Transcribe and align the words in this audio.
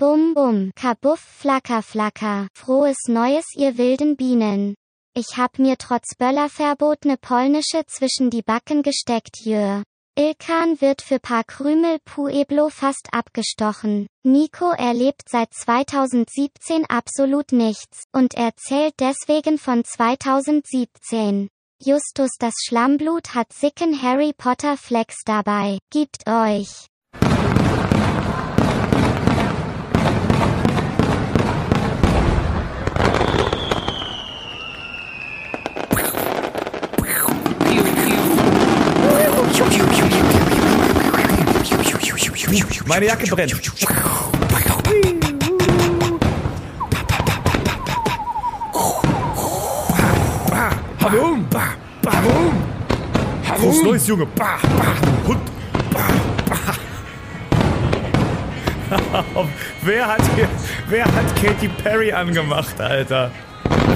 Bum 0.00 0.32
bum, 0.32 0.70
kabuff, 0.76 1.20
flacker 1.20 1.82
flacker. 1.82 2.48
Frohes 2.54 2.96
Neues, 3.08 3.44
ihr 3.54 3.76
wilden 3.76 4.16
Bienen. 4.16 4.74
Ich 5.14 5.36
hab 5.36 5.58
mir 5.58 5.76
trotz 5.76 6.14
Böllerverbot 6.16 7.04
ne 7.04 7.18
polnische 7.18 7.84
zwischen 7.84 8.30
die 8.30 8.40
Backen 8.40 8.82
gesteckt, 8.82 9.44
jö. 9.44 9.82
Ilkan 10.18 10.80
wird 10.80 11.02
für 11.02 11.18
paar 11.18 11.44
Krümel 11.44 11.98
Pueblo 12.06 12.70
fast 12.70 13.08
abgestochen. 13.12 14.06
Nico 14.24 14.70
erlebt 14.70 15.28
seit 15.28 15.52
2017 15.52 16.86
absolut 16.88 17.52
nichts 17.52 18.04
und 18.10 18.32
erzählt 18.32 18.94
deswegen 19.00 19.58
von 19.58 19.84
2017. 19.84 21.50
Justus 21.84 22.30
das 22.38 22.54
Schlammblut 22.66 23.34
hat 23.34 23.52
sicken 23.52 24.00
Harry 24.00 24.32
Potter 24.32 24.78
Flex 24.78 25.16
dabei. 25.26 25.78
Gibt 25.90 26.26
euch. 26.26 26.89
Meine 42.86 43.06
Jacke 43.06 43.26
brennt. 43.26 43.54
Warum? 51.00 51.46
Warum? 52.02 52.54
Frohes 53.42 53.82
Neues, 53.82 54.06
Junge. 54.06 54.26
Bah, 54.34 54.58
bah, 54.62 54.94
Hund. 55.26 55.40
Bah, 55.92 56.00
bah. 56.48 56.74
wer, 59.82 60.06
hat 60.06 60.22
hier, 60.34 60.48
wer 60.88 61.04
hat 61.04 61.36
Katy 61.36 61.68
Perry 61.82 62.12
angemacht, 62.12 62.80
Alter? 62.80 63.30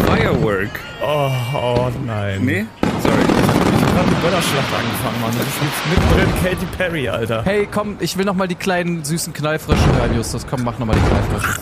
Firework. 0.06 0.80
Oh, 1.02 1.30
oh 1.54 1.90
nein. 2.06 2.44
Nee? 2.44 2.66
Sorry. 3.02 3.63
Ich 3.94 4.00
hab 4.00 4.08
die 4.08 4.14
Böllerschlacht 4.16 4.74
angefangen, 4.74 5.20
Mann. 5.20 5.30
Das 5.38 5.46
ist 5.46 5.62
jetzt 5.62 5.86
mittendrin 6.18 6.42
Katy 6.42 6.66
Perry, 6.76 7.08
Alter. 7.08 7.44
Hey, 7.44 7.68
komm, 7.70 7.96
ich 8.00 8.16
will 8.18 8.24
noch 8.24 8.34
mal 8.34 8.48
die 8.48 8.56
kleinen 8.56 9.04
süßen 9.04 9.32
Knallfrösche 9.32 9.86
hören, 9.96 10.16
Justus. 10.16 10.44
Komm, 10.50 10.64
mach 10.64 10.76
noch 10.80 10.86
mal 10.86 10.96
die 10.96 11.00
Knallfrösche. 11.00 11.60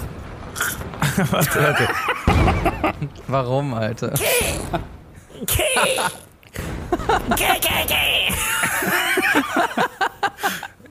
warte, 1.30 1.62
warte. 1.62 1.88
Warum, 3.26 3.74
Alter? 3.74 4.14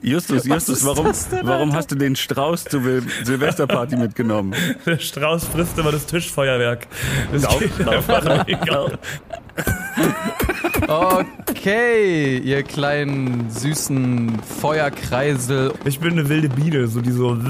Justus, 0.04 0.44
Justus, 0.44 0.84
warum, 0.84 1.06
das 1.06 1.28
denn, 1.28 1.46
warum 1.46 1.72
hast 1.74 1.92
du 1.92 1.94
den 1.94 2.16
Strauß 2.16 2.64
zur 2.64 2.80
Sil- 2.82 3.06
Silvesterparty 3.24 3.96
mitgenommen? 3.96 4.52
Der 4.86 4.98
Strauß 4.98 5.44
frisst 5.46 5.78
immer 5.78 5.92
das 5.92 6.06
Tischfeuerwerk. 6.06 6.88
Das 7.32 7.42
Lauf, 7.42 7.58
geht 7.60 7.78
lauf. 7.78 8.08
einfach 8.10 8.44
nicht. 8.46 8.58
Okay, 10.88 12.38
ihr 12.38 12.62
kleinen 12.62 13.50
süßen 13.50 14.40
Feuerkreisel. 14.42 15.72
Ich 15.84 16.00
bin 16.00 16.12
eine 16.12 16.28
wilde 16.28 16.48
Biene, 16.48 16.88
so 16.88 17.00
die 17.00 17.12
so. 17.12 17.36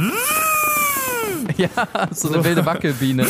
Ja, 1.57 1.69
so 2.13 2.33
eine 2.33 2.45
wilde 2.45 2.65
Wackelbiene. 2.65 3.27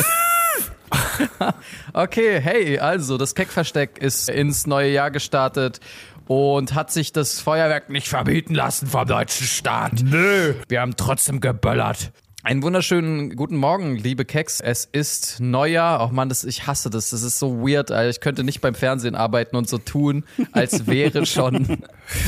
Okay, 1.92 2.41
hey, 2.41 2.78
also 2.78 3.17
das 3.17 3.34
Keckversteck 3.34 3.98
ist 3.98 4.28
ins 4.28 4.67
neue 4.67 4.91
Jahr 4.91 5.11
gestartet 5.11 5.80
und 6.27 6.75
hat 6.75 6.91
sich 6.91 7.12
das 7.12 7.41
Feuerwerk 7.41 7.91
nicht 7.91 8.08
verbieten 8.08 8.55
lassen 8.55 8.86
vom 8.86 9.06
deutschen 9.06 9.47
Staat. 9.47 10.03
Nö. 10.03 10.55
Wir 10.69 10.80
haben 10.80 10.97
trotzdem 10.97 11.41
geböllert. 11.41 12.12
Einen 12.44 12.64
wunderschönen 12.64 13.36
guten 13.36 13.56
Morgen, 13.56 13.94
liebe 13.96 14.24
Keks. 14.24 14.60
Es 14.60 14.84
ist 14.90 15.38
Neujahr. 15.38 16.04
Oh 16.04 16.12
Mann, 16.12 16.28
das, 16.28 16.42
ich 16.42 16.66
hasse 16.66 16.90
das. 16.90 17.10
Das 17.10 17.22
ist 17.22 17.38
so 17.38 17.60
weird. 17.60 17.92
Alter. 17.92 18.10
Ich 18.10 18.18
könnte 18.18 18.42
nicht 18.42 18.60
beim 18.60 18.74
Fernsehen 18.74 19.14
arbeiten 19.14 19.54
und 19.54 19.68
so 19.68 19.78
tun, 19.78 20.24
als 20.50 20.86
wäre 20.89 21.24
schon, 21.24 21.84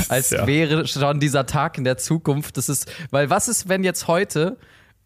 als 0.09 0.31
Ja. 0.31 0.47
wäre 0.47 0.87
schon 0.87 1.19
dieser 1.19 1.47
Tag 1.47 1.79
in 1.79 1.85
der 1.85 1.99
Zukunft. 1.99 2.57
Das 2.57 2.69
ist, 2.69 2.89
weil 3.11 3.29
was 3.29 3.49
ist, 3.49 3.69
wenn 3.69 3.83
jetzt 3.83 4.07
heute 4.07 4.57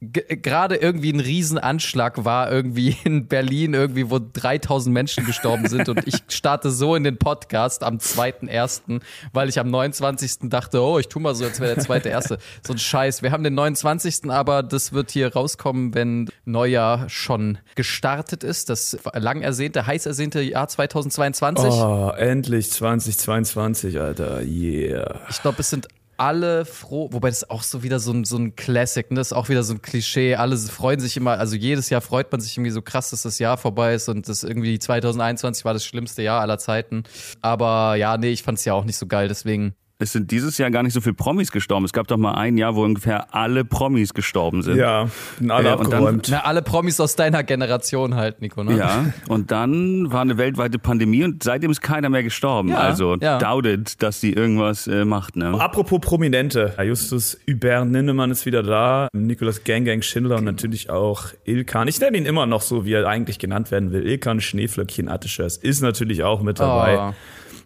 gerade 0.00 0.76
irgendwie 0.76 1.12
ein 1.12 1.20
Riesenanschlag 1.20 2.25
war, 2.25 2.50
irgendwie 2.50 2.97
in 3.04 3.26
Berlin, 3.26 3.75
irgendwie, 3.75 4.10
wo 4.10 4.19
3000 4.20 4.92
Menschen 4.92 5.26
gestorben 5.26 5.69
sind 5.69 5.88
und 5.88 6.06
ich 6.06 6.16
starte 6.28 6.70
so 6.70 6.94
in 6.94 7.04
den 7.04 7.19
Podcast 7.19 7.82
am 7.82 7.97
2.1., 7.97 9.00
weil 9.32 9.48
ich 9.48 9.59
am 9.59 9.70
29. 9.70 10.50
dachte, 10.50 10.82
oh, 10.82 10.98
ich 10.98 11.09
tu 11.09 11.19
mal 11.19 11.34
so, 11.34 11.44
als 11.44 11.60
wäre 11.60 11.75
der 11.75 11.82
zweite 11.82 12.09
Erste. 12.09 12.38
So 12.64 12.75
ein 12.75 12.78
Scheiß. 12.78 13.22
Wir 13.22 13.32
haben 13.32 13.42
den 13.42 13.54
29., 13.54 14.31
aber 14.31 14.62
das 14.62 14.92
wird 14.92 15.10
hier 15.10 15.32
rauskommen, 15.32 15.94
wenn 15.94 16.28
Neujahr 16.44 17.09
schon 17.09 17.59
gestartet 17.75 18.44
ist. 18.44 18.70
Das 18.70 18.98
lang 19.15 19.42
ersehnte, 19.42 19.86
heiß 19.86 20.06
ersehnte 20.06 20.41
Jahr 20.41 20.69
2022. 20.69 21.70
Oh, 21.70 22.12
endlich 22.16 22.70
2022, 22.70 24.00
Alter. 24.00 24.42
Yeah. 24.42 25.20
Ich 25.28 25.42
glaube, 25.42 25.60
es 25.60 25.70
sind 25.70 25.88
alle 26.19 26.65
froh, 26.65 27.09
wobei 27.12 27.29
das 27.31 27.49
auch 27.49 27.62
so 27.62 27.83
wieder 27.83 28.01
so 28.01 28.12
ein, 28.12 28.25
so 28.25 28.37
ein 28.37 28.56
Classic, 28.56 29.09
ne? 29.11 29.17
das 29.17 29.29
ist 29.29 29.33
auch 29.33 29.49
wieder 29.49 29.62
so 29.62 29.75
ein 29.75 29.83
Klischee. 29.83 30.34
Alle 30.34 30.56
freuen 30.56 31.01
sich 31.01 31.17
immer, 31.17 31.39
also 31.39 31.56
jedes 31.56 31.91
Jahr 31.91 32.01
freut 32.01 32.31
man 32.33 32.41
sich 32.41 32.56
irgendwie 32.56 32.73
so 32.73 32.83
krass, 32.83 33.11
dass 33.11 33.23
das 33.23 33.39
Jahr 33.39 33.56
vorbei 33.56 33.95
ist 33.95 34.09
und 34.09 34.28
das 34.28 34.43
irgendwie 34.43 34.78
2021 34.78 35.65
war 35.65 35.73
das 35.73 35.84
schlimmste 35.84 36.23
Jahr 36.23 36.41
aller 36.41 36.59
Zeiten. 36.59 37.05
Aber 37.41 37.95
ja, 37.97 38.19
nee, 38.19 38.31
ich 38.31 38.43
fand 38.43 38.59
es 38.59 38.65
ja 38.65 38.75
auch 38.75 38.84
nicht 38.84 38.97
so 38.97 39.07
geil, 39.07 39.28
deswegen. 39.28 39.75
Es 40.00 40.12
sind 40.12 40.31
dieses 40.31 40.59
Jahr 40.59 40.70
gar 40.70 40.84
nicht 40.84 40.92
so 40.92 41.00
viele 41.00 41.14
Promis 41.14 41.50
gestorben. 41.50 41.84
Es 41.84 41.92
gab 41.92 42.06
doch 42.06 42.16
mal 42.19 42.34
ein 42.34 42.56
Jahr, 42.56 42.76
wo 42.76 42.84
ungefähr 42.84 43.34
alle 43.34 43.64
Promis 43.64 44.14
gestorben 44.14 44.62
sind. 44.62 44.76
Ja, 44.76 45.09
sind 45.41 45.50
alle 45.50 45.70
Äh, 45.70 45.72
und 45.72 45.81
dann- 45.86 45.92
abgeräumt. 45.94 46.28
Na, 46.31 46.44
alle 46.44 46.62
Promis 46.62 47.00
aus 47.00 47.16
deiner 47.16 47.42
Generation 47.42 48.14
halt, 48.14 48.41
Nico, 48.41 48.62
ne? 48.62 48.76
Ja, 48.76 49.06
und 49.28 49.50
dann 49.50 50.12
war 50.12 50.20
eine 50.20 50.38
weltweite 50.38 50.78
Pandemie 50.78 51.25
und 51.25 51.42
seitdem 51.42 51.72
ist 51.72 51.81
keiner 51.81 52.10
mehr 52.10 52.22
gestorben. 52.22 52.69
Ja, 52.69 52.76
also 52.76 53.16
ja. 53.20 53.38
doubted, 53.38 54.00
dass 54.00 54.20
die 54.20 54.34
irgendwas 54.34 54.86
äh, 54.86 55.04
macht. 55.04 55.34
Ne? 55.34 55.48
Apropos 55.60 55.98
Prominente. 56.00 56.75
Justus 56.80 57.36
Hubert 57.50 57.88
Ninnemann 57.88 58.30
ist 58.30 58.47
wieder 58.47 58.62
da. 58.62 59.09
Nikolaus 59.12 59.65
Gang 59.65 59.84
Gang 59.84 60.04
Schindler 60.04 60.36
und 60.36 60.44
natürlich 60.44 60.91
auch 60.91 61.25
Ilkan. 61.44 61.88
Ich 61.88 61.98
nenne 61.98 62.19
ihn 62.19 62.25
immer 62.26 62.47
noch 62.47 62.62
so, 62.62 62.84
wie 62.84 62.92
er 62.92 63.09
eigentlich 63.09 63.41
genannt 63.41 63.72
werden 63.72 63.91
will. 63.91 64.06
Ilkan 64.06 64.41
Schneeflöckchen 64.41 65.09
Atteschers 65.09 65.56
ist 65.56 65.80
natürlich 65.80 66.22
auch 66.22 66.41
mit 66.41 66.60
dabei. 66.60 66.98
Oh. 67.10 67.15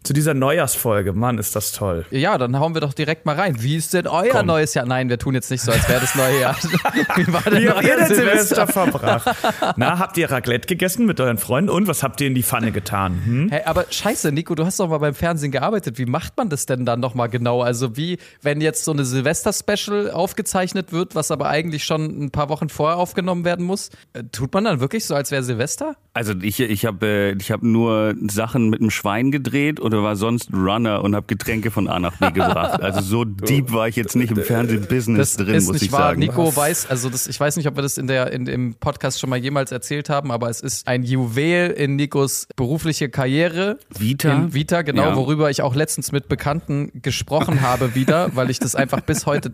Zu 0.03 0.13
dieser 0.13 0.35
Neujahrsfolge. 0.35 1.13
Mann, 1.13 1.39
ist 1.39 1.55
das 1.55 1.73
toll. 1.73 2.05
Ja, 2.11 2.37
dann 2.39 2.59
hauen 2.59 2.75
wir 2.75 2.81
doch 2.81 2.93
direkt 2.93 3.25
mal 3.25 3.37
rein. 3.37 3.57
Wie 3.63 3.77
ist 3.77 3.95
denn 3.95 4.07
euer 4.07 4.31
Komm. 4.31 4.47
neues 4.47 4.75
Jahr? 4.75 4.85
Nein, 4.87 5.09
wir 5.09 5.19
tun 5.19 5.35
jetzt 5.35 5.51
nicht 5.51 5.63
so, 5.63 5.71
als 5.71 5.89
wäre 5.89 6.01
das 6.01 6.15
neue 6.15 6.41
Jahr. 6.41 6.57
Wie 7.17 7.33
war 7.33 7.43
denn 7.43 7.63
Wie 7.63 7.69
habt 7.69 7.85
euer 7.85 7.91
ihr 7.91 7.97
denn 7.97 8.07
Silvester? 8.09 8.67
Silvester 8.67 8.67
verbracht? 8.67 9.37
Na, 9.77 9.99
habt 9.99 10.17
ihr 10.19 10.31
Raclette 10.31 10.67
gegessen 10.67 11.07
mit 11.07 11.21
euren 11.21 11.39
Freunden 11.39 11.71
und 11.71 11.87
was 11.87 12.03
habt 12.03 12.21
ihr 12.21 12.27
in 12.27 12.35
die 12.35 12.43
Pfanne 12.43 12.73
getan? 12.73 13.23
Hm? 13.25 13.49
Hey, 13.51 13.63
aber 13.65 13.87
scheiße, 13.91 14.33
Nico, 14.33 14.55
du 14.55 14.65
hast 14.65 14.81
doch 14.81 14.89
mal 14.89 14.99
beim 14.99 15.15
Fernsehen 15.15 15.53
gearbeitet. 15.53 15.99
Wie 15.99 16.07
macht 16.07 16.37
man 16.37 16.49
das 16.49 16.67
denn 16.67 16.85
dann 16.85 17.01
nochmal 17.01 17.29
genau? 17.29 17.63
Also 17.63 17.97
wie, 17.97 18.19
wenn 18.43 18.61
jetzt 18.61 18.85
so 18.85 18.93
eine 18.93 19.05
Silvester-Special 19.05 20.11
aufgezeichnet 20.11 20.93
wird, 20.93 21.15
was 21.15 21.31
aber 21.31 21.49
eigentlich 21.49 21.85
schon 21.85 22.25
ein 22.25 22.31
paar 22.31 22.49
Wochen 22.49 22.69
vorher 22.69 22.99
aufgenommen 22.99 23.45
werden 23.45 23.65
muss, 23.65 23.91
äh, 24.15 24.25
tut 24.33 24.53
man 24.53 24.65
dann 24.65 24.81
wirklich 24.81 25.05
so, 25.07 25.15
als 25.15 25.31
wäre 25.31 25.43
Silvester? 25.43 25.97
Also 26.15 26.35
ich, 26.43 26.61
ich 26.61 26.85
habe 26.87 27.07
äh, 27.07 27.33
ich 27.33 27.51
hab 27.53 27.63
nur 27.63 28.15
Sachen 28.29 28.69
mit 28.69 28.81
einem 28.81 28.91
Schwein 28.91 29.31
gedreht 29.31 29.81
oder 29.93 30.03
war 30.03 30.17
sonst 30.17 30.53
Runner 30.53 31.03
und 31.03 31.15
habe 31.15 31.27
Getränke 31.27 31.71
von 31.71 31.89
A 31.89 31.99
nach 31.99 32.17
B 32.17 32.31
gebracht. 32.31 32.81
Also 32.83 33.01
so 33.01 33.25
deep 33.25 33.73
war 33.73 33.89
ich 33.89 33.97
jetzt 33.97 34.17
nicht 34.17 34.31
im 34.31 34.43
Fernsehbusiness 34.43 35.37
drin, 35.37 35.55
ist 35.55 35.67
muss 35.67 35.75
nicht 35.75 35.83
ich 35.85 35.93
wahr. 35.93 36.01
sagen. 36.11 36.21
Nico 36.21 36.55
weiß, 36.55 36.89
also 36.91 37.09
das, 37.11 37.27
ich 37.27 37.39
weiß 37.39 37.57
nicht, 37.57 37.67
ob 37.69 37.77
wir 37.77 37.83
das 37.83 37.99
in 37.99 38.07
der, 38.07 38.33
in, 38.33 38.47
im 38.47 38.75
Podcast 38.75 39.21
schon 39.21 39.31
mal 39.31 39.37
jemals 39.39 39.73
erzählt 39.73 40.09
haben, 40.11 40.31
aber 40.31 40.49
es 40.51 40.61
ist 40.61 40.87
ein 40.89 41.03
Juwel 41.03 41.71
in 41.71 41.97
Nikos 41.97 42.47
berufliche 42.57 43.09
Karriere. 43.09 43.79
Vita? 43.97 44.33
In 44.33 44.55
Vita, 44.55 44.83
genau, 44.83 45.03
Ja. 45.11 45.17
worüber 45.17 45.51
ich 45.51 45.63
auch 45.63 45.75
letztens 45.75 46.13
mit 46.13 46.29
Bekannten 46.29 46.91
gesprochen 47.03 47.61
habe 47.63 47.95
wieder, 47.95 48.31
weil 48.35 48.51
ich 48.51 48.59
das 48.59 48.75
einfach 48.75 49.01
bis 49.01 49.27
heute 49.27 49.53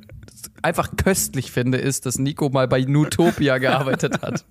einfach 0.63 0.91
köstlich 0.97 1.51
finde, 1.53 1.79
ist, 1.79 2.07
dass 2.07 2.19
Nico 2.19 2.49
mal 2.51 2.69
bei 2.69 2.81
Nutopia 2.83 3.59
gearbeitet 3.59 4.23
hat. 4.23 4.45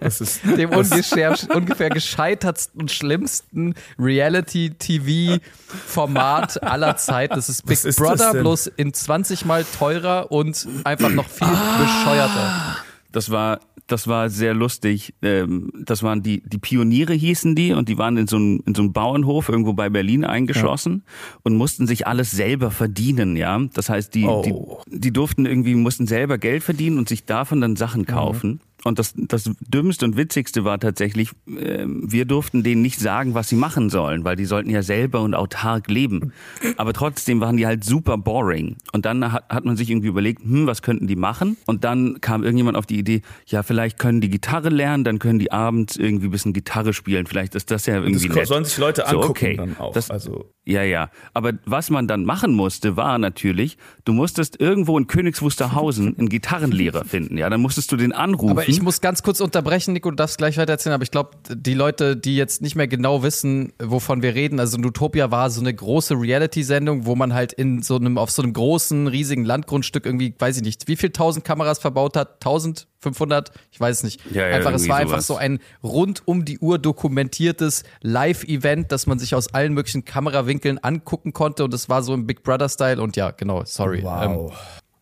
Das 0.00 0.20
ist, 0.20 0.40
Dem 0.56 0.70
ungefähr, 0.70 1.90
gescheitertsten, 1.90 2.88
schlimmsten 2.88 3.74
Reality-TV-Format 3.98 6.62
aller 6.62 6.96
Zeiten. 6.96 7.34
Das 7.34 7.48
ist 7.48 7.64
Big 7.66 7.84
ist 7.84 7.98
Brother, 7.98 8.32
bloß 8.34 8.68
in 8.76 8.92
20 8.92 9.44
Mal 9.44 9.64
teurer 9.78 10.30
und 10.32 10.66
einfach 10.84 11.10
noch 11.10 11.28
viel 11.28 11.46
Ah. 11.46 11.78
bescheuerter. 11.78 12.76
Das 13.12 13.30
war, 13.30 13.60
das 13.86 14.08
war 14.08 14.28
sehr 14.28 14.54
lustig. 14.54 15.14
Ähm, 15.22 15.70
Das 15.84 16.02
waren 16.02 16.22
die, 16.22 16.42
die 16.44 16.58
Pioniere 16.58 17.12
hießen 17.12 17.54
die 17.54 17.72
und 17.72 17.88
die 17.88 17.96
waren 17.96 18.16
in 18.16 18.26
so 18.26 18.36
einem, 18.36 18.60
in 18.66 18.74
so 18.74 18.82
einem 18.82 18.92
Bauernhof 18.92 19.48
irgendwo 19.48 19.72
bei 19.72 19.88
Berlin 19.88 20.24
eingeschlossen 20.24 21.04
und 21.44 21.56
mussten 21.56 21.86
sich 21.86 22.08
alles 22.08 22.32
selber 22.32 22.72
verdienen, 22.72 23.36
ja. 23.36 23.60
Das 23.74 23.88
heißt, 23.88 24.14
die, 24.14 24.24
Oh. 24.24 24.80
die, 24.90 24.98
die 24.98 25.12
durften 25.12 25.46
irgendwie, 25.46 25.74
mussten 25.76 26.08
selber 26.08 26.38
Geld 26.38 26.64
verdienen 26.64 26.98
und 26.98 27.08
sich 27.08 27.24
davon 27.24 27.60
dann 27.60 27.76
Sachen 27.76 28.04
kaufen. 28.06 28.60
Und 28.84 28.98
das, 28.98 29.14
das 29.16 29.50
Dümmste 29.60 30.04
und 30.04 30.16
Witzigste 30.16 30.64
war 30.64 30.78
tatsächlich, 30.78 31.30
äh, 31.48 31.84
wir 31.86 32.24
durften 32.26 32.62
denen 32.62 32.82
nicht 32.82 33.00
sagen, 33.00 33.34
was 33.34 33.48
sie 33.48 33.56
machen 33.56 33.90
sollen, 33.90 34.24
weil 34.24 34.36
die 34.36 34.44
sollten 34.44 34.70
ja 34.70 34.82
selber 34.82 35.22
und 35.22 35.34
autark 35.34 35.88
leben. 35.90 36.32
Aber 36.76 36.92
trotzdem 36.92 37.40
waren 37.40 37.56
die 37.56 37.66
halt 37.66 37.82
super 37.84 38.18
boring. 38.18 38.76
Und 38.92 39.04
dann 39.06 39.32
hat, 39.32 39.48
hat 39.48 39.64
man 39.64 39.76
sich 39.76 39.90
irgendwie 39.90 40.08
überlegt, 40.08 40.42
hm, 40.42 40.66
was 40.66 40.82
könnten 40.82 41.06
die 41.06 41.16
machen? 41.16 41.56
Und 41.66 41.84
dann 41.84 42.20
kam 42.20 42.42
irgendjemand 42.44 42.76
auf 42.76 42.86
die 42.86 42.98
Idee, 42.98 43.22
ja, 43.46 43.62
vielleicht 43.62 43.98
können 43.98 44.20
die 44.20 44.28
Gitarre 44.30 44.68
lernen, 44.68 45.02
dann 45.04 45.18
können 45.18 45.38
die 45.38 45.50
abends 45.50 45.96
irgendwie 45.96 46.26
ein 46.28 46.30
bisschen 46.30 46.52
Gitarre 46.52 46.92
spielen. 46.92 47.26
Vielleicht 47.26 47.54
ist 47.54 47.70
das 47.70 47.86
ja 47.86 47.94
irgendwie 47.96 48.28
das 48.28 48.36
nett. 48.36 48.46
sollen 48.46 48.64
sich 48.64 48.78
Leute 48.78 49.02
So, 49.08 49.16
angucken 49.16 49.30
okay. 49.30 49.56
dann 49.56 49.76
auch. 49.78 49.92
Das- 49.94 50.10
also 50.10 50.50
Ja, 50.66 50.82
ja. 50.82 51.10
Aber 51.32 51.52
was 51.66 51.90
man 51.90 52.06
dann 52.06 52.24
machen 52.24 52.52
musste, 52.54 52.96
war 52.96 53.18
natürlich, 53.18 53.76
du 54.04 54.12
musstest 54.12 54.60
irgendwo 54.60 54.96
in 54.98 55.06
Königs 55.06 55.42
Wusterhausen 55.42 56.16
einen 56.18 56.28
Gitarrenlehrer 56.28 57.04
finden. 57.04 57.36
Ja, 57.38 57.50
dann 57.50 57.60
musstest 57.60 57.90
du 57.92 57.96
den 57.96 58.12
anrufen. 58.12 58.56
Ich 58.74 58.82
muss 58.82 59.00
ganz 59.00 59.22
kurz 59.22 59.40
unterbrechen, 59.40 59.92
Nico, 59.92 60.10
du 60.10 60.16
darfst 60.16 60.36
gleich 60.36 60.56
weiter 60.56 60.72
erzählen, 60.72 60.94
aber 60.94 61.04
ich 61.04 61.12
glaube, 61.12 61.30
die 61.48 61.74
Leute, 61.74 62.16
die 62.16 62.36
jetzt 62.36 62.60
nicht 62.60 62.74
mehr 62.74 62.88
genau 62.88 63.22
wissen, 63.22 63.72
wovon 63.78 64.20
wir 64.20 64.34
reden, 64.34 64.58
also 64.58 64.78
Nutopia 64.78 65.30
war 65.30 65.48
so 65.50 65.60
eine 65.60 65.72
große 65.72 66.14
Reality-Sendung, 66.14 67.06
wo 67.06 67.14
man 67.14 67.34
halt 67.34 67.52
in 67.52 67.82
so 67.82 67.94
einem, 67.96 68.18
auf 68.18 68.32
so 68.32 68.42
einem 68.42 68.52
großen, 68.52 69.06
riesigen 69.06 69.44
Landgrundstück 69.44 70.06
irgendwie, 70.06 70.34
weiß 70.36 70.56
ich 70.56 70.64
nicht, 70.64 70.88
wie 70.88 70.96
viel 70.96 71.10
tausend 71.10 71.44
Kameras 71.44 71.78
verbaut 71.78 72.16
hat? 72.16 72.44
1500? 72.44 73.52
Ich 73.70 73.78
weiß 73.78 73.98
es 73.98 74.02
nicht. 74.02 74.20
Ja, 74.32 74.48
ja, 74.48 74.56
einfach, 74.56 74.72
es 74.72 74.88
war 74.88 74.96
einfach 74.96 75.20
sowas. 75.20 75.26
so 75.28 75.36
ein 75.36 75.60
rund 75.84 76.26
um 76.26 76.44
die 76.44 76.58
Uhr 76.58 76.78
dokumentiertes 76.78 77.84
Live-Event, 78.02 78.90
das 78.90 79.06
man 79.06 79.20
sich 79.20 79.36
aus 79.36 79.54
allen 79.54 79.72
möglichen 79.72 80.04
Kamerawinkeln 80.04 80.82
angucken 80.82 81.32
konnte 81.32 81.62
und 81.62 81.72
es 81.74 81.88
war 81.88 82.02
so 82.02 82.12
im 82.12 82.26
Big 82.26 82.42
Brother-Style 82.42 83.00
und 83.00 83.14
ja, 83.14 83.30
genau, 83.30 83.62
sorry. 83.64 83.98
Ähm, 84.00 84.34
wow. 84.34 84.52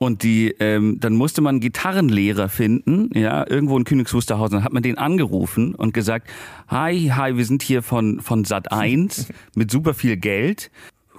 Und 0.03 0.25
die, 0.25 0.53
ähm, 0.59 0.99
dann 0.99 1.15
musste 1.15 1.43
man 1.43 1.51
einen 1.51 1.61
Gitarrenlehrer 1.61 2.49
finden, 2.49 3.17
ja, 3.17 3.49
irgendwo 3.49 3.79
in 3.79 3.85
Königs 3.85 4.13
Wusterhausen. 4.13 4.57
Dann 4.57 4.65
hat 4.65 4.73
man 4.73 4.83
den 4.83 4.99
angerufen 4.99 5.77
und 5.77 5.95
gesagt, 5.95 6.29
hi, 6.67 7.13
hi, 7.15 7.37
wir 7.37 7.45
sind 7.45 7.63
hier 7.63 7.83
von, 7.83 8.21
von 8.21 8.45
Sat 8.45 8.73
1 8.73 9.29
mit 9.55 9.71
super 9.71 9.95
viel 9.95 10.17
Geld. 10.17 10.73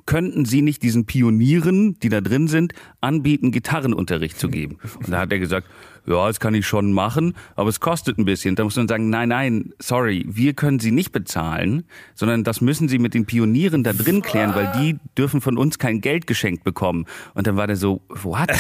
Könnten 0.06 0.44
Sie 0.44 0.62
nicht 0.62 0.84
diesen 0.84 1.06
Pionieren, 1.06 1.98
die 2.00 2.10
da 2.10 2.20
drin 2.20 2.50
sind, 2.50 2.74
anbieten, 3.00 3.52
Gitarrenunterricht 3.52 4.38
zu 4.38 4.50
geben? 4.50 4.80
Und 4.98 5.14
da 5.14 5.20
hat 5.20 5.32
er 5.32 5.40
gesagt, 5.40 5.70
ja, 6.06 6.28
das 6.28 6.40
kann 6.40 6.54
ich 6.54 6.68
schon 6.68 6.92
machen, 6.92 7.34
aber 7.56 7.70
es 7.70 7.80
kostet 7.80 8.18
ein 8.18 8.26
bisschen. 8.26 8.56
Da 8.56 8.64
muss 8.64 8.76
man 8.76 8.88
sagen, 8.88 9.10
nein, 9.10 9.30
nein, 9.30 9.74
sorry, 9.80 10.26
wir 10.28 10.54
können 10.54 10.80
Sie 10.80 10.92
nicht 10.92 11.12
bezahlen, 11.12 11.84
sondern 12.14 12.44
das 12.44 12.60
müssen 12.60 12.90
Sie 12.90 13.00
mit 13.00 13.14
den 13.14 13.26
Pionieren 13.26 13.84
da 13.84 13.94
drin 13.94 14.22
klären, 14.22 14.54
weil 14.54 14.72
die 14.78 14.98
dürfen 15.18 15.40
von 15.40 15.58
uns 15.58 15.80
kein 15.80 16.02
Geld 16.02 16.28
geschenkt 16.28 16.64
bekommen. 16.64 17.06
Und 17.34 17.48
dann 17.48 17.56
war 17.56 17.68
der 17.68 17.78
so, 17.78 18.02
what? 18.10 18.52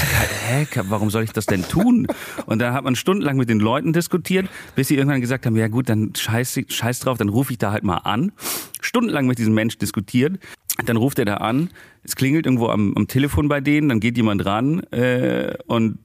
Hä? 0.47 0.67
Warum 0.83 1.09
soll 1.09 1.23
ich 1.23 1.33
das 1.33 1.45
denn 1.45 1.67
tun? 1.67 2.07
Und 2.45 2.59
dann 2.59 2.73
hat 2.73 2.83
man 2.83 2.95
stundenlang 2.95 3.37
mit 3.37 3.49
den 3.49 3.59
Leuten 3.59 3.91
diskutiert, 3.91 4.47
bis 4.75 4.87
sie 4.87 4.95
irgendwann 4.95 5.21
gesagt 5.21 5.45
haben, 5.45 5.57
ja 5.57 5.67
gut, 5.67 5.89
dann 5.89 6.13
scheiß, 6.15 6.61
scheiß 6.67 7.01
drauf, 7.01 7.17
dann 7.17 7.29
rufe 7.29 7.51
ich 7.51 7.57
da 7.57 7.71
halt 7.71 7.83
mal 7.83 7.97
an. 7.97 8.31
Stundenlang 8.79 9.27
mit 9.27 9.37
diesem 9.37 9.53
Mensch 9.53 9.77
diskutiert. 9.77 10.39
Dann 10.85 10.97
ruft 10.97 11.19
er 11.19 11.25
da 11.25 11.35
an, 11.37 11.69
es 12.03 12.15
klingelt 12.15 12.45
irgendwo 12.45 12.67
am, 12.67 12.93
am 12.95 13.07
Telefon 13.07 13.47
bei 13.47 13.61
denen, 13.61 13.89
dann 13.89 13.99
geht 13.99 14.17
jemand 14.17 14.43
ran 14.45 14.79
äh, 14.91 15.55
und 15.67 15.99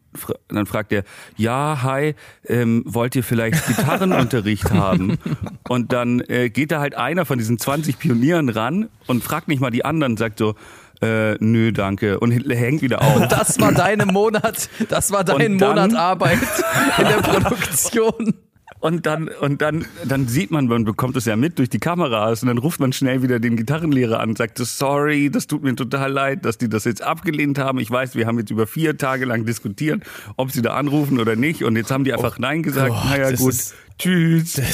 dann 0.49 0.67
fragt 0.67 0.93
er, 0.93 1.05
ja, 1.37 1.81
hi, 1.83 2.15
ähm, 2.47 2.83
wollt 2.87 3.15
ihr 3.17 3.25
vielleicht 3.25 3.67
Gitarrenunterricht 3.67 4.71
haben? 4.73 5.19
Und 5.69 5.93
dann 5.93 6.21
äh, 6.21 6.51
geht 6.51 6.73
da 6.73 6.81
halt 6.81 6.95
einer 6.97 7.25
von 7.25 7.39
diesen 7.39 7.59
20 7.59 7.99
Pionieren 7.99 8.49
ran 8.49 8.89
und 9.07 9.23
fragt 9.25 9.49
nicht 9.49 9.61
mal 9.61 9.71
die 9.71 9.85
anderen, 9.85 10.17
sagt 10.17 10.39
so, 10.39 10.55
äh, 11.01 11.35
nö, 11.39 11.71
danke, 11.73 12.19
und 12.19 12.33
hängt 12.33 12.83
wieder 12.83 13.03
auf. 13.03 13.29
Das 13.29 13.61
war 13.61 13.73
deine 13.73 14.05
Monat, 14.07 14.69
das 14.89 15.13
war 15.13 15.23
dein 15.23 15.57
dann- 15.59 15.69
Monat 15.69 15.95
Arbeit 15.95 16.39
in 16.99 17.05
der 17.07 17.17
Produktion. 17.23 18.35
Und 18.81 19.07
dann, 19.07 19.29
und 19.29 19.61
dann, 19.61 19.85
dann 20.05 20.29
sieht 20.29 20.51
man, 20.53 20.67
man 20.67 20.85
bekommt 20.85 21.17
es 21.17 21.25
ja 21.25 21.35
mit 21.37 21.59
durch 21.59 21.69
die 21.69 21.81
Kameras 21.81 22.43
und 22.43 22.49
dann 22.49 22.59
ruft 22.59 22.79
man 22.79 22.93
schnell 22.93 23.23
wieder 23.23 23.41
den 23.41 23.57
Gitarrenlehrer 23.57 24.21
an 24.21 24.31
und 24.31 24.39
sagt, 24.39 24.59
so, 24.59 24.65
sorry, 24.65 25.31
das 25.31 25.49
tut 25.49 25.65
mir 25.65 25.75
total 25.75 26.13
leid, 26.13 26.45
dass 26.45 26.59
die 26.59 26.69
das 26.69 26.85
jetzt 26.85 27.03
abgelehnt 27.03 27.59
haben. 27.59 27.81
Ich 27.81 27.91
weiß, 27.91 28.15
wir 28.15 28.27
haben 28.27 28.39
jetzt 28.39 28.51
über 28.51 28.67
vier 28.69 28.97
Tage 28.97 29.25
lang 29.25 29.45
diskutiert, 29.45 30.03
ob 30.37 30.53
sie 30.53 30.63
da 30.63 30.75
anrufen 30.75 31.19
oder 31.19 31.35
nicht. 31.35 31.65
Und 31.65 31.75
jetzt 31.77 31.91
haben 31.91 32.05
die 32.05 32.13
einfach 32.13 32.39
Nein 32.39 32.63
gesagt. 32.63 32.91
Gott, 32.91 33.05
naja, 33.11 33.31
das 33.31 33.41
gut. 33.41 33.53
ist- 33.53 33.75
Tschüss. 33.99 34.61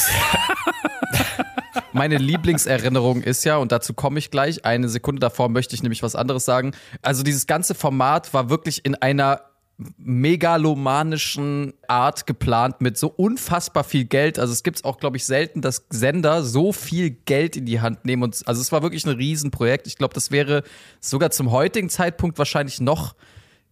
Meine 1.92 2.18
Lieblingserinnerung 2.18 3.22
ist 3.22 3.44
ja, 3.44 3.56
und 3.56 3.72
dazu 3.72 3.94
komme 3.94 4.18
ich 4.18 4.30
gleich, 4.30 4.64
eine 4.64 4.88
Sekunde 4.88 5.20
davor 5.20 5.48
möchte 5.48 5.74
ich 5.74 5.82
nämlich 5.82 6.02
was 6.02 6.16
anderes 6.16 6.44
sagen. 6.44 6.72
Also 7.02 7.22
dieses 7.22 7.46
ganze 7.46 7.74
Format 7.74 8.34
war 8.34 8.50
wirklich 8.50 8.84
in 8.84 8.94
einer 8.96 9.42
megalomanischen 9.76 11.74
Art 11.88 12.26
geplant 12.26 12.80
mit 12.80 12.96
so 12.96 13.08
unfassbar 13.08 13.82
viel 13.82 14.04
Geld. 14.04 14.38
Also 14.38 14.52
es 14.52 14.62
gibt 14.62 14.76
es 14.78 14.84
auch, 14.84 14.98
glaube 14.98 15.16
ich, 15.16 15.24
selten, 15.24 15.62
dass 15.62 15.84
Sender 15.90 16.44
so 16.44 16.72
viel 16.72 17.10
Geld 17.10 17.56
in 17.56 17.66
die 17.66 17.80
Hand 17.80 18.04
nehmen. 18.04 18.22
Und 18.22 18.42
also 18.46 18.60
es 18.60 18.70
war 18.70 18.82
wirklich 18.82 19.04
ein 19.04 19.16
Riesenprojekt. 19.16 19.86
Ich 19.86 19.96
glaube, 19.96 20.14
das 20.14 20.30
wäre 20.30 20.62
sogar 21.00 21.30
zum 21.30 21.50
heutigen 21.50 21.88
Zeitpunkt 21.88 22.38
wahrscheinlich 22.38 22.80
noch, 22.80 23.16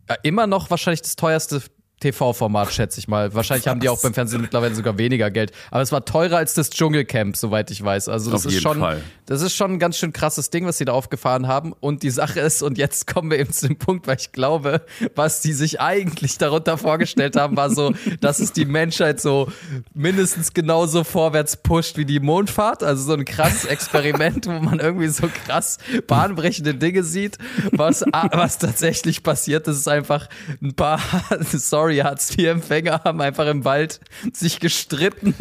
äh, 0.08 0.16
immer 0.24 0.48
noch 0.48 0.70
wahrscheinlich 0.70 1.02
das 1.02 1.14
teuerste 1.14 1.62
TV-Format, 2.02 2.72
schätze 2.72 2.98
ich 2.98 3.08
mal. 3.08 3.34
Wahrscheinlich 3.34 3.68
haben 3.68 3.80
die 3.80 3.88
auch 3.88 4.00
beim 4.02 4.12
Fernsehen 4.12 4.42
mittlerweile 4.42 4.74
sogar 4.74 4.98
weniger 4.98 5.30
Geld. 5.30 5.52
Aber 5.70 5.80
es 5.80 5.92
war 5.92 6.04
teurer 6.04 6.36
als 6.36 6.54
das 6.54 6.70
Dschungelcamp, 6.70 7.36
soweit 7.36 7.70
ich 7.70 7.82
weiß. 7.82 8.08
Also 8.08 8.30
das 8.30 8.46
Auf 8.46 8.52
ist 8.52 8.60
schon, 8.60 8.80
Fall. 8.80 9.02
das 9.26 9.40
ist 9.40 9.54
schon 9.54 9.72
ein 9.72 9.78
ganz 9.78 9.96
schön 9.96 10.12
krasses 10.12 10.50
Ding, 10.50 10.66
was 10.66 10.78
sie 10.78 10.84
da 10.84 10.92
aufgefahren 10.92 11.48
haben. 11.48 11.72
Und 11.72 12.02
die 12.02 12.10
Sache 12.10 12.40
ist, 12.40 12.62
und 12.62 12.76
jetzt 12.78 13.06
kommen 13.12 13.30
wir 13.30 13.38
eben 13.38 13.52
zu 13.52 13.68
dem 13.68 13.78
Punkt, 13.78 14.06
weil 14.06 14.16
ich 14.18 14.32
glaube, 14.32 14.82
was 15.14 15.40
die 15.40 15.52
sich 15.52 15.80
eigentlich 15.80 16.38
darunter 16.38 16.76
vorgestellt 16.76 17.36
haben, 17.36 17.56
war 17.56 17.70
so, 17.70 17.94
dass 18.20 18.40
es 18.40 18.52
die 18.52 18.64
Menschheit 18.64 19.20
so 19.20 19.50
mindestens 19.94 20.52
genauso 20.52 21.04
vorwärts 21.04 21.56
pusht 21.56 21.96
wie 21.96 22.04
die 22.04 22.20
Mondfahrt. 22.20 22.82
Also 22.82 23.04
so 23.04 23.12
ein 23.14 23.24
krasses 23.24 23.64
Experiment, 23.64 24.46
wo 24.46 24.58
man 24.60 24.80
irgendwie 24.80 25.08
so 25.08 25.28
krass 25.46 25.78
bahnbrechende 26.06 26.74
Dinge 26.74 27.04
sieht. 27.04 27.38
Was, 27.70 28.02
was 28.32 28.58
tatsächlich 28.58 29.22
passiert, 29.22 29.66
das 29.66 29.76
ist 29.76 29.88
einfach 29.88 30.28
ein 30.60 30.74
paar, 30.74 31.00
sorry, 31.52 31.91
Hartz-IV-Empfänger 32.00 33.02
haben 33.04 33.20
einfach 33.20 33.46
im 33.46 33.64
Wald 33.64 34.00
sich 34.32 34.60
gestritten. 34.60 35.34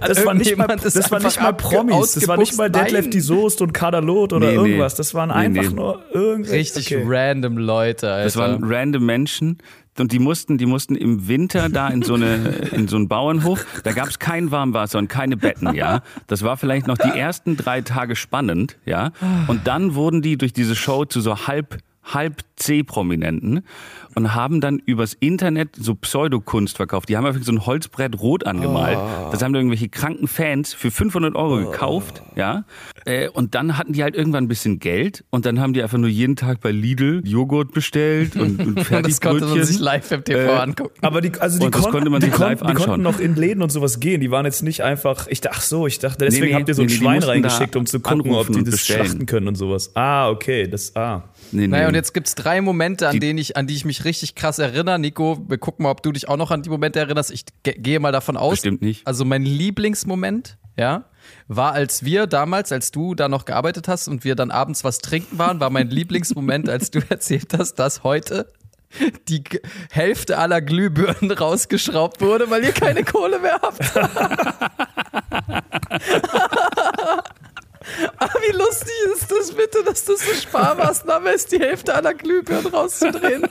Das 0.00 0.24
war 0.24 0.34
nicht 0.34 0.56
mal, 0.56 0.66
das 0.66 1.10
war 1.10 1.20
nicht 1.20 1.40
mal 1.40 1.52
Promis. 1.54 2.12
Das 2.12 2.28
war 2.28 2.36
nicht 2.36 2.56
mal. 2.56 2.70
Detlef 2.70 3.10
die 3.10 3.20
Soest 3.20 3.62
und 3.62 3.72
Kaderlot 3.72 4.32
oder 4.32 4.48
Nee, 4.48 4.54
irgendwas. 4.54 4.94
Das 4.94 5.14
waren 5.14 5.28
Nee, 5.30 5.34
einfach 5.34 5.62
nee. 5.70 5.76
nur 5.76 6.02
irgendwelche. 6.12 6.54
Richtig 6.54 6.96
okay. 6.96 7.04
random 7.06 7.58
Leute, 7.58 8.10
Alter. 8.10 8.24
Das 8.24 8.36
waren 8.36 8.62
random 8.64 9.04
Menschen. 9.06 9.58
Und 9.98 10.12
die 10.12 10.18
mussten, 10.20 10.58
die 10.58 10.66
mussten 10.66 10.94
im 10.94 11.26
Winter 11.26 11.68
da 11.68 11.88
in 11.88 12.02
so 12.02 12.14
eine, 12.14 12.36
in 12.72 12.86
so 12.86 12.96
einen 12.96 13.08
Bauernhof. 13.08 13.66
Da 13.82 13.92
gab 13.92 14.08
es 14.08 14.18
kein 14.18 14.50
Warmwasser 14.50 14.98
und 14.98 15.08
keine 15.08 15.36
Betten, 15.36 15.74
ja. 15.74 16.02
Das 16.28 16.42
war 16.42 16.56
vielleicht 16.56 16.86
noch 16.86 16.98
die 16.98 17.18
ersten 17.18 17.56
drei 17.56 17.80
Tage 17.80 18.14
spannend, 18.14 18.76
ja. 18.84 19.10
Und 19.48 19.66
dann 19.66 19.94
wurden 19.94 20.22
die 20.22 20.38
durch 20.38 20.52
diese 20.52 20.76
Show 20.76 21.04
zu 21.04 21.20
so 21.20 21.48
halb, 21.48 21.78
halb 22.12 22.42
C-Prominenten 22.56 23.62
und 24.14 24.34
haben 24.34 24.60
dann 24.60 24.78
übers 24.84 25.14
Internet 25.14 25.70
so 25.76 25.94
Pseudokunst 25.94 26.76
verkauft. 26.76 27.08
Die 27.08 27.16
haben 27.16 27.24
einfach 27.26 27.42
so 27.42 27.52
ein 27.52 27.66
Holzbrett 27.66 28.18
rot 28.20 28.46
angemalt. 28.46 28.98
Das 29.30 29.42
haben 29.42 29.52
da 29.52 29.58
irgendwelche 29.60 29.88
kranken 29.88 30.26
Fans 30.26 30.74
für 30.74 30.90
500 30.90 31.34
Euro 31.36 31.58
gekauft, 31.58 32.22
ja. 32.34 32.64
Äh, 33.04 33.28
Und 33.28 33.54
dann 33.54 33.78
hatten 33.78 33.92
die 33.92 34.02
halt 34.02 34.16
irgendwann 34.16 34.44
ein 34.44 34.48
bisschen 34.48 34.80
Geld 34.80 35.24
und 35.30 35.46
dann 35.46 35.60
haben 35.60 35.72
die 35.72 35.82
einfach 35.82 35.98
nur 35.98 36.08
jeden 36.08 36.34
Tag 36.36 36.60
bei 36.60 36.72
Lidl 36.72 37.22
Joghurt 37.24 37.72
bestellt 37.72 38.36
und, 38.36 38.58
und 38.58 38.76
das 38.90 39.20
konnte 39.20 39.46
man 39.46 39.62
sich 39.62 39.78
live 39.78 40.10
im 40.10 40.24
TV 40.24 40.38
Äh, 40.40 40.56
angucken. 40.56 40.98
Aber 41.02 41.20
die, 41.20 41.32
also 41.38 41.58
die, 41.58 41.66
Und 41.66 41.72
konnten, 41.72 41.90
konnte 41.92 42.10
man 42.10 42.20
die, 42.20 42.26
sich 42.26 42.34
konnten, 42.34 42.64
live 42.64 42.76
die 42.76 42.82
konnten 42.84 43.02
noch 43.02 43.20
in 43.20 43.36
Läden 43.36 43.62
und 43.62 43.70
sowas 43.70 44.00
gehen. 44.00 44.20
Die 44.20 44.30
waren 44.30 44.44
jetzt 44.46 44.62
nicht 44.62 44.82
einfach, 44.82 45.26
ich 45.28 45.40
dachte, 45.40 45.56
ach 45.58 45.62
so, 45.62 45.86
ich 45.86 45.98
dachte, 46.00 46.24
deswegen 46.24 46.46
Nee, 46.46 46.50
nee, 46.52 46.54
habt 46.58 46.68
ihr 46.68 46.74
so 46.74 46.82
ein 46.82 46.86
nee, 46.86 46.92
die 46.92 46.98
Schwein 46.98 47.22
reingeschickt, 47.22 47.76
um 47.76 47.86
zu 47.86 48.00
gucken, 48.00 48.32
ob 48.34 48.48
die 48.48 48.64
das 48.64 48.72
bestellen. 48.72 49.04
schlachten 49.06 49.26
können 49.26 49.48
und 49.48 49.54
sowas. 49.54 49.92
Ah, 49.94 50.28
okay, 50.30 50.66
das, 50.66 50.94
ah. 50.96 51.22
Nee, 51.52 51.62
nee. 51.62 51.66
Naja, 51.68 51.88
und 51.88 51.94
jetzt 51.94 52.12
gibt's 52.14 52.34
drei 52.34 52.60
Momente, 52.60 53.08
an 53.08 53.12
Die- 53.14 53.20
denen 53.20 53.38
ich, 53.38 53.56
an 53.56 53.66
die 53.66 53.74
ich 53.74 53.84
mich 53.84 54.04
richtig 54.04 54.34
krass 54.34 54.58
erinnere. 54.58 54.98
Nico, 54.98 55.44
wir 55.48 55.58
gucken 55.58 55.84
mal, 55.84 55.90
ob 55.90 56.02
du 56.02 56.12
dich 56.12 56.28
auch 56.28 56.36
noch 56.36 56.50
an 56.50 56.62
die 56.62 56.70
Momente 56.70 56.98
erinnerst. 56.98 57.30
Ich 57.30 57.44
ge 57.62 57.74
gehe 57.78 58.00
mal 58.00 58.12
davon 58.12 58.36
aus. 58.36 58.52
Bestimmt 58.52 58.82
nicht. 58.82 59.06
Also 59.06 59.24
mein 59.24 59.42
Lieblingsmoment, 59.44 60.58
ja, 60.76 61.04
war, 61.48 61.72
als 61.72 62.04
wir 62.04 62.26
damals, 62.26 62.72
als 62.72 62.90
du 62.90 63.14
da 63.14 63.28
noch 63.28 63.44
gearbeitet 63.44 63.88
hast 63.88 64.08
und 64.08 64.24
wir 64.24 64.34
dann 64.34 64.50
abends 64.50 64.84
was 64.84 64.98
trinken 64.98 65.38
waren, 65.38 65.60
war 65.60 65.70
mein 65.70 65.88
Lieblingsmoment, 65.90 66.68
als 66.68 66.90
du 66.90 67.00
erzählt 67.08 67.52
hast, 67.56 67.74
dass 67.74 68.02
heute 68.04 68.50
die 69.28 69.44
Hälfte 69.90 70.38
aller 70.38 70.62
Glühbirnen 70.62 71.30
rausgeschraubt 71.32 72.22
wurde, 72.22 72.48
weil 72.48 72.64
ihr 72.64 72.72
keine 72.72 73.04
Kohle 73.04 73.38
mehr 73.38 73.60
habt. 73.60 73.84
Wie 78.48 78.56
lustig 78.56 78.92
ist 79.14 79.30
das 79.30 79.52
bitte, 79.52 79.84
dass 79.84 80.04
das 80.04 80.20
eine 80.22 80.36
Sparmaßnahme 80.36 81.30
ist, 81.30 81.52
die 81.52 81.58
Hälfte 81.58 81.94
aller 81.94 82.14
Glühbirnen 82.14 82.66
rauszudrehen? 82.66 83.46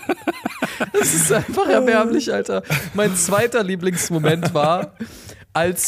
Das 0.93 1.13
ist 1.13 1.31
einfach 1.31 1.67
erbärmlich, 1.67 2.33
Alter. 2.33 2.63
Mein 2.93 3.15
zweiter 3.15 3.63
Lieblingsmoment 3.63 4.53
war, 4.53 4.93
als, 5.53 5.87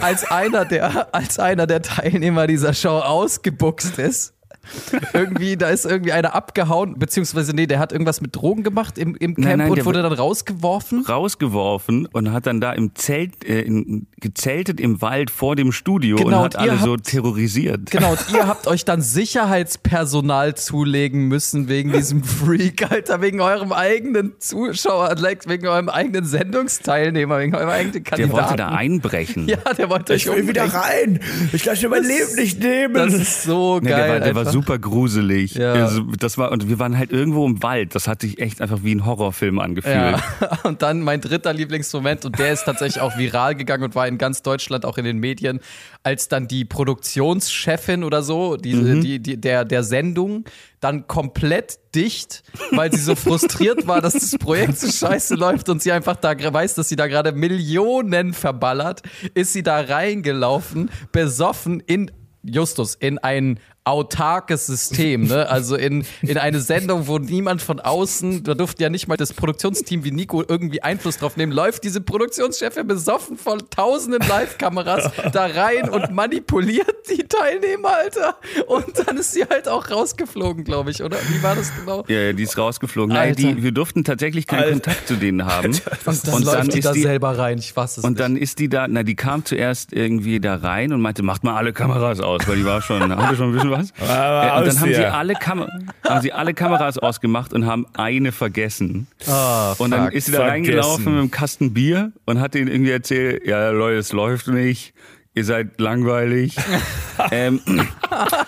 als, 0.00 0.30
einer 0.30 0.64
der, 0.64 1.14
als 1.14 1.38
einer 1.38 1.66
der 1.66 1.82
Teilnehmer 1.82 2.46
dieser 2.46 2.74
Show 2.74 2.98
ausgebuchst 2.98 3.98
ist 3.98 4.34
irgendwie, 5.12 5.56
da 5.56 5.68
ist 5.68 5.84
irgendwie 5.86 6.12
einer 6.12 6.34
abgehauen, 6.34 6.98
beziehungsweise 6.98 7.54
nee, 7.54 7.66
der 7.66 7.78
hat 7.78 7.92
irgendwas 7.92 8.20
mit 8.20 8.34
Drogen 8.36 8.62
gemacht 8.62 8.98
im, 8.98 9.14
im 9.16 9.34
Camp 9.34 9.46
Nein, 9.46 9.58
nein, 9.58 9.70
und 9.70 9.76
der 9.76 9.84
wurde 9.84 10.02
dann 10.02 10.12
rausgeworfen. 10.12 11.04
rausgeworfen 11.06 12.06
und 12.06 12.32
hat 12.32 12.46
dann 12.46 12.60
da 12.60 12.72
im 12.72 12.94
Zelt 12.94 13.44
äh, 13.44 13.60
in, 13.62 14.06
gezeltet 14.20 14.80
im 14.80 15.00
Wald 15.02 15.30
vor 15.30 15.56
dem 15.56 15.72
Studio 15.72 16.16
Genau, 16.16 16.38
und 16.38 16.44
hat 16.44 16.54
und 16.56 16.60
alle 16.60 16.78
so 16.78 16.92
habt- 16.92 17.04
terrorisiert. 17.06 17.90
Genau, 17.90 18.12
und 18.12 18.20
ihr 18.32 18.46
habt 18.46 18.66
euch 18.66 18.84
dann 18.84 19.02
Sicherheitspersonal 19.02 20.54
zulegen 20.54 21.28
müssen 21.28 21.68
wegen 21.68 21.92
diesem 21.92 22.22
Freak, 22.24 22.90
Alter, 22.90 23.20
wegen 23.20 23.40
eurem 23.40 23.72
eigenen 23.72 24.32
Zuschauer, 24.38 25.14
like, 25.16 25.48
wegen 25.48 25.66
eurem 25.66 25.88
eigenen 25.88 26.24
Sendungsteilnehmer, 26.24 27.38
wegen 27.38 27.54
eurem 27.54 27.68
eigenen 27.68 27.92
Der 27.92 28.02
Kandidaten. 28.02 28.32
wollte 28.42 28.56
da 28.56 28.68
einbrechen. 28.68 29.48
Ja, 29.48 29.56
der 29.74 29.90
wollte 29.90 30.12
euch 30.14 30.28
umbringen. 30.28 30.70
rein. 30.70 31.20
Ich 31.52 31.64
lasse 31.64 31.82
mir 31.84 31.88
mein 31.90 32.04
Leben 32.04 32.34
nicht 32.36 32.60
nehmen. 32.60 32.94
Das 32.94 33.12
ist 33.14 33.42
so 33.44 33.80
Nee, 33.80 33.90
geil. 33.90 33.98
der 34.00 34.08
war, 34.08 34.20
der 34.20 34.34
war 34.34 34.40
einfach. 34.42 34.52
Super 34.60 34.78
gruselig. 34.78 35.54
Ja. 35.54 35.72
Also, 35.72 36.02
das 36.18 36.38
war, 36.38 36.52
und 36.52 36.68
wir 36.68 36.78
waren 36.78 36.96
halt 36.96 37.10
irgendwo 37.12 37.46
im 37.46 37.62
Wald. 37.62 37.94
Das 37.94 38.06
hat 38.08 38.20
sich 38.20 38.38
echt 38.38 38.60
einfach 38.60 38.80
wie 38.82 38.94
ein 38.94 39.04
Horrorfilm 39.06 39.58
angefühlt. 39.58 39.94
Ja. 39.94 40.22
Und 40.64 40.82
dann 40.82 41.00
mein 41.00 41.20
dritter 41.20 41.52
Lieblingsmoment, 41.52 42.24
und 42.24 42.38
der 42.38 42.52
ist 42.52 42.64
tatsächlich 42.64 43.00
auch 43.00 43.16
viral 43.16 43.54
gegangen 43.54 43.84
und 43.84 43.94
war 43.94 44.06
in 44.06 44.18
ganz 44.18 44.42
Deutschland 44.42 44.84
auch 44.84 44.98
in 44.98 45.04
den 45.04 45.18
Medien, 45.18 45.60
als 46.02 46.28
dann 46.28 46.48
die 46.48 46.64
Produktionschefin 46.64 48.04
oder 48.04 48.22
so, 48.22 48.56
die, 48.56 48.74
Mhm. 48.74 49.00
die, 49.00 49.18
die, 49.20 49.40
der, 49.40 49.64
der 49.64 49.82
Sendung, 49.82 50.44
dann 50.80 51.06
komplett 51.06 51.78
dicht, 51.94 52.42
weil 52.72 52.92
sie 52.92 53.00
so 53.00 53.14
frustriert 53.14 53.86
war, 53.86 54.00
dass 54.00 54.14
das 54.14 54.36
Projekt 54.38 54.78
so 54.78 54.90
scheiße 54.90 55.34
läuft 55.34 55.68
und 55.68 55.82
sie 55.82 55.92
einfach 55.92 56.16
da 56.16 56.34
weiß, 56.40 56.74
dass 56.74 56.88
sie 56.88 56.96
da 56.96 57.06
gerade 57.06 57.32
Millionen 57.32 58.32
verballert, 58.32 59.02
ist 59.34 59.52
sie 59.52 59.62
da 59.62 59.80
reingelaufen, 59.80 60.90
besoffen 61.12 61.80
in 61.80 62.10
Justus, 62.42 62.94
in 62.94 63.18
ein 63.18 63.58
autarkes 63.84 64.66
System, 64.66 65.24
ne? 65.24 65.48
Also 65.48 65.74
in, 65.74 66.04
in 66.22 66.36
eine 66.36 66.60
Sendung, 66.60 67.06
wo 67.06 67.18
niemand 67.18 67.62
von 67.62 67.80
außen, 67.80 68.44
da 68.44 68.54
durfte 68.54 68.82
ja 68.82 68.90
nicht 68.90 69.08
mal 69.08 69.16
das 69.16 69.32
Produktionsteam 69.32 70.04
wie 70.04 70.10
Nico 70.10 70.44
irgendwie 70.46 70.82
Einfluss 70.82 71.16
drauf 71.16 71.36
nehmen, 71.36 71.50
läuft 71.50 71.84
diese 71.84 72.00
Produktionschefin 72.00 72.86
besoffen 72.86 73.38
von 73.38 73.58
tausenden 73.70 74.26
Live-Kameras 74.28 75.10
da 75.32 75.46
rein 75.46 75.88
und 75.88 76.10
manipuliert 76.10 76.94
die 77.10 77.24
Teilnehmer, 77.24 77.96
Alter. 77.96 78.36
Und 78.66 78.86
dann 79.06 79.16
ist 79.16 79.32
sie 79.32 79.44
halt 79.44 79.66
auch 79.66 79.90
rausgeflogen, 79.90 80.64
glaube 80.64 80.90
ich, 80.90 81.02
oder? 81.02 81.16
Wie 81.28 81.42
war 81.42 81.54
das 81.54 81.72
genau? 81.74 82.04
Ja, 82.08 82.20
ja, 82.20 82.32
die 82.34 82.42
ist 82.42 82.58
rausgeflogen. 82.58 83.14
Nein, 83.14 83.34
die, 83.34 83.62
wir 83.62 83.72
durften 83.72 84.04
tatsächlich 84.04 84.46
keinen 84.46 84.60
Alter. 84.60 84.72
Kontakt 84.72 85.08
zu 85.08 85.16
denen 85.16 85.46
haben. 85.46 85.72
Und 86.04 86.26
dann 86.26 86.34
und 86.34 86.44
läuft 86.44 86.58
dann 86.58 86.68
die 86.68 86.78
ist 86.78 86.84
da 86.84 86.92
die, 86.92 87.02
selber 87.02 87.38
rein, 87.38 87.58
ich 87.58 87.72
fasse 87.72 88.00
es 88.00 88.04
und 88.04 88.12
nicht. 88.12 88.20
dann 88.20 88.36
ist 88.36 88.58
die 88.58 88.68
da, 88.68 88.86
na, 88.88 89.02
die 89.02 89.14
kam 89.14 89.44
zuerst 89.44 89.92
irgendwie 89.92 90.40
da 90.40 90.56
rein 90.56 90.92
und 90.92 91.00
meinte, 91.00 91.22
macht 91.22 91.44
mal 91.44 91.56
alle 91.56 91.72
Kameras 91.72 92.20
aus, 92.20 92.46
weil 92.46 92.56
die 92.56 92.64
war 92.64 92.82
schon, 92.82 93.14
hatte 93.16 93.36
schon 93.36 93.50
ein 93.50 93.52
bisschen 93.52 93.69
was. 93.70 93.90
Äh, 93.90 94.58
und 94.58 94.66
dann 94.66 94.80
haben 94.80 94.94
sie, 94.94 95.04
alle 95.04 95.34
Kam 95.34 95.66
haben 96.06 96.20
sie 96.20 96.32
alle 96.32 96.54
Kameras 96.54 96.98
ausgemacht 96.98 97.52
und 97.52 97.66
haben 97.66 97.86
eine 97.94 98.32
vergessen. 98.32 99.06
Ah, 99.26 99.74
Und 99.78 99.90
dann 99.92 100.04
fuck. 100.06 100.12
ist 100.14 100.26
sie 100.26 100.32
da 100.32 100.38
Vergessen. 100.38 100.52
reingelaufen 100.74 101.04
mit 101.06 101.14
einem 101.20 101.30
Kasten 101.30 101.72
Bier 101.74 102.12
und 102.26 102.40
hat 102.40 102.54
denen 102.54 102.68
irgendwie 102.68 102.90
erzählt, 102.92 103.46
ja 103.46 103.70
Leute, 103.70 103.98
es 103.98 104.12
läuft 104.12 104.48
nicht, 104.48 104.92
ihr 105.34 105.44
seid 105.44 105.80
langweilig. 105.80 106.56
ähm, 107.30 107.60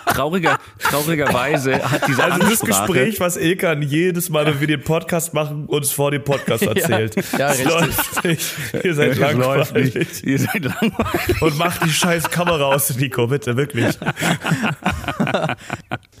trauriger, 0.07 0.59
traurigerweise 0.79 1.75
hat 1.89 2.07
diese 2.07 2.23
Also 2.23 2.39
das 2.39 2.61
Ansprache, 2.61 2.67
Gespräch, 2.87 3.19
was 3.19 3.37
Ilkan 3.37 3.81
jedes 3.81 4.29
Mal, 4.29 4.45
wenn 4.45 4.59
wir 4.59 4.67
den 4.67 4.83
Podcast 4.83 5.33
machen, 5.33 5.65
uns 5.67 5.91
vor 5.91 6.11
dem 6.11 6.23
Podcast 6.23 6.63
erzählt. 6.67 7.15
ja, 7.37 7.51
Es 7.51 7.59
richtig. 7.59 7.73
läuft 7.73 8.23
nicht. 8.25 8.55
Ihr 8.83 8.95
seid 8.95 9.11
es 9.11 9.17
läuft 9.17 9.37
langweilig. 9.73 9.95
nicht, 9.95 10.23
ihr 10.23 10.39
seid 10.39 10.63
langweilig. 10.63 11.41
Und 11.41 11.57
macht 11.57 11.83
die 11.85 11.89
scheiß 11.89 12.29
Kamera 12.29 12.65
aus, 12.65 12.95
Nico, 12.97 13.27
bitte, 13.27 13.55
wirklich. 13.55 13.97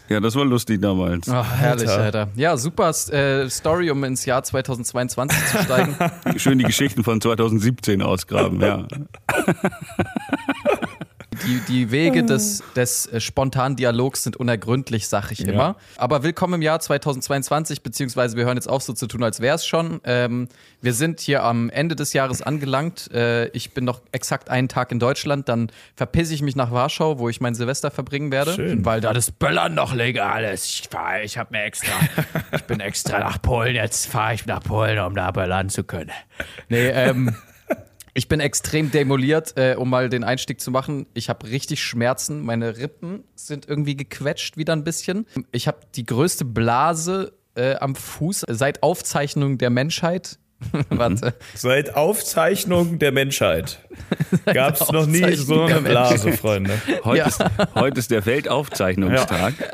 Ja, 0.09 0.19
das 0.19 0.35
war 0.35 0.45
lustig 0.45 0.81
damals. 0.81 1.27
Ach, 1.29 1.55
herrlich, 1.55 1.89
Alter. 1.89 2.03
Alter. 2.03 2.27
Ja, 2.35 2.57
super 2.57 2.89
äh, 3.11 3.49
Story, 3.49 3.89
um 3.89 4.03
ins 4.03 4.25
Jahr 4.25 4.43
2022 4.43 5.45
zu 5.47 5.63
steigen. 5.63 5.95
Schön 6.37 6.57
die 6.59 6.65
Geschichten 6.65 7.03
von 7.03 7.19
2017 7.21 8.01
ausgraben, 8.01 8.59
ja. 8.61 8.85
Die, 11.33 11.61
die 11.67 11.91
Wege 11.91 12.23
des, 12.23 12.63
des 12.75 13.07
äh, 13.07 13.19
spontanen 13.19 13.75
Dialogs 13.75 14.23
sind 14.23 14.37
unergründlich, 14.37 15.07
sag 15.07 15.31
ich 15.31 15.45
immer. 15.45 15.75
Aber 15.97 16.23
willkommen 16.23 16.55
im 16.55 16.61
Jahr 16.61 16.79
2022, 16.79 17.81
beziehungsweise 17.81 18.37
wir 18.37 18.45
hören 18.45 18.57
jetzt 18.57 18.69
auf, 18.69 18.83
so 18.83 18.93
zu 18.93 19.07
tun, 19.07 19.23
als 19.23 19.39
wäre 19.39 19.55
es 19.55 19.65
schon. 19.65 19.99
Ähm, 20.03 20.47
wir 20.81 20.93
sind 20.93 21.19
hier 21.19 21.43
am 21.43 21.69
Ende 21.69 21.95
des 21.95 22.13
Jahres 22.13 22.41
angelangt. 22.41 23.11
Äh, 23.11 23.47
ich 23.47 23.73
bin 23.73 23.83
noch 23.85 24.01
exakt 24.11 24.49
einen 24.49 24.67
Tag 24.67 24.91
in 24.91 24.99
Deutschland, 24.99 25.49
dann 25.49 25.71
verpisse 25.95 26.33
ich 26.33 26.41
mich 26.41 26.55
nach 26.55 26.71
Warschau, 26.71 27.19
wo 27.19 27.29
ich 27.29 27.41
mein 27.41 27.55
Silvester 27.55 27.89
verbringen 27.89 28.31
werde. 28.31 28.53
Schön. 28.53 28.85
Weil 28.85 29.01
da 29.01 29.13
das 29.13 29.31
Böllern 29.31 29.73
noch 29.73 29.93
legal 29.93 30.43
ist. 30.43 30.65
Ich 30.65 30.89
fahr, 30.89 31.21
ich 31.21 31.37
hab 31.37 31.51
mir 31.51 31.63
extra, 31.63 31.93
ich 32.51 32.63
bin 32.63 32.79
extra 32.79 33.19
nach 33.19 33.41
Polen, 33.41 33.75
jetzt 33.75 34.07
fahre 34.07 34.35
ich 34.35 34.45
nach 34.45 34.61
Polen, 34.61 34.99
um 34.99 35.15
da 35.15 35.31
böllern 35.31 35.69
zu 35.69 35.83
können. 35.83 36.11
Nee, 36.69 36.87
ähm, 36.89 37.35
ich 38.13 38.27
bin 38.27 38.39
extrem 38.39 38.91
demoliert, 38.91 39.53
äh, 39.57 39.75
um 39.75 39.89
mal 39.89 40.09
den 40.09 40.23
Einstieg 40.23 40.61
zu 40.61 40.69
machen. 40.71 41.07
Ich 41.13 41.29
habe 41.29 41.47
richtig 41.49 41.83
Schmerzen. 41.83 42.41
Meine 42.45 42.77
Rippen 42.77 43.23
sind 43.35 43.67
irgendwie 43.67 43.95
gequetscht 43.95 44.55
wieder 44.57 44.73
ein 44.73 44.83
bisschen. 44.83 45.25
Ich 45.51 45.67
habe 45.67 45.79
die 45.95 46.05
größte 46.05 46.45
Blase 46.45 47.33
äh, 47.55 47.75
am 47.75 47.95
Fuß 47.95 48.45
seit 48.49 48.83
Aufzeichnung 48.83 49.57
der 49.57 49.69
Menschheit. 49.69 50.37
Warte. 50.89 51.33
Seit 51.55 51.95
Aufzeichnung 51.95 52.97
der 52.99 53.11
Menschheit 53.11 53.79
gab 54.45 54.79
es 54.79 54.91
noch 54.91 55.05
nie 55.05 55.35
so 55.35 55.63
eine 55.63 55.81
Blase, 55.81 56.31
Freunde. 56.33 56.79
Heute, 57.03 57.17
Ja. 57.17 57.27
ist, 57.27 57.43
heute 57.75 57.99
ist 57.99 58.11
der 58.11 58.25
Weltaufzeichnungstag. 58.25 59.53
Ja, 59.59 59.65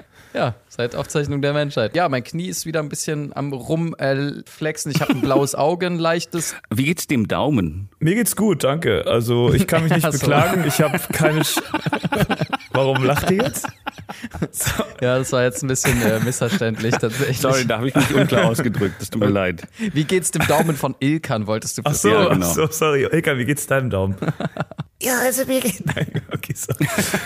seit 0.69 0.95
Aufzeichnung 0.95 1.41
der 1.41 1.53
Menschheit. 1.53 1.95
Ja, 1.95 2.07
mein 2.09 2.23
Knie 2.23 2.47
ist 2.47 2.65
wieder 2.65 2.79
ein 2.79 2.89
bisschen 2.89 3.35
am 3.35 3.51
rumflexen. 3.53 4.91
Ich 4.91 5.01
habe 5.01 5.13
ein 5.13 5.21
blaues 5.21 5.55
Auge, 5.55 5.87
ein 5.87 5.97
leichtes. 5.99 6.55
Wie 6.73 6.83
geht's 6.85 7.07
dem 7.07 7.27
Daumen? 7.27 7.89
Mir 7.99 8.15
geht's 8.15 8.35
gut, 8.35 8.63
danke. 8.63 9.05
Also 9.07 9.53
ich 9.53 9.67
kann 9.67 9.83
mich 9.83 9.91
nicht 9.95 10.05
so. 10.05 10.11
beklagen. 10.11 10.63
Ich 10.67 10.81
habe 10.81 10.99
keine. 11.11 11.43
Sch 11.43 11.59
Warum 12.73 13.03
lacht 13.03 13.29
ihr 13.31 13.43
jetzt? 13.43 13.67
Ja, 15.01 15.17
das 15.17 15.31
war 15.31 15.43
jetzt 15.43 15.63
ein 15.63 15.67
bisschen 15.67 16.01
äh, 16.01 16.19
missverständlich 16.19 16.95
tatsächlich. 16.95 17.39
Sorry, 17.39 17.65
da 17.65 17.77
habe 17.77 17.89
ich 17.89 17.95
mich 17.95 18.13
unklar 18.13 18.45
ausgedrückt. 18.45 18.95
Das 18.99 19.09
tut 19.09 19.21
mir 19.21 19.29
leid. 19.29 19.63
Wie 19.77 20.03
geht's 20.03 20.31
dem 20.31 20.45
Daumen 20.47 20.75
von 20.75 20.95
Ilkan, 20.99 21.47
wolltest 21.47 21.77
du 21.77 21.81
Ach 21.85 21.93
so, 21.93 22.09
Ja, 22.09 22.29
genau. 22.29 22.45
ach 22.45 22.53
so 22.53 22.67
sorry. 22.67 23.03
Ilkan, 23.03 23.37
wie 23.37 23.45
geht's 23.45 23.67
deinem 23.67 23.89
Daumen? 23.89 24.15
Ja, 25.01 25.19
also 25.21 25.45
mir 25.45 25.61
geht's. 25.61 25.81
Nein, 25.85 26.21
okay, 26.33 26.53
so. 26.55 26.73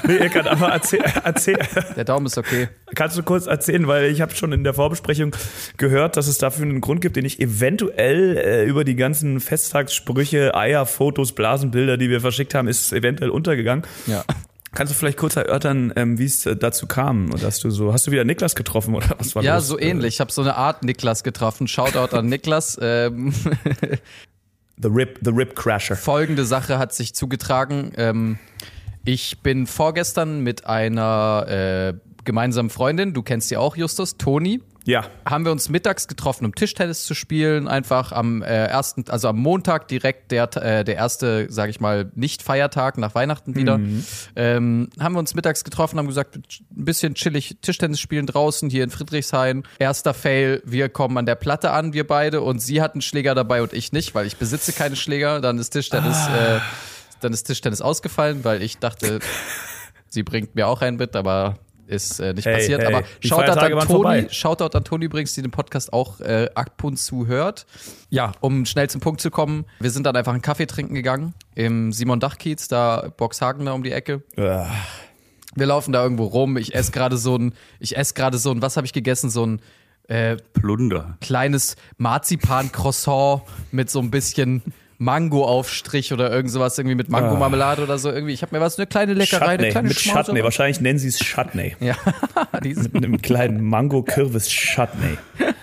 Nee, 0.07 0.17
Ilkan, 0.17 0.47
aber 0.47 0.69
erzähl, 0.69 1.03
erzähl, 1.23 1.57
Der 1.95 2.03
Daumen 2.05 2.25
ist 2.27 2.37
okay. 2.37 2.67
kannst 2.95 3.17
du 3.17 3.23
kurz 3.23 3.47
erzählen, 3.47 3.87
weil 3.87 4.05
ich 4.11 4.21
habe 4.21 4.35
schon 4.35 4.51
in 4.53 4.63
der 4.63 4.73
Vorbesprechung 4.73 5.35
gehört, 5.77 6.15
dass 6.17 6.27
es 6.27 6.37
dafür 6.37 6.65
einen 6.65 6.81
Grund 6.81 7.01
gibt, 7.01 7.15
den 7.15 7.25
ich 7.25 7.39
eventuell 7.39 8.37
äh, 8.37 8.65
über 8.65 8.83
die 8.83 8.95
ganzen 8.95 9.39
Festtagssprüche, 9.39 10.53
Eier, 10.55 10.85
Fotos, 10.85 11.33
Blasenbilder, 11.33 11.97
die 11.97 12.09
wir 12.09 12.21
verschickt 12.21 12.53
haben, 12.55 12.67
ist 12.67 12.93
eventuell 12.93 13.29
untergegangen. 13.31 13.85
Ja. 14.07 14.23
Kannst 14.75 14.91
du 14.91 14.97
vielleicht 14.97 15.19
kurz 15.19 15.35
erörtern, 15.35 15.93
ähm, 15.95 16.17
wie 16.17 16.25
es 16.25 16.47
äh, 16.47 16.55
dazu 16.55 16.87
kam 16.87 17.31
und 17.31 17.43
dass 17.43 17.59
du 17.59 17.69
so, 17.69 17.93
hast 17.93 18.07
du 18.07 18.11
wieder 18.11 18.23
Niklas 18.23 18.55
getroffen 18.55 18.95
oder 18.95 19.15
was 19.19 19.35
war 19.35 19.43
Ja, 19.43 19.57
los? 19.57 19.67
so 19.67 19.77
ähnlich. 19.79 20.15
Ich 20.15 20.19
habe 20.19 20.31
so 20.31 20.41
eine 20.41 20.55
Art 20.55 20.83
Niklas 20.83 21.23
getroffen. 21.23 21.67
Shoutout 21.67 22.15
an 22.15 22.25
Niklas. 22.25 22.79
Ähm, 22.81 23.33
The 24.83 24.89
Rip, 24.89 25.19
The 25.23 25.31
Rip 25.31 25.55
Crasher. 25.55 25.95
folgende 25.95 26.43
Sache 26.43 26.77
hat 26.77 26.93
sich 26.93 27.15
zugetragen. 27.15 27.93
Ähm, 27.95 28.37
ich 29.05 29.39
bin 29.39 29.65
vorgestern 29.65 30.41
mit 30.41 30.65
einer 30.65 31.45
äh, 31.47 31.93
gemeinsamen 32.25 32.69
Freundin, 32.69 33.13
du 33.13 33.21
kennst 33.21 33.47
sie 33.47 33.57
auch, 33.57 33.77
Justus, 33.77 34.17
Toni, 34.17 34.61
Ja. 34.85 35.05
haben 35.25 35.45
wir 35.45 35.51
uns 35.51 35.69
mittags 35.69 36.07
getroffen, 36.07 36.45
um 36.45 36.55
Tischtennis 36.55 37.05
zu 37.05 37.13
spielen. 37.13 37.67
Einfach 37.67 38.11
am 38.11 38.41
äh, 38.41 38.65
ersten, 38.65 39.05
also 39.09 39.29
am 39.29 39.37
Montag 39.37 39.87
direkt 39.87 40.31
der, 40.31 40.43
äh, 40.57 40.83
der 40.83 40.95
erste, 40.95 41.47
sage 41.49 41.71
ich 41.71 41.79
mal, 41.79 42.11
Nicht-Feiertag 42.15 42.97
nach 42.97 43.15
Weihnachten 43.15 43.55
wieder. 43.55 43.79
Ähm, 44.35 44.89
haben 44.99 45.15
wir 45.15 45.19
uns 45.19 45.35
mittags 45.35 45.63
getroffen, 45.63 45.97
haben 45.99 46.07
gesagt, 46.07 46.35
ein 46.35 46.43
bisschen 46.69 47.15
chillig 47.15 47.57
Tischtennis 47.61 47.99
spielen 47.99 48.25
draußen 48.25 48.69
hier 48.69 48.83
in 48.83 48.89
Friedrichshain. 48.89 49.63
Erster 49.79 50.13
Fail, 50.13 50.61
wir 50.65 50.89
kommen 50.89 51.17
an 51.17 51.25
der 51.25 51.35
Platte 51.35 51.71
an, 51.71 51.93
wir 51.93 52.05
beide, 52.05 52.41
und 52.41 52.59
sie 52.59 52.81
hat 52.81 52.93
einen 52.93 53.01
Schläger 53.01 53.35
dabei 53.35 53.61
und 53.61 53.73
ich 53.73 53.93
nicht, 53.93 54.15
weil 54.15 54.25
ich 54.25 54.37
besitze 54.37 54.73
keine 54.73 54.95
Schläger. 54.95 55.39
Dann 55.39 55.57
ist 55.59 55.69
Tischtennis, 55.71 56.17
äh, 56.27 56.59
dann 57.21 57.31
ist 57.31 57.43
Tischtennis 57.43 57.81
ausgefallen, 57.81 58.43
weil 58.43 58.61
ich 58.61 58.79
dachte, 58.79 59.19
sie 60.09 60.23
bringt 60.23 60.55
mir 60.55 60.67
auch 60.67 60.81
einen 60.81 60.97
mit, 60.97 61.15
aber 61.15 61.57
ist 61.87 62.19
äh, 62.19 62.33
nicht 62.33 62.45
Hey, 62.45 62.55
passiert. 62.55 62.81
hey, 62.81 62.93
aber 62.93 63.03
Shoutout 63.19 63.59
an 63.59 63.87
Toni. 63.87 64.27
Shoutout 64.29 64.77
an 64.77 64.83
Toni 64.83 65.05
übrigens, 65.05 65.33
die 65.33 65.41
den 65.41 65.51
Podcast 65.51 65.91
auch 65.93 66.19
äh, 66.21 66.49
ab 66.55 66.83
und 66.83 66.97
zu 66.97 67.27
hört. 67.27 67.65
Ja, 68.09 68.31
um 68.41 68.65
schnell 68.65 68.89
zum 68.89 69.01
Punkt 69.01 69.21
zu 69.21 69.31
kommen, 69.31 69.65
wir 69.79 69.91
sind 69.91 70.05
dann 70.05 70.15
einfach 70.15 70.33
einen 70.33 70.41
Kaffee 70.41 70.65
trinken 70.65 70.93
gegangen 70.95 71.33
im 71.55 71.91
Simon 71.91 72.19
Dachkiez, 72.19 72.67
da 72.67 73.11
Boxhagen 73.17 73.65
da 73.65 73.73
um 73.73 73.83
die 73.83 73.91
Ecke. 73.91 74.23
Ah, 74.37 74.67
Wir 75.55 75.65
laufen 75.65 75.91
da 75.91 76.01
irgendwo 76.03 76.25
rum. 76.25 76.57
Ich 76.57 76.73
esse 76.73 76.91
gerade 76.91 77.17
so 77.17 77.35
ein, 77.37 77.53
ich 77.79 77.95
esse 77.97 78.13
gerade 78.13 78.37
so 78.37 78.51
ein, 78.51 78.61
was 78.61 78.77
habe 78.77 78.85
ich 78.87 78.93
gegessen? 78.93 79.29
So 79.29 79.45
ein 79.45 79.61
äh, 80.07 80.37
Plunder. 80.53 81.17
kleines 81.21 81.75
Marzipan-Croissant 81.97 83.43
mit 83.71 83.89
so 83.89 83.99
ein 83.99 84.11
bisschen 84.11 84.61
Mango-Aufstrich 84.97 86.13
oder 86.13 86.31
irgend 86.31 86.51
sowas 86.51 86.77
irgendwie 86.77 86.95
mit 86.95 87.09
Mangomarmelade 87.09 87.83
oder 87.83 87.97
so 87.97 88.09
irgendwie. 88.11 88.33
Ich 88.33 88.41
habe 88.41 88.55
mir 88.55 88.61
was, 88.61 88.77
eine 88.77 88.87
kleine 88.87 89.13
Leckerei, 89.13 89.45
eine 89.45 89.57
Chutney, 89.57 89.71
kleine 89.71 89.87
mit 89.89 89.97
Schmause- 89.97 90.25
Chutney. 90.25 90.43
Wahrscheinlich 90.43 90.81
nennen 90.81 90.99
sie 90.99 91.07
es 91.09 91.19
Chutney. 91.19 91.75
Ja, 91.79 91.95
Mit 92.63 92.95
einem 92.95 93.21
kleinen 93.21 93.61
Mango-Kürbis-Chutney. 93.63 95.17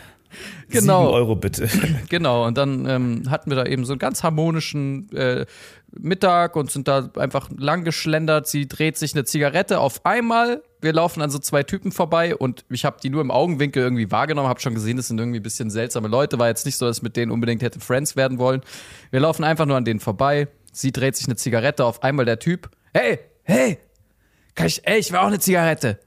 Genau. 0.70 1.02
Sieben 1.02 1.14
Euro 1.14 1.36
bitte. 1.36 1.68
genau. 2.08 2.46
Und 2.46 2.56
dann 2.56 2.86
ähm, 2.86 3.22
hatten 3.28 3.50
wir 3.50 3.56
da 3.56 3.66
eben 3.66 3.84
so 3.84 3.92
einen 3.92 3.98
ganz 3.98 4.22
harmonischen 4.22 5.10
äh, 5.12 5.46
Mittag 5.98 6.56
und 6.56 6.70
sind 6.70 6.88
da 6.88 7.10
einfach 7.16 7.50
lang 7.56 7.84
geschlendert. 7.84 8.46
Sie 8.46 8.68
dreht 8.68 8.96
sich 8.96 9.14
eine 9.14 9.24
Zigarette 9.24 9.80
auf 9.80 10.06
einmal. 10.06 10.62
Wir 10.80 10.92
laufen 10.92 11.20
an 11.20 11.30
so 11.30 11.38
zwei 11.38 11.62
Typen 11.62 11.92
vorbei 11.92 12.34
und 12.34 12.64
ich 12.70 12.84
habe 12.84 12.98
die 13.02 13.10
nur 13.10 13.20
im 13.20 13.30
Augenwinkel 13.30 13.82
irgendwie 13.82 14.10
wahrgenommen, 14.10 14.48
habe 14.48 14.60
schon 14.60 14.74
gesehen, 14.74 14.96
das 14.96 15.08
sind 15.08 15.18
irgendwie 15.18 15.40
ein 15.40 15.42
bisschen 15.42 15.70
seltsame 15.70 16.08
Leute. 16.08 16.38
War 16.38 16.48
jetzt 16.48 16.64
nicht 16.64 16.76
so, 16.76 16.86
dass 16.86 16.98
ich 16.98 17.02
mit 17.02 17.16
denen 17.16 17.32
unbedingt 17.32 17.62
hätte 17.62 17.80
Friends 17.80 18.16
werden 18.16 18.38
wollen. 18.38 18.62
Wir 19.10 19.20
laufen 19.20 19.44
einfach 19.44 19.66
nur 19.66 19.76
an 19.76 19.84
denen 19.84 20.00
vorbei. 20.00 20.48
Sie 20.72 20.92
dreht 20.92 21.16
sich 21.16 21.26
eine 21.26 21.36
Zigarette 21.36 21.84
auf 21.84 22.02
einmal 22.02 22.24
der 22.24 22.38
Typ. 22.38 22.70
Hey, 22.94 23.18
hey, 23.42 23.78
kann 24.54 24.66
ich, 24.66 24.86
ey, 24.86 24.98
ich 24.98 25.10
will 25.10 25.18
auch 25.18 25.26
eine 25.26 25.38
Zigarette. 25.38 25.98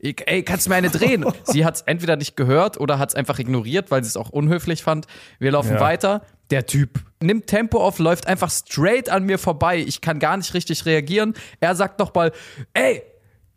Ich, 0.00 0.22
ey, 0.26 0.42
kannst 0.44 0.66
du 0.66 0.70
mir 0.70 0.76
eine 0.76 0.90
drehen? 0.90 1.24
sie 1.44 1.64
hat 1.64 1.76
es 1.76 1.80
entweder 1.82 2.16
nicht 2.16 2.36
gehört 2.36 2.78
oder 2.78 2.98
hat 2.98 3.10
es 3.10 3.14
einfach 3.14 3.38
ignoriert, 3.38 3.90
weil 3.90 4.02
sie 4.04 4.08
es 4.08 4.16
auch 4.16 4.30
unhöflich 4.30 4.82
fand. 4.82 5.06
Wir 5.38 5.50
laufen 5.52 5.74
Ja. 5.74 5.80
weiter. 5.80 6.22
Der 6.50 6.66
Typ 6.66 7.00
nimmt 7.20 7.46
Tempo 7.46 7.78
auf, 7.82 7.98
läuft 7.98 8.26
einfach 8.26 8.50
straight 8.50 9.10
an 9.10 9.24
mir 9.24 9.38
vorbei. 9.38 9.78
Ich 9.78 10.00
kann 10.00 10.18
gar 10.18 10.36
nicht 10.36 10.54
richtig 10.54 10.86
reagieren. 10.86 11.34
Er 11.60 11.74
sagt 11.74 11.98
noch 11.98 12.14
mal, 12.14 12.32
ey, 12.74 13.02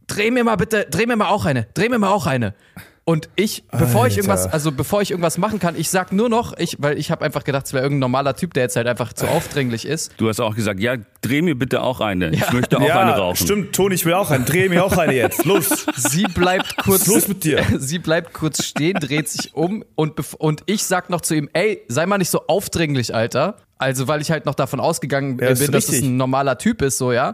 dreh 0.08 0.30
mir 0.32 0.44
mal 0.44 0.58
bitte, 0.58 0.88
dreh 0.90 1.06
mir 1.06 1.16
mal 1.16 1.30
auch 1.30 1.46
eine, 1.46 1.68
dreh 1.74 1.88
mir 1.90 2.00
mal 2.00 2.10
auch 2.10 2.26
eine. 2.26 2.54
Und 3.03 3.29
ich, 3.36 3.63
bevor 3.72 4.05
ich 4.05 4.13
Alter. 4.13 4.29
irgendwas, 4.29 4.48
also 4.53 4.72
bevor 4.72 5.01
ich 5.01 5.10
irgendwas 5.10 5.39
machen 5.39 5.60
kann, 5.60 5.75
ich 5.75 5.89
sag 5.89 6.12
nur 6.13 6.29
noch, 6.29 6.55
ich, 6.60 6.77
weil 6.79 7.00
ich 7.00 7.10
habe 7.10 7.25
einfach 7.25 7.43
gedacht, 7.43 7.65
es 7.65 7.74
wäre 7.74 7.84
irgendein 7.84 8.01
normaler 8.01 8.36
Typ, 8.36 8.53
der 8.53 8.63
jetzt 8.63 8.75
halt 8.75 8.88
einfach 8.88 9.12
zu 9.13 9.27
aufdringlich 9.27 9.86
ist. 9.88 10.13
Du 10.17 10.29
hast 10.29 10.39
auch 10.39 10.55
gesagt, 10.55 10.79
ja, 10.79 10.98
dreh 11.22 11.41
mir 11.41 11.55
bitte 11.58 11.81
auch 11.81 12.00
eine. 12.00 12.29
Ich 12.29 12.53
möchte 12.53 12.77
auch 12.77 12.81
eine 12.81 13.12
rauchen. 13.17 13.36
stimmt, 13.38 13.74
Toni, 13.75 13.96
ich 13.96 14.05
will 14.05 14.13
auch 14.13 14.29
einen. 14.29 14.46
Dreh 14.46 14.70
mir 14.70 14.86
auch 14.86 14.96
eine 14.98 15.13
jetzt. 15.15 15.46
Los. 15.46 15.88
Sie 15.96 16.24
bleibt 16.25 16.77
kurz. 16.77 17.01
Was 17.01 17.08
ist 17.08 17.13
los 17.13 17.27
mit 17.27 17.43
dir? 17.43 17.63
Sie 17.79 17.98
bleibt 17.98 18.34
kurz 18.34 18.63
stehen, 18.63 18.93
dreht 19.00 19.29
sich 19.29 19.55
um 19.55 19.84
und, 19.96 20.13
und 20.38 20.62
ich 20.67 20.84
sag 20.84 21.10
noch 21.10 21.22
zu 21.22 21.34
ihm, 21.36 21.50
ey, 21.53 21.81
sei 21.88 22.05
mal 22.05 22.20
nicht 22.20 22.29
so 22.29 22.46
aufdringlich, 22.48 23.15
Alter. 23.15 23.58
Also, 23.79 24.08
weil 24.08 24.22
ich 24.22 24.29
halt 24.29 24.46
noch 24.46 24.53
davon 24.53 24.79
ausgegangen 24.79 25.39
Ja, 25.39 25.48
bin, 25.48 25.48
dass 25.50 25.60
es 25.62 25.74
richtig. 25.74 26.03
ein 26.03 26.17
normaler 26.17 26.60
Typ 26.60 26.84
ist, 26.84 27.00
so, 27.00 27.12
ja. 27.12 27.34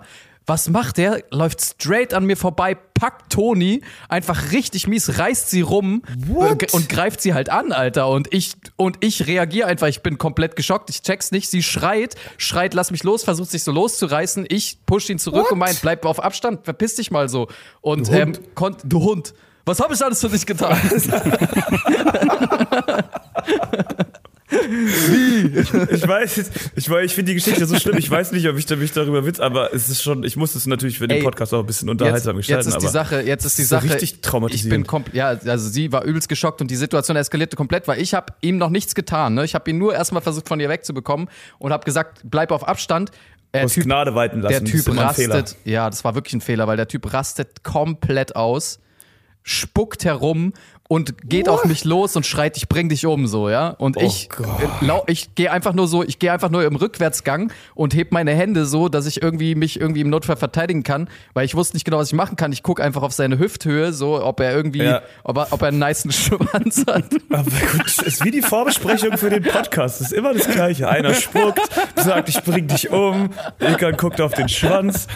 Was 0.49 0.69
macht 0.69 0.95
der? 0.97 1.21
Läuft 1.29 1.61
straight 1.61 2.13
an 2.13 2.25
mir 2.25 2.37
vorbei, 2.37 2.73
packt 2.73 3.33
Toni, 3.33 3.81
einfach 4.07 4.53
richtig 4.53 4.87
mies, 4.87 5.19
reißt 5.19 5.49
sie 5.49 5.59
rum 5.59 6.03
What? 6.25 6.63
äh, 6.63 6.67
und 6.71 6.87
greift 6.87 7.21
sie 7.21 7.33
halt 7.33 7.49
an, 7.49 7.73
Alter. 7.73 8.07
Und 8.07 8.33
ich, 8.33 8.53
und 8.77 8.95
ich 9.01 9.27
reagiere 9.27 9.67
einfach, 9.67 9.87
ich 9.87 10.01
bin 10.01 10.17
komplett 10.17 10.55
geschockt, 10.55 10.89
ich 10.89 11.01
check's 11.01 11.31
nicht. 11.31 11.49
Sie 11.49 11.61
schreit, 11.61 12.15
schreit, 12.37 12.73
lass 12.73 12.91
mich 12.91 13.03
los, 13.03 13.25
versucht 13.25 13.51
sich 13.51 13.65
so 13.65 13.73
loszureißen. 13.73 14.45
Ich 14.47 14.77
push 14.85 15.09
ihn 15.09 15.19
zurück 15.19 15.43
What? 15.43 15.51
und 15.51 15.59
meint, 15.59 15.81
bleib 15.81 16.05
auf 16.05 16.23
Abstand, 16.23 16.63
verpiss 16.63 16.95
dich 16.95 17.11
mal 17.11 17.27
so. 17.27 17.49
Und 17.81 18.07
Du 18.07 18.13
ähm, 18.13 18.27
Hund. 18.29 18.55
konnt, 18.55 18.77
du 18.85 19.01
Hund. 19.03 19.33
Was 19.65 19.81
habe 19.81 19.95
ich 19.95 20.01
alles 20.01 20.21
für 20.21 20.29
dich 20.29 20.45
getan? 20.45 20.77
Ich 25.91 26.07
weiß, 26.07 26.51
ich, 26.75 26.89
weiß, 26.89 27.05
ich 27.05 27.13
finde 27.15 27.31
die 27.31 27.35
Geschichte 27.35 27.65
so 27.65 27.75
schlimm. 27.77 27.97
Ich 27.97 28.09
weiß 28.09 28.31
nicht, 28.31 28.47
ob 28.47 28.57
ich 28.57 28.69
mich 28.69 28.91
darüber 28.91 29.25
witz, 29.25 29.39
aber 29.39 29.73
es 29.73 29.89
ist 29.89 30.01
schon, 30.01 30.23
ich 30.23 30.35
muss 30.35 30.55
es 30.55 30.65
natürlich 30.67 30.97
für 30.99 31.07
den 31.07 31.17
Ey, 31.17 31.23
Podcast 31.23 31.53
auch 31.53 31.59
ein 31.59 31.65
bisschen 31.65 31.87
jetzt, 31.87 31.93
unterhaltsam 32.01 32.35
jetzt 32.37 32.47
gestalten. 32.47 32.69
ist 32.69 32.81
die 32.81 32.87
Sache, 32.87 33.21
jetzt 33.21 33.45
ist 33.45 33.57
die 33.57 33.63
Sache. 33.63 33.85
richtig 33.89 34.13
Ich 34.13 34.21
traumatisierend. 34.21 34.71
bin 34.71 34.87
komplett, 34.87 35.15
ja, 35.15 35.27
also 35.29 35.69
sie 35.69 35.91
war 35.91 36.03
übelst 36.03 36.29
geschockt 36.29 36.61
und 36.61 36.69
die 36.71 36.75
Situation 36.75 37.17
eskalierte 37.17 37.55
komplett, 37.55 37.87
weil 37.87 37.99
ich 38.01 38.13
habe 38.13 38.33
ihm 38.41 38.57
noch 38.57 38.69
nichts 38.69 38.95
getan. 38.95 39.33
Ne? 39.35 39.45
Ich 39.45 39.55
habe 39.55 39.69
ihn 39.69 39.77
nur 39.77 39.93
erstmal 39.93 40.21
versucht 40.21 40.47
von 40.47 40.59
ihr 40.59 40.69
wegzubekommen 40.69 41.29
und 41.59 41.71
habe 41.71 41.85
gesagt, 41.85 42.21
bleib 42.23 42.51
auf 42.51 42.67
Abstand. 42.67 43.11
Der 43.53 43.63
Aus 43.65 43.75
Gnade 43.75 44.13
walten 44.13 44.41
lassen. 44.41 44.65
der 44.65 44.71
Typ 44.71 44.97
rastet, 44.97 45.55
ja, 45.63 45.89
das 45.89 46.03
war 46.03 46.15
wirklich 46.15 46.33
ein 46.33 46.41
Fehler, 46.41 46.67
weil 46.67 46.77
der 46.77 46.87
Typ 46.87 47.11
rastet 47.13 47.63
komplett 47.63 48.35
aus, 48.35 48.79
spuckt 49.41 50.03
herum 50.03 50.51
und 50.87 51.27
geht 51.29 51.49
auf 51.49 51.65
mich 51.65 51.83
los 51.83 52.15
und 52.15 52.25
schreit, 52.25 52.55
ich 52.57 52.69
bring 52.69 52.87
dich 52.89 53.05
um, 53.05 53.27
so, 53.27 53.49
ja. 53.49 53.69
Und 53.71 53.97
ich, 54.01 54.29
äh, 54.81 54.85
lau- 54.85 55.03
ich 55.07 55.35
gehe 55.35 55.51
einfach 55.51 55.73
nur 55.73 55.87
so, 55.87 56.03
ich 56.03 56.17
gehe 56.19 56.31
einfach 56.31 56.49
nur 56.49 56.63
im 56.63 56.75
Rückwärtsgang 56.77 57.51
und 57.75 57.93
heb 57.93 58.11
meine 58.13 58.33
Hände 58.33 58.65
so, 58.65 58.87
dass 58.87 59.05
ich 59.05 59.21
irgendwie 59.21 59.55
mich 59.55 59.79
irgendwie 59.81 60.01
im 60.01 60.09
Notfall 60.09 60.37
verteidigen 60.37 60.83
kann, 60.83 61.09
weil 61.33 61.45
ich 61.45 61.55
wusste 61.55 61.75
nicht 61.75 61.83
genau, 61.83 61.97
was 61.97 62.07
ich 62.07 62.13
machen 62.13 62.35
kann. 62.37 62.51
Ich 62.53 62.63
gucke 62.63 62.81
einfach 62.83 63.01
auf 63.01 63.11
seine 63.11 63.37
Hüfthöhe, 63.37 63.91
so, 63.91 64.23
ob 64.23 64.39
er 64.39 64.53
irgendwie, 64.53 64.83
Ja. 64.83 65.01
ob, 65.23 65.37
er, 65.37 65.47
ob 65.51 65.61
er 65.61 65.67
einen 65.69 65.79
niceen 65.79 66.11
Schwanz 66.13 66.85
hat. 66.87 67.05
Aber 67.29 67.43
gut, 67.43 67.85
es 67.85 67.97
ist 67.99 68.23
wie 68.23 68.31
die 68.31 68.41
Vorbesprechung 68.41 69.17
für 69.17 69.29
den 69.29 69.43
Podcast. 69.43 69.99
Es 70.01 70.07
ist 70.07 70.13
immer 70.13 70.33
das 70.33 70.47
Gleiche. 70.49 70.87
Einer 70.87 71.13
spuckt, 71.13 71.61
sagt, 71.95 72.29
ich 72.29 72.41
bring 72.43 72.67
dich 72.67 72.89
um. 72.89 73.29
Ilkan 73.59 73.97
guckt 73.97 74.21
auf 74.21 74.33
den 74.33 74.47
Schwanz. 74.47 75.07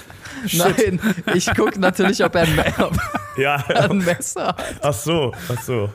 Nein, 0.53 0.99
ich 1.35 1.45
gucke 1.55 1.79
natürlich, 1.79 2.23
ob 2.25 2.35
er 2.35 2.41
ein, 2.43 2.59
ob 2.79 2.97
Ja, 3.37 3.55
ein 3.67 3.99
Messer 3.99 4.47
hat. 4.47 4.63
ach 4.81 4.93
so, 4.93 5.31
ach 5.53 5.60
so. 5.61 5.89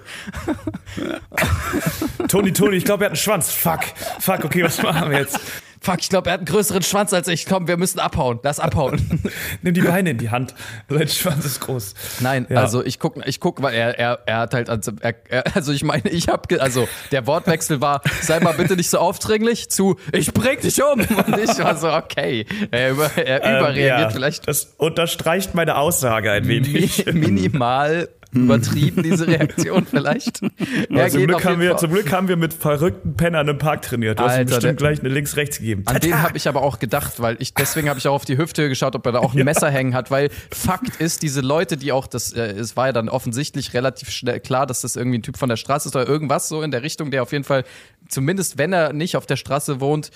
Toni, 2.29 2.53
Toni, 2.53 2.77
ich 2.77 2.85
glaube, 2.85 3.05
er 3.05 3.07
hat 3.07 3.13
einen 3.13 3.17
Schwanz. 3.17 3.51
Fuck, 3.53 3.81
fuck, 4.21 4.45
okay, 4.45 4.63
was 4.65 4.83
machen 4.83 5.11
wir 5.11 5.19
jetzt? 5.21 5.39
Fuck, 5.81 5.99
ich 6.01 6.09
glaube, 6.09 6.31
er 6.31 6.33
hat 6.33 6.41
einen 6.41 6.47
größeren 6.47 6.83
Schwanz 6.83 7.13
als 7.13 7.29
ich. 7.29 7.47
Komm, 7.47 7.69
wir 7.69 7.77
müssen 7.77 8.01
abhauen. 8.01 8.41
Lass 8.43 8.59
abhauen. 8.59 9.21
Nimm 9.63 9.75
die 9.75 9.83
Beine 9.83 10.11
in 10.11 10.19
die 10.19 10.31
Hand. 10.31 10.53
Sein 10.89 11.07
Schwanz 11.07 11.45
ist 11.45 11.61
groß. 11.61 11.95
Nein, 12.21 12.47
Ja. 12.49 12.61
also 12.61 12.83
ich 12.85 12.99
guck, 12.99 13.25
ich 13.25 13.39
guck, 13.39 13.63
weil 13.63 13.75
er, 13.75 13.97
er, 13.97 14.19
er 14.27 14.39
hat 14.39 14.55
halt, 14.55 14.69
also, 14.69 14.91
er, 15.01 15.15
also 15.55 15.73
ich 15.73 15.85
meine, 15.85 16.09
ich 16.09 16.27
habe, 16.29 16.61
also 16.61 16.89
der 17.13 17.27
Wortwechsel 17.29 17.81
war, 17.81 18.01
sei 18.21 18.41
mal 18.41 18.55
bitte 18.55 18.75
nicht 18.75 18.91
so 18.91 18.99
aufdringlich, 18.99 19.69
zu, 19.71 19.97
ich 20.13 20.33
bring 20.33 20.59
dich 20.61 20.83
um. 20.83 21.01
Und 21.01 21.39
ich 21.39 21.57
war 21.59 21.77
so, 21.77 21.93
okay, 21.93 22.47
er, 22.73 22.91
über, 22.91 23.11
er 23.17 23.45
Ähm, 23.45 23.57
überreagiert 23.59 24.01
ja, 24.01 24.11
vielleicht 24.11 24.49
Das 24.49 24.75
unterstreicht 24.79 25.55
meine 25.55 25.77
Aussage 25.77 26.33
ein 26.33 26.49
wenig. 26.49 27.07
mi 27.07 27.13
minimal 27.13 28.09
übertrieben, 28.45 29.03
diese 29.03 29.27
Reaktion 29.27 29.87
vielleicht. 29.87 30.41
Er 30.89 31.09
zum, 31.09 31.27
Glück 31.27 31.45
haben 31.45 31.61
wir, 31.61 31.71
Fall- 31.71 31.79
zum 31.79 31.91
Glück 31.93 32.13
haben 32.13 32.29
wir 32.29 32.37
mit 32.37 32.53
verrückten 32.55 33.17
Pennern 33.17 33.49
im 33.49 33.59
Park 33.59 33.83
trainiert. 33.83 34.19
Du 34.19 34.25
hast 34.25 34.33
Alter, 34.33 34.45
bestimmt 34.45 34.65
der- 34.65 34.75
gleich 34.75 35.01
eine 35.01 35.09
links-rechts 35.09 35.59
gegeben. 35.59 35.83
An 35.87 36.01
den 36.01 36.23
habe 36.23 36.37
ich 36.37 36.49
aber 36.49 36.63
auch 36.63 36.79
gedacht, 36.79 37.21
weil 37.21 37.37
ich 37.41 37.55
deswegen 37.55 37.89
habe 37.89 37.99
ich 37.99 38.07
auch 38.09 38.15
auf 38.15 38.25
die 38.25 38.39
Hüfthöhe 38.39 38.69
geschaut, 38.69 38.95
ob 38.95 39.05
er 39.07 39.13
da 39.13 39.19
auch 39.21 39.35
ein 39.35 39.45
Messer 39.45 39.71
hängen 39.71 39.95
hat, 39.95 40.11
weil 40.11 40.31
Fakt 40.53 40.97
ist, 41.01 41.23
diese 41.23 41.41
Leute, 41.41 41.77
die 41.77 41.93
auch 41.93 42.07
das, 42.07 42.33
äh, 42.33 42.43
es 42.53 42.77
war 42.77 42.87
ja 42.87 42.93
dann 42.93 43.09
offensichtlich 43.09 43.75
relativ 43.75 44.11
schnell 44.11 44.41
klar, 44.41 44.67
dass 44.67 44.81
das 44.81 44.97
irgendwie 44.97 45.19
ein 45.19 45.23
Typ 45.23 45.37
von 45.37 45.49
der 45.49 45.57
Straße 45.57 45.89
ist 45.89 45.97
oder 45.97 46.07
irgendwas 46.09 46.49
so 46.49 46.63
in 46.63 46.71
der 46.71 46.83
Richtung, 46.83 47.11
der 47.11 47.23
auf 47.23 47.33
jeden 47.33 47.45
Fall, 47.45 47.65
zumindest 48.09 48.59
wenn 48.59 48.73
er 48.73 48.93
nicht 48.93 49.17
auf 49.17 49.27
der 49.27 49.37
Straße 49.37 49.81
wohnt, 49.81 50.11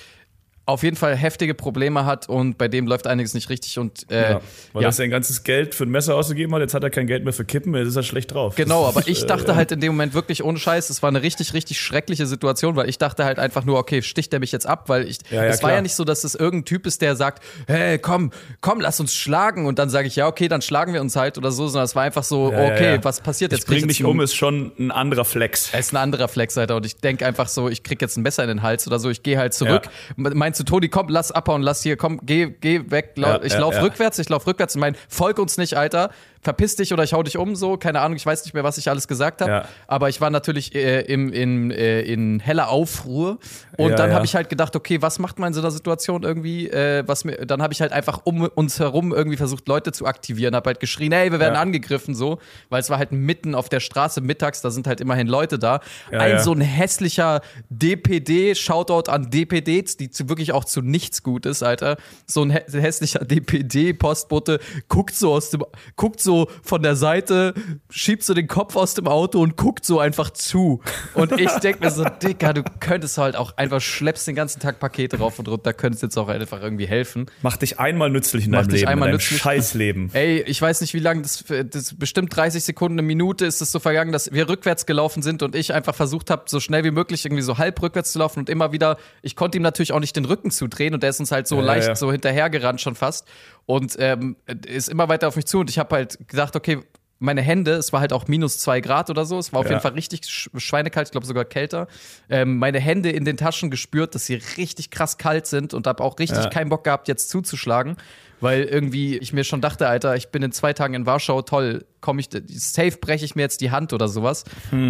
auf 0.71 0.83
jeden 0.83 0.97
Fall 0.97 1.17
heftige 1.17 1.55
Probleme 1.55 2.05
hat 2.05 2.29
und 2.29 2.59
bei 2.59 2.69
dem 2.69 2.87
läuft 2.87 3.07
einiges 3.07 3.35
nicht 3.35 3.51
richtig 3.51 3.79
und 3.79 4.11
äh, 4.11 4.33
Ja, 4.33 4.41
weil 4.73 4.83
ja. 4.83 4.89
er 4.89 4.93
sein 4.93 5.11
ganzes 5.11 5.43
Geld 5.43 5.75
für 5.75 5.85
ein 5.85 5.91
Messer 5.91 6.15
ausgegeben 6.15 6.55
hat, 6.55 6.61
jetzt 6.61 6.75
hat 6.75 6.83
er 6.83 6.91
kein 6.91 7.07
Geld 7.07 7.25
mehr 7.25 7.33
für 7.33 7.45
Kippen, 7.45 7.75
jetzt 7.75 7.89
ist 7.89 7.97
er 7.97 8.03
schlecht 8.03 8.33
drauf. 8.33 8.55
Genau, 8.55 8.87
aber 8.87 9.07
ich 9.07 9.23
äh, 9.23 9.27
dachte 9.27 9.57
halt 9.57 9.73
in 9.73 9.81
dem 9.81 9.93
Moment 9.93 10.15
wirklich 10.15 10.45
ohne 10.45 10.59
Scheiß, 10.59 10.91
es 10.91 11.03
war 11.03 11.09
eine 11.09 11.23
richtig, 11.23 11.55
richtig 11.55 11.81
schreckliche 11.81 12.27
Situation, 12.27 12.77
weil 12.77 12.89
ich 12.89 12.99
dachte 12.99 13.25
halt 13.25 13.39
einfach 13.39 13.65
nur, 13.65 13.79
okay, 13.79 14.03
sticht 14.03 14.33
der 14.33 14.41
mich 14.41 14.53
jetzt 14.53 14.67
ab, 14.67 14.89
weil 14.89 15.09
ich, 15.09 15.19
Ja, 15.31 15.45
es 15.45 15.63
war 15.63 15.73
ja 15.73 15.83
nicht 15.83 15.95
so, 15.95 16.05
dass 16.05 16.25
es 16.25 16.35
irgendein 16.35 16.65
Typ 16.65 16.87
ist, 16.87 17.03
der 17.03 17.17
sagt, 17.17 17.43
hey, 17.67 17.99
komm, 17.99 18.31
komm, 18.61 18.81
lass 18.81 19.01
uns 19.01 19.15
schlagen 19.15 19.67
und 19.67 19.79
dann 19.79 19.91
sage 19.91 20.07
ich, 20.07 20.17
ja, 20.17 20.27
okay, 20.27 20.49
dann 20.49 20.63
schlagen 20.63 20.93
wir 20.93 21.01
uns 21.01 21.17
halt 21.17 21.39
oder 21.39 21.53
so, 21.53 21.67
sondern 21.67 21.85
es 21.85 21.95
war 21.95 22.03
einfach 22.03 22.25
so, 22.25 22.47
okay, 22.47 22.99
was 23.03 23.21
passiert 23.21 23.53
jetzt? 23.53 23.63
Ich 23.63 23.67
bring 23.67 23.89
dich 23.89 24.05
um 24.05 24.21
ist 24.21 24.35
schon 24.35 24.73
ein 24.79 24.91
anderer 24.91 25.25
Flex. 25.25 25.71
er 25.73 25.81
ist 25.81 25.93
ein 25.93 25.97
anderer 25.97 26.29
Flex, 26.29 26.57
Alter. 26.59 26.77
Und 26.77 26.87
ich 26.87 26.97
denk 26.97 27.23
einfach 27.23 27.49
so, 27.49 27.69
ich 27.69 27.83
krieg 27.83 28.01
jetzt 28.03 28.17
ein 28.17 28.23
Messer 28.23 28.43
in 28.43 28.49
den 28.49 28.63
Hals 28.63 28.87
oder 28.87 28.99
so, 28.99 29.11
ich 29.11 29.23
gehe 29.23 29.39
halt 29.39 29.55
zurück. 29.55 29.83
Meinst 30.17 30.60
du, 30.61 30.65
Toni, 30.65 30.89
komm, 30.89 31.09
lass 31.09 31.33
abhauen, 31.33 31.63
lass 31.63 31.83
hier, 31.83 31.97
komm, 31.97 32.21
geh, 32.23 32.51
geh 32.61 32.91
weg. 32.91 33.13
Lau 33.17 33.29
Ja, 33.29 33.43
ich 33.43 33.53
ja, 33.53 33.59
lauf 33.61 33.75
ja. 33.75 33.81
rückwärts, 33.83 34.19
ich 34.19 34.29
lauf 34.29 34.47
rückwärts 34.47 34.75
und 34.75 34.81
mein, 34.81 34.97
folg 35.09 35.39
uns 35.39 35.59
nicht, 35.59 35.75
Alter. 35.75 36.11
Verpiss 36.43 36.77
dich 36.77 36.93
oder 36.93 37.05
ich 37.05 37.13
hau 37.13 37.23
dich 37.23 37.37
um, 37.37 37.55
so. 37.55 37.77
Keine 37.77 38.01
Ahnung, 38.01 38.17
ich 38.17 38.25
weiß 38.25 38.45
nicht 38.45 38.55
mehr, 38.55 38.65
was 38.65 38.79
ich 38.79 38.89
alles 38.89 39.07
gesagt 39.07 39.43
habe. 39.43 39.51
Ja. 39.51 39.65
Aber 39.87 40.09
ich 40.09 40.23
war 40.23 40.31
natürlich 40.31 40.75
äh, 40.75 41.03
im, 41.03 41.31
in, 41.33 41.71
äh, 41.71 42.01
in 42.01 42.41
heller 42.41 42.71
Aufruhr. 42.71 43.39
Und 43.77 43.91
Ja, 43.91 43.97
dann 43.97 44.11
ja. 44.11 44.17
habe 44.17 44.25
ich 44.25 44.35
halt 44.35 44.49
gedacht, 44.49 44.75
okay, 44.75 45.03
was 45.03 45.19
macht 45.19 45.39
man 45.39 45.49
in 45.49 45.55
so 45.55 45.61
einer 45.61 45.71
Situation 45.71 46.23
irgendwie? 46.23 46.69
Äh, 46.69 47.05
was 47.07 47.25
mir, 47.25 47.45
dann 47.45 47.61
habe 47.61 47.75
ich 47.75 47.83
halt 47.83 47.93
einfach 47.93 48.23
um 48.25 48.41
uns 48.43 48.79
herum 48.79 49.13
irgendwie 49.13 49.37
versucht, 49.37 49.69
Leute 49.69 49.93
zu 49.93 50.07
aktivieren. 50.07 50.55
Hab 50.55 50.67
halt 50.67 50.81
geschrien, 50.81 51.13
hey, 51.13 51.31
wir 51.31 51.41
werden 51.41 51.57
angegriffen, 51.57 52.15
so. 52.15 52.39
Weil 52.71 52.81
es 52.81 52.89
war 52.89 52.97
halt 52.97 53.13
mitten 53.13 53.55
auf 53.55 53.69
der 53.69 53.81
Straße 53.81 54.23
mittags, 54.23 54.63
da 54.63 54.71
sind 54.71 54.87
halt 54.87 55.03
immerhin 55.03 55.27
Leute 55.27 55.59
da. 55.59 55.81
Ein 56.11 56.39
so 56.39 56.53
ein 56.53 56.63
hässlicher 56.63 57.43
DPD, 57.69 58.55
Shoutout 58.55 59.11
an 59.11 59.31
DPDs, 59.31 59.99
die 59.99 60.09
zu, 60.09 60.31
wirklich 60.31 60.53
auch 60.53 60.65
zu 60.65 60.81
nichts 60.81 61.23
gut 61.23 61.45
ist, 61.45 61.63
Alter. 61.63 61.99
So 62.27 62.43
ein 62.43 62.51
hä 62.51 62.63
hässlicher 62.73 63.21
DPD-Postbote 63.21 64.59
guckt 64.89 65.15
so 65.15 65.35
aus 65.35 65.51
dem, 65.51 65.65
guckt 65.97 66.21
so 66.21 66.30
so 66.31 66.47
von 66.63 66.81
der 66.83 66.95
Seite, 66.95 67.55
schiebt 67.91 68.23
so 68.23 68.35
den 68.35 68.47
Kopf 68.47 68.77
aus 68.77 68.95
dem 68.95 69.09
Auto 69.09 69.41
und 69.41 69.57
guckt 69.57 69.85
so 69.85 69.99
einfach 69.99 70.31
zu. 70.31 70.81
Und 71.15 71.33
ich 71.41 71.51
denke 71.55 71.81
mir 71.85 71.91
so, 71.91 72.05
Dicker, 72.23 72.53
du 72.55 72.63
könntest 72.79 73.19
halt 73.19 73.35
auch 73.35 73.57
einfach 73.57 73.81
schleppst 73.81 74.29
den 74.29 74.37
ganzen 74.37 74.61
Tag 74.61 74.79
Pakete 74.79 75.19
rauf 75.19 75.41
und 75.41 75.49
runter, 75.49 75.73
könntest 75.73 76.05
jetzt 76.05 76.17
auch 76.17 76.29
einfach 76.29 76.63
irgendwie 76.63 76.87
helfen. 76.87 77.27
Mach 77.43 77.57
dich 77.57 77.81
einmal 77.81 78.11
nützlich 78.11 78.45
in 78.45 78.53
Mach 78.53 78.61
deinem 78.61 78.69
dich 78.69 78.81
Leben, 78.83 78.93
einmal 78.93 79.09
in 79.09 79.13
deinem 79.15 79.19
nützlich. 79.19 79.41
Scheißleben. 79.41 80.11
Ey, 80.13 80.43
ich 80.43 80.63
weiß 80.63 80.83
nicht, 80.83 80.95
wie 80.95 81.01
lange 81.01 81.23
das, 81.23 81.45
das 81.71 81.95
bestimmt 81.99 82.35
30 82.37 82.63
Sekunden, 82.63 83.01
eine 83.01 83.07
Minute 83.07 83.45
ist 83.45 83.61
es 83.61 83.73
so 83.73 83.81
vergangen, 83.81 84.13
dass 84.13 84.31
wir 84.33 84.49
rückwärts 84.49 84.87
gelaufen 84.87 85.23
sind 85.23 85.43
und 85.43 85.57
ich 85.57 85.75
einfach 85.75 85.97
versucht 85.97 86.31
habe, 86.31 86.45
so 86.47 86.61
schnell 86.61 86.85
wie 86.85 86.93
möglich 86.93 87.25
irgendwie 87.25 87.43
so 87.43 87.59
halb 87.59 87.83
rückwärts 87.83 88.13
zu 88.13 88.21
laufen 88.21 88.39
und 88.39 88.49
immer 88.49 88.71
wieder, 88.71 88.99
ich 89.23 89.35
konnte 89.35 89.59
ihm 89.59 89.63
natürlich 89.63 89.93
auch 89.93 89.99
nicht 90.01 90.15
den 90.15 90.27
Rücken 90.27 90.53
zudrehen 90.53 90.95
und 90.95 91.03
der 91.03 91.11
ist 91.11 91.19
uns 91.19 91.33
halt 91.33 91.49
so 91.49 91.57
Ja, 91.57 91.63
leicht 91.63 91.89
ja. 91.89 91.97
so 91.97 92.13
hinterhergerannt 92.13 92.81
schon 92.81 92.95
fast 92.95 93.27
und 93.67 93.97
ähm, 93.99 94.37
ist 94.67 94.89
immer 94.89 95.09
weiter 95.09 95.29
auf 95.29 95.37
mich 95.37 95.47
zu 95.47 95.61
und 95.61 95.71
ich 95.71 95.79
habe 95.79 95.95
halt 95.97 96.19
gedacht, 96.29 96.57
okay, 96.57 96.81
meine 97.23 97.43
Hände, 97.43 97.73
es 97.73 97.93
war 97.93 98.01
halt 98.01 98.15
auch 98.15 98.29
minus 98.29 98.59
zwei 98.59 98.81
Grad 98.81 99.11
oder 99.11 99.27
so, 99.27 99.39
es 99.39 99.53
war 99.53 99.61
auf 99.61 99.67
Ja. 99.67 99.73
jeden 99.73 99.83
Fall 99.83 99.93
richtig 99.93 100.25
sch 100.25 100.49
schweinekalt, 100.57 101.09
ich 101.09 101.13
glaube 101.13 101.27
sogar 101.27 101.45
kälter. 101.45 101.87
Ähm, 102.31 102.57
meine 102.57 102.81
Hände 102.81 103.11
in 103.11 103.27
den 103.27 103.37
Taschen 103.37 103.71
gespürt, 103.71 104.15
dass 104.15 104.25
sie 104.25 104.37
richtig 104.57 104.91
krass 104.91 105.19
kalt 105.19 105.47
sind 105.47 105.75
und 105.75 105.87
habe 105.87 106.03
auch 106.03 106.19
richtig 106.19 106.45
Ja. 106.45 106.49
keinen 106.49 106.71
Bock 106.71 106.85
gehabt, 106.85 107.09
jetzt 107.09 107.29
zuzuschlagen, 107.29 107.97
weil 108.41 108.63
irgendwie 108.63 109.19
ich 109.19 109.35
mir 109.35 109.45
schon 109.45 109.61
dachte, 109.61 109.87
Alter, 109.87 110.17
ich 110.17 110.29
bin 110.31 110.43
in 110.43 110.53
zwei 110.53 110.73
Tagen 110.73 110.95
in 110.95 111.05
Warschau, 111.05 111.43
toll, 111.43 111.85
komme 112.01 112.21
ich, 112.21 112.29
safe 112.49 112.97
breche 113.01 113.25
ich 113.25 113.35
mir 113.35 113.43
jetzt 113.43 113.61
die 113.61 113.71
Hand 113.71 113.93
oder 113.93 114.09
sowas. 114.09 114.45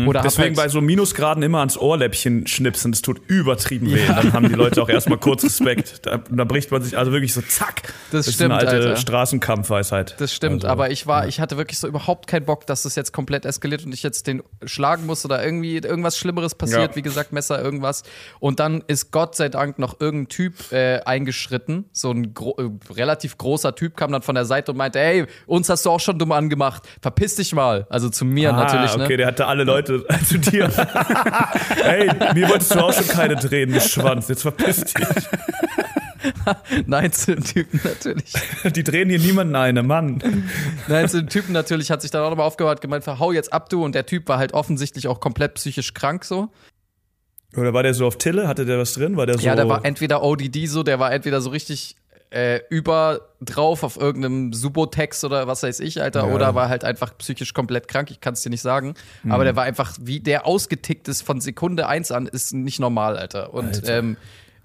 Oder 0.07 0.21
hab 0.21 0.25
Deswegen 0.25 0.55
bei 0.55 0.63
halt, 0.63 0.71
so 0.71 0.81
Minusgraden 0.81 1.43
immer 1.43 1.59
ans 1.59 1.77
Ohrläppchen 1.77 2.47
schnipsen, 2.47 2.93
das 2.93 3.03
tut 3.03 3.21
übertrieben 3.29 3.93
weh. 3.93 4.07
Dann 4.07 4.33
haben 4.33 4.49
die 4.49 4.55
Leute 4.55 4.83
auch 4.83 4.89
erstmal 4.91 5.19
kurz 5.19 5.45
Respekt. 5.45 6.07
Da, 6.07 6.19
da 6.19 6.45
bricht 6.45 6.71
man 6.71 6.83
sich 6.83 6.97
also 6.97 7.13
wirklich 7.13 7.33
so 7.35 7.41
zack. 7.43 7.93
Das 8.13 8.27
ist 8.27 8.35
stimmt, 8.35 8.53
eine 8.53 8.61
alte 8.61 8.89
Alter. 8.89 8.97
Straßenkampfweisheit. 8.97 10.15
das 10.21 10.33
stimmt, 10.35 10.65
Also, 10.65 10.69
aber 10.69 10.91
ich 10.91 11.07
war, 11.07 11.27
ich 11.29 11.41
hatte 11.41 11.57
wirklich 11.57 11.79
so 11.79 11.87
überhaupt 11.89 12.27
keinen 12.27 12.45
Bock, 12.45 12.67
dass 12.67 12.83
das 12.83 12.95
jetzt 12.95 13.13
komplett 13.13 13.45
eskaliert 13.45 13.85
und 13.85 13.93
ich 13.93 14.03
jetzt 14.03 14.27
den 14.27 14.43
schlagen 14.65 15.07
muss 15.07 15.25
oder 15.25 15.43
irgendwie 15.45 15.77
irgendwas 15.77 16.17
Schlimmeres 16.19 16.55
passiert, 16.55 16.91
Ja. 16.91 16.97
wie 16.97 17.03
gesagt, 17.03 17.33
Messer, 17.33 17.63
irgendwas. 17.63 18.03
Und 18.39 18.61
dann 18.61 18.83
ist 18.87 19.11
Gott 19.11 19.35
sei 19.37 19.49
Dank 19.49 19.79
noch 19.79 20.01
irgendein 20.01 20.29
Typ 20.29 20.73
äh, 20.73 21.01
eingeschritten, 21.05 21.87
so 21.93 22.11
ein 22.11 22.35
gro 22.35 22.55
äh, 22.59 22.93
relativ 22.93 23.39
großer 23.39 23.75
Typ 23.75 23.97
kam 23.97 24.13
dann 24.13 24.23
von 24.23 24.35
der 24.35 24.45
Seite 24.45 24.73
und 24.73 24.79
meinte, 24.79 24.99
hey, 24.99 25.27
uns 25.47 25.69
hast 25.69 25.87
du 25.87 25.91
auch 25.91 26.01
schon 26.01 26.19
dumm 26.19 26.33
angemacht, 26.33 26.83
verpiss 27.01 27.37
dich 27.37 27.53
mal. 27.55 27.87
Also 27.91 28.09
zu 28.09 28.25
mir 28.25 28.53
Ah, 28.55 28.65
natürlich, 28.65 28.97
ne? 28.97 29.05
okay, 29.05 29.17
der 29.17 29.27
hatte 29.27 29.47
alle 29.47 29.65
Leute 29.65 30.05
zu 30.27 30.39
dir. 30.39 30.69
hey, 31.83 32.11
mir 32.35 32.49
wolltest 32.49 32.75
du 32.75 32.81
auch 32.81 32.93
schon 32.93 33.09
keine 33.09 33.37
Tränen, 33.37 33.75
du 33.75 33.81
Schwanz. 33.81 34.29
Jetzt 34.29 34.43
verpiss 34.43 34.85
dich. 34.85 34.95
Nein, 36.87 37.13
zu 37.13 37.35
dem 37.35 37.45
Typen 37.45 37.81
natürlich. 37.83 38.33
Die 38.75 38.85
drehen 38.85 39.09
hier 39.09 39.19
niemanden 39.19 39.57
eine, 39.57 39.83
Mann. 39.83 40.23
Nein, 40.89 41.09
zu 41.09 41.19
dem 41.23 41.29
Typen 41.29 41.53
natürlich 41.53 41.91
hat 41.91 42.03
sich 42.03 42.11
dann 42.11 42.23
auch 42.23 42.31
nochmal 42.31 42.47
aufgehört, 42.47 42.81
gemeint, 42.81 43.07
hau 43.07 43.33
jetzt 43.33 43.53
ab, 43.53 43.69
du. 43.71 43.85
Und 43.85 43.95
der 43.95 44.07
Typ 44.07 44.29
war 44.29 44.39
halt 44.39 44.53
offensichtlich 44.53 45.09
auch 45.09 45.21
komplett 45.21 45.55
psychisch 45.55 45.95
krank 45.95 46.25
so. 46.25 46.49
Oder 47.57 47.73
war 47.75 47.83
der 47.83 47.95
so 47.95 48.07
auf 48.07 48.17
Tille? 48.19 48.47
Hatte 48.47 48.65
der 48.65 48.79
was 48.79 48.93
drin? 48.95 49.17
War 49.17 49.27
der 49.27 49.39
so. 49.39 49.45
Ja, 49.47 49.57
der 49.57 49.69
war 49.69 49.85
entweder 49.85 50.23
ODD 50.23 50.67
so, 50.69 50.83
der 50.83 51.01
war 51.01 51.13
entweder 51.13 51.41
so 51.41 51.51
richtig 51.51 51.97
äh, 52.31 52.61
über 52.71 53.29
drauf 53.41 53.83
auf 53.83 53.97
irgendeinem 53.97 54.53
Subotex 54.53 55.25
oder 55.25 55.47
was 55.49 55.63
weiß 55.65 55.81
ich, 55.81 56.01
Alter, 56.01 56.29
Ja. 56.29 56.35
oder 56.35 56.55
war 56.55 56.69
halt 56.69 56.85
einfach 56.85 57.17
psychisch 57.19 57.53
komplett 57.55 57.89
krank, 57.89 58.11
ich 58.11 58.21
kann 58.21 58.35
es 58.35 58.43
dir 58.43 58.51
nicht 58.51 58.63
sagen. 58.63 58.95
Aber 59.29 59.45
der 59.45 59.57
war 59.57 59.65
einfach, 59.65 59.97
wie 60.01 60.21
der 60.21 60.47
ausgetickt 60.47 61.09
ist 61.09 61.23
von 61.23 61.41
Sekunde 61.41 61.89
eins 61.89 62.13
an, 62.13 62.27
ist 62.27 62.53
nicht 62.55 62.79
normal, 62.79 63.17
Alter. 63.19 63.53
Und 63.53 63.67
Alter. 63.67 63.99
Ähm, 63.99 64.17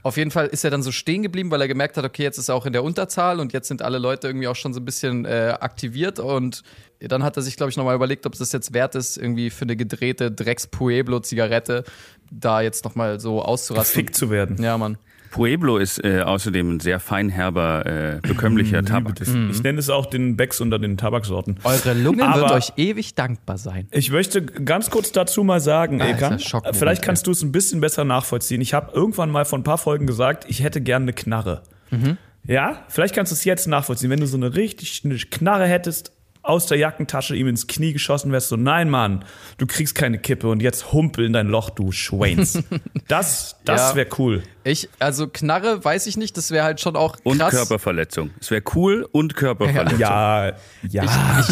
auf 0.03 0.17
jeden 0.17 0.29
Fall 0.29 0.45
ist 0.45 0.63
er 0.63 0.69
dann 0.69 0.83
so 0.83 0.91
stehen 0.91 1.23
geblieben, 1.23 1.49
weil 1.49 1.59
er 1.61 1.67
gemerkt 1.67 1.97
hat, 1.97 2.05
okay, 2.05 2.21
jetzt 2.21 2.37
ist 2.37 2.49
er 2.49 2.53
auch 2.53 2.67
in 2.67 2.73
der 2.73 2.83
Unterzahl 2.83 3.39
und 3.39 3.53
jetzt 3.53 3.67
sind 3.67 3.81
alle 3.81 3.97
Leute 3.97 4.27
irgendwie 4.27 4.47
auch 4.47 4.55
schon 4.55 4.71
so 4.71 4.79
ein 4.79 4.85
bisschen 4.85 5.25
äh, 5.25 5.55
aktiviert 5.59 6.19
und 6.19 6.61
dann 6.99 7.23
hat 7.23 7.35
er 7.37 7.41
sich, 7.41 7.57
glaube 7.57 7.71
ich, 7.71 7.77
nochmal 7.77 7.95
überlegt, 7.95 8.27
ob 8.27 8.33
es 8.33 8.39
das 8.39 8.51
jetzt 8.51 8.75
wert 8.75 8.93
ist, 8.93 9.17
irgendwie 9.17 9.49
für 9.49 9.63
eine 9.63 9.75
gedrehte 9.75 10.31
Drecks-Pueblo-Zigarette 10.31 11.83
da 12.31 12.61
jetzt 12.61 12.85
nochmal 12.85 13.19
so 13.19 13.41
auszurasten. 13.41 13.95
Fick 14.05 14.15
zu 14.15 14.29
werden. 14.29 14.61
Ja, 14.61 14.77
Mann. 14.77 14.97
Pueblo 15.35 15.77
ist 15.77 16.01
äh, 16.01 16.21
außerdem 16.21 16.75
ein 16.75 16.79
sehr 16.79 17.01
feinherber, 17.01 17.85
äh, 17.85 18.19
bekömmlicher 18.25 18.83
Tabak. 18.85 19.19
Ich 19.19 19.61
nenne 19.63 19.79
es 19.79 19.89
auch 19.89 20.05
den 20.05 20.37
Becks 20.37 20.61
unter 20.61 20.79
den 20.79 20.95
Tabaksorten. 20.95 21.57
Eure 21.65 21.93
Lunge 21.93 22.25
Aber- 22.25 22.39
wird 22.41 22.51
euch 22.51 22.71
ewig 22.77 23.15
dankbar 23.15 23.57
sein. 23.57 23.89
Ich 23.91 24.11
möchte 24.11 24.41
ganz 24.45 24.89
kurz 24.89 25.11
dazu 25.11 25.43
mal 25.43 25.59
sagen, 25.59 26.01
Ah, 26.01 26.39
Schockmoment, 26.39 26.77
vielleicht 26.77 27.01
kannst 27.01 27.27
du 27.27 27.31
es 27.31 27.41
ein 27.43 27.51
bisschen 27.51 27.81
besser 27.81 28.05
nachvollziehen. 28.05 28.61
Ich 28.61 28.73
habe 28.73 28.93
irgendwann 28.93 29.29
mal 29.29 29.43
vor 29.43 29.59
ein 29.59 29.63
paar 29.63 29.77
Folgen 29.77 30.07
gesagt, 30.07 30.45
ich 30.47 30.63
hätte 30.63 30.79
gerne 30.79 31.03
eine 31.03 31.13
Knarre. 31.13 31.63
Mhm. 31.91 32.17
Ja, 32.47 32.83
vielleicht 32.87 33.13
kannst 33.13 33.33
du 33.33 33.35
es 33.35 33.43
jetzt 33.43 33.67
nachvollziehen. 33.67 34.09
Wenn 34.09 34.21
du 34.21 34.27
so 34.27 34.37
eine 34.37 34.55
richtig 34.55 35.01
eine 35.03 35.15
Knarre 35.17 35.65
hättest, 35.67 36.13
aus 36.45 36.67
der 36.67 36.77
Jackentasche 36.77 37.35
ihm 37.35 37.47
ins 37.47 37.67
Knie 37.67 37.93
geschossen 37.93 38.31
wärst, 38.31 38.49
so, 38.49 38.55
nein, 38.55 38.89
Mann, 38.89 39.25
du 39.57 39.65
kriegst 39.65 39.95
keine 39.95 40.19
Kippe 40.19 40.47
und 40.47 40.61
jetzt 40.61 40.91
humpel 40.93 41.25
in 41.25 41.33
dein 41.33 41.47
Loch, 41.47 41.69
du 41.71 41.91
Schweins. 41.91 42.59
Das, 43.07 43.57
das 43.65 43.91
Ja. 43.91 43.95
wäre 43.95 44.07
cool. 44.17 44.43
Ich, 44.63 44.89
also 44.99 45.27
Knarre, 45.27 45.83
weiß 45.83 46.07
ich 46.07 46.17
nicht, 46.17 46.37
das 46.37 46.49
wäre 46.51 46.63
halt 46.65 46.79
schon 46.81 46.95
auch 46.95 47.17
Und 47.23 47.37
krass. 47.39 47.53
Körperverletzung. 47.53 48.31
Es 48.39 48.49
wäre 48.49 48.63
cool 48.75 49.07
und 49.11 49.35
Körperverletzung. 49.35 49.99
Ja, 49.99 50.53
ja. 50.89 51.43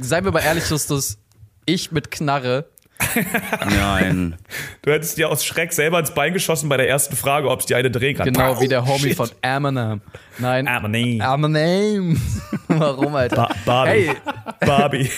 Seien 0.00 0.24
wir 0.24 0.32
mal 0.32 0.40
ehrlich, 0.40 0.68
Justus, 0.68 1.18
ich 1.66 1.92
mit 1.92 2.10
Knarre, 2.10 2.66
Nein. 3.70 4.36
Du 4.82 4.92
hättest 4.92 5.18
dir 5.18 5.28
aus 5.28 5.44
Schreck 5.44 5.72
selber 5.72 5.98
ins 5.98 6.12
Bein 6.12 6.32
geschossen 6.32 6.68
bei 6.68 6.76
der 6.76 6.88
ersten 6.88 7.16
Frage, 7.16 7.50
ob 7.50 7.60
es 7.60 7.66
dir 7.66 7.76
eine 7.76 7.90
drehen 7.90 8.16
kann. 8.16 8.26
genau 8.26 8.60
wie 8.60 8.68
der 8.68 8.86
Homie 8.86 9.08
shit. 9.08 9.16
von 9.16 9.30
Eminem. 9.42 10.00
Nein. 10.38 10.66
Eminem. 10.66 11.20
Eminem. 11.20 12.20
Warum, 12.68 13.14
Alter? 13.14 13.36
Ba 13.36 13.56
Barbie. 13.64 13.90
Hey, 13.90 14.16
Barbie. 14.60 15.10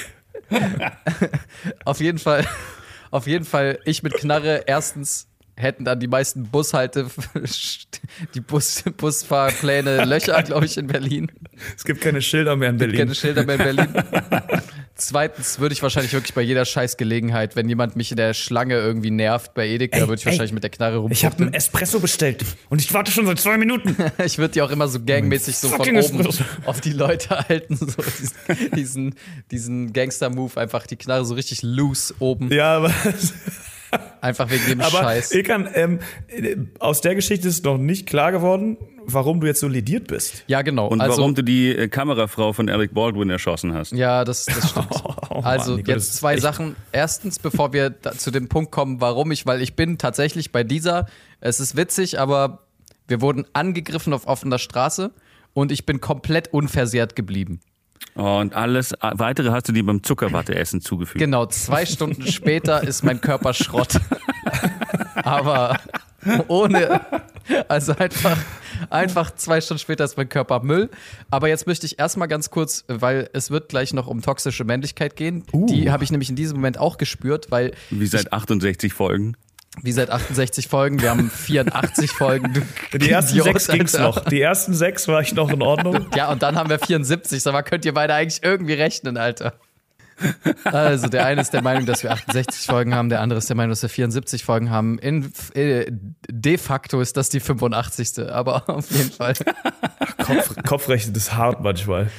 auf 1.85 2.01
jeden 2.01 2.19
Fall, 2.19 2.47
auf 3.11 3.27
jeden 3.27 3.45
Fall, 3.45 3.79
ich 3.85 4.03
mit 4.03 4.15
Knarre, 4.15 4.65
erstens 4.67 5.29
hätten 5.57 5.85
dann 5.85 6.01
die 6.01 6.09
meisten 6.09 6.45
Bushalte, 6.45 7.07
die 8.35 8.41
Bus, 8.41 8.85
Busfahrpläne 8.97 10.05
Löcher, 10.05 10.43
glaube 10.43 10.67
ich, 10.67 10.77
in 10.77 10.87
Berlin. 10.89 11.31
Es 11.77 11.85
gibt 11.85 12.01
keine 12.01 12.21
Schilder 12.21 12.57
mehr 12.57 12.71
in 12.71 12.79
Berlin. 12.79 12.99
Keine 12.99 13.15
Schilder 13.15 13.45
mehr 13.45 13.57
in 13.57 13.77
Berlin. 13.77 14.05
Zweitens 14.97 15.59
würde 15.59 15.73
ich 15.73 15.83
wahrscheinlich 15.83 16.13
wirklich 16.13 16.35
bei 16.35 16.43
jeder 16.43 16.65
Scheißgelegenheit, 16.65 17.57
wenn 17.57 17.69
jemand 17.69 17.97
mich 17.97 18.13
in 18.13 18.17
der 18.17 18.33
Schlange 18.33 18.77
irgendwie 18.77 19.11
nervt 19.11 19.53
bei 19.53 19.67
Edeka, 19.69 20.01
würde 20.01 20.15
ich 20.15 20.21
ey, 20.21 20.27
wahrscheinlich 20.27 20.53
mit 20.53 20.63
der 20.63 20.71
Knarre 20.71 21.05
Ich 21.11 21.25
habe 21.25 21.37
einen 21.39 21.53
Espresso 21.53 21.99
bestellt 21.99 22.45
und 22.69 22.81
ich 22.81 22.93
warte 22.95 23.11
schon 23.11 23.27
seit 23.27 23.41
zwei 23.41 23.59
Minuten. 23.59 23.97
Ich 24.25 24.39
würde 24.39 24.53
die 24.53 24.63
auch 24.63 24.71
immer 24.71 24.87
so 24.89 25.01
gangmäßig 25.05 25.57
so 25.57 25.69
von 25.69 25.81
oben 25.81 26.29
auf 26.65 26.81
die 26.81 26.93
Leute 26.93 27.31
halten, 27.49 27.77
so 27.77 27.87
diesen, 27.87 28.71
diesen, 28.77 29.15
diesen 29.51 29.93
Gangster-Move, 29.93 30.61
einfach 30.61 30.87
die 30.87 30.97
Knarre 30.97 31.25
so 31.25 31.35
richtig 31.35 31.63
loose 31.63 32.15
oben, 32.21 32.53
Ja, 32.53 32.77
aber, 32.77 32.93
einfach 34.21 34.51
wegen 34.51 34.67
dem 34.67 34.81
aber 34.81 34.99
Scheiß. 34.99 35.33
Ilkan, 35.33 35.69
ähm, 35.75 35.99
aus 36.79 37.01
der 37.01 37.15
Geschichte 37.15 37.49
ist 37.49 37.65
noch 37.65 37.79
nicht 37.79 38.07
klar 38.07 38.33
geworden, 38.33 38.77
warum 39.07 39.41
du 39.41 39.47
jetzt 39.47 39.61
so 39.61 39.69
lediert 39.69 40.09
bist. 40.09 40.45
Ja, 40.47 40.63
genau. 40.63 40.89
Und 40.89 41.01
also, 41.01 41.19
warum 41.19 41.35
du 41.35 41.43
die 41.43 41.71
äh, 41.71 41.89
Kamerafrau 41.89 42.53
von 42.53 42.69
Eric 42.69 42.95
Baldwin 42.95 43.31
erschossen 43.31 43.73
hast. 43.75 43.93
Ja, 43.93 44.25
das, 44.25 44.47
das 44.47 44.71
stimmt. 44.71 44.89
Oh, 45.31 45.41
Mann, 45.41 45.47
also 45.47 45.75
Nico, 45.75 45.93
das 45.93 46.07
jetzt 46.07 46.17
zwei 46.19 46.37
Sachen. 46.37 46.77
Erstens, 46.93 47.41
bevor 47.41 47.73
wir 47.73 47.91
da, 47.91 48.13
zu 48.13 48.31
dem 48.31 48.49
Punkt 48.49 48.71
kommen, 48.71 49.01
warum 49.01 49.33
ich, 49.33 49.47
weil 49.47 49.63
ich 49.63 49.75
bin 49.75 49.99
tatsächlich 49.99 50.53
bei 50.53 50.63
dieser, 50.63 51.07
es 51.41 51.59
ist 51.59 51.77
witzig, 51.77 52.21
aber 52.21 52.61
wir 53.09 53.21
wurden 53.21 53.45
angegriffen 53.53 54.13
auf 54.13 54.29
offener 54.29 54.61
Straße 54.61 55.11
und 55.53 55.73
ich 55.73 55.87
bin 55.87 56.01
komplett 56.01 56.53
unversehrt 56.53 57.17
geblieben. 57.17 57.59
Und 58.15 58.55
alles 58.55 58.95
weitere 59.01 59.51
hast 59.51 59.69
du 59.69 59.73
dir 59.73 59.85
beim 59.85 60.03
Zuckerwatteessen 60.03 60.81
zugefügt. 60.81 61.19
Genau, 61.19 61.47
zwei 61.47 61.85
Stunden 61.85 62.27
später 62.29 62.83
ist 62.83 63.03
mein 63.03 63.21
Körper 63.21 63.55
Schrott. 63.55 64.01
Aber 65.17 65.79
ohne, 66.49 67.01
also 67.69 67.93
einfach, 67.97 68.39
einfach 68.91 69.35
zwei 69.35 69.61
Stunden 69.61 69.81
später 69.81 70.05
ist 70.05 70.17
mein 70.17 70.29
Körper 70.29 70.63
Müll. 70.63 70.91
Aber 71.31 71.49
jetzt 71.49 71.67
möchte 71.67 71.87
ich 71.87 71.99
erstmal 71.99 72.29
ganz 72.29 72.51
kurz, 72.51 72.85
weil 72.89 73.29
es 73.33 73.51
wird 73.51 73.69
gleich 73.69 73.93
noch 73.93 74.07
um 74.07 74.23
toxische 74.23 74.65
Männlichkeit 74.65 75.17
gehen. 75.17 75.45
Die 75.53 75.91
habe 75.91 76.05
ich 76.05 76.11
nämlich 76.11 76.31
in 76.31 76.37
diesem 76.37 76.57
Moment 76.57 76.79
auch 76.79 76.99
gespürt, 76.99 77.51
weil 77.51 77.73
Wie 77.91 78.07
seit 78.07 78.33
68 78.33 78.93
Folgen. 78.93 79.37
Wie 79.83 79.93
seit 79.93 80.11
68 80.11 80.69
Folgen, 80.69 81.01
wir 81.03 81.11
haben 81.11 81.31
84 81.35 82.11
Folgen. 82.11 82.67
Die 82.93 83.11
ersten 83.11 83.33
Idiot, 83.39 83.47
sechs 83.47 83.69
ging's 83.69 83.95
Alter. 83.95 84.21
noch. 84.21 84.29
Die 84.29 84.41
ersten 84.41 84.75
sechs 84.75 85.09
war 85.09 85.21
ich 85.21 85.35
noch 85.35 85.51
in 85.51 85.63
Ordnung. 85.63 86.07
Ja, 86.15 86.31
und 86.31 86.43
dann 86.43 86.57
haben 86.57 86.71
wir 86.71 86.79
74. 86.79 87.43
Sag 87.43 87.53
mal, 87.53 87.63
könnt 87.63 87.85
ihr 87.85 87.95
beide 87.95 88.15
eigentlich 88.15 88.43
irgendwie 88.43 88.75
rechnen, 88.75 89.17
Alter? 89.17 89.55
Also, 90.65 91.09
der 91.09 91.27
eine 91.27 91.41
ist 91.41 91.53
der 91.53 91.63
Meinung, 91.63 91.87
dass 91.87 92.05
wir 92.05 92.13
68 92.13 92.67
Folgen 92.67 92.95
haben, 92.95 93.09
der 93.09 93.21
andere 93.21 93.39
ist 93.39 93.49
der 93.49 93.57
Meinung, 93.57 93.71
dass 93.71 93.83
wir 93.83 93.89
74 93.89 94.45
Folgen 94.45 94.71
haben. 94.71 94.99
In, 95.01 95.33
äh, 95.55 95.91
de 95.91 96.57
facto 96.57 97.01
ist 97.01 97.17
das 97.17 97.31
die 97.31 97.41
85. 97.41 98.31
Aber 98.31 98.69
auf 98.71 98.91
jeden 98.93 99.11
Fall. 99.11 99.35
Kopf, 100.25 100.55
Kopfrechnen 100.65 101.17
ist 101.17 101.35
hart 101.35 101.63
manchmal, 101.63 102.11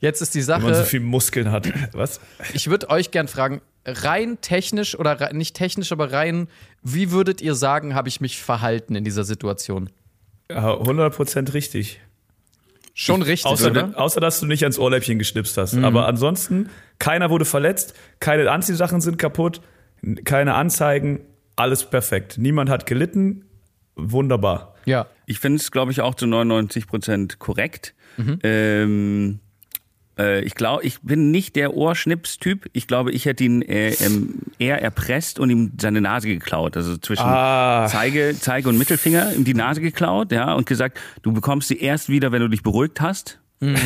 Jetzt 0.00 0.20
ist 0.20 0.34
die 0.34 0.46
wenn 0.46 0.60
man 0.60 0.74
so 0.74 0.80
Sache, 0.80 0.90
viel 0.90 1.00
Muskeln 1.00 1.50
hat. 1.50 1.66
Was? 1.92 2.20
ich 2.52 2.68
würde 2.68 2.90
euch 2.90 3.10
gern 3.10 3.26
fragen, 3.26 3.62
rein 3.86 4.38
technisch 4.42 4.98
oder 4.98 5.32
nicht 5.32 5.56
technisch, 5.56 5.92
aber 5.92 6.12
rein, 6.12 6.48
wie 6.84 7.10
würdet 7.10 7.40
ihr 7.40 7.54
sagen, 7.54 7.94
habe 7.94 8.08
ich 8.08 8.20
mich 8.20 8.40
verhalten 8.40 8.94
in 8.94 9.04
dieser 9.04 9.24
Situation? 9.24 9.90
Ja, 10.50 10.74
100% 10.74 11.54
richtig. 11.54 12.00
Schon 12.92 13.22
richtig, 13.22 13.50
außer, 13.50 13.70
oder? 13.70 13.98
außer, 13.98 14.20
dass 14.20 14.38
du 14.38 14.46
nicht 14.46 14.62
ans 14.62 14.78
Ohrläppchen 14.78 15.18
geschnipst 15.18 15.56
hast. 15.56 15.72
Mhm. 15.72 15.84
Aber 15.84 16.06
ansonsten, 16.06 16.68
keiner 17.00 17.28
wurde 17.30 17.44
verletzt, 17.44 17.94
keine 18.20 18.48
Anziehsachen 18.48 19.00
sind 19.00 19.18
kaputt, 19.18 19.62
keine 20.24 20.54
Anzeigen, 20.54 21.20
alles 21.56 21.84
perfekt. 21.88 22.38
Niemand 22.38 22.70
hat 22.70 22.86
gelitten, 22.86 23.46
wunderbar. 23.96 24.74
Ja. 24.84 25.06
Ich 25.26 25.40
finde 25.40 25.60
es, 25.60 25.72
glaube 25.72 25.90
ich, 25.90 26.02
auch 26.02 26.14
zu 26.14 26.26
99 26.26 26.86
Prozent 26.86 27.38
korrekt. 27.38 27.94
Mhm. 28.16 28.38
Ähm, 28.44 29.40
äh, 29.40 29.43
ich 30.16 30.54
glaube, 30.54 30.84
ich 30.84 31.00
bin 31.02 31.30
nicht 31.30 31.56
der 31.56 31.74
Ohrschnips-Typ. 31.74 32.70
Ich 32.72 32.86
glaube, 32.86 33.10
ich 33.10 33.24
hätte 33.26 33.44
ihn 33.44 33.62
äh, 33.62 33.90
ähm, 33.94 34.40
eher 34.58 34.80
erpresst 34.80 35.40
und 35.40 35.50
ihm 35.50 35.72
seine 35.80 36.00
Nase 36.00 36.28
geklaut. 36.28 36.76
Also 36.76 36.96
zwischen 36.98 37.24
ah. 37.24 37.86
Zeige, 37.88 38.36
Zeige 38.38 38.68
und 38.68 38.78
Mittelfinger 38.78 39.32
ihm 39.34 39.44
die 39.44 39.54
Nase 39.54 39.80
geklaut, 39.80 40.30
ja, 40.30 40.54
und 40.54 40.66
gesagt, 40.66 40.98
du 41.22 41.32
bekommst 41.32 41.68
sie 41.68 41.80
erst 41.80 42.08
wieder, 42.08 42.30
wenn 42.30 42.40
du 42.40 42.48
dich 42.48 42.62
beruhigt 42.62 43.00
hast. 43.00 43.40
Mhm. 43.60 43.76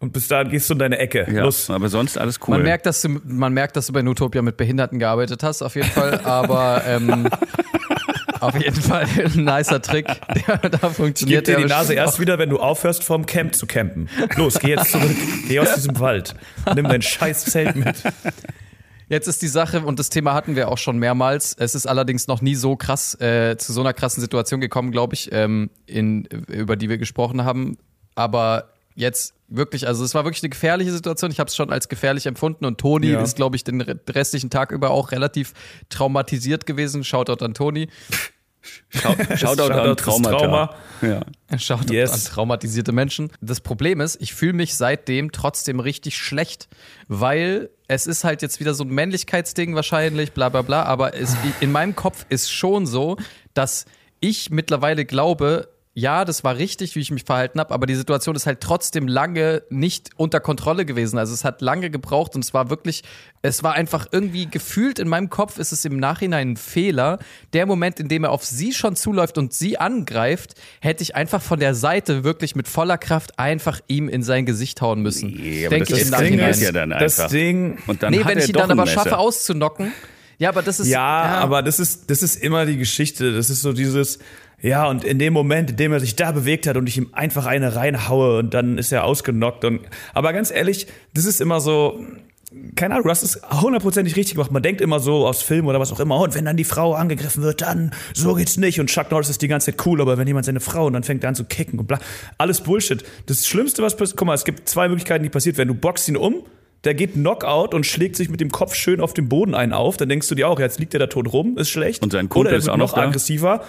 Und 0.00 0.12
bis 0.12 0.28
dahin 0.28 0.50
gehst 0.50 0.70
du 0.70 0.74
in 0.74 0.78
deine 0.78 0.98
Ecke. 0.98 1.26
Ja, 1.28 1.42
Los. 1.42 1.70
Aber 1.70 1.88
sonst 1.88 2.16
alles 2.18 2.38
cool. 2.46 2.54
Man 2.54 2.62
merkt, 2.62 2.86
dass 2.86 3.02
du, 3.02 3.08
man 3.24 3.52
merkt, 3.52 3.76
dass 3.76 3.88
du 3.88 3.92
bei 3.92 4.02
Nutopia 4.02 4.42
mit 4.42 4.56
Behinderten 4.56 5.00
gearbeitet 5.00 5.42
hast, 5.42 5.60
auf 5.62 5.74
jeden 5.74 5.88
Fall. 5.88 6.20
Aber 6.20 6.82
ähm, 6.86 7.28
auf 8.40 8.60
jeden 8.60 8.80
Fall 8.80 9.04
ein 9.04 9.44
nicer 9.44 9.80
Trick. 9.80 10.06
Der, 10.46 10.58
da 10.58 10.90
funktioniert 10.90 11.46
Gib 11.46 11.56
dir 11.56 11.62
die 11.62 11.68
Nase 11.68 11.94
erst 11.94 12.20
wieder, 12.20 12.38
wenn 12.38 12.50
du 12.50 12.58
aufhörst, 12.58 13.04
vom 13.04 13.26
Camp 13.26 13.54
zu 13.54 13.66
campen. 13.66 14.08
Los, 14.36 14.58
geh 14.58 14.68
jetzt 14.68 14.92
zurück. 14.92 15.16
Geh 15.48 15.60
aus 15.60 15.74
diesem 15.74 15.98
Wald. 16.00 16.34
Nimm 16.74 16.88
dein 16.88 17.02
scheiß 17.02 17.46
Zelt 17.46 17.76
mit. 17.76 18.02
Jetzt 19.08 19.26
ist 19.26 19.40
die 19.40 19.48
Sache, 19.48 19.80
und 19.80 19.98
das 19.98 20.10
Thema 20.10 20.34
hatten 20.34 20.54
wir 20.54 20.68
auch 20.68 20.76
schon 20.76 20.98
mehrmals. 20.98 21.56
Es 21.58 21.74
ist 21.74 21.86
allerdings 21.86 22.26
noch 22.26 22.42
nie 22.42 22.54
so 22.54 22.76
krass 22.76 23.18
äh, 23.20 23.56
zu 23.56 23.72
so 23.72 23.80
einer 23.80 23.94
krassen 23.94 24.20
Situation 24.20 24.60
gekommen, 24.60 24.92
glaube 24.92 25.14
ich, 25.14 25.30
ähm, 25.32 25.70
in, 25.86 26.24
über 26.24 26.76
die 26.76 26.90
wir 26.90 26.98
gesprochen 26.98 27.44
haben. 27.44 27.78
Aber 28.14 28.74
jetzt 28.98 29.34
wirklich, 29.46 29.86
also 29.86 30.04
es 30.04 30.14
war 30.14 30.24
wirklich 30.24 30.42
eine 30.42 30.50
gefährliche 30.50 30.92
Situation. 30.92 31.30
Ich 31.30 31.38
habe 31.40 31.48
es 31.48 31.56
schon 31.56 31.70
als 31.70 31.88
gefährlich 31.88 32.26
empfunden 32.26 32.64
und 32.64 32.78
Toni 32.78 33.08
ja. 33.08 33.22
ist, 33.22 33.36
glaube 33.36 33.56
ich, 33.56 33.64
den 33.64 33.80
restlichen 33.80 34.50
Tag 34.50 34.72
über 34.72 34.90
auch 34.90 35.12
relativ 35.12 35.54
traumatisiert 35.88 36.66
gewesen. 36.66 37.04
Shoutout 37.04 37.44
an 37.44 37.54
Toni. 37.54 37.88
Shoutout, 38.90 39.36
Shoutout 39.36 39.72
an 39.72 39.96
Traumata. 39.96 40.36
Trauma. 40.36 40.74
Ja. 41.00 41.58
Shoutout 41.58 41.94
yes. 41.94 42.12
an 42.12 42.32
traumatisierte 42.34 42.92
Menschen. 42.92 43.30
Das 43.40 43.60
Problem 43.60 44.00
ist, 44.00 44.20
ich 44.20 44.34
fühle 44.34 44.52
mich 44.52 44.74
seitdem 44.74 45.30
trotzdem 45.32 45.80
richtig 45.80 46.18
schlecht, 46.18 46.68
weil 47.06 47.70
es 47.86 48.06
ist 48.06 48.24
halt 48.24 48.42
jetzt 48.42 48.60
wieder 48.60 48.74
so 48.74 48.84
ein 48.84 48.90
Männlichkeitsding 48.90 49.74
wahrscheinlich, 49.74 50.32
bla 50.32 50.48
bla 50.48 50.62
bla, 50.62 50.82
aber 50.82 51.14
es, 51.14 51.36
in 51.60 51.70
meinem 51.72 51.94
Kopf 51.94 52.26
ist 52.28 52.52
schon 52.52 52.84
so, 52.84 53.16
dass 53.54 53.86
ich 54.20 54.50
mittlerweile 54.50 55.04
glaube, 55.04 55.68
ja, 55.98 56.24
das 56.24 56.44
war 56.44 56.56
richtig, 56.56 56.94
wie 56.94 57.00
ich 57.00 57.10
mich 57.10 57.24
verhalten 57.24 57.58
habe, 57.58 57.74
aber 57.74 57.86
die 57.86 57.96
Situation 57.96 58.36
ist 58.36 58.46
halt 58.46 58.60
trotzdem 58.60 59.08
lange 59.08 59.64
nicht 59.68 60.10
unter 60.16 60.38
Kontrolle 60.38 60.84
gewesen. 60.84 61.18
Also 61.18 61.34
es 61.34 61.44
hat 61.44 61.60
lange 61.60 61.90
gebraucht 61.90 62.36
und 62.36 62.44
es 62.44 62.54
war 62.54 62.70
wirklich, 62.70 63.02
es 63.42 63.64
war 63.64 63.72
einfach 63.74 64.06
irgendwie 64.12 64.46
gefühlt 64.46 65.00
in 65.00 65.08
meinem 65.08 65.28
Kopf 65.28 65.58
ist 65.58 65.72
es 65.72 65.84
im 65.84 65.98
Nachhinein 65.98 66.52
ein 66.52 66.56
Fehler. 66.56 67.18
Der 67.52 67.66
Moment, 67.66 67.98
in 67.98 68.06
dem 68.06 68.22
er 68.22 68.30
auf 68.30 68.44
sie 68.44 68.72
schon 68.72 68.94
zuläuft 68.94 69.38
und 69.38 69.52
sie 69.52 69.78
angreift, 69.78 70.54
hätte 70.80 71.02
ich 71.02 71.16
einfach 71.16 71.42
von 71.42 71.58
der 71.58 71.74
Seite 71.74 72.22
wirklich 72.22 72.54
mit 72.54 72.68
voller 72.68 72.96
Kraft 72.96 73.36
einfach 73.40 73.80
ihm 73.88 74.08
in 74.08 74.22
sein 74.22 74.46
Gesicht 74.46 74.80
hauen 74.80 75.02
müssen. 75.02 75.32
Nee, 75.32 75.66
aber 75.66 75.76
Denk 75.76 75.88
das, 75.88 75.98
ich 75.98 76.10
das 76.10 76.20
Ding 76.20 76.38
ist 76.38 76.62
ja 76.62 76.70
dann 76.70 76.92
einfach. 76.92 77.24
Das 77.24 77.32
Ding. 77.32 77.78
Und 77.88 78.04
dann 78.04 78.12
nee, 78.12 78.24
wenn 78.24 78.38
ich 78.38 78.48
ihn 78.48 78.52
dann 78.52 78.70
aber 78.70 78.86
schaffe 78.86 79.18
auszunocken. 79.18 79.92
Ja, 80.38 80.50
aber 80.50 80.62
das 80.62 80.78
ist. 80.78 80.86
Ja, 80.86 81.24
ja, 81.24 81.40
aber 81.40 81.64
das 81.64 81.80
ist, 81.80 82.08
das 82.08 82.22
ist 82.22 82.36
immer 82.36 82.64
die 82.66 82.76
Geschichte. 82.76 83.32
Das 83.32 83.50
ist 83.50 83.62
so 83.62 83.72
dieses, 83.72 84.20
ja, 84.60 84.88
und 84.88 85.04
in 85.04 85.18
dem 85.18 85.32
Moment, 85.32 85.70
in 85.70 85.76
dem 85.76 85.92
er 85.92 86.00
sich 86.00 86.16
da 86.16 86.32
bewegt 86.32 86.66
hat 86.66 86.76
und 86.76 86.88
ich 86.88 86.98
ihm 86.98 87.10
einfach 87.12 87.46
eine 87.46 87.76
reinhaue 87.76 88.38
und 88.38 88.54
dann 88.54 88.78
ist 88.78 88.92
er 88.92 89.04
ausgenockt 89.04 89.64
und, 89.64 89.80
aber 90.14 90.32
ganz 90.32 90.50
ehrlich, 90.50 90.88
das 91.14 91.24
ist 91.24 91.40
immer 91.40 91.60
so, 91.60 92.00
keine 92.76 92.94
Ahnung, 92.94 93.04
du 93.04 93.10
hast 93.10 93.22
es 93.22 93.40
hundertprozentig 93.60 94.16
richtig 94.16 94.34
gemacht. 94.34 94.50
Man 94.50 94.62
denkt 94.62 94.80
immer 94.80 95.00
so 95.00 95.26
aus 95.26 95.42
Filmen 95.42 95.68
oder 95.68 95.80
was 95.80 95.92
auch 95.92 96.00
immer, 96.00 96.18
und 96.18 96.34
wenn 96.34 96.46
dann 96.46 96.56
die 96.56 96.64
Frau 96.64 96.94
angegriffen 96.94 97.42
wird, 97.42 97.60
dann 97.60 97.92
so 98.14 98.34
geht's 98.34 98.56
nicht. 98.56 98.80
Und 98.80 98.88
Chuck 98.88 99.10
Norris 99.10 99.28
ist 99.28 99.42
die 99.42 99.48
ganze 99.48 99.70
Zeit 99.70 99.86
cool, 99.86 100.00
aber 100.00 100.16
wenn 100.16 100.26
jemand 100.26 100.46
seine 100.46 100.60
Frau 100.60 100.86
und 100.86 100.94
dann 100.94 101.02
fängt 101.02 101.24
er 101.24 101.28
an 101.28 101.34
zu 101.34 101.44
kicken 101.44 101.78
und 101.78 101.86
bla, 101.86 101.98
alles 102.38 102.62
Bullshit. 102.62 103.04
Das 103.26 103.46
Schlimmste, 103.46 103.82
was 103.82 103.96
passiert, 103.96 104.16
guck 104.16 104.26
mal, 104.26 104.34
es 104.34 104.44
gibt 104.44 104.68
zwei 104.68 104.88
Möglichkeiten, 104.88 105.22
die 105.22 105.30
passiert 105.30 105.58
werden. 105.58 105.68
Du 105.68 105.74
boxst 105.74 106.08
ihn 106.08 106.16
um, 106.16 106.42
der 106.84 106.94
geht 106.94 107.14
Knockout 107.14 107.74
und 107.74 107.84
schlägt 107.84 108.16
sich 108.16 108.30
mit 108.30 108.40
dem 108.40 108.50
Kopf 108.50 108.74
schön 108.74 109.00
auf 109.00 109.12
den 109.12 109.28
Boden 109.28 109.54
ein 109.54 109.72
auf, 109.72 109.98
dann 109.98 110.08
denkst 110.08 110.28
du 110.28 110.34
dir 110.34 110.48
auch, 110.48 110.58
jetzt 110.58 110.78
liegt 110.78 110.94
er 110.94 111.00
da 111.00 111.06
tot 111.08 111.32
rum, 111.32 111.58
ist 111.58 111.68
schlecht. 111.68 112.02
Und 112.02 112.12
sein 112.12 112.28
Kumpel 112.28 112.48
Oder 112.48 112.56
er 112.56 112.58
ist 112.58 112.68
auch 112.68 112.76
noch, 112.76 112.96
noch 112.96 113.02
aggressiver 113.02 113.62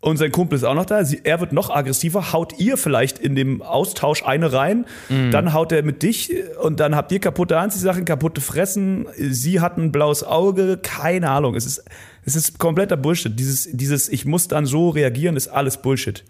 und 0.00 0.16
sein 0.16 0.30
Kumpel 0.30 0.56
ist 0.56 0.64
auch 0.64 0.74
noch 0.74 0.86
da. 0.86 1.04
Sie, 1.04 1.20
er 1.24 1.40
wird 1.40 1.52
noch 1.52 1.70
aggressiver, 1.70 2.32
haut 2.32 2.58
ihr 2.60 2.76
vielleicht 2.76 3.18
in 3.18 3.34
dem 3.34 3.62
Austausch 3.62 4.22
eine 4.24 4.52
rein. 4.52 4.86
Mhm. 5.08 5.32
Dann 5.32 5.52
haut 5.52 5.72
er 5.72 5.82
mit 5.82 6.04
dich 6.04 6.32
und 6.62 6.78
dann 6.78 6.94
habt 6.94 7.10
ihr 7.10 7.18
kaputte 7.18 7.58
Anziehsachen, 7.58 8.04
kaputte 8.04 8.40
Fressen. 8.40 9.06
Sie 9.16 9.60
hat 9.60 9.76
ein 9.76 9.90
blaues 9.90 10.22
Auge, 10.22 10.78
keine 10.80 11.30
Ahnung. 11.30 11.56
Es 11.56 11.66
ist, 11.66 11.84
es 12.24 12.36
ist 12.36 12.60
kompletter 12.60 12.96
Bullshit. 12.96 13.36
Dieses, 13.36 13.68
dieses, 13.72 14.08
ich 14.08 14.24
muss 14.24 14.46
dann 14.46 14.66
so 14.66 14.90
reagieren, 14.90 15.36
ist 15.36 15.48
alles 15.48 15.82
Bullshit. 15.82 16.24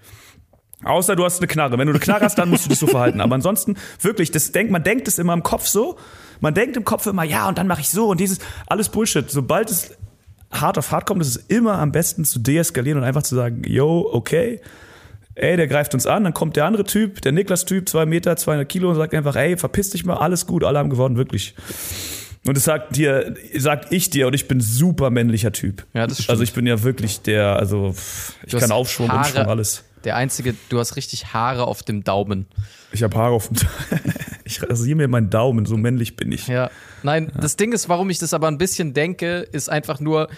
Außer 0.85 1.15
du 1.15 1.25
hast 1.25 1.39
eine 1.39 1.49
Knarre. 1.49 1.77
Wenn 1.77 1.89
du 1.89 1.93
eine 1.93 2.01
Knarre 2.01 2.25
hast, 2.25 2.39
dann 2.39 2.49
musst 2.49 2.65
du 2.65 2.71
dich 2.71 2.79
so 2.79 2.87
verhalten. 2.87 3.21
Aber 3.21 3.35
ansonsten, 3.35 3.77
wirklich, 4.01 4.31
das 4.31 4.53
denkt, 4.53 4.73
man 4.73 4.83
denkt 4.83 5.09
es 5.09 5.19
immer 5.19 5.35
im 5.35 5.43
Kopf 5.43 5.67
so. 5.67 5.99
Man 6.41 6.55
denkt 6.55 6.77
im 6.79 6.85
Kopf 6.85 7.07
immer, 7.07 7.25
ja, 7.25 7.49
und 7.49 7.59
dann 7.59 7.67
mache 7.67 7.81
ich 7.81 7.91
so 7.91 8.09
und 8.09 8.21
dieses, 8.21 8.39
alles 8.67 8.89
Bullshit. 8.89 9.29
Sobald 9.31 9.71
es 9.71 9.91
hart 10.51 10.79
auf 10.79 10.91
hart 10.91 11.07
kommt, 11.07 11.21
ist 11.21 11.29
es 11.29 11.37
immer 11.37 11.79
am 11.79 11.93
besten 11.93 12.25
zu 12.25 12.39
deeskalieren 12.39 12.99
und 12.99 13.05
einfach 13.05 13.23
zu 13.23 13.35
sagen, 13.35 13.63
yo, 13.67 14.09
okay, 14.13 14.61
ey, 15.35 15.57
der 15.57 15.67
greift 15.67 15.95
uns 15.95 16.07
an, 16.07 16.25
dann 16.25 16.35
kommt 16.35 16.57
der 16.57 16.65
andere 16.65 16.85
Typ, 16.85 17.21
der 17.23 17.33
Niklas-Typ, 17.33 17.89
zwei 17.89 18.07
Meter, 18.07 18.37
200 18.37 18.69
Kilo 18.69 18.89
und 18.91 18.97
sagt 18.97 19.15
einfach, 19.15 19.37
ey, 19.37 19.57
verpiss 19.57 19.91
dich 19.91 20.05
mal, 20.05 20.17
alles 20.17 20.47
gut, 20.47 20.65
alle 20.65 20.79
haben 20.79 20.91
gewonnen, 20.91 21.17
wirklich. 21.17 21.55
Und 22.47 22.57
das 22.57 22.65
sagt 22.65 22.97
dir, 22.97 23.35
sagt 23.57 23.93
ich 23.93 24.11
dir, 24.11 24.27
und 24.27 24.35
ich 24.35 24.49
bin 24.49 24.61
super 24.61 25.11
männlicher 25.11 25.53
Typ. 25.53 25.85
Ja, 25.93 26.07
das 26.07 26.19
stimmt. 26.19 26.31
Also 26.31 26.43
ich 26.43 26.53
bin 26.53 26.67
ja 26.67 26.83
wirklich 26.83 27.21
der, 27.21 27.57
also 27.57 27.95
ich 28.47 28.57
kann 28.57 28.73
Aufschwung, 28.73 29.11
Haare, 29.11 29.27
Umschwung, 29.27 29.47
alles. 29.47 29.85
Der 30.05 30.17
einzige, 30.17 30.55
du 30.69 30.79
hast 30.79 30.97
richtig 30.97 31.33
Haare 31.33 31.67
auf 31.67 31.83
dem 31.83 32.05
Daumen. 32.05 32.47
Ich 32.93 33.03
habe 33.03 33.17
Haare 33.17 33.35
auf 33.35 33.49
dem 33.49 33.57
Daumen. 33.57 34.15
Ich 34.49 34.63
rasiere 34.63 34.97
mir 34.97 35.09
meinen 35.09 35.29
Daumen, 35.29 35.67
so 35.67 35.77
männlich 35.77 36.17
bin 36.17 36.33
ich. 36.33 36.49
Ja. 36.49 36.71
Nein, 37.03 37.31
ja. 37.35 37.41
das 37.43 37.57
Ding 37.57 37.73
ist, 37.73 37.91
warum 37.91 38.09
ich 38.09 38.19
das 38.19 38.33
aber 38.33 38.49
ein 38.49 38.57
bisschen 38.57 38.95
denke, 38.95 39.41
ist 39.53 39.69
einfach 39.69 40.01
nur 40.01 40.29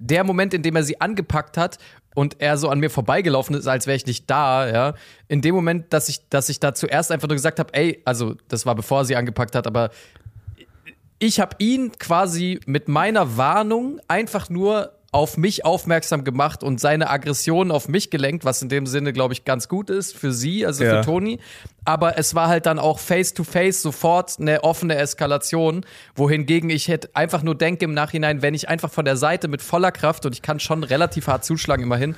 der 0.00 0.24
Moment, 0.24 0.54
in 0.54 0.62
dem 0.64 0.74
er 0.74 0.82
sie 0.82 1.00
angepackt 1.00 1.56
hat 1.56 1.78
und 2.16 2.40
er 2.40 2.56
so 2.58 2.68
an 2.68 2.80
mir 2.80 2.90
vorbeigelaufen 2.90 3.54
ist, 3.54 3.68
als 3.68 3.86
wäre 3.86 3.94
ich 3.94 4.06
nicht 4.06 4.28
da, 4.28 4.68
ja. 4.68 4.94
In 5.28 5.40
dem 5.40 5.54
Moment, 5.54 5.92
dass 5.92 6.08
ich, 6.08 6.28
dass 6.30 6.48
ich 6.48 6.58
da 6.58 6.74
zuerst 6.74 7.12
einfach 7.12 7.28
nur 7.28 7.36
gesagt 7.36 7.60
habe, 7.60 7.72
ey, 7.72 8.02
also 8.04 8.34
das 8.48 8.66
war 8.66 8.74
bevor 8.74 9.02
er 9.02 9.04
sie 9.04 9.14
angepackt 9.14 9.54
hat, 9.54 9.68
aber 9.68 9.90
ich 11.20 11.38
habe 11.38 11.54
ihn 11.58 11.92
quasi 11.98 12.58
mit 12.66 12.88
meiner 12.88 13.36
Warnung 13.36 14.00
einfach 14.08 14.50
nur 14.50 14.92
auf 15.12 15.36
mich 15.36 15.64
aufmerksam 15.64 16.22
gemacht 16.22 16.62
und 16.62 16.80
seine 16.80 17.10
Aggression 17.10 17.72
auf 17.72 17.88
mich 17.88 18.10
gelenkt, 18.10 18.44
was 18.44 18.62
in 18.62 18.68
dem 18.68 18.86
Sinne, 18.86 19.12
glaube 19.12 19.34
ich, 19.34 19.44
ganz 19.44 19.68
gut 19.68 19.90
ist 19.90 20.16
für 20.16 20.32
sie, 20.32 20.64
also 20.64 20.84
ja. 20.84 21.02
für 21.02 21.06
Toni. 21.06 21.40
Aber 21.84 22.16
es 22.16 22.34
war 22.36 22.48
halt 22.48 22.66
dann 22.66 22.78
auch 22.78 23.00
face 23.00 23.34
to 23.34 23.42
face 23.42 23.82
sofort 23.82 24.38
eine 24.38 24.62
offene 24.62 24.96
Eskalation, 24.96 25.84
wohingegen 26.14 26.70
ich 26.70 26.86
hätte 26.86 27.10
einfach 27.14 27.42
nur 27.42 27.56
denke 27.56 27.84
im 27.86 27.94
Nachhinein, 27.94 28.42
wenn 28.42 28.54
ich 28.54 28.68
einfach 28.68 28.90
von 28.90 29.04
der 29.04 29.16
Seite 29.16 29.48
mit 29.48 29.62
voller 29.62 29.90
Kraft 29.90 30.26
und 30.26 30.34
ich 30.34 30.42
kann 30.42 30.60
schon 30.60 30.84
relativ 30.84 31.26
hart 31.26 31.44
zuschlagen 31.44 31.84
immerhin, 31.84 32.14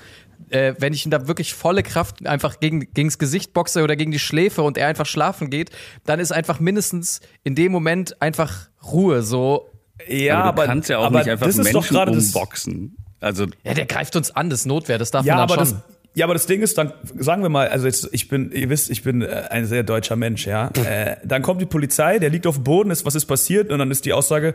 äh, 0.51 0.75
wenn 0.79 0.93
ich 0.93 1.07
ihm 1.07 1.11
da 1.11 1.27
wirklich 1.29 1.55
volle 1.55 1.83
Kraft 1.83 2.27
einfach 2.27 2.61
gegen, 2.61 2.93
gegens 2.93 3.19
Gesicht 3.19 3.55
boxe 3.55 3.83
oder 3.83 3.97
gegen 3.97 4.11
die 4.11 4.19
Schläfe 4.19 4.63
und 4.63 4.77
er 4.77 4.89
einfach 4.89 5.07
schlafen 5.07 5.49
geht, 5.49 5.71
dann 6.05 6.21
ist 6.21 6.33
einfach 6.33 6.61
mindestens 6.61 7.21
in 7.43 7.55
dem 7.55 7.73
Moment 7.73 8.21
einfach 8.21 8.69
Ruhe 8.83 9.23
so 9.23 9.72
ja, 10.09 10.43
aber 10.43 10.43
du 10.43 10.49
aber, 10.49 10.67
kannst 10.67 10.89
ja 10.89 10.99
auch 10.99 11.11
nicht 11.11 11.29
einfach 11.29 11.55
Menschen 11.55 11.97
umboxen. 11.97 12.97
Also 13.21 13.47
ja, 13.65 13.75
der 13.75 13.87
greift 13.87 14.17
uns 14.17 14.35
an, 14.35 14.51
das 14.51 14.61
ist 14.61 14.67
Notwehr, 14.67 14.99
das 14.99 15.11
darf 15.11 15.25
ja, 15.25 15.37
man 15.37 15.49
dann 15.49 15.59
aber 15.59 15.67
schon. 15.67 15.77
Das, 15.77 15.97
ja, 16.15 16.27
aber 16.27 16.35
das 16.35 16.47
Ding 16.47 16.61
ist, 16.61 16.77
dann 16.77 16.93
sagen 17.19 17.43
wir 17.43 17.49
mal, 17.49 17.69
also 17.69 17.87
jetzt, 17.87 18.09
ich 18.13 18.29
bin, 18.29 18.51
ihr 18.53 18.69
wisst, 18.69 18.91
ich 18.91 19.03
bin 19.03 19.23
äh, 19.23 19.45
ein 19.51 19.67
sehr 19.67 19.83
deutscher 19.83 20.17
Mensch, 20.17 20.47
ja. 20.47 20.71
äh, 20.85 21.17
dann 21.25 21.43
kommt 21.43 21.61
die 21.61 21.67
Polizei, 21.67 22.19
der 22.19 22.31
liegt 22.31 22.47
auf 22.47 22.57
dem 22.57 22.65
Boden, 22.65 22.91
ist 22.91 23.07
was 23.07 23.15
ist 23.15 23.27
passiert 23.27 23.71
und 23.71 23.79
dann 23.79 23.91
ist 23.91 24.05
die 24.05 24.13
Aussage, 24.13 24.55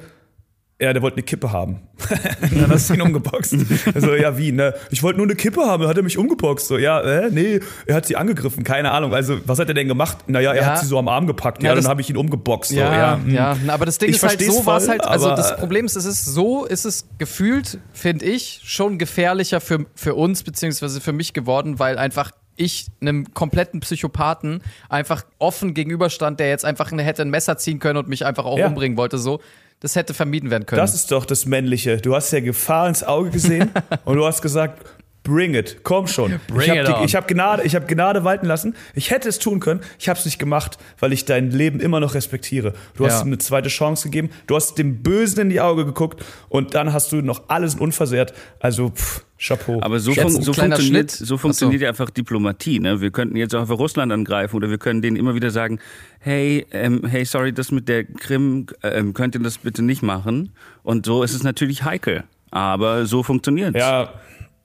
ja, 0.80 0.94
der 0.94 1.02
wollte 1.02 1.18
eine 1.18 1.24
Kippe 1.24 1.52
haben. 1.52 1.80
dann 2.52 2.70
hast 2.70 2.90
du 2.90 2.94
ihn 2.94 3.02
umgeboxt. 3.02 3.56
Also, 3.96 4.14
ja, 4.14 4.38
wie, 4.38 4.52
ne? 4.52 4.76
Ich 4.92 5.02
wollte 5.02 5.18
nur 5.18 5.26
eine 5.26 5.36
Kippe 5.36 5.62
haben, 5.62 5.82
dann 5.82 5.90
hat 5.90 5.98
er 5.98 6.04
mich 6.04 6.20
umgeboxt. 6.20 6.68
So, 6.68 6.78
ja, 6.78 7.02
äh, 7.02 7.32
nee, 7.32 7.60
er 7.88 7.96
hat 7.96 8.06
sie 8.06 8.16
angegriffen, 8.16 8.64
keine 8.64 8.92
Ahnung. 8.92 9.12
Also, 9.12 9.40
was 9.46 9.58
hat 9.58 9.70
er 9.70 9.74
denn 9.74 9.88
gemacht? 9.88 10.30
Naja, 10.30 10.54
er 10.54 10.62
ja. 10.62 10.66
hat 10.68 10.80
sie 10.80 10.86
so 10.86 11.00
am 11.00 11.08
Arm 11.08 11.26
gepackt, 11.26 11.64
ja, 11.64 11.70
ja 11.70 11.76
dann 11.76 11.88
habe 11.88 12.02
ich 12.02 12.10
ihn 12.12 12.18
umgeboxt. 12.18 12.72
So, 12.72 12.78
ja, 12.78 13.18
ja, 13.18 13.20
ja, 13.28 13.74
aber 13.74 13.88
das 13.88 13.98
Ding 13.98 14.10
ich 14.10 14.18
ist 14.18 14.24
halt, 14.24 14.40
so 14.40 14.68
war 14.68 14.78
es 14.78 14.88
halt, 14.88 15.04
also 15.04 15.30
das 15.30 15.58
Problem 15.58 15.86
ist, 15.86 15.96
es 15.96 16.06
ist 16.06 16.26
so, 16.26 16.66
ist 16.66 16.86
es 16.86 17.08
gefühlt, 17.18 17.80
finde 17.92 18.26
ich, 18.26 18.62
schon 18.64 19.00
gefährlicher 19.00 19.62
für, 19.62 19.88
für 19.96 20.14
uns, 20.14 20.44
beziehungsweise 20.44 21.02
für 21.02 21.14
mich 21.14 21.34
geworden, 21.34 21.80
weil 21.80 21.98
einfach 21.98 22.32
ich 22.56 22.88
einem 23.02 23.34
kompletten 23.34 23.80
Psychopathen 23.80 24.62
einfach 24.90 25.26
offen 25.40 25.74
gegenüberstand, 25.74 26.40
der 26.40 26.50
jetzt 26.50 26.66
einfach 26.66 26.92
hätte 26.92 27.22
ein 27.22 27.30
Messer 27.30 27.58
ziehen 27.58 27.80
können 27.80 27.98
und 27.98 28.08
mich 28.08 28.26
einfach 28.26 28.46
auch 28.46 28.58
ja. 28.58 28.68
umbringen 28.68 28.98
wollte, 28.98 29.18
so 29.18 29.40
das 29.80 29.96
hätte 29.96 30.14
vermieden 30.14 30.50
werden 30.50 30.66
können. 30.66 30.80
Das 30.80 30.96
ist 30.96 31.12
doch 31.12 31.26
das 31.26 31.46
Männliche. 31.46 31.98
Du 31.98 32.16
hast 32.16 32.32
ja 32.32 32.40
Gefahr 32.40 32.88
ins 32.88 33.04
Auge 33.04 33.30
gesehen 33.30 33.72
und 34.06 34.16
du 34.18 34.26
hast 34.26 34.42
gesagt, 34.42 34.86
bring 35.24 35.54
it, 35.56 35.80
komm 35.84 36.08
schon. 36.08 36.40
Bring 36.48 36.74
ich 36.74 36.88
habe 36.88 37.06
hab 37.06 37.28
Gnade, 37.28 37.64
ich 37.64 37.76
hab 37.76 37.88
Gnade 37.88 38.24
walten 38.24 38.46
lassen. 38.46 38.76
Ich 38.96 39.12
hätte 39.12 39.28
es 39.28 39.40
tun 39.40 39.60
können, 39.60 39.82
ich 40.00 40.08
habe 40.10 40.18
es 40.18 40.26
nicht 40.26 40.40
gemacht, 40.40 40.78
weil 41.00 41.12
ich 41.14 41.26
dein 41.26 41.52
Leben 41.52 41.80
immer 41.80 42.00
noch 42.00 42.14
respektiere. 42.16 42.74
Du 42.96 43.06
hast 43.06 43.20
Ja. 43.20 43.22
ihm 43.22 43.28
eine 43.28 43.38
zweite 43.38 43.68
Chance 43.70 44.06
gegeben, 44.06 44.30
du 44.48 44.56
hast 44.56 44.78
dem 44.78 45.04
Bösen 45.04 45.42
in 45.42 45.50
die 45.50 45.60
Augen 45.62 45.86
geguckt 45.86 46.24
und 46.50 46.74
dann 46.76 46.94
hast 46.94 47.12
du 47.12 47.18
noch 47.18 47.50
alles 47.50 47.76
unversehrt. 47.76 48.34
Also, 48.60 48.90
pff, 48.92 49.26
Chapeau. 49.40 49.80
Aber 49.82 50.00
so, 50.00 50.14
fun 50.14 50.30
so 50.42 50.54
funktioniert, 50.54 51.12
so 51.12 51.38
funktioniert 51.38 51.82
ja 51.82 51.90
einfach 51.90 52.10
Diplomatie. 52.10 52.80
Ne? 52.80 53.02
Wir 53.02 53.12
könnten 53.12 53.36
jetzt 53.36 53.54
auch 53.54 53.62
einfach 53.62 53.78
Russland 53.78 54.12
angreifen 54.12 54.56
oder 54.56 54.70
wir 54.70 54.78
können 54.80 55.02
denen 55.02 55.16
immer 55.16 55.36
wieder 55.36 55.52
sagen, 55.52 55.80
hey, 56.20 56.66
ähm, 56.72 57.04
hey, 57.08 57.24
sorry, 57.26 57.54
das 57.54 57.72
mit 57.72 57.88
der 57.88 58.04
Krim, 58.06 58.66
ähm, 58.84 59.14
könnt 59.14 59.36
ihr 59.36 59.42
das 59.42 59.60
bitte 59.60 59.84
nicht 59.84 60.02
machen? 60.02 60.54
Und 60.84 61.06
so 61.06 61.22
ist 61.24 61.34
es 61.36 61.44
natürlich 61.44 61.84
heikel. 61.84 62.24
Aber 62.52 63.06
so 63.06 63.24
funktioniert 63.24 63.76
ja, 63.76 64.14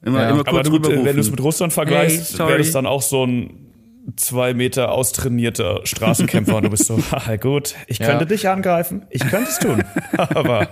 Immer, 0.05 0.23
Ja. 0.23 0.31
immer 0.31 0.41
aber 0.41 0.51
kurz 0.51 0.69
gut, 0.71 0.79
rüberrufen. 0.85 1.05
wenn 1.05 1.15
du 1.17 1.21
es 1.21 1.31
mit 1.31 1.41
Russland 1.41 1.73
Hey, 1.73 1.75
vergleichst, 1.75 2.33
sorry. 2.37 2.49
wäre 2.51 2.59
das 2.59 2.71
dann 2.73 2.87
auch 2.87 3.03
so 3.03 3.25
ein 3.27 3.59
zwei 4.17 4.53
Meter 4.53 4.91
austrainierter 4.91 5.81
Straßenkämpfer 5.85 6.57
und 6.57 6.65
du 6.65 6.71
bist 6.71 6.87
so, 6.87 6.99
haha, 7.13 7.37
gut, 7.37 7.75
ich 7.87 7.99
Ja. 8.01 8.07
könnte 8.09 8.27
dich 8.27 8.49
angreifen, 8.49 9.07
ich 9.11 9.21
könnte 9.21 9.49
es 9.49 9.59
tun, 9.61 9.85
aber 10.17 10.69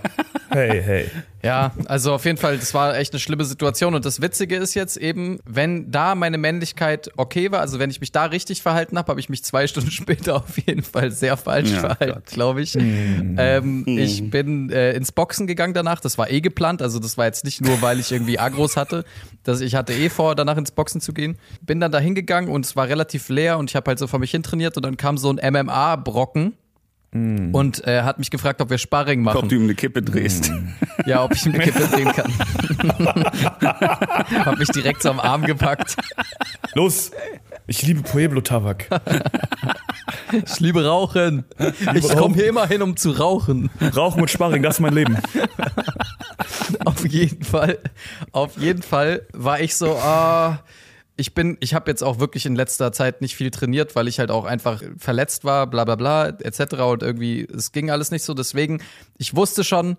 hey, 0.49 0.81
hey. 0.83 1.05
Ja, 1.43 1.71
also 1.85 2.13
auf 2.13 2.25
jeden 2.25 2.37
Fall, 2.37 2.57
das 2.57 2.73
war 2.73 2.95
echt 2.97 3.13
eine 3.13 3.19
schlimme 3.19 3.45
Situation. 3.45 3.95
Und 3.95 4.05
das 4.05 4.21
Witzige 4.21 4.57
ist 4.57 4.73
jetzt 4.75 4.97
eben, 4.97 5.39
wenn 5.45 5.91
da 5.91 6.13
meine 6.15 6.37
Männlichkeit 6.37 7.09
okay 7.17 7.51
war, 7.51 7.61
also 7.61 7.79
wenn 7.79 7.89
ich 7.89 7.99
mich 7.99 8.11
da 8.11 8.25
richtig 8.25 8.61
verhalten 8.61 8.97
habe, 8.97 9.09
habe 9.09 9.19
ich 9.19 9.29
mich 9.29 9.43
zwei 9.43 9.65
Stunden 9.71 9.91
später 9.91 10.35
auf 10.35 10.57
jeden 10.57 10.83
Fall 10.83 11.11
sehr 11.11 11.37
falsch 11.37 11.71
Ja, 11.71 11.79
verhalten, 11.79 12.13
Gott. 12.13 12.25
glaube 12.27 12.61
ich. 12.61 12.75
Ähm, 12.77 13.85
Ich 13.87 14.29
bin 14.29 14.69
äh, 14.69 14.93
ins 14.93 15.11
Boxen 15.11 15.47
gegangen 15.47 15.73
danach. 15.73 15.99
Das 15.99 16.17
war 16.17 16.29
eh 16.29 16.41
geplant. 16.41 16.81
Also 16.81 16.99
das 16.99 17.17
war 17.17 17.25
jetzt 17.25 17.43
nicht 17.45 17.61
nur, 17.61 17.81
weil 17.81 17.99
ich 17.99 18.11
irgendwie 18.11 18.37
Agros 18.39 18.77
hatte. 18.77 19.03
Dass 19.43 19.61
ich 19.61 19.75
hatte 19.75 19.93
eh 19.93 20.09
vor, 20.09 20.35
danach 20.35 20.57
ins 20.57 20.71
Boxen 20.71 21.01
zu 21.01 21.13
gehen. 21.13 21.37
Bin 21.61 21.79
dann 21.79 21.91
da 21.91 21.99
hingegangen 21.99 22.49
und 22.51 22.65
es 22.65 22.75
war 22.75 22.87
relativ 22.87 23.29
leer 23.29 23.57
und 23.57 23.69
ich 23.69 23.75
habe 23.75 23.87
halt 23.89 23.99
so 23.99 24.07
vor 24.07 24.19
mich 24.19 24.31
hin 24.31 24.43
trainiert 24.43 24.77
und 24.77 24.83
dann 24.85 24.97
kam 24.97 25.17
so 25.17 25.31
ein 25.31 25.37
MMA-Brocken. 25.53 26.53
Und 27.13 27.85
äh, 27.85 28.03
hat 28.03 28.19
mich 28.19 28.31
gefragt, 28.31 28.61
ob 28.61 28.69
wir 28.69 28.77
Sparring 28.77 29.21
machen. 29.21 29.39
ob 29.39 29.49
du 29.49 29.55
ihm 29.55 29.63
eine 29.63 29.75
Kippe 29.75 30.01
drehst. 30.01 30.49
Ja, 31.05 31.23
ob 31.23 31.33
ich 31.33 31.45
eine 31.45 31.59
Kippe 31.59 31.85
drehen 31.87 32.11
kann. 32.13 32.31
Hab 34.45 34.57
mich 34.57 34.69
direkt 34.69 35.01
so 35.01 35.09
am 35.09 35.19
Arm 35.19 35.43
gepackt. 35.43 35.97
Los, 36.73 37.11
ich 37.67 37.81
liebe 37.83 38.01
Pueblo 38.01 38.39
Tabak. 38.39 38.87
Ich 40.45 40.61
liebe 40.61 40.85
Rauchen. 40.85 41.43
Ich 41.95 42.07
komme 42.15 42.35
hier 42.35 42.47
immer 42.47 42.65
hin, 42.65 42.81
um 42.81 42.95
zu 42.95 43.11
rauchen. 43.11 43.69
Rauchen 43.95 44.21
und 44.21 44.29
Sparring, 44.29 44.63
das 44.63 44.75
ist 44.75 44.79
mein 44.79 44.93
Leben. 44.93 45.17
Auf 46.85 47.05
jeden 47.05 47.43
Fall, 47.43 47.79
auf 48.31 48.57
jeden 48.57 48.81
Fall 48.81 49.23
war 49.33 49.59
ich 49.59 49.75
so, 49.75 49.97
ah, 49.97 50.59
ich 51.17 51.33
bin, 51.33 51.57
ich 51.59 51.73
habe 51.73 51.89
jetzt 51.91 52.03
auch 52.03 52.19
wirklich 52.19 52.45
in 52.45 52.55
letzter 52.55 52.91
Zeit 52.91 53.21
nicht 53.21 53.35
viel 53.35 53.51
trainiert, 53.51 53.95
weil 53.95 54.07
ich 54.07 54.19
halt 54.19 54.31
auch 54.31 54.45
einfach 54.45 54.81
verletzt 54.97 55.43
war, 55.43 55.67
bla 55.67 55.83
bla 55.85 55.95
bla, 55.95 56.27
etc. 56.27 56.75
Und 56.81 57.03
irgendwie, 57.03 57.45
es 57.45 57.71
ging 57.71 57.91
alles 57.91 58.11
nicht 58.11 58.23
so. 58.23 58.33
Deswegen, 58.33 58.81
ich 59.17 59.35
wusste 59.35 59.63
schon, 59.63 59.97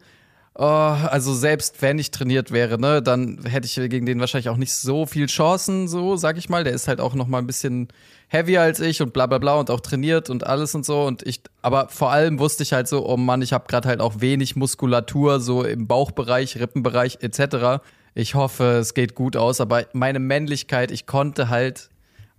oh, 0.55 0.65
also 0.65 1.35
selbst 1.35 1.81
wenn 1.83 1.99
ich 1.99 2.11
trainiert 2.11 2.51
wäre, 2.51 2.79
ne, 2.79 3.03
dann 3.03 3.45
hätte 3.45 3.67
ich 3.67 3.75
gegen 3.75 4.07
den 4.07 4.21
wahrscheinlich 4.21 4.49
auch 4.49 4.57
nicht 4.57 4.75
so 4.75 5.07
viel 5.07 5.27
Chancen, 5.27 5.87
so, 5.89 6.17
sag 6.17 6.39
ich 6.39 6.49
mal. 6.49 6.65
Der 6.65 6.73
ist 6.73 6.89
halt 6.89 7.01
auch 7.01 7.15
noch 7.15 7.27
mal 7.27 7.39
ein 7.39 7.47
bisschen 7.47 7.89
heavier 8.29 8.63
als 8.63 8.81
ich 8.81 9.03
und 9.03 9.13
bla 9.13 9.27
bla 9.27 9.39
bla 9.39 9.57
und 9.57 9.71
auch 9.71 9.81
trainiert 9.81 10.31
und 10.31 10.47
alles 10.47 10.75
und 10.75 10.85
so. 10.85 11.05
Und 11.05 11.27
ich, 11.27 11.43
aber 11.61 11.89
vor 11.89 12.11
allem 12.11 12.39
wusste 12.39 12.63
ich 12.63 12.73
halt 12.73 12.89
so, 12.89 13.07
oh 13.07 13.17
Mann, 13.17 13.43
ich 13.43 13.53
habe 13.53 13.67
gerade 13.69 13.89
halt 13.89 14.01
auch 14.01 14.21
wenig 14.21 14.57
Muskulatur, 14.57 15.41
so 15.41 15.63
im 15.63 15.87
Bauchbereich, 15.87 16.59
Rippenbereich 16.59 17.19
etc. 17.21 17.83
Ich 18.15 18.35
hoffe, 18.35 18.79
es 18.79 18.95
geht 18.95 19.15
gut 19.15 19.37
aus, 19.37 19.61
aber 19.61 19.87
meine 19.93 20.19
Männlichkeit, 20.19 20.91
ich 20.91 21.07
konnte 21.07 21.49
halt, 21.49 21.89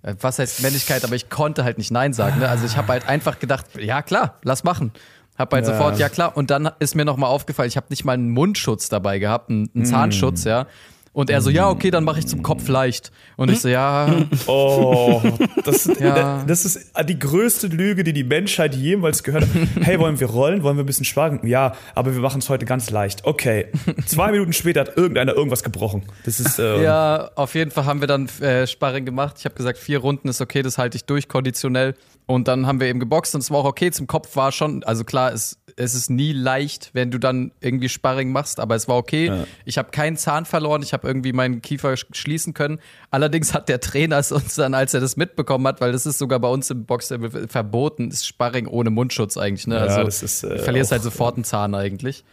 äh, 0.04 0.16
was 0.20 0.40
heißt 0.40 0.62
Männlichkeit, 0.62 1.04
aber 1.04 1.16
ich 1.16 1.30
konnte 1.30 1.64
halt 1.64 1.78
nicht 1.78 1.92
Nein 1.92 2.14
sagen. 2.14 2.40
Ne? 2.40 2.50
Also 2.50 2.66
ich 2.66 2.78
habe 2.78 2.90
halt 2.90 3.08
einfach 3.08 3.40
gedacht, 3.40 3.66
ja 3.80 4.02
klar, 4.02 4.38
lass 4.44 4.64
machen. 4.64 4.92
Hab 5.36 5.52
halt 5.52 5.66
Ja. 5.66 5.74
sofort, 5.74 5.98
ja 5.98 6.10
klar. 6.10 6.38
Und 6.38 6.52
dann 6.52 6.70
ist 6.80 6.94
mir 6.96 7.06
nochmal 7.06 7.32
aufgefallen, 7.32 7.68
ich 7.68 7.78
habe 7.78 7.88
nicht 7.90 8.06
mal 8.06 8.14
einen 8.14 8.30
Mundschutz 8.30 8.90
dabei 8.90 9.18
gehabt, 9.18 9.50
einen, 9.50 9.70
einen 9.74 9.86
Zahnschutz, 9.86 10.44
ja. 10.44 10.68
Und 11.14 11.30
er 11.30 11.42
so, 11.42 11.52
ja, 11.52 11.70
okay, 11.70 11.92
dann 11.92 12.04
mache 12.04 12.20
ich 12.20 12.28
zum 12.28 12.42
Kopf 12.42 12.68
leicht. 12.68 13.12
Und 13.38 13.52
ich 13.52 13.62
so, 13.62 13.70
ja, 13.70 14.08
Oh, 14.48 15.22
das, 15.64 15.86
Ja. 16.00 16.44
das 16.46 16.66
ist 16.66 16.92
die 17.08 17.20
größte 17.20 17.68
Lüge, 17.68 18.04
die 18.04 18.14
die 18.14 18.24
Menschheit 18.24 18.74
jemals 18.76 19.24
gehört 19.24 19.44
hat. 19.44 19.50
Hey, 19.82 20.00
wollen 20.00 20.20
wir 20.20 20.28
rollen? 20.28 20.64
Wollen 20.64 20.76
wir 20.78 20.84
ein 20.84 20.88
bisschen 20.88 21.06
sparen? 21.06 21.40
Ja, 21.44 21.76
aber 21.94 22.14
wir 22.16 22.22
machen 22.22 22.40
es 22.40 22.50
heute 22.50 22.66
ganz 22.66 22.90
leicht. 22.90 23.26
Okay. 23.26 23.68
Zwei 24.08 24.32
Minuten 24.32 24.54
später 24.54 24.82
hat 24.82 24.98
irgendeiner 24.98 25.34
irgendwas 25.34 25.64
gebrochen. 25.64 26.04
Das 26.26 26.40
ist, 26.40 26.58
äh, 26.58 26.82
Ja, 26.84 27.30
auf 27.36 27.54
jeden 27.54 27.70
Fall 27.72 27.86
haben 27.86 28.00
wir 28.02 28.08
dann 28.08 28.28
äh, 28.42 28.66
Sparring 28.66 29.06
gemacht. 29.06 29.36
Ich 29.38 29.46
habe 29.46 29.54
gesagt, 29.56 29.78
vier 29.78 30.00
Runden 30.00 30.28
ist 30.30 30.42
okay, 30.42 30.64
das 30.64 30.78
halte 30.80 30.98
ich 30.98 31.06
durch, 31.06 31.28
konditionell. 31.28 31.94
Und 32.26 32.48
dann 32.48 32.66
haben 32.66 32.80
wir 32.80 32.88
eben 32.88 33.00
geboxt 33.00 33.36
und 33.36 33.42
es 33.42 33.52
war 33.52 33.60
auch 33.60 33.66
okay. 33.66 33.92
Zum 33.92 34.08
Kopf 34.08 34.36
war 34.36 34.52
schon, 34.52 34.84
also 34.84 35.04
klar, 35.04 35.34
es, 35.34 35.58
es 35.76 35.96
ist 35.96 36.10
nie 36.10 36.34
leicht, 36.34 36.92
wenn 36.94 37.10
du 37.12 37.18
dann 37.18 37.52
irgendwie 37.62 37.90
Sparring 37.90 38.32
machst, 38.32 38.60
aber 38.60 38.76
es 38.76 38.88
war 38.88 38.98
okay. 38.98 39.28
Ich 39.66 39.78
habe 39.78 39.92
keinen 39.92 40.18
Zahn 40.18 40.46
verloren, 40.46 40.82
ich 40.84 40.94
habe 40.94 41.08
irgendwie 41.08 41.34
meinen 41.34 41.62
Kiefer 41.62 41.90
sch- 41.94 42.06
schließen 42.14 42.54
können. 42.54 42.80
Allerdings 43.12 43.54
hat 43.54 43.70
der 43.70 43.80
Trainer 43.80 44.18
es 44.18 44.32
uns 44.32 44.56
dann, 44.56 44.74
als 44.74 44.94
er 44.94 45.00
das 45.00 45.18
mitbekommen 45.18 45.66
hat, 45.68 45.82
weil 45.82 45.92
das 45.92 46.06
ist 46.06 46.18
sogar 46.20 46.40
bei 46.40 46.48
uns 46.50 46.70
im 46.70 46.86
Boxen 46.86 47.48
verboten, 47.50 48.10
ist 48.10 48.26
Sparring 48.28 48.68
ohne 48.68 48.90
Mundschutz 48.90 49.38
eigentlich. 49.38 49.68
Ne? 49.68 49.76
Ja, 49.76 49.82
Also 49.82 50.04
das 50.04 50.24
ist, 50.24 50.44
äh, 50.44 50.50
du 50.58 50.60
verlierst 50.64 50.90
auch- 50.92 50.94
halt 50.94 51.04
sofort 51.04 51.36
einen 51.36 51.44
Zahn 51.44 51.74
eigentlich. 51.76 52.24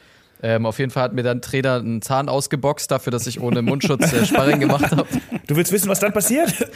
Ähm, 0.42 0.64
auf 0.64 0.78
jeden 0.78 0.90
Fall 0.90 1.02
hat 1.02 1.12
mir 1.12 1.22
dann 1.22 1.42
Trainer 1.42 1.74
einen 1.76 2.00
Zahn 2.00 2.30
ausgeboxt 2.30 2.90
dafür, 2.90 3.10
dass 3.10 3.26
ich 3.26 3.40
ohne 3.42 3.60
Mundschutz 3.60 4.10
äh, 4.12 4.24
Sparring 4.24 4.58
gemacht 4.60 4.90
habe. 4.90 5.06
Du 5.46 5.54
willst 5.56 5.70
wissen, 5.70 5.88
was 5.90 6.00
dann 6.00 6.12
passiert? 6.14 6.54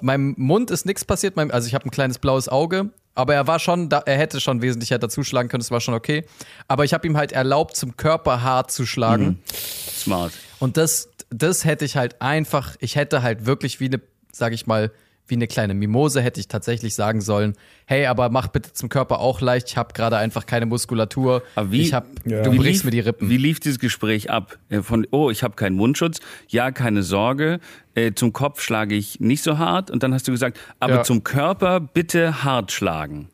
Meinem 0.00 0.34
Mund 0.38 0.70
ist 0.70 0.86
nichts 0.86 1.04
passiert, 1.04 1.36
meinem, 1.36 1.50
also 1.50 1.66
ich 1.66 1.74
habe 1.74 1.86
ein 1.86 1.90
kleines 1.90 2.18
blaues 2.18 2.48
Auge, 2.48 2.90
aber 3.14 3.34
er 3.34 3.46
war 3.46 3.58
schon, 3.58 3.88
da, 3.88 3.98
er 4.06 4.16
hätte 4.16 4.40
schon 4.40 4.62
wesentlich 4.62 4.90
härter 4.90 5.08
zuschlagen 5.08 5.48
können, 5.48 5.60
das 5.60 5.70
war 5.70 5.80
schon 5.80 5.94
okay. 5.94 6.24
Aber 6.68 6.84
ich 6.84 6.94
habe 6.94 7.06
ihm 7.06 7.16
halt 7.16 7.32
erlaubt, 7.32 7.76
zum 7.76 7.96
Körper 7.96 8.42
hart 8.42 8.70
zu 8.70 8.86
schlagen. 8.86 9.42
Smart. 9.54 10.32
Und 10.58 10.76
das, 10.76 11.10
das 11.28 11.64
hätte 11.64 11.84
ich 11.84 11.96
halt 11.96 12.22
einfach, 12.22 12.76
ich 12.80 12.96
hätte 12.96 13.22
halt 13.22 13.44
wirklich 13.46 13.80
wie 13.80 13.86
eine, 13.86 14.00
sag 14.32 14.52
ich 14.52 14.66
mal, 14.66 14.90
wie 15.28 15.34
eine 15.36 15.46
kleine 15.46 15.72
Mimose 15.72 16.20
hätte 16.20 16.40
ich 16.40 16.48
tatsächlich 16.48 16.94
sagen 16.94 17.20
sollen, 17.20 17.54
hey, 17.86 18.06
aber 18.06 18.28
mach 18.28 18.48
bitte 18.48 18.72
zum 18.72 18.88
Körper 18.88 19.20
auch 19.20 19.40
leicht, 19.40 19.68
ich 19.70 19.76
habe 19.76 19.92
gerade 19.94 20.16
einfach 20.16 20.44
keine 20.46 20.66
Muskulatur. 20.66 21.42
Aber 21.54 21.70
wie- 21.72 21.80
ich 21.82 21.94
hab, 21.94 22.06
Ja. 22.26 22.42
du 22.42 22.52
Wie 22.52 22.58
brichst 22.58 22.82
lief- 22.82 22.84
mir 22.84 22.90
die 22.90 23.00
Rippen. 23.00 23.28
Wie 23.30 23.36
lief 23.36 23.60
dieses 23.60 23.78
Gespräch 23.78 24.30
ab? 24.30 24.58
Äh, 24.68 24.82
Von, 24.82 25.06
oh, 25.10 25.30
ich 25.30 25.42
habe 25.42 25.54
keinen 25.54 25.76
Mundschutz. 25.76 26.20
Ja, 26.48 26.70
keine 26.72 27.02
Sorge. 27.02 27.60
Äh, 27.94 28.12
zum 28.14 28.32
Kopf 28.32 28.60
schlage 28.60 28.94
ich 28.94 29.20
nicht 29.20 29.42
so 29.42 29.58
hart. 29.58 29.90
Und 29.90 30.02
dann 30.02 30.12
hast 30.12 30.26
du 30.28 30.32
gesagt, 30.32 30.58
aber 30.80 30.96
Ja. 30.96 31.02
zum 31.04 31.22
Körper 31.24 31.80
bitte 31.80 32.44
hart 32.44 32.72
schlagen. 32.72 33.28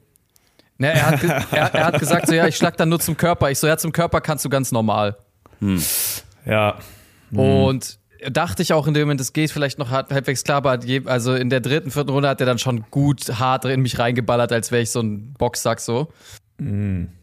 Ne, 0.81 0.93
er, 0.93 1.07
hat 1.07 1.23
er, 1.53 1.75
er 1.75 1.87
hat 1.87 1.99
gesagt, 1.99 2.29
so 2.29 2.35
ja, 2.35 2.47
ich 2.47 2.57
schlag 2.57 2.77
dann 2.77 2.91
nur 2.91 3.01
zum 3.01 3.17
Körper. 3.17 3.51
Ich 3.51 3.59
so, 3.59 3.67
ja, 3.67 3.77
zum 3.79 3.91
Körper 3.93 4.21
kannst 4.21 4.45
du 4.45 4.49
ganz 4.49 4.71
normal. 4.71 5.17
Ja. 6.47 6.77
Und 7.33 7.98
dachte 8.31 8.63
ich 8.63 8.73
auch 8.73 8.87
in 8.87 8.95
dem 8.95 9.05
Moment, 9.05 9.21
es 9.21 9.33
geht 9.33 9.51
vielleicht 9.51 9.79
noch 9.79 9.91
halb- 9.91 10.11
halbwegs 10.11 10.45
klar, 10.45 10.59
aber 10.59 10.79
also 11.07 11.35
in 11.35 11.51
der 11.51 11.61
dritten, 11.61 11.91
vierten 11.91 12.11
Runde 12.11 12.29
hat 12.29 12.41
er 12.41 12.47
dann 12.47 12.59
schon 12.59 12.85
gut 12.91 13.39
hart 13.39 13.65
in 13.65 13.81
mich 13.81 13.99
reingeballert, 13.99 14.53
als 14.53 14.71
wäre 14.73 14.83
ich 14.83 14.91
so 14.91 15.01
ein 15.01 15.35
Boxsack 15.35 15.81
so. 15.81 16.09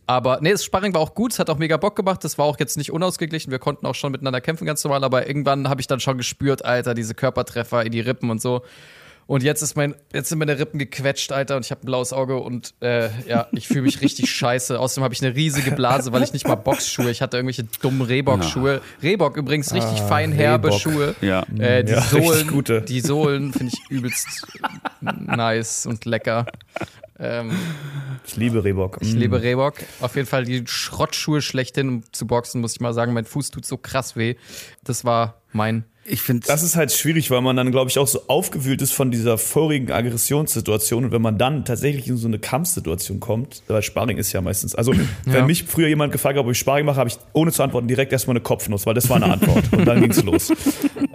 Aber 0.08 0.40
nee, 0.42 0.52
das 0.52 0.64
Sparring 0.64 0.94
war 0.94 1.02
auch 1.02 1.14
gut, 1.14 1.34
es 1.34 1.40
hat 1.40 1.50
auch 1.50 1.58
mega 1.58 1.76
Bock 1.76 1.98
gemacht, 1.98 2.24
das 2.24 2.38
war 2.38 2.46
auch 2.46 2.58
jetzt 2.58 2.78
nicht 2.78 2.92
unausgeglichen, 2.92 3.52
wir 3.52 3.60
konnten 3.60 3.86
auch 3.86 3.96
schon 3.96 4.14
miteinander 4.14 4.40
kämpfen 4.40 4.66
ganz 4.66 4.82
normal, 4.84 5.04
aber 5.04 5.28
irgendwann 5.28 5.68
habe 5.68 5.82
ich 5.82 5.88
dann 5.88 6.00
schon 6.00 6.18
gespürt, 6.18 6.64
Alter, 6.64 6.94
diese 6.94 7.16
Körpertreffer 7.16 7.86
in 7.86 7.92
die 7.92 8.00
Rippen 8.00 8.30
und 8.30 8.42
so. 8.42 8.62
Und 9.28 9.42
jetzt 9.42 9.64
ist 9.64 9.76
mein, 9.76 9.96
jetzt 10.14 10.30
sind 10.30 10.38
meine 10.38 10.60
Rippen 10.60 10.78
gequetscht, 10.78 11.32
Alter, 11.32 11.56
und 11.56 11.66
ich 11.66 11.72
habe 11.72 11.82
ein 11.82 11.86
blaues 11.88 12.14
Auge 12.14 12.38
und 12.38 12.76
äh, 12.82 13.10
ja, 13.28 13.48
ich 13.54 13.68
fühle 13.68 13.82
mich 13.82 14.02
richtig 14.02 14.30
scheiße. 14.36 14.80
Außerdem 14.80 15.04
habe 15.04 15.16
ich 15.16 15.24
eine 15.26 15.36
riesige 15.36 15.72
Blase, 15.72 16.12
weil 16.14 16.22
ich 16.22 16.32
nicht 16.32 16.48
mal 16.48 16.54
Boxschuhe, 16.54 17.10
ich 17.10 17.24
hatte 17.24 17.38
irgendwelche 17.38 17.64
dummen 17.82 18.04
Reebok-Schuhe. 18.04 18.82
Reebok 19.02 19.36
übrigens 19.38 19.74
richtig 19.74 20.00
fein 20.02 20.32
herbe 20.32 20.68
Reebok. 20.68 20.80
Schuhe. 20.80 21.16
Ja. 21.22 21.42
Äh, 21.58 21.84
die 21.84 21.94
Ja, 21.94 22.00
richtig 22.02 22.24
Sohlen, 22.28 22.48
gute. 22.50 22.82
die 22.84 23.02
Sohlen 23.02 23.52
finde 23.52 23.74
ich 23.74 23.90
übelst 23.90 24.28
nice 25.02 25.88
und 25.88 26.06
lecker. 26.06 26.46
Ähm, 27.18 27.52
Ich 28.28 28.36
liebe 28.36 28.64
Reebok. 28.64 28.98
ich 29.02 29.14
liebe 29.14 29.42
Reebok. 29.42 29.76
Auf 30.02 30.16
jeden 30.16 30.28
Fall 30.28 30.44
die 30.44 30.64
Schrottschuhe 30.68 31.42
schlechthin, 31.42 31.90
um 31.90 32.04
zu 32.12 32.28
boxen, 32.28 32.62
muss 32.62 32.74
ich 32.74 32.80
mal 32.82 32.94
sagen. 32.94 33.14
Mein 33.14 33.26
Fuß 33.26 33.50
tut 33.52 33.66
so 33.66 33.78
krass 33.78 34.16
weh. 34.16 34.36
Das 34.84 35.04
war 35.06 35.42
mein. 35.52 35.86
Ich 36.08 36.22
finde 36.22 36.46
Das 36.48 36.62
ist 36.62 36.76
halt 36.76 36.92
schwierig, 36.92 37.32
weil 37.32 37.42
man 37.42 37.56
dann, 37.56 37.72
glaube 37.72 37.90
ich, 37.90 37.98
auch 37.98 38.08
so 38.08 38.22
aufgewühlt 38.28 38.82
ist 38.84 38.94
von 38.94 39.10
dieser 39.10 39.40
vorigen 39.40 39.92
Aggressionssituation. 39.92 41.06
Und 41.06 41.12
wenn 41.12 41.22
man 41.22 41.38
dann 41.40 41.66
tatsächlich 41.66 42.08
in 42.08 42.18
so 42.18 42.28
eine 42.28 42.38
Kampfsituation 42.38 43.20
kommt, 43.20 43.64
weil 43.68 43.82
Sparring 43.82 44.18
ist 44.18 44.32
ja 44.32 44.42
meistens. 44.42 44.76
Also, 44.76 44.94
wenn 45.26 45.34
Ja. 45.34 45.46
mich 45.46 45.64
früher 45.64 45.88
jemand 45.88 46.12
gefragt 46.12 46.38
hat, 46.38 46.46
ob 46.46 46.52
ich 46.52 46.60
Sparring 46.60 46.86
mache, 46.86 46.98
habe 46.98 47.10
ich 47.10 47.18
ohne 47.34 47.52
zu 47.52 47.64
antworten 47.64 47.88
direkt 47.88 48.12
erstmal 48.14 48.36
eine 48.36 48.44
Kopfnuss, 48.44 48.86
weil 48.86 48.94
das 48.94 49.10
war 49.10 49.16
eine 49.16 49.26
Antwort. 49.26 49.64
Und 49.74 49.86
dann 49.86 50.02
ging's 50.02 50.22
los. 50.24 50.52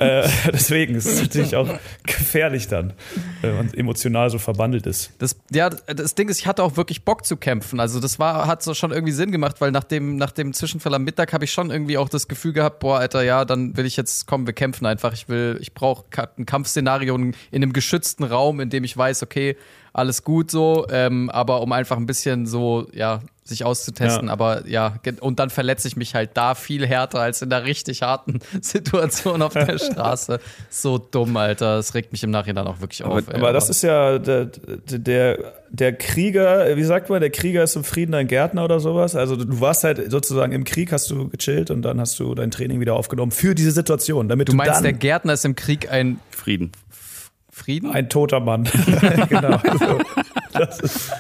Äh, 0.01 0.27
deswegen 0.51 0.95
ist 0.95 1.05
es 1.05 1.21
natürlich 1.21 1.55
auch 1.57 1.69
gefährlich 2.05 2.69
dann, 2.69 2.95
wenn 3.43 3.55
man 3.55 3.75
emotional 3.75 4.31
so 4.31 4.39
verbandelt 4.39 4.87
ist. 4.87 5.11
Das, 5.19 5.37
ja, 5.53 5.69
das 5.69 6.15
Ding 6.15 6.31
ist, 6.31 6.39
ich 6.41 6.47
hatte 6.47 6.63
auch 6.63 6.79
wirklich 6.79 7.05
Bock 7.05 7.27
zu 7.27 7.37
kämpfen. 7.37 7.81
Also 7.81 8.01
das 8.01 8.19
war, 8.19 8.47
hat 8.47 8.63
so 8.63 8.73
schon 8.73 8.93
irgendwie 8.93 9.13
Sinn 9.13 9.31
gemacht, 9.31 9.57
weil 9.61 9.73
nach 9.73 9.85
dem, 9.85 10.17
nach 10.17 10.31
dem 10.33 10.55
Zwischenfall 10.55 10.95
am 10.95 11.05
Mittag 11.05 11.35
habe 11.35 11.45
ich 11.45 11.53
schon 11.53 11.71
irgendwie 11.71 11.99
auch 11.99 12.09
das 12.09 12.29
Gefühl 12.29 12.55
gehabt, 12.55 12.81
boah, 12.81 12.99
Alter, 12.99 13.23
ja, 13.23 13.45
dann 13.45 13.77
will 13.77 13.85
ich 13.85 13.99
jetzt, 13.99 14.27
komm, 14.27 14.47
wir 14.47 14.55
kämpfen 14.55 14.80
kämpfen 14.81 14.87
einfach. 14.87 15.13
Ich 15.13 15.29
will, 15.29 15.59
ich 15.61 15.75
brauche 15.75 16.05
ein 16.37 16.47
Kampfszenario 16.47 17.15
in 17.17 17.35
einem 17.53 17.73
geschützten 17.73 18.25
Raum, 18.25 18.61
in 18.61 18.71
dem 18.71 18.85
ich 18.85 18.97
weiß, 18.97 19.23
okay, 19.23 19.57
alles 19.93 20.23
gut 20.23 20.51
so, 20.51 20.87
ähm, 20.91 21.31
aber 21.31 21.63
um 21.63 21.73
einfach 21.73 21.97
ein 21.97 22.07
bisschen 22.07 22.47
so, 22.47 22.89
ja, 22.93 23.21
sich 23.51 23.65
auszutesten. 23.65 24.29
Ja. 24.29 24.33
Aber 24.33 24.67
ja, 24.67 24.95
und 25.21 25.39
dann 25.39 25.51
verletze 25.51 25.87
ich 25.87 25.97
mich 25.97 26.15
halt 26.15 26.31
da 26.35 26.55
viel 26.55 26.87
härter 26.87 27.21
als 27.21 27.43
in 27.43 27.51
der 27.51 27.67
richtig 27.67 28.03
harten 28.03 28.41
Situation 28.63 29.43
auf 29.43 29.53
der 29.53 29.79
Straße. 29.93 30.41
So 30.71 30.99
dumm, 30.99 31.37
Alter. 31.37 31.77
Das 31.77 31.95
regt 31.95 32.13
mich 32.13 32.23
im 32.23 32.31
Nachhinein 32.31 32.67
auch 32.67 32.81
wirklich 32.81 33.05
aber, 33.05 33.17
auf. 33.17 33.29
Ey, 33.29 33.35
aber 33.35 33.53
das 33.53 33.69
ist 33.69 33.83
ja 33.83 34.19
der, 34.19 34.47
der, 34.47 35.39
der 35.69 35.93
Krieger, 35.93 36.77
wie 36.77 36.85
sagt 36.85 37.11
man, 37.11 37.21
der 37.21 37.31
Krieger 37.31 37.63
ist 37.63 37.77
im 37.77 37.85
Frieden 37.85 38.15
ein 38.15 38.27
Gärtner 38.27 38.65
oder 38.65 38.81
sowas. 38.81 39.15
Also 39.15 39.37
du 39.37 39.61
warst 39.61 39.85
halt 39.85 40.11
sozusagen 40.11 40.53
im 40.53 40.65
Krieg, 40.65 40.93
hast 40.93 41.11
du 41.11 41.29
gechillt 41.29 41.71
und 41.71 41.83
dann 41.83 42.01
hast 42.01 42.19
du 42.19 42.35
dein 42.35 42.51
Training 42.51 42.81
wieder 42.81 42.95
aufgenommen 42.95 43.33
für 43.33 43.55
diese 43.55 43.73
Situation. 43.73 44.29
Damit 44.29 44.49
du, 44.49 44.53
du 44.53 44.57
meinst, 44.57 44.77
dann 44.77 44.85
der 44.85 44.93
Gärtner 44.95 45.35
ist 45.35 45.45
im 45.45 45.57
Krieg 45.57 45.91
ein 45.91 46.21
Frieden. 46.31 46.73
Frieden? 47.51 47.91
Ein 47.91 48.09
toter 48.09 48.41
Mann. 48.41 48.65
genau. 49.29 49.61
Das 50.53 50.81
ist 50.81 51.11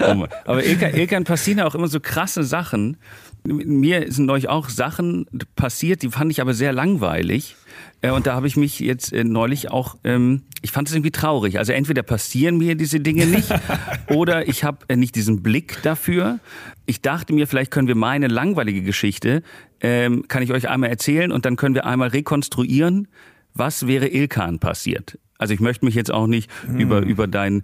oh 0.00 0.26
Aber 0.44 0.64
Ilkan, 0.64 0.94
Ilkan 0.94 1.24
passieren 1.24 1.60
auch 1.60 1.74
immer 1.74 1.88
so 1.88 2.00
krasse 2.00 2.44
Sachen. 2.44 2.96
Mir 3.44 4.10
sind 4.12 4.26
neulich 4.26 4.48
auch 4.48 4.68
Sachen 4.68 5.26
passiert, 5.54 6.02
die 6.02 6.10
fand 6.10 6.32
ich 6.32 6.40
aber 6.40 6.52
sehr 6.54 6.72
langweilig. 6.72 7.56
Äh, 8.02 8.10
und 8.10 8.26
da 8.26 8.34
habe 8.34 8.46
ich 8.46 8.56
mich 8.56 8.80
jetzt 8.80 9.12
äh, 9.12 9.24
neulich 9.24 9.70
auch, 9.70 9.96
ähm, 10.04 10.42
ich 10.62 10.72
fand 10.72 10.88
es 10.88 10.94
irgendwie 10.94 11.10
traurig. 11.10 11.58
Also 11.58 11.72
entweder 11.72 12.02
passieren 12.02 12.58
mir 12.58 12.74
diese 12.74 13.00
Dinge 13.00 13.26
nicht 13.26 13.48
oder 14.08 14.48
ich 14.48 14.64
habe 14.64 14.78
äh, 14.88 14.96
nicht 14.96 15.14
diesen 15.14 15.42
Blick 15.42 15.82
dafür. 15.82 16.40
Ich 16.86 17.02
dachte 17.02 17.32
mir, 17.32 17.46
vielleicht 17.46 17.70
können 17.70 17.88
wir 17.88 17.94
meine 17.94 18.28
langweilige 18.28 18.82
Geschichte, 18.82 19.42
ähm, 19.80 20.26
kann 20.28 20.42
ich 20.42 20.52
euch 20.52 20.68
einmal 20.68 20.90
erzählen 20.90 21.32
und 21.32 21.44
dann 21.44 21.56
können 21.56 21.74
wir 21.74 21.86
einmal 21.86 22.08
rekonstruieren, 22.08 23.08
was 23.54 23.86
wäre 23.86 24.08
Ilkan 24.08 24.58
passiert. 24.58 25.18
Also 25.38 25.54
ich 25.54 25.60
möchte 25.60 25.84
mich 25.84 25.94
jetzt 25.94 26.12
auch 26.12 26.26
nicht 26.26 26.50
hm. 26.66 26.78
über, 26.78 27.00
über 27.00 27.26
dein, 27.26 27.62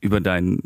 über 0.00 0.20
dein 0.20 0.60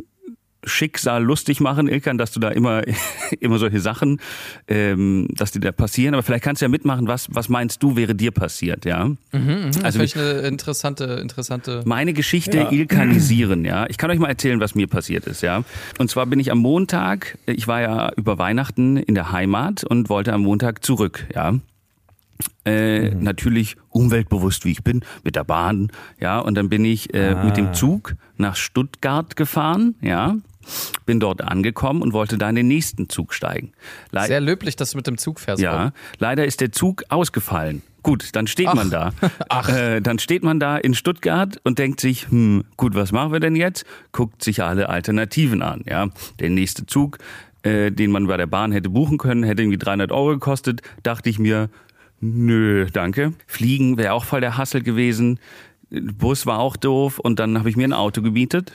Schicksal 0.64 1.22
lustig 1.22 1.60
machen, 1.60 1.88
Ilkan, 1.88 2.18
dass 2.18 2.32
du 2.32 2.40
da 2.40 2.48
immer, 2.48 2.82
immer 3.40 3.58
solche 3.58 3.80
Sachen, 3.80 4.20
ähm, 4.68 5.28
dass 5.30 5.52
die 5.52 5.60
da 5.60 5.72
passieren. 5.72 6.14
Aber 6.14 6.22
vielleicht 6.22 6.44
kannst 6.44 6.60
du 6.60 6.66
ja 6.66 6.68
mitmachen, 6.68 7.06
was, 7.06 7.28
was 7.30 7.48
meinst 7.48 7.82
du, 7.82 7.96
wäre 7.96 8.14
dir 8.14 8.30
passiert, 8.30 8.84
ja? 8.84 9.06
Mhm, 9.06 9.18
mh, 9.32 9.70
also 9.82 9.98
vielleicht 9.98 10.16
eine 10.16 10.40
interessante, 10.40 11.04
interessante. 11.20 11.82
Meine 11.86 12.12
Geschichte 12.12 12.58
ja. 12.58 12.72
ilkanisieren, 12.72 13.64
ja. 13.64 13.86
Ich 13.88 13.98
kann 13.98 14.10
euch 14.10 14.18
mal 14.18 14.28
erzählen, 14.28 14.60
was 14.60 14.74
mir 14.74 14.86
passiert 14.86 15.26
ist, 15.26 15.42
ja. 15.42 15.64
Und 15.98 16.10
zwar 16.10 16.26
bin 16.26 16.40
ich 16.40 16.50
am 16.50 16.58
Montag, 16.58 17.38
ich 17.46 17.66
war 17.66 17.80
ja 17.80 18.12
über 18.16 18.38
Weihnachten 18.38 18.96
in 18.96 19.14
der 19.14 19.32
Heimat 19.32 19.84
und 19.84 20.08
wollte 20.08 20.32
am 20.32 20.42
Montag 20.42 20.84
zurück, 20.84 21.26
ja. 21.34 21.54
Äh, 22.64 23.10
mhm. 23.10 23.22
Natürlich 23.22 23.76
umweltbewusst, 23.88 24.64
wie 24.64 24.72
ich 24.72 24.82
bin, 24.82 25.02
mit 25.24 25.36
der 25.36 25.44
Bahn, 25.44 25.90
ja. 26.20 26.38
Und 26.38 26.54
dann 26.54 26.68
bin 26.68 26.84
ich 26.84 27.14
äh, 27.14 27.34
ah. 27.34 27.44
mit 27.44 27.56
dem 27.56 27.72
Zug 27.72 28.14
nach 28.36 28.56
Stuttgart 28.56 29.36
gefahren, 29.36 29.94
ja. 30.02 30.36
Bin 31.06 31.20
dort 31.20 31.42
angekommen 31.42 32.02
und 32.02 32.12
wollte 32.12 32.38
da 32.38 32.48
in 32.48 32.56
den 32.56 32.68
nächsten 32.68 33.08
Zug 33.08 33.34
steigen. 33.34 33.72
Le 34.10 34.26
Sehr 34.26 34.40
löblich, 34.40 34.76
dass 34.76 34.92
du 34.92 34.98
mit 34.98 35.06
dem 35.06 35.18
Zug 35.18 35.40
fährst. 35.40 35.62
Ja, 35.62 35.88
auch. 35.88 35.90
leider 36.18 36.44
ist 36.44 36.60
der 36.60 36.72
Zug 36.72 37.04
ausgefallen. 37.08 37.82
Gut, 38.02 38.34
dann 38.34 38.46
steht 38.46 38.68
Ach. 38.68 38.74
man 38.74 38.90
da. 38.90 39.12
Ach. 39.48 39.68
Äh, 39.68 40.00
dann 40.00 40.18
steht 40.18 40.42
man 40.42 40.60
da 40.60 40.76
in 40.76 40.94
Stuttgart 40.94 41.60
und 41.64 41.78
denkt 41.78 42.00
sich, 42.00 42.28
hm, 42.28 42.64
gut, 42.76 42.94
was 42.94 43.12
machen 43.12 43.32
wir 43.32 43.40
denn 43.40 43.56
jetzt? 43.56 43.84
Guckt 44.12 44.42
sich 44.42 44.62
alle 44.62 44.88
Alternativen 44.88 45.62
an. 45.62 45.82
Ja, 45.86 46.08
der 46.38 46.50
nächste 46.50 46.86
Zug, 46.86 47.18
äh, 47.62 47.90
den 47.90 48.10
man 48.10 48.26
bei 48.26 48.36
der 48.36 48.46
Bahn 48.46 48.72
hätte 48.72 48.88
buchen 48.88 49.18
können, 49.18 49.42
hätte 49.42 49.62
irgendwie 49.62 49.78
300 49.78 50.12
Euro 50.12 50.28
gekostet. 50.30 50.82
Dachte 51.02 51.28
ich 51.28 51.38
mir, 51.38 51.68
Nö, 52.20 52.86
danke. 52.92 53.32
Fliegen 53.46 53.96
wäre 53.96 54.12
auch 54.12 54.24
voll 54.24 54.42
der 54.42 54.58
Hassel 54.58 54.82
gewesen. 54.82 55.40
Bus 55.90 56.44
war 56.44 56.58
auch 56.58 56.76
doof 56.76 57.18
und 57.18 57.38
dann 57.38 57.58
habe 57.58 57.70
ich 57.70 57.76
mir 57.76 57.88
ein 57.88 57.94
Auto 57.94 58.20
gebietet 58.20 58.72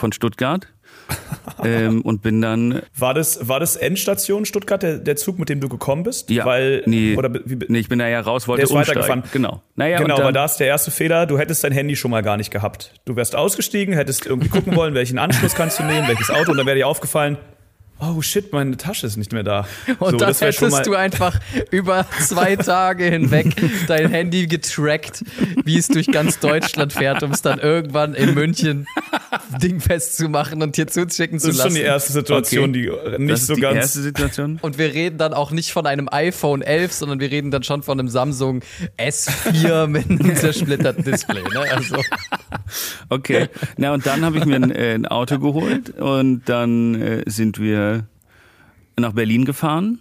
von 0.00 0.12
Stuttgart. 0.12 0.66
ähm, 1.64 2.02
und 2.02 2.22
bin 2.22 2.40
dann. 2.40 2.82
War 2.96 3.14
das, 3.14 3.48
war 3.48 3.60
das 3.60 3.76
Endstation 3.76 4.44
Stuttgart, 4.44 4.82
der, 4.82 4.98
der 4.98 5.16
Zug, 5.16 5.38
mit 5.38 5.48
dem 5.48 5.60
du 5.60 5.68
gekommen 5.68 6.02
bist? 6.02 6.30
Ja. 6.30 6.44
Weil, 6.44 6.82
nee, 6.86 7.16
oder, 7.16 7.32
wie, 7.44 7.58
nee, 7.68 7.78
ich 7.78 7.88
bin 7.88 7.98
da 7.98 8.08
ja 8.08 8.20
raus, 8.20 8.48
wollte 8.48 8.60
der 8.60 8.64
ist 8.64 8.70
umsteigen. 8.70 9.00
weitergefahren. 9.02 9.30
Genau. 9.32 9.62
Naja, 9.76 9.98
genau, 9.98 10.16
dann, 10.16 10.26
weil 10.26 10.32
da 10.32 10.44
ist 10.44 10.56
der 10.56 10.66
erste 10.66 10.90
Fehler, 10.90 11.26
du 11.26 11.38
hättest 11.38 11.64
dein 11.64 11.72
Handy 11.72 11.96
schon 11.96 12.10
mal 12.10 12.22
gar 12.22 12.36
nicht 12.36 12.50
gehabt. 12.50 12.94
Du 13.04 13.16
wärst 13.16 13.36
ausgestiegen, 13.36 13.94
hättest 13.94 14.26
irgendwie 14.26 14.48
gucken 14.48 14.76
wollen, 14.76 14.94
welchen 14.94 15.18
Anschluss 15.18 15.54
kannst 15.54 15.78
du 15.78 15.84
nehmen, 15.84 16.08
welches 16.08 16.30
Auto, 16.30 16.52
und 16.52 16.56
dann 16.56 16.66
wäre 16.66 16.76
dir 16.76 16.86
aufgefallen, 16.86 17.38
oh 18.00 18.22
shit, 18.22 18.52
meine 18.52 18.76
Tasche 18.76 19.06
ist 19.06 19.16
nicht 19.16 19.32
mehr 19.32 19.42
da. 19.42 19.66
Und 19.98 20.12
so, 20.12 20.16
dann 20.16 20.34
hättest 20.34 20.86
du 20.86 20.94
einfach 20.94 21.38
über 21.70 22.06
zwei 22.20 22.56
Tage 22.56 23.04
hinweg 23.04 23.54
dein 23.86 24.10
Handy 24.10 24.46
getrackt, 24.46 25.24
wie 25.64 25.78
es 25.78 25.88
durch 25.88 26.06
ganz 26.06 26.38
Deutschland 26.38 26.92
fährt, 26.92 27.22
um 27.22 27.32
es 27.32 27.42
dann 27.42 27.58
irgendwann 27.58 28.14
in 28.14 28.34
München 28.34 28.86
Ding 29.62 29.80
festzumachen 29.80 30.62
und 30.62 30.76
dir 30.76 30.86
zuschicken 30.86 31.38
zu 31.38 31.48
lassen. 31.48 31.58
Das 31.58 31.66
ist 31.66 31.72
schon 31.72 31.74
die 31.74 31.80
erste 31.80 32.12
Situation, 32.12 32.70
okay. 32.70 32.90
die 33.16 33.22
nicht 33.22 33.32
das 33.32 33.46
so 33.46 33.54
die 33.54 33.60
ganz. 33.60 33.76
Erste 33.76 34.00
Situation. 34.00 34.58
Und 34.62 34.78
wir 34.78 34.92
reden 34.92 35.18
dann 35.18 35.34
auch 35.34 35.50
nicht 35.50 35.72
von 35.72 35.86
einem 35.86 36.08
iPhone 36.10 36.62
11, 36.62 36.92
sondern 36.92 37.20
wir 37.20 37.30
reden 37.30 37.50
dann 37.50 37.62
schon 37.62 37.82
von 37.82 37.98
einem 37.98 38.08
Samsung 38.08 38.62
S4 38.98 39.86
mit 39.86 40.08
einem 40.10 40.36
zersplitterten 40.36 41.04
Display. 41.04 41.42
Ne? 41.42 41.60
Also. 41.70 41.96
Okay, 43.08 43.48
na 43.76 43.92
und 43.92 44.06
dann 44.06 44.24
habe 44.24 44.38
ich 44.38 44.44
mir 44.44 44.56
ein, 44.56 44.70
äh, 44.70 44.94
ein, 44.94 45.06
Auto 45.06 45.38
geholt 45.38 45.90
und 45.98 46.48
dann 46.48 46.94
äh, 46.94 47.22
sind 47.26 47.58
wir 47.58 48.06
nach 48.96 49.12
Berlin 49.12 49.44
gefahren 49.44 49.98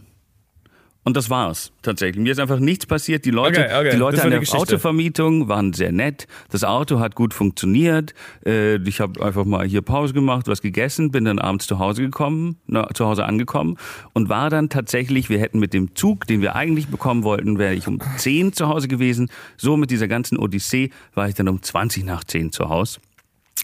und 1.09 1.17
das 1.17 1.31
war's 1.31 1.71
tatsächlich. 1.81 2.21
Mir 2.21 2.31
ist 2.31 2.39
einfach 2.39 2.59
nichts 2.59 2.85
passiert. 2.85 3.25
Die 3.25 3.31
Leute, 3.31 3.61
okay, 3.61 3.79
okay. 3.79 3.89
Die 3.93 3.97
Leute 3.97 4.21
an 4.21 4.29
der 4.29 4.39
Geschichte. 4.39 4.59
Autovermietung 4.59 5.49
waren 5.49 5.73
sehr 5.73 5.91
nett. 5.91 6.27
Das 6.51 6.63
Auto 6.63 6.99
hat 6.99 7.15
gut 7.15 7.33
funktioniert. 7.33 8.13
Äh, 8.45 8.75
ich 8.87 9.01
habe 9.01 9.19
einfach 9.25 9.43
mal 9.43 9.65
hier 9.65 9.81
Pause 9.81 10.13
gemacht, 10.13 10.47
was 10.47 10.61
gegessen, 10.61 11.09
bin 11.09 11.25
dann 11.25 11.39
abends 11.39 11.65
zu 11.65 11.79
Hause 11.79 12.03
gekommen, 12.03 12.57
na, 12.67 12.87
zu 12.93 13.07
Hause 13.07 13.25
angekommen 13.25 13.77
und 14.13 14.29
war 14.29 14.51
dann 14.51 14.69
tatsächlich, 14.69 15.31
wir 15.31 15.39
hätten 15.39 15.57
mit 15.57 15.73
dem 15.73 15.95
Zug, 15.95 16.27
den 16.27 16.41
wir 16.41 16.55
eigentlich 16.55 16.89
bekommen 16.89 17.23
wollten, 17.23 17.57
wäre 17.57 17.73
ich 17.73 17.87
um 17.87 17.99
10 18.17 18.53
zu 18.53 18.67
Hause 18.67 18.87
gewesen. 18.87 19.31
So 19.57 19.75
mit 19.75 19.89
dieser 19.89 20.07
ganzen 20.07 20.37
Odyssee 20.37 20.91
war 21.15 21.27
ich 21.27 21.33
dann 21.33 21.47
um 21.47 21.59
20 21.59 22.05
nach 22.05 22.23
10 22.23 22.51
zu 22.51 22.69
Hause. 22.69 22.99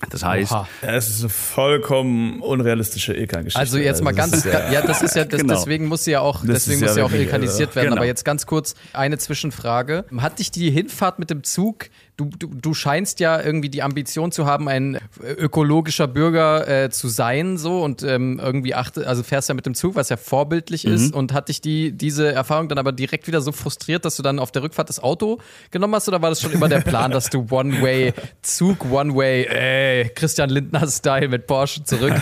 Das 0.09 0.23
heißt, 0.23 0.51
Oha. 0.51 0.67
es 0.81 1.09
ist 1.09 1.21
eine 1.21 1.29
vollkommen 1.29 2.41
unrealistische 2.41 3.13
Ilkan-Geschichte. 3.13 3.59
Also 3.59 3.77
jetzt 3.77 4.03
mal 4.03 4.13
ganz, 4.13 4.43
ja, 4.43 4.71
ja, 4.71 4.81
das 4.81 5.01
ist 5.01 5.15
ja, 5.15 5.25
das, 5.25 5.41
genau. 5.41 5.53
deswegen 5.53 5.87
muss 5.87 6.03
sie 6.03 6.11
ja 6.11 6.19
auch, 6.21 6.41
das 6.41 6.65
deswegen 6.65 6.81
muss 6.81 6.91
ja, 6.91 6.97
ja 6.97 7.05
auch 7.05 7.11
ilkanisiert 7.11 7.75
werden. 7.75 7.89
Genau. 7.89 7.97
Aber 7.97 8.05
jetzt 8.05 8.25
ganz 8.25 8.45
kurz 8.45 8.75
eine 8.93 9.17
Zwischenfrage: 9.17 10.05
Hat 10.17 10.39
dich 10.39 10.51
die 10.51 10.69
Hinfahrt 10.69 11.19
mit 11.19 11.29
dem 11.29 11.43
Zug 11.43 11.89
du, 12.17 12.29
du, 12.37 12.47
du 12.47 12.73
scheinst 12.73 13.19
ja 13.19 13.41
irgendwie 13.41 13.69
die 13.69 13.83
Ambition 13.83 14.31
zu 14.31 14.45
haben, 14.45 14.67
ein 14.67 14.97
ökologischer 15.21 16.07
Bürger 16.07 16.67
äh, 16.67 16.89
zu 16.89 17.07
sein, 17.07 17.57
so 17.57 17.83
und 17.83 18.03
ähm, 18.03 18.39
irgendwie 18.41 18.73
achte, 18.73 19.07
also 19.07 19.23
fährst 19.23 19.49
ja 19.49 19.55
mit 19.55 19.65
dem 19.65 19.75
Zug, 19.75 19.95
was 19.95 20.09
ja 20.09 20.17
vorbildlich 20.17 20.85
mhm. 20.85 20.93
ist, 20.93 21.13
und 21.13 21.33
hat 21.33 21.49
dich 21.49 21.61
die, 21.61 21.91
diese 21.91 22.31
Erfahrung 22.31 22.69
dann 22.69 22.77
aber 22.77 22.91
direkt 22.91 23.27
wieder 23.27 23.41
so 23.41 23.51
frustriert, 23.51 24.05
dass 24.05 24.15
du 24.15 24.23
dann 24.23 24.39
auf 24.39 24.51
der 24.51 24.63
Rückfahrt 24.63 24.89
das 24.89 25.01
Auto 25.01 25.39
genommen 25.71 25.95
hast, 25.95 26.07
oder 26.07 26.21
war 26.21 26.29
das 26.29 26.41
schon 26.41 26.51
immer 26.51 26.69
der 26.69 26.81
Plan, 26.81 27.11
dass 27.11 27.29
du 27.29 27.47
One-Way, 27.49 28.13
Zug 28.41 28.85
One-Way, 28.89 29.45
ey, 29.45 30.09
Christian 30.15 30.49
Lindner-Style 30.49 31.27
mit 31.27 31.47
Porsche 31.47 31.83
zurück? 31.83 32.13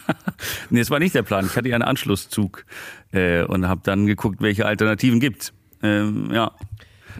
nee, 0.70 0.80
es 0.80 0.90
war 0.90 0.98
nicht 0.98 1.14
der 1.14 1.22
Plan. 1.22 1.46
Ich 1.46 1.56
hatte 1.56 1.68
ja 1.68 1.76
einen 1.76 1.84
Anschlusszug 1.84 2.64
äh, 3.12 3.42
und 3.44 3.68
habe 3.68 3.82
dann 3.84 4.06
geguckt, 4.06 4.40
welche 4.40 4.66
Alternativen 4.66 5.20
gibt. 5.20 5.52
Ähm, 5.82 6.30
ja. 6.32 6.52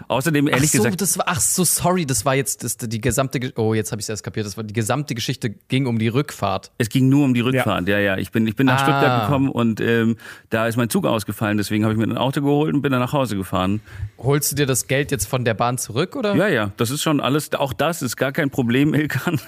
Außerdem, 0.09 0.48
ehrlich 0.48 0.70
ach 0.70 0.72
so, 0.72 0.78
gesagt. 0.78 1.00
Das 1.00 1.18
war, 1.18 1.24
ach 1.28 1.40
so, 1.40 1.64
sorry, 1.64 2.07
das 2.07 2.24
war 2.24 2.34
jetzt 2.34 2.64
das, 2.64 2.76
die 2.76 3.00
gesamte, 3.00 3.53
oh, 3.57 3.74
jetzt 3.74 3.92
habe 3.92 4.00
ich 4.00 4.05
es 4.05 4.09
erst 4.09 4.22
kapiert, 4.22 4.46
das 4.46 4.57
war 4.57 4.64
die 4.64 4.72
gesamte 4.72 5.14
Geschichte 5.14 5.50
ging 5.50 5.86
um 5.86 5.98
die 5.98 6.09
Rückfahrt. 6.09 6.70
Es 6.78 6.88
ging 6.88 7.09
nur 7.09 7.24
um 7.24 7.34
die 7.34 7.40
Rückfahrt, 7.40 7.88
ja, 7.88 7.98
ja. 7.98 8.14
ja. 8.14 8.18
Ich 8.18 8.30
bin, 8.32 8.46
ich 8.46 8.57
bin 8.57 8.66
nach 8.66 8.80
ah. 8.80 8.84
Stuttgart 8.84 9.26
gekommen 9.26 9.48
und 9.48 9.80
ähm, 9.80 10.16
da 10.50 10.66
ist 10.66 10.76
mein 10.76 10.88
Zug 10.90 11.07
ausgefallen, 11.07 11.57
deswegen 11.57 11.84
habe 11.84 11.94
ich 11.94 11.98
mir 11.98 12.05
ein 12.05 12.18
Auto 12.18 12.40
geholt 12.40 12.74
und 12.74 12.82
bin 12.82 12.92
dann 12.92 13.00
nach 13.00 13.12
Hause 13.12 13.36
gefahren. 13.36 13.80
Holst 14.18 14.53
du 14.53 14.57
dir 14.57 14.66
das 14.66 14.86
Geld 14.86 15.11
jetzt 15.11 15.26
von 15.26 15.44
der 15.44 15.55
Bahn 15.55 15.78
zurück, 15.78 16.16
oder? 16.16 16.34
Ja, 16.34 16.48
ja, 16.48 16.72
das 16.76 16.90
ist 16.90 17.03
schon 17.03 17.20
alles, 17.20 17.53
auch 17.55 17.72
das 17.72 18.03
ist 18.03 18.16
gar 18.16 18.32
kein 18.32 18.50
Problem, 18.50 18.94
Ilkan. 19.03 19.40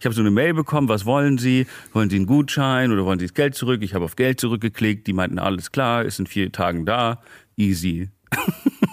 Ich 0.00 0.06
habe 0.06 0.14
so 0.14 0.20
eine 0.20 0.30
Mail 0.30 0.54
bekommen, 0.54 0.88
was 0.88 1.04
wollen 1.06 1.38
Sie? 1.38 1.66
Wollen 1.92 2.10
Sie 2.10 2.16
einen 2.16 2.26
Gutschein 2.26 2.92
oder 2.92 3.04
wollen 3.04 3.18
Sie 3.18 3.26
das 3.26 3.34
Geld 3.34 3.54
zurück? 3.54 3.82
Ich 3.82 3.94
habe 3.94 4.04
auf 4.04 4.16
Geld 4.16 4.40
zurückgeklickt, 4.40 5.06
die 5.06 5.12
meinten, 5.12 5.38
alles 5.38 5.72
klar, 5.72 6.04
ist 6.04 6.18
in 6.18 6.26
vier 6.26 6.52
Tagen 6.52 6.86
da, 6.86 7.20
easy. 7.56 8.08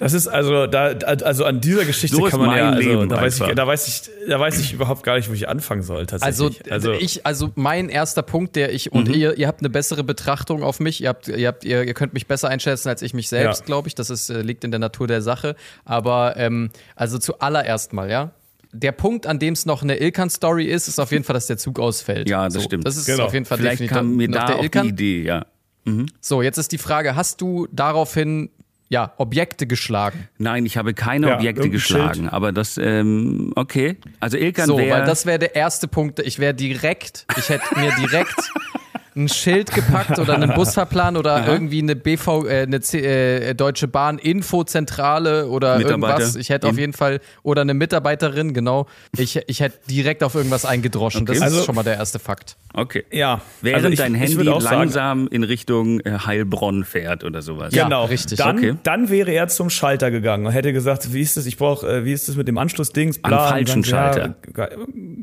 Das 0.00 0.14
ist 0.14 0.28
also 0.28 0.66
da 0.66 0.86
also 0.86 1.44
an 1.44 1.60
dieser 1.60 1.84
Geschichte 1.84 2.16
so 2.16 2.22
kann 2.22 2.40
man 2.40 2.56
ja 2.56 2.70
also, 2.70 3.04
da 3.04 3.20
weiß 3.20 3.38
ich 3.38 3.54
da 3.54 3.66
weiß 3.66 3.86
ich 3.86 4.10
da 4.26 4.40
weiß 4.40 4.58
ich 4.58 4.72
überhaupt 4.72 5.02
gar 5.02 5.16
nicht, 5.16 5.28
wo 5.28 5.34
ich 5.34 5.46
anfangen 5.46 5.82
soll 5.82 6.06
tatsächlich. 6.06 6.26
Also, 6.26 6.50
also 6.70 6.92
ich 6.92 7.26
also 7.26 7.52
mein 7.54 7.90
erster 7.90 8.22
Punkt, 8.22 8.56
der 8.56 8.72
ich 8.72 8.92
und 8.92 9.08
mhm. 9.08 9.14
ihr 9.14 9.36
ihr 9.36 9.46
habt 9.46 9.60
eine 9.60 9.68
bessere 9.68 10.02
Betrachtung 10.02 10.62
auf 10.62 10.80
mich. 10.80 11.02
Ihr 11.02 11.10
habt 11.10 11.28
ihr 11.28 11.46
habt 11.46 11.64
ihr, 11.64 11.82
ihr 11.84 11.92
könnt 11.92 12.14
mich 12.14 12.26
besser 12.26 12.48
einschätzen 12.48 12.88
als 12.88 13.02
ich 13.02 13.12
mich 13.12 13.28
selbst, 13.28 13.60
ja. 13.60 13.66
glaube 13.66 13.88
ich. 13.88 13.94
Das 13.94 14.08
ist 14.08 14.30
äh, 14.30 14.40
liegt 14.40 14.64
in 14.64 14.70
der 14.70 14.80
Natur 14.80 15.06
der 15.06 15.20
Sache. 15.20 15.54
Aber 15.84 16.34
ähm, 16.38 16.70
also 16.96 17.18
zuallererst 17.18 17.92
mal, 17.92 18.10
ja. 18.10 18.30
Der 18.72 18.92
Punkt, 18.92 19.26
an 19.26 19.38
dem 19.38 19.52
es 19.52 19.66
noch 19.66 19.82
eine 19.82 20.00
Ilkan-Story 20.00 20.64
ist, 20.64 20.88
ist 20.88 20.98
auf 20.98 21.12
jeden 21.12 21.24
Fall, 21.24 21.34
dass 21.34 21.46
der 21.46 21.58
Zug 21.58 21.78
ausfällt. 21.78 22.30
Ja, 22.30 22.44
das 22.44 22.54
so, 22.54 22.60
stimmt. 22.60 22.86
Das 22.86 22.96
ist 22.96 23.04
genau. 23.04 23.24
auf 23.24 23.34
jeden 23.34 23.44
Fall 23.44 23.58
Vielleicht 23.58 23.80
definitiv 23.80 23.96
kam 23.96 24.16
mir 24.16 24.30
da 24.30 24.46
der 24.46 24.56
auch 24.56 24.62
Ilkan. 24.62 24.84
die 24.84 24.88
Idee, 24.90 25.22
ja. 25.24 25.44
Mhm. 25.84 26.06
So, 26.20 26.40
jetzt 26.40 26.56
ist 26.56 26.72
die 26.72 26.78
Frage, 26.78 27.16
hast 27.16 27.40
du 27.40 27.66
daraufhin 27.72 28.48
ja, 28.90 29.14
Objekte 29.18 29.66
geschlagen. 29.66 30.28
Nein, 30.36 30.66
ich 30.66 30.76
habe 30.76 30.92
keine 30.94 31.28
Ja, 31.28 31.36
Objekte 31.36 31.70
geschlagen, 31.70 32.14
Schild. 32.14 32.32
aber 32.32 32.50
das, 32.52 32.76
ähm, 32.76 33.52
okay. 33.54 33.96
Also 34.18 34.36
Ilkan 34.36 34.66
So, 34.66 34.76
wäre. 34.78 34.98
weil 34.98 35.06
das 35.06 35.24
wäre 35.26 35.38
der 35.38 35.54
erste 35.54 35.86
Punkt. 35.88 36.18
Ich 36.18 36.38
wäre 36.40 36.52
direkt, 36.54 37.24
ich 37.38 37.48
hätte 37.48 37.78
mir 37.78 37.92
direkt 37.96 38.34
ein 39.16 39.28
Schild 39.28 39.72
gepackt 39.74 40.18
oder 40.18 40.34
einen 40.34 40.50
Busfahrplan 40.54 41.16
oder 41.16 41.46
irgendwie 41.46 41.82
eine 41.82 41.96
BV, 41.96 42.44
äh, 42.46 42.62
eine 42.62 42.80
C, 42.80 42.98
äh, 43.00 43.54
Deutsche 43.54 43.88
Bahn 43.88 44.18
Infozentrale 44.18 45.48
oder 45.48 45.80
irgendwas. 45.80 46.36
Ich 46.36 46.50
hätte 46.50 46.68
auf 46.68 46.78
jeden 46.78 46.92
Fall 46.92 47.20
oder 47.42 47.62
eine 47.62 47.74
Mitarbeiterin, 47.74 48.54
genau. 48.54 48.86
Ich, 49.16 49.40
ich 49.46 49.60
hätte 49.60 49.78
direkt 49.88 50.22
auf 50.22 50.34
irgendwas 50.34 50.64
eingedroschen. 50.64 51.26
Das 51.26 51.36
Okay. 51.38 51.46
ist 51.46 51.52
Also- 51.54 51.64
schon 51.64 51.74
mal 51.74 51.82
der 51.82 51.94
erste 51.96 52.18
Fakt. 52.18 52.56
okay. 52.74 53.04
Ja, 53.10 53.40
Während 53.62 53.84
also 53.84 53.92
ich, 53.92 53.98
dein 53.98 54.14
Handy 54.14 54.48
auch 54.48 54.60
sagen, 54.60 54.76
langsam 54.76 55.28
in 55.28 55.42
Richtung 55.44 56.00
äh, 56.00 56.18
Heilbronn 56.26 56.84
fährt 56.84 57.24
oder 57.24 57.42
sowas. 57.42 57.74
Ja, 57.74 57.84
Genau, 57.84 58.04
richtig. 58.04 58.38
Dann, 58.38 58.58
Okay. 58.58 58.74
dann 58.82 59.08
wäre 59.10 59.30
er 59.32 59.48
zum 59.48 59.70
Schalter 59.70 60.10
gegangen 60.10 60.46
und 60.46 60.52
hätte 60.52 60.72
gesagt, 60.72 61.12
wie 61.12 61.20
ist 61.20 61.36
das? 61.36 61.46
Ich 61.46 61.56
brauche, 61.56 61.86
äh, 61.88 62.04
wie 62.04 62.12
ist 62.12 62.28
das 62.28 62.36
mit 62.36 62.46
dem 62.48 62.58
Anschlussdings? 62.58 63.18
An 63.24 63.30
Bla. 63.30 63.42
Und 63.44 63.48
falschen 63.50 63.82
dann, 63.82 63.90
ja, 63.90 64.12
Schalter. 64.12 64.34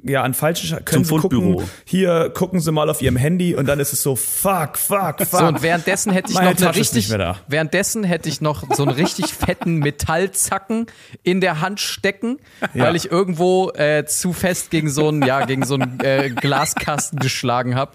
Ja, 0.03 0.23
an 0.23 0.33
falschen 0.33 0.67
Schalter. 0.67 0.83
Können 0.83 1.05
Zum 1.05 1.17
Sie 1.17 1.21
gucken, 1.21 1.41
Fundbüro. 1.41 1.69
hier 1.85 2.29
gucken 2.33 2.59
Sie 2.59 2.71
mal 2.71 2.89
auf 2.89 3.01
Ihrem 3.01 3.15
Handy 3.17 3.55
und 3.55 3.67
dann 3.67 3.76
ist 3.80 3.93
es 3.93 4.03
so, 4.03 4.15
fuck, 4.15 4.78
fuck, 4.78 5.17
fuck. 5.19 5.39
So, 5.39 5.45
und 5.45 5.61
währenddessen 5.61 6.11
hätte 6.11 6.30
ich 6.32 6.36
Meine 6.36 6.51
noch 6.51 6.57
eine 6.61 6.69
richtig, 6.75 6.93
nicht 6.95 7.09
mehr 7.09 7.17
da. 7.17 7.38
währenddessen 7.47 8.03
hätte 8.03 8.30
ich 8.30 8.41
noch 8.41 8.63
so 8.75 8.84
einen 8.84 8.91
richtig 8.95 9.34
fetten 9.34 9.75
Metallzacken 9.78 10.88
in 11.23 11.41
der 11.41 11.61
Hand 11.61 11.80
stecken, 11.80 12.38
weil 12.73 12.95
ich 12.95 13.11
irgendwo 13.11 13.71
äh, 13.71 14.05
zu 14.05 14.34
fest 14.34 14.69
gegen 14.71 14.89
so 14.89 15.07
einen, 15.07 15.21
ja, 15.23 15.45
gegen 15.45 15.65
so 15.65 15.75
einen 15.75 15.99
äh, 16.01 16.30
Glaskasten 16.30 17.19
geschlagen 17.19 17.75
habe 17.75 17.91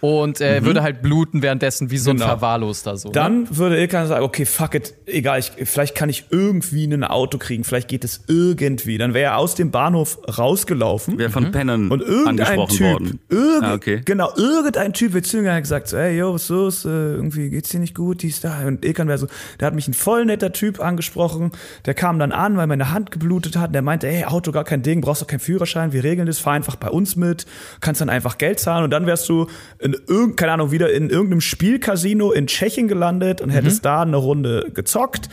und 0.00 0.40
äh, 0.40 0.64
würde 0.64 0.82
halt 0.82 1.02
bluten 1.02 1.42
währenddessen 1.42 1.90
wie 1.90 1.98
so 1.98 2.10
ein 2.10 2.16
Mhm. 2.16 2.20
Genau. 2.20 2.28
Verwahrloster 2.30 2.96
so. 2.96 3.08
ne? 3.08 3.12
Dann 3.14 3.56
würde 3.56 3.78
Ilkan 3.78 4.06
sagen, 4.06 4.24
okay, 4.24 4.46
fuck 4.46 4.74
it, 4.74 4.94
egal, 5.06 5.38
ich, 5.38 5.52
vielleicht 5.64 5.94
kann 5.94 6.08
ich 6.08 6.24
irgendwie 6.30 6.84
ein 6.86 7.04
Auto 7.04 7.36
kriegen, 7.38 7.62
vielleicht 7.64 7.88
geht 7.88 8.04
es 8.04 8.22
irgendwie. 8.26 8.96
Dann 8.98 9.12
wäre 9.12 9.32
er 9.32 9.36
aus 9.38 9.54
dem 9.54 9.70
Bahnhof 9.70 10.18
rausgelaufen. 10.38 11.18
Wäre 11.18 11.28
von 11.30 11.50
Pennern 11.52 11.90
Und 11.90 12.00
irgendein 12.00 12.28
angesprochen 12.40 12.76
Typ, 12.76 12.86
worden. 12.92 13.20
irgend, 13.28 13.64
Ah, 13.64 13.74
okay. 13.74 14.00
genau, 14.04 14.30
irgendein 14.36 14.92
Typ 14.94 15.12
wird 15.12 15.25
gegangen 15.32 15.56
und 15.56 15.62
gesagt, 15.62 15.88
so, 15.88 15.96
ey, 15.96 16.18
yo, 16.18 16.34
was 16.34 16.48
los, 16.48 16.84
äh, 16.84 16.88
irgendwie 16.88 17.50
geht's 17.50 17.70
dir 17.70 17.80
nicht 17.80 17.94
gut, 17.94 18.22
dies, 18.22 18.40
da. 18.40 18.66
Und 18.66 18.84
Ilkan 18.84 19.08
wäre 19.08 19.18
so, 19.18 19.26
der 19.60 19.66
hat 19.66 19.74
mich 19.74 19.88
ein 19.88 19.94
voll 19.94 20.24
netter 20.24 20.52
Typ 20.52 20.80
angesprochen, 20.80 21.52
der 21.84 21.94
kam 21.94 22.18
dann 22.18 22.32
an, 22.32 22.56
weil 22.56 22.66
meine 22.66 22.92
Hand 22.92 23.10
geblutet 23.10 23.56
hat, 23.56 23.68
und 23.68 23.72
der 23.72 23.82
meinte, 23.82 24.08
ey, 24.08 24.24
Auto 24.24 24.52
gar 24.52 24.64
kein 24.64 24.82
Ding, 24.82 25.00
brauchst 25.00 25.22
doch 25.22 25.26
keinen 25.26 25.40
Führerschein, 25.40 25.92
wir 25.92 26.04
regeln 26.04 26.26
das, 26.26 26.38
fahr 26.38 26.54
einfach 26.54 26.76
bei 26.76 26.88
uns 26.88 27.16
mit, 27.16 27.46
kannst 27.80 28.00
dann 28.00 28.08
einfach 28.10 28.38
Geld 28.38 28.60
zahlen. 28.60 28.84
Und 28.84 28.90
dann 28.90 29.06
wärst 29.06 29.28
du 29.28 29.46
in 29.78 29.96
irgend, 30.06 30.36
keine 30.36 30.52
Ahnung, 30.52 30.70
wieder 30.70 30.92
in 30.92 31.10
irgendeinem 31.10 31.40
Spielcasino 31.40 32.32
in 32.32 32.46
Tschechien 32.46 32.88
gelandet 32.88 33.40
und 33.40 33.50
hättest 33.50 33.84
da 33.84 34.02
eine 34.02 34.16
Runde 34.16 34.70
gezockt. 34.74 35.28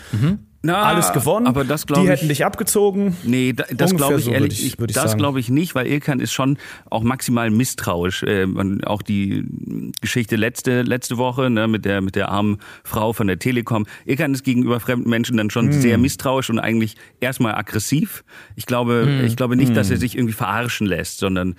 Na, 0.65 0.83
Alles 0.83 1.11
gewonnen. 1.11 1.45
Aber 1.45 1.65
das 1.65 1.85
glaube 1.85 2.03
Die 2.03 2.07
ich. 2.07 2.11
hätten 2.19 2.29
dich 2.29 2.45
abgezogen. 2.45 3.17
Nee, 3.23 3.51
da, 3.51 3.65
das 3.73 3.93
glaube 3.93 4.15
ich 4.19 4.23
so 4.25 4.31
ehrlich, 4.31 4.59
würde 4.59 4.67
ich- 4.67 4.79
würde 4.79 4.91
ich 4.91 4.95
das 4.95 5.17
glaube 5.17 5.41
ich 5.41 5.49
nicht, 5.49 5.75
weil 5.75 5.87
Ilkan 5.87 6.21
ist 6.21 6.31
schon 6.31 6.57
auch 6.89 7.03
maximal 7.03 7.49
misstrauisch. 7.51 8.23
Äh, 8.23 8.45
man, 8.45 8.81
auch 8.85 9.01
die 9.01 9.43
Geschichte 9.99 10.37
letzte 10.37 10.81
letzte 10.83 11.17
Woche 11.17 11.49
ne, 11.49 11.67
mit 11.67 11.83
der 11.83 11.99
mit 11.99 12.15
der 12.15 12.29
armen 12.29 12.59
Frau 12.85 13.11
von 13.11 13.27
der 13.27 13.39
Telekom. 13.39 13.85
Ilkan 14.05 14.33
ist 14.33 14.43
gegenüber 14.45 14.79
fremden 14.79 15.09
Menschen 15.09 15.35
dann 15.35 15.47
Hm. 15.47 15.51
schon 15.51 15.71
sehr 15.73 15.97
misstrauisch 15.97 16.49
und 16.49 16.59
eigentlich 16.59 16.95
erstmal 17.19 17.55
aggressiv. 17.55 18.23
Ich 18.55 18.65
glaube, 18.65 19.03
Hm. 19.05 19.25
ich 19.25 19.35
glaube 19.35 19.57
nicht, 19.57 19.75
dass 19.75 19.89
er 19.91 19.97
sich 19.97 20.15
irgendwie 20.17 20.33
verarschen 20.33 20.87
lässt, 20.87 21.17
sondern 21.19 21.55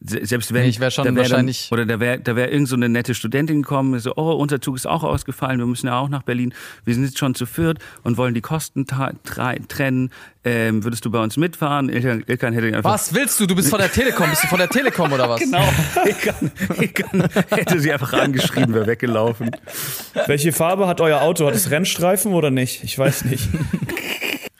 selbst 0.00 0.52
wenn 0.52 0.62
Nee, 0.62 0.68
ich 0.68 0.80
wär 0.80 0.90
schon 0.90 1.04
da 1.06 1.14
wär 1.14 1.22
wahrscheinlich- 1.22 1.68
dann, 1.70 1.78
oder 1.78 1.86
da 1.86 2.00
wäre 2.00 2.20
da 2.20 2.36
wäre 2.36 2.50
irgend 2.50 2.68
so 2.68 2.76
eine 2.76 2.88
nette 2.88 3.14
Studentin 3.14 3.62
gekommen, 3.62 3.98
so 3.98 4.12
oh 4.16 4.32
unser 4.32 4.60
Zug 4.60 4.76
ist 4.76 4.86
auch 4.86 5.02
ausgefallen, 5.02 5.58
wir 5.58 5.66
müssen 5.66 5.86
ja 5.86 5.98
auch 5.98 6.08
nach 6.08 6.22
Berlin, 6.22 6.52
wir 6.84 6.94
sind 6.94 7.04
jetzt 7.04 7.18
schon 7.18 7.34
zu 7.34 7.46
viert 7.46 7.78
und 8.02 8.16
wollen 8.18 8.34
die 8.34 8.40
Kosten 8.42 8.86
trennen. 8.86 10.10
Ähm, 10.44 10.84
würdest 10.84 11.04
du 11.04 11.10
bei 11.10 11.20
uns 11.20 11.36
mitfahren? 11.36 11.88
Ilkan, 11.88 12.22
Ilkan 12.26 12.52
hätte 12.54 12.68
einfach 12.76 12.92
Was 12.92 13.12
willst 13.14 13.40
du? 13.40 13.46
Du 13.46 13.56
bist 13.56 13.68
von 13.68 13.80
der 13.80 13.90
Telekom. 13.90 14.30
Bist 14.30 14.44
du 14.44 14.46
von 14.46 14.58
der 14.58 14.68
Telekom 14.68 15.12
oder 15.12 15.28
was? 15.28 15.40
Genau. 15.40 15.64
Ilkan, 16.04 16.52
Ilkan 16.78 17.28
hätte 17.50 17.80
sie 17.80 17.92
einfach 17.92 18.12
angeschrieben, 18.12 18.72
wäre 18.74 18.86
weggelaufen. 18.86 19.50
Welche 20.26 20.52
Farbe 20.52 20.86
hat 20.86 21.00
euer 21.00 21.22
Auto? 21.22 21.46
Hat 21.46 21.54
es 21.56 21.70
Rennstreifen 21.70 22.32
oder 22.32 22.50
nicht? 22.50 22.84
Ich 22.84 22.96
weiß 22.96 23.24
nicht. 23.24 23.48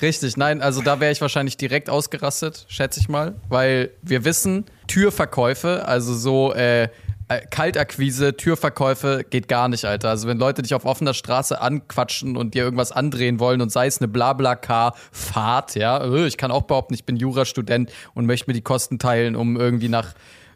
Richtig, 0.03 0.37
nein, 0.37 0.61
also 0.61 0.82
da 0.82 1.01
wäre 1.01 1.12
ich 1.12 1.20
wahrscheinlich 1.20 1.57
direkt 1.57 1.89
ausgerastet, 1.89 2.66
schätze 2.68 3.01
ich 3.01 3.09
mal, 3.09 3.34
weil 3.49 3.91
wir 4.03 4.24
wissen, 4.24 4.64
Türverkäufe, 4.87 5.87
also 5.87 6.14
so 6.14 6.53
äh, 6.55 6.89
äh, 7.28 7.41
Kaltakquise, 7.51 8.37
Türverkäufe 8.37 9.24
geht 9.28 9.49
gar 9.49 9.68
nicht, 9.68 9.84
Alter. 9.84 10.11
Also 10.11 10.28
wenn 10.28 10.39
Leute 10.39 10.62
dich 10.62 10.74
auf 10.74 10.84
offener 10.84 11.12
Straße 11.12 11.61
anquatschen 11.61 12.37
und 12.37 12.55
dir 12.55 12.62
irgendwas 12.62 12.93
andrehen 12.93 13.41
wollen 13.41 13.61
und 13.61 13.72
sei 13.72 13.87
es 13.87 13.99
eine 13.99 14.09
Blabla-Car-Fahrt, 14.09 15.74
ja, 15.74 16.05
äh, 16.05 16.26
ich 16.26 16.37
kann 16.37 16.51
auch 16.51 16.62
behaupten, 16.62 16.95
ich 16.95 17.05
bin 17.05 17.16
Jurastudent 17.16 17.91
und 18.14 18.26
möchte 18.26 18.49
mir 18.49 18.55
die 18.55 18.62
Kosten 18.62 18.99
teilen, 18.99 19.34
um 19.34 19.57
irgendwie 19.57 19.89
nach 19.89 20.14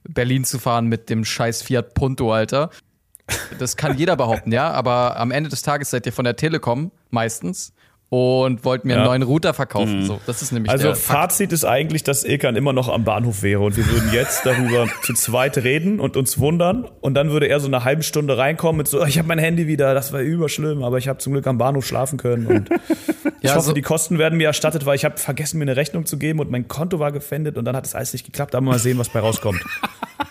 Berlin 0.08 0.44
zu 0.44 0.58
fahren 0.58 0.86
mit 0.86 1.10
dem 1.10 1.24
scheiß 1.24 1.62
Fiat 1.62 1.94
Punto, 1.94 2.32
Alter. 2.32 2.70
Das 3.58 3.76
kann 3.76 3.96
jeder 3.96 4.16
behaupten, 4.16 4.52
ja, 4.52 4.70
aber 4.70 5.16
am 5.18 5.30
Ende 5.30 5.50
des 5.50 5.62
Tages 5.62 5.90
seid 5.90 6.06
ihr 6.06 6.12
von 6.12 6.24
der 6.24 6.36
Telekom 6.36 6.90
meistens 7.10 7.72
und 8.10 8.64
wollt 8.64 8.84
mir 8.84 8.94
einen 8.94 9.02
Ja. 9.04 9.08
neuen 9.08 9.22
Router 9.22 9.54
verkaufen. 9.54 10.04
So, 10.04 10.20
das 10.26 10.42
ist 10.42 10.50
nämlich 10.52 10.70
Also 10.70 10.88
der 10.88 10.96
Fakt. 10.96 11.32
Fazit 11.32 11.52
ist 11.52 11.64
eigentlich, 11.64 12.02
dass 12.02 12.24
Ilkan 12.24 12.56
immer 12.56 12.72
noch 12.72 12.88
am 12.88 13.04
Bahnhof 13.04 13.42
wäre 13.42 13.60
und 13.60 13.76
wir 13.76 13.86
würden 13.88 14.10
jetzt 14.12 14.44
darüber 14.44 14.86
zu 15.04 15.14
zweit 15.14 15.56
reden 15.58 16.00
und 16.00 16.16
uns 16.16 16.36
wundern 16.38 16.86
und 17.00 17.14
dann 17.14 17.30
würde 17.30 17.46
er 17.46 17.60
so 17.60 17.68
eine 17.68 17.84
halbe 17.84 18.02
Stunde 18.02 18.36
reinkommen 18.36 18.78
mit 18.78 18.88
so, 18.88 19.04
ich 19.04 19.16
habe 19.18 19.28
mein 19.28 19.38
Handy 19.38 19.68
wieder, 19.68 19.94
das 19.94 20.12
war 20.12 20.20
überschlimm, 20.20 20.82
aber 20.82 20.98
ich 20.98 21.06
habe 21.08 21.18
zum 21.20 21.32
Glück 21.34 21.46
am 21.46 21.56
Bahnhof 21.56 21.86
schlafen 21.86 22.18
können 22.18 22.46
und 22.48 22.68
ich 23.40 23.48
Ja, 23.48 23.54
hoffe, 23.54 23.66
so- 23.68 23.72
die 23.72 23.82
Kosten 23.82 24.18
werden 24.18 24.36
mir 24.38 24.48
erstattet, 24.48 24.86
weil 24.86 24.96
ich 24.96 25.04
habe 25.04 25.16
vergessen, 25.16 25.58
mir 25.58 25.64
eine 25.64 25.76
Rechnung 25.76 26.04
zu 26.04 26.18
geben 26.18 26.40
und 26.40 26.50
mein 26.50 26.66
Konto 26.66 26.98
war 26.98 27.12
gefändet 27.12 27.56
und 27.58 27.64
dann 27.64 27.76
hat 27.76 27.86
es 27.86 27.94
alles 27.94 28.12
nicht 28.12 28.26
geklappt, 28.26 28.56
aber 28.56 28.66
mal 28.66 28.78
sehen, 28.80 28.98
was 28.98 29.08
bei 29.08 29.20
rauskommt. 29.20 29.64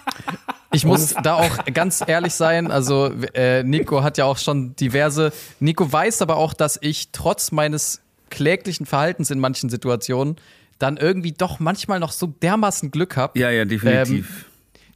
Ich 0.71 0.85
muss 0.85 1.15
da 1.23 1.35
auch 1.35 1.65
ganz 1.73 2.03
ehrlich 2.05 2.33
sein. 2.33 2.69
Also 2.69 3.11
äh, 3.33 3.63
Nico 3.63 4.03
hat 4.03 4.17
ja 4.17 4.25
auch 4.25 4.37
schon 4.37 4.75
diverse. 4.75 5.33
Nico 5.59 5.91
weiß 5.91 6.21
aber 6.21 6.37
auch, 6.37 6.53
dass 6.53 6.77
ich 6.81 7.11
trotz 7.11 7.51
meines 7.51 8.01
kläglichen 8.29 8.85
Verhaltens 8.85 9.31
in 9.31 9.39
manchen 9.39 9.69
Situationen 9.69 10.35
dann 10.77 10.97
irgendwie 10.97 11.31
doch 11.31 11.59
manchmal 11.59 11.99
noch 11.99 12.11
so 12.11 12.27
dermaßen 12.27 12.91
Glück 12.91 13.17
habe. 13.17 13.37
Ja, 13.39 13.49
ja, 13.49 13.65
definitiv. 13.65 14.45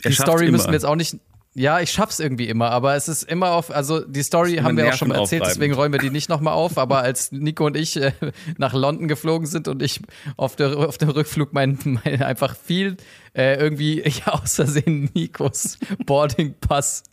Er 0.01 0.09
die 0.11 0.15
Story 0.15 0.51
müssen 0.51 0.65
immer. 0.65 0.71
wir 0.71 0.73
jetzt 0.73 0.85
auch 0.85 0.95
nicht. 0.95 1.17
Ja, 1.55 1.79
ich 1.79 1.91
schaff's 1.91 2.19
irgendwie 2.19 2.47
immer, 2.47 2.71
aber 2.71 2.95
es 2.95 3.07
ist 3.07 3.23
immer 3.23 3.51
auf, 3.51 3.69
also 3.69 3.99
die 3.99 4.23
Story 4.23 4.55
haben 4.55 4.75
wir 4.75 4.89
auch 4.89 4.93
schon 4.93 5.09
mal 5.09 5.19
erzählt, 5.19 5.43
deswegen 5.45 5.75
räumen 5.75 5.93
wir 5.93 5.99
die 5.99 6.09
nicht 6.09 6.27
nochmal 6.27 6.55
auf, 6.55 6.79
aber 6.79 7.03
als 7.03 7.31
Nico 7.31 7.67
und 7.67 7.77
ich 7.77 7.95
äh, 7.95 8.11
nach 8.57 8.73
London 8.73 9.07
geflogen 9.07 9.45
sind 9.45 9.67
und 9.67 9.83
ich 9.83 9.99
auf, 10.35 10.55
der, 10.55 10.75
auf 10.75 10.97
dem 10.97 11.09
Rückflug 11.09 11.53
mein, 11.53 11.77
mein 11.83 12.23
einfach 12.23 12.55
viel 12.55 12.97
äh, 13.35 13.55
irgendwie 13.55 14.01
ja, 14.01 14.33
aus 14.43 14.55
Versehen 14.55 15.11
Nikos 15.13 15.77
Boarding 16.07 16.55
Pass 16.59 17.03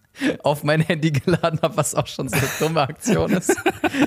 auf 0.42 0.64
mein 0.64 0.80
Handy 0.80 1.12
geladen 1.12 1.60
habe, 1.62 1.76
was 1.76 1.94
auch 1.94 2.06
schon 2.06 2.28
so 2.28 2.36
eine 2.36 2.48
dumme 2.58 2.80
Aktion 2.80 3.30
ist. 3.32 3.54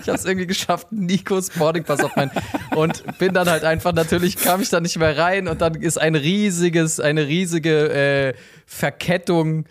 Ich 0.02 0.08
habe 0.08 0.18
es 0.18 0.26
irgendwie 0.26 0.48
geschafft, 0.48 0.92
Nikos 0.92 1.52
Boarding 1.52 1.84
Pass 1.84 2.04
auf 2.04 2.16
mein 2.16 2.32
und 2.76 3.04
bin 3.20 3.34
dann 3.34 3.48
halt 3.48 3.64
einfach 3.64 3.94
natürlich 3.94 4.38
kam 4.38 4.62
ich 4.62 4.70
da 4.70 4.80
nicht 4.80 4.98
mehr 4.98 5.16
rein 5.16 5.48
und 5.48 5.62
dann 5.62 5.76
ist 5.76 6.00
ein 6.00 6.16
riesiges, 6.16 7.00
eine 7.00 7.28
riesige 7.28 7.94
äh, 7.94 8.34
Verkettung 8.66 9.66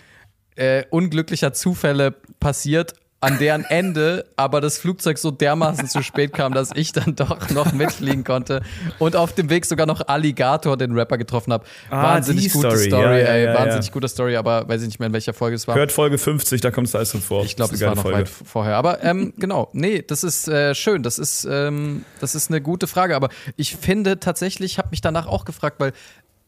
äh, 0.56 0.84
unglücklicher 0.90 1.52
Zufälle 1.52 2.14
passiert, 2.40 2.94
an 3.22 3.38
deren 3.38 3.64
Ende 3.64 4.26
aber 4.34 4.60
das 4.60 4.78
Flugzeug 4.78 5.16
so 5.16 5.30
dermaßen 5.30 5.88
zu 5.88 6.02
spät 6.02 6.32
kam, 6.32 6.52
dass 6.54 6.70
ich 6.74 6.90
dann 6.90 7.14
doch 7.14 7.50
noch 7.50 7.72
mitfliegen 7.72 8.24
konnte 8.24 8.62
und 8.98 9.14
auf 9.14 9.32
dem 9.32 9.48
Weg 9.48 9.64
sogar 9.64 9.86
noch 9.86 10.08
Alligator, 10.08 10.76
den 10.76 10.92
Rapper, 10.92 11.18
getroffen 11.18 11.52
habe. 11.52 11.64
Ah, 11.88 12.02
wahnsinnig 12.02 12.52
gute 12.52 12.70
Story. 12.70 12.88
Story, 12.88 13.20
Ja, 13.20 13.26
ey, 13.28 13.44
ja, 13.44 13.54
wahnsinnig 13.54 13.86
ja. 13.86 13.92
gute 13.92 14.08
Story, 14.08 14.34
aber 14.34 14.68
weiß 14.68 14.82
ich 14.82 14.88
nicht 14.88 14.98
mehr, 14.98 15.06
in 15.06 15.12
welcher 15.12 15.34
Folge 15.34 15.54
es 15.54 15.68
war. 15.68 15.76
Hört 15.76 15.92
Folge 15.92 16.18
50, 16.18 16.60
da 16.62 16.72
kommt 16.72 16.88
es 16.88 16.96
alles 16.96 17.12
drin 17.12 17.20
vor. 17.20 17.44
Ich 17.44 17.54
glaube, 17.54 17.74
es 17.74 17.80
war 17.80 17.94
noch 17.94 18.02
geile 18.02 18.16
weit 18.16 18.28
vorher. 18.28 18.76
Aber 18.76 19.04
ähm, 19.04 19.34
genau, 19.38 19.68
nee, 19.72 20.02
das 20.02 20.24
ist 20.24 20.48
äh, 20.48 20.74
schön. 20.74 21.04
Das 21.04 21.20
ist, 21.20 21.46
ähm, 21.48 22.04
das 22.18 22.34
ist 22.34 22.50
eine 22.50 22.60
gute 22.60 22.88
Frage. 22.88 23.14
Aber 23.14 23.28
ich 23.56 23.76
finde 23.76 24.18
tatsächlich, 24.18 24.72
ich 24.72 24.78
habe 24.78 24.88
mich 24.90 25.00
danach 25.00 25.28
auch 25.28 25.44
gefragt, 25.44 25.76
weil 25.78 25.92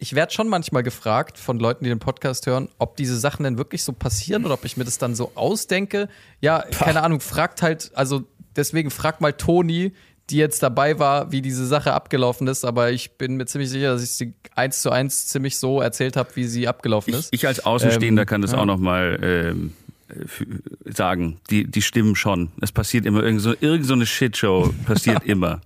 ich 0.04 0.14
werde 0.14 0.34
schon 0.34 0.48
manchmal 0.48 0.82
gefragt 0.82 1.38
von 1.38 1.58
Leuten, 1.58 1.82
die 1.84 1.88
den 1.88 1.98
Podcast 1.98 2.46
hören, 2.46 2.68
ob 2.76 2.98
diese 2.98 3.18
Sachen 3.18 3.42
denn 3.44 3.56
wirklich 3.56 3.82
so 3.84 3.94
passieren 3.94 4.44
oder 4.44 4.52
ob 4.52 4.66
ich 4.66 4.76
mir 4.76 4.84
das 4.84 4.98
dann 4.98 5.14
so 5.14 5.32
ausdenke. 5.34 6.10
Ja, 6.42 6.58
keine 6.60 7.02
Ahnung, 7.02 7.20
fragt 7.20 7.62
halt, 7.62 7.90
also 7.94 8.24
deswegen 8.54 8.90
fragt 8.90 9.22
mal 9.22 9.32
Toni, 9.32 9.94
die 10.28 10.36
jetzt 10.36 10.62
dabei 10.62 10.98
war, 10.98 11.32
wie 11.32 11.40
diese 11.40 11.66
Sache 11.66 11.94
abgelaufen 11.94 12.48
ist, 12.48 12.66
aber 12.66 12.92
ich 12.92 13.12
bin 13.16 13.36
mir 13.36 13.46
ziemlich 13.46 13.70
sicher, 13.70 13.94
dass 13.94 14.02
ich 14.02 14.10
sie 14.10 14.34
eins 14.54 14.82
zu 14.82 14.90
eins 14.90 15.26
ziemlich 15.28 15.56
so 15.56 15.80
erzählt 15.80 16.18
habe, 16.18 16.28
wie 16.34 16.44
sie 16.44 16.68
abgelaufen 16.68 17.14
Ich, 17.14 17.20
ist. 17.20 17.28
ich 17.32 17.46
als 17.46 17.64
Außenstehender 17.64 18.22
Ähm, 18.22 18.26
kann 18.26 18.42
das 18.42 18.52
ja. 18.52 18.58
auch 18.58 18.66
nochmal 18.66 19.18
ähm, 19.22 19.72
sagen. 20.84 21.40
Die, 21.48 21.64
die 21.64 21.80
stimmen 21.80 22.14
schon. 22.14 22.50
Es 22.60 22.72
passiert 22.72 23.06
immer 23.06 23.22
irgend 23.22 23.40
so, 23.40 23.54
irgend 23.58 23.86
so 23.86 23.94
eine 23.94 24.04
Shitshow 24.04 24.74
passiert 24.86 25.24
immer. 25.24 25.62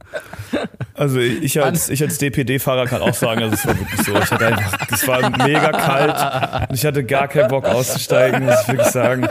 Also 0.99 1.21
ich 1.21 1.63
als, 1.63 1.89
ich 1.89 2.03
als 2.03 2.19
DPD-Fahrer 2.19 2.87
kann 2.87 3.01
auch 3.03 3.15
sagen, 3.15 3.43
also 3.43 3.55
es 3.55 3.67
war 3.67 3.79
wirklich 3.79 4.01
so. 4.05 4.15
Ich 4.17 4.31
hatte 4.31 4.47
einfach, 4.49 4.79
es 4.93 5.07
war 5.07 5.31
mega 5.47 5.71
kalt 5.71 6.69
und 6.71 6.75
ich 6.75 6.85
hatte 6.85 7.05
gar 7.05 7.29
keinen 7.29 7.49
Bock 7.49 7.65
auszusteigen, 7.67 8.45
muss 8.45 8.63
ich 8.63 8.69
wirklich 8.69 8.89
sagen. 8.89 9.29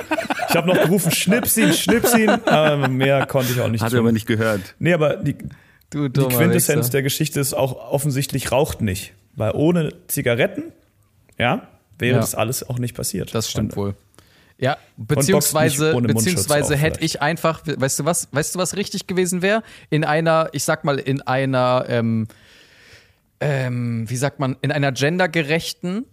Ich 0.49 0.55
habe 0.55 0.68
noch 0.68 0.82
gerufen, 0.82 1.11
schnips 1.11 1.57
ihn, 1.57 1.74
schnips 1.74 2.15
ihn, 2.18 2.30
aber 2.30 2.88
mehr 2.88 3.26
konnte 3.26 3.51
ich 3.51 3.59
auch 3.61 3.68
nicht 3.68 3.84
Hat 3.84 3.91
tun. 3.91 3.99
aber 3.99 4.11
nicht 4.13 4.26
gehört. 4.28 4.61
Nee, 4.80 4.93
aber 4.93 5.18
die, 5.18 5.36
Du 5.89 6.07
die 6.09 6.22
Quintessenz 6.22 6.80
Wichser. 6.88 6.91
der 6.91 7.01
Geschichte 7.03 7.39
ist 7.39 7.53
auch 7.53 7.91
offensichtlich 7.91 8.51
raucht 8.51 8.82
nicht. 8.82 9.13
Weil 9.36 9.51
ohne 9.53 9.93
Zigaretten, 10.07 10.63
ja, 11.38 11.68
wäre 11.99 12.15
Ja. 12.15 12.20
das 12.22 12.34
alles 12.36 12.68
auch 12.68 12.80
nicht 12.80 12.95
passiert. 12.95 13.34
Das 13.36 13.49
stimmt 13.51 13.72
Und- 13.74 13.78
wohl. 13.78 13.95
Ja, 14.60 14.78
beziehungsweise, 14.97 15.93
beziehungsweise 16.01 16.76
hätte 16.76 17.01
ich 17.01 17.22
einfach, 17.22 17.62
weißt 17.66 17.99
du 17.99 18.05
was, 18.05 18.28
weißt 18.32 18.55
du 18.55 18.60
was 18.60 18.76
richtig 18.76 19.05
gewesen 19.05 19.41
wäre? 19.43 19.62
In 19.91 20.03
einer, 20.03 20.49
ich 20.51 20.64
sag 20.64 20.84
mal, 20.84 20.97
in 20.97 21.22
einer, 21.22 21.86
ähm, 21.89 22.28
ähm, 23.39 24.10
wie 24.10 24.16
sagt 24.16 24.39
man, 24.39 24.55
in 24.62 24.72
einer 24.72 24.91
gendergerechten, 24.91 26.05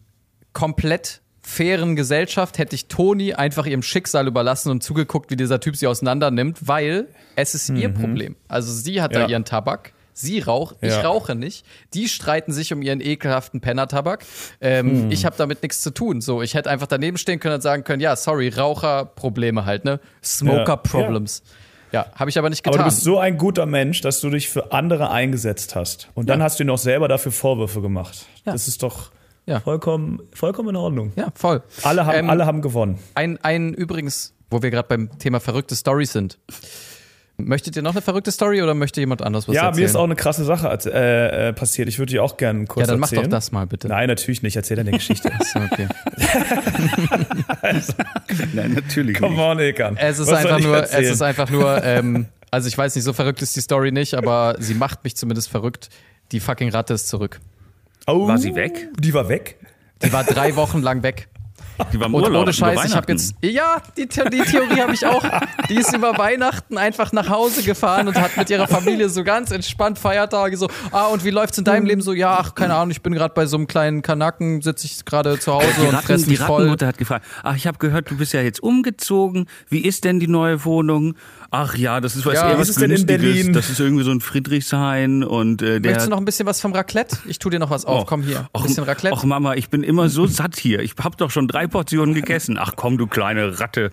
komplett 0.52 1.22
fairen 1.40 1.96
Gesellschaft 1.96 2.58
hätte 2.58 2.74
ich 2.74 2.86
Toni 2.88 3.34
einfach 3.34 3.66
ihrem 3.66 3.82
Schicksal 3.82 4.26
überlassen 4.26 4.70
und 4.70 4.82
zugeguckt, 4.82 5.30
wie 5.30 5.36
dieser 5.36 5.60
Typ 5.60 5.76
sie 5.76 5.86
auseinander 5.86 6.30
nimmt, 6.30 6.66
weil 6.68 7.08
es 7.36 7.54
ist 7.54 7.68
ihr 7.70 7.88
Problem. 7.90 8.36
Also 8.48 8.72
sie 8.72 9.02
hat 9.02 9.14
da 9.14 9.20
Mhm. 9.20 9.24
Ja. 9.24 9.30
ihren 9.30 9.44
Tabak. 9.44 9.92
Sie 10.16 10.38
raucht, 10.38 10.76
ich 10.80 10.90
Ja. 10.92 11.02
rauche 11.02 11.34
nicht. 11.34 11.66
Die 11.92 12.08
streiten 12.08 12.52
sich 12.52 12.72
um 12.72 12.80
ihren 12.82 13.00
ekelhaften 13.00 13.60
Pennertabak. 13.60 14.24
Ähm, 14.60 15.06
Mhm. 15.06 15.10
Ich 15.10 15.24
habe 15.26 15.34
damit 15.36 15.62
nichts 15.62 15.80
zu 15.82 15.90
tun. 15.90 16.20
So, 16.20 16.40
ich 16.40 16.54
hätte 16.54 16.70
einfach 16.70 16.86
daneben 16.86 17.18
stehen 17.18 17.40
können 17.40 17.56
und 17.56 17.60
sagen 17.62 17.82
können, 17.84 18.00
ja, 18.00 18.14
sorry, 18.16 18.48
Raucherprobleme 18.48 19.64
halt, 19.64 19.84
ne? 19.84 20.00
Smoker 20.22 20.64
Ja. 20.68 20.76
Problems. 20.76 21.42
Ja, 21.92 22.06
habe 22.14 22.30
ich 22.30 22.38
aber 22.38 22.48
nicht 22.50 22.64
Aber 22.66 22.72
getan. 22.76 22.88
du 22.88 22.94
bist 22.94 23.04
so 23.04 23.18
ein 23.18 23.38
guter 23.38 23.66
Mensch, 23.66 24.00
dass 24.00 24.20
du 24.20 24.30
dich 24.30 24.48
für 24.48 24.72
andere 24.72 25.10
eingesetzt 25.10 25.74
hast. 25.76 26.08
Und 26.14 26.28
dann 26.28 26.42
hast 26.42 26.58
du 26.58 26.64
dir 26.64 26.68
noch 26.68 26.78
selber 26.78 27.06
dafür 27.08 27.30
Vorwürfe 27.32 27.80
gemacht. 27.82 28.26
Ja. 28.44 28.52
Das 28.52 28.66
ist 28.68 28.82
doch 28.82 29.10
Ja. 29.46 29.60
vollkommen, 29.60 30.20
vollkommen 30.32 30.70
in 30.70 30.76
Ordnung. 30.76 31.12
ja, 31.16 31.28
voll. 31.34 31.62
Alle, 31.82 32.06
haben, 32.06 32.18
Ähm, 32.18 32.30
alle 32.30 32.46
haben 32.46 32.62
gewonnen. 32.62 32.98
Ein, 33.14 33.38
ein 33.42 33.74
übrigens, 33.74 34.32
wo 34.50 34.62
wir 34.62 34.70
gerade 34.70 34.88
beim 34.88 35.18
Thema 35.18 35.38
verrückte 35.40 35.76
Stories 35.76 36.12
sind. 36.12 36.38
Möchtet 37.36 37.74
ihr 37.74 37.82
noch 37.82 37.90
eine 37.92 38.00
verrückte 38.00 38.30
Story 38.30 38.62
oder 38.62 38.74
möchte 38.74 39.00
jemand 39.00 39.20
anders 39.20 39.48
was 39.48 39.56
Ja, 39.56 39.62
erzählen? 39.66 39.80
mir 39.82 39.86
ist 39.86 39.96
auch 39.96 40.04
eine 40.04 40.14
krasse 40.14 40.44
Sache 40.44 40.68
äh, 40.86 41.48
äh, 41.48 41.52
passiert. 41.52 41.88
Ich 41.88 41.98
würde 41.98 42.12
die 42.12 42.20
auch 42.20 42.36
gerne 42.36 42.64
kurz 42.66 42.86
ja, 42.86 42.92
dann 42.92 43.00
mach 43.00 43.08
erzählen. 43.08 43.24
doch 43.28 43.36
das 43.36 43.50
mal 43.50 43.66
bitte. 43.66 43.88
Nein, 43.88 44.06
natürlich 44.08 44.42
nicht. 44.42 44.54
Erzähl 44.54 44.76
deine 44.76 44.90
Geschichte. 44.92 45.32
So, 45.52 45.58
okay. 45.58 45.88
Nein, 48.52 48.72
natürlich 48.74 49.18
Come 49.18 49.30
nicht. 49.34 49.40
on, 49.40 49.58
Ekan. 49.58 49.96
Es 49.96 50.18
ist 50.18 50.30
Was 50.30 50.42
soll 50.42 50.52
einfach 50.52 50.58
ich 50.58 50.64
nur, 50.66 50.76
es 50.76 50.90
erzählen? 50.92 51.12
ist 51.12 51.22
einfach 51.22 51.50
nur, 51.50 51.82
ähm, 51.84 52.26
also 52.50 52.68
ich 52.68 52.78
weiß 52.78 52.94
nicht, 52.94 53.04
so 53.04 53.12
verrückt 53.12 53.42
ist 53.42 53.56
die 53.56 53.60
Story 53.60 53.90
nicht, 53.92 54.14
aber 54.14 54.56
sie 54.58 54.74
macht 54.74 55.02
mich 55.04 55.16
zumindest 55.16 55.48
verrückt. 55.50 55.88
Die 56.32 56.40
fucking 56.40 56.70
Ratte 56.70 56.94
ist 56.94 57.08
zurück. 57.08 57.40
oh, 58.06 58.28
War 58.28 58.38
sie 58.38 58.54
weg? 58.54 58.88
Die 58.98 59.12
war 59.12 59.28
weg? 59.28 59.56
Die 60.04 60.12
war 60.12 60.24
drei 60.24 60.56
Wochen 60.56 60.82
lang 60.82 61.02
weg. 61.02 61.28
Die 61.92 61.98
war 61.98 62.06
im 62.06 62.14
Urlaub, 62.14 62.42
ohne 62.42 62.52
Scheiß, 62.52 62.74
über 62.74 62.84
ich 62.84 62.96
habe 62.96 63.12
jetzt. 63.12 63.34
Ja, 63.42 63.82
die, 63.96 64.06
die 64.06 64.42
Theorie 64.42 64.80
habe 64.80 64.94
ich 64.94 65.06
auch. 65.06 65.24
Die 65.68 65.76
ist 65.76 65.94
über 65.94 66.16
Weihnachten 66.18 66.78
einfach 66.78 67.12
nach 67.12 67.28
Hause 67.28 67.62
gefahren 67.62 68.08
und 68.08 68.16
hat 68.16 68.36
mit 68.36 68.48
ihrer 68.50 68.68
Familie 68.68 69.08
so 69.08 69.24
ganz 69.24 69.50
entspannt 69.50 69.98
Feiertage 69.98 70.56
so. 70.56 70.68
Ah, 70.92 71.06
und 71.06 71.24
wie 71.24 71.30
läuft's 71.30 71.58
in 71.58 71.64
deinem 71.64 71.86
Leben 71.86 72.02
so? 72.02 72.12
Ja, 72.12 72.38
ach, 72.38 72.54
keine 72.54 72.74
Ahnung, 72.74 72.90
ich 72.90 73.02
bin 73.02 73.12
gerade 73.12 73.34
bei 73.34 73.46
so 73.46 73.56
einem 73.56 73.66
kleinen 73.66 74.02
Kanaken, 74.02 74.62
sitze 74.62 74.86
ich 74.86 75.04
gerade 75.04 75.38
zu 75.38 75.52
Hause 75.52 75.66
Die, 75.76 75.86
und 75.86 75.94
Ratten, 75.94 76.06
fress 76.06 76.24
die 76.24 76.30
mich 76.30 76.38
voll. 76.38 76.62
Rattenmutter 76.62 76.86
hat 76.86 76.98
gefragt, 76.98 77.26
ach, 77.42 77.56
ich 77.56 77.66
habe 77.66 77.78
gehört, 77.78 78.10
du 78.10 78.16
bist 78.16 78.32
ja 78.32 78.42
jetzt 78.42 78.62
umgezogen. 78.62 79.46
Wie 79.68 79.80
ist 79.80 80.04
denn 80.04 80.20
die 80.20 80.28
neue 80.28 80.64
Wohnung? 80.64 81.14
Ach 81.50 81.74
ja, 81.76 82.00
das 82.00 82.16
ist 82.16 82.26
was 82.26 82.34
Ja, 82.34 82.50
eher 82.50 82.58
was 82.58 82.68
ist 82.68 82.80
denn 82.80 82.90
in. 82.90 83.06
Berlin? 83.06 83.52
Das 83.52 83.70
ist 83.70 83.80
irgendwie 83.80 84.04
so 84.04 84.10
ein 84.10 84.20
Friedrichshain 84.20 85.22
und 85.24 85.62
äh, 85.62 85.80
der 85.80 85.92
Möchtest 85.92 86.06
du 86.06 86.10
noch 86.10 86.18
ein 86.18 86.24
bisschen 86.24 86.46
was 86.46 86.60
vom 86.60 86.72
Raclette? 86.72 87.18
Ich 87.26 87.38
tu 87.38 87.50
dir 87.50 87.58
noch 87.58 87.70
was 87.70 87.84
auf. 87.84 88.02
Och, 88.02 88.06
Komm 88.06 88.22
hier. 88.22 88.48
Ein 88.52 88.62
bisschen 88.62 88.84
Raclette. 88.84 89.16
Ach 89.18 89.24
Mama, 89.24 89.54
ich 89.54 89.68
bin 89.70 89.82
immer 89.82 90.08
so 90.08 90.26
satt 90.26 90.56
hier. 90.58 90.80
Ich 90.80 90.94
hab 91.02 91.16
doch 91.16 91.30
schon 91.30 91.48
drei 91.48 91.66
Portionen 91.66 92.14
gegessen. 92.14 92.56
Ach 92.58 92.72
komm, 92.76 92.98
du 92.98 93.06
kleine 93.06 93.60
Ratte. 93.60 93.90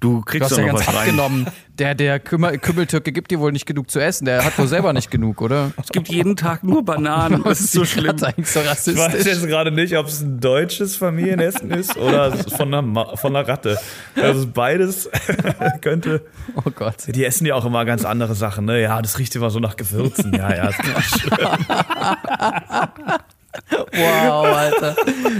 Du 0.00 0.10
Du 0.10 0.22
kriegst 0.22 0.50
hast 0.50 0.58
doch 0.58 0.58
ja 0.66 0.72
noch 0.72 0.84
ganz 0.84 0.88
was 0.88 0.94
rein. 0.94 1.46
Der, 1.80 1.94
der 1.94 2.20
Kümmer, 2.20 2.58
Kümmeltürke 2.58 3.10
gibt 3.10 3.30
dir 3.30 3.40
wohl 3.40 3.52
nicht 3.52 3.64
genug 3.64 3.90
zu 3.90 4.00
essen. 4.00 4.26
Der 4.26 4.44
hat 4.44 4.58
wohl 4.58 4.68
selber 4.68 4.92
nicht 4.92 5.10
genug, 5.10 5.40
oder? 5.40 5.72
Es 5.82 5.88
gibt 5.88 6.08
jeden 6.08 6.36
Tag 6.36 6.62
nur 6.62 6.84
Bananen. 6.84 7.42
Das 7.50 7.60
ist 7.60 7.72
so 7.72 7.86
schlimm. 7.86 8.16
Eigentlich 8.22 8.50
so 8.50 8.60
Ich 8.60 8.66
weiß 8.66 8.88
rassistisch. 8.94 9.26
jetzt 9.26 9.46
gerade 9.46 9.72
nicht, 9.72 9.96
ob 9.96 10.06
es 10.06 10.20
ein 10.20 10.40
deutsches 10.40 10.96
Familienessen 10.96 11.70
ist 11.70 11.96
oder 11.96 12.32
von 12.32 12.68
einer, 12.68 12.82
Ma 12.82 13.16
von 13.16 13.34
einer 13.34 13.48
Ratte. 13.48 13.78
Also 14.14 14.46
beides 14.46 15.08
könnte. 15.80 16.20
Oh 16.54 16.70
Gott. 16.70 16.96
Die 17.08 17.24
essen 17.24 17.46
ja 17.46 17.54
auch 17.54 17.64
immer 17.64 17.86
ganz 17.86 18.04
andere 18.04 18.34
Sachen, 18.34 18.66
ne? 18.66 18.82
Ja, 18.82 19.00
das 19.00 19.18
riecht 19.18 19.34
immer 19.34 19.48
so 19.48 19.58
nach 19.58 19.76
Gewürzen. 19.76 20.34
Ja, 20.34 20.54
ja. 20.54 20.70
Wow, 23.70 24.46
Alter. 24.46 24.96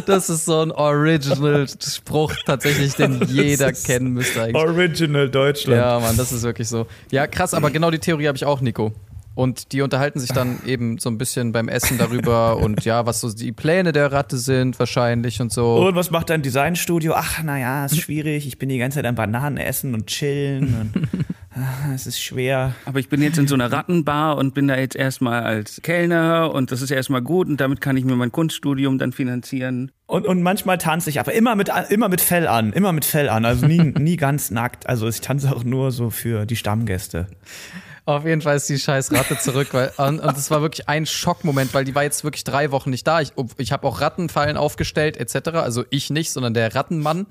Das 0.06 0.30
ist 0.30 0.44
so 0.44 0.60
ein 0.62 0.72
Original-Spruch 0.72 2.34
tatsächlich, 2.46 2.94
den 2.94 3.22
jeder 3.28 3.72
kennen 3.72 4.12
müsste 4.12 4.42
eigentlich. 4.42 4.56
Original 4.56 5.28
Deutschland. 5.28 5.80
Ja, 5.80 5.98
Mann, 6.00 6.16
das 6.16 6.32
ist 6.32 6.42
wirklich 6.42 6.68
so. 6.68 6.86
Ja, 7.10 7.26
krass, 7.26 7.54
aber 7.54 7.70
genau 7.70 7.90
die 7.90 7.98
Theorie 7.98 8.28
habe 8.28 8.36
ich 8.36 8.44
auch, 8.44 8.60
Nico. 8.60 8.92
Und 9.34 9.72
die 9.72 9.80
unterhalten 9.80 10.18
sich 10.18 10.30
dann 10.30 10.58
eben 10.66 10.98
so 10.98 11.08
ein 11.08 11.16
bisschen 11.16 11.52
beim 11.52 11.68
Essen 11.68 11.98
darüber 11.98 12.56
und 12.58 12.84
ja, 12.84 13.06
was 13.06 13.20
so 13.20 13.32
die 13.32 13.52
Pläne 13.52 13.92
der 13.92 14.10
Ratte 14.12 14.36
sind 14.36 14.78
wahrscheinlich 14.78 15.40
und 15.40 15.52
so. 15.52 15.76
Und 15.76 15.94
was 15.94 16.10
macht 16.10 16.30
dein 16.30 16.42
Designstudio? 16.42 17.14
Ach, 17.14 17.42
naja, 17.42 17.86
ist 17.86 17.98
schwierig. 17.98 18.46
Ich 18.46 18.58
bin 18.58 18.68
die 18.68 18.78
ganze 18.78 18.96
Zeit 18.96 19.06
am 19.06 19.14
Bananen 19.14 19.56
essen 19.56 19.94
und 19.94 20.08
chillen. 20.08 20.92
Und, 20.94 21.08
es 21.94 22.06
ist 22.06 22.22
schwer. 22.22 22.74
Aber 22.84 23.00
ich 23.00 23.08
bin 23.08 23.22
jetzt 23.22 23.38
in 23.38 23.48
so 23.48 23.54
einer 23.54 23.72
Rattenbar 23.72 24.36
und 24.36 24.54
bin 24.54 24.68
da 24.68 24.76
jetzt 24.76 24.94
erstmal 24.94 25.42
als 25.42 25.80
Kellner 25.82 26.52
und 26.52 26.70
das 26.70 26.82
ist 26.82 26.90
erstmal 26.90 27.22
gut 27.22 27.48
und 27.48 27.60
damit 27.60 27.80
kann 27.80 27.96
ich 27.96 28.04
mir 28.04 28.14
mein 28.16 28.30
Kunststudium 28.32 28.98
dann 28.98 29.12
finanzieren. 29.12 29.90
Und, 30.06 30.26
und 30.26 30.42
manchmal 30.42 30.78
tanze 30.78 31.10
ich, 31.10 31.20
aber 31.20 31.32
immer 31.32 31.56
mit, 31.56 31.70
immer 31.90 32.08
mit 32.08 32.20
Fell 32.20 32.46
an. 32.46 32.72
Immer 32.72 32.92
mit 32.92 33.04
Fell 33.04 33.28
an. 33.28 33.44
Also 33.44 33.66
nie, 33.66 33.78
nie 33.98 34.16
ganz 34.16 34.50
nackt. 34.50 34.88
Also 34.88 35.08
ich 35.08 35.20
tanze 35.20 35.54
auch 35.54 35.64
nur 35.64 35.90
so 35.90 36.10
für 36.10 36.46
die 36.46 36.56
Stammgäste. 36.56 37.26
Auf 38.06 38.24
jeden 38.24 38.40
Fall 38.40 38.56
ist 38.56 38.68
die 38.68 38.78
scheiß 38.78 39.12
Ratte 39.12 39.38
zurück, 39.38 39.68
weil 39.72 39.92
und, 39.98 40.20
und 40.20 40.36
das 40.36 40.50
war 40.50 40.62
wirklich 40.62 40.88
ein 40.88 41.06
Schockmoment, 41.06 41.74
weil 41.74 41.84
die 41.84 41.94
war 41.94 42.02
jetzt 42.02 42.24
wirklich 42.24 42.42
drei 42.44 42.70
Wochen 42.72 42.90
nicht 42.90 43.06
da. 43.06 43.20
Ich, 43.20 43.32
ich 43.58 43.72
habe 43.72 43.86
auch 43.86 44.00
Rattenfallen 44.00 44.56
aufgestellt 44.56 45.16
etc. 45.16 45.50
Also 45.50 45.84
ich 45.90 46.10
nicht, 46.10 46.32
sondern 46.32 46.54
der 46.54 46.74
Rattenmann. 46.74 47.26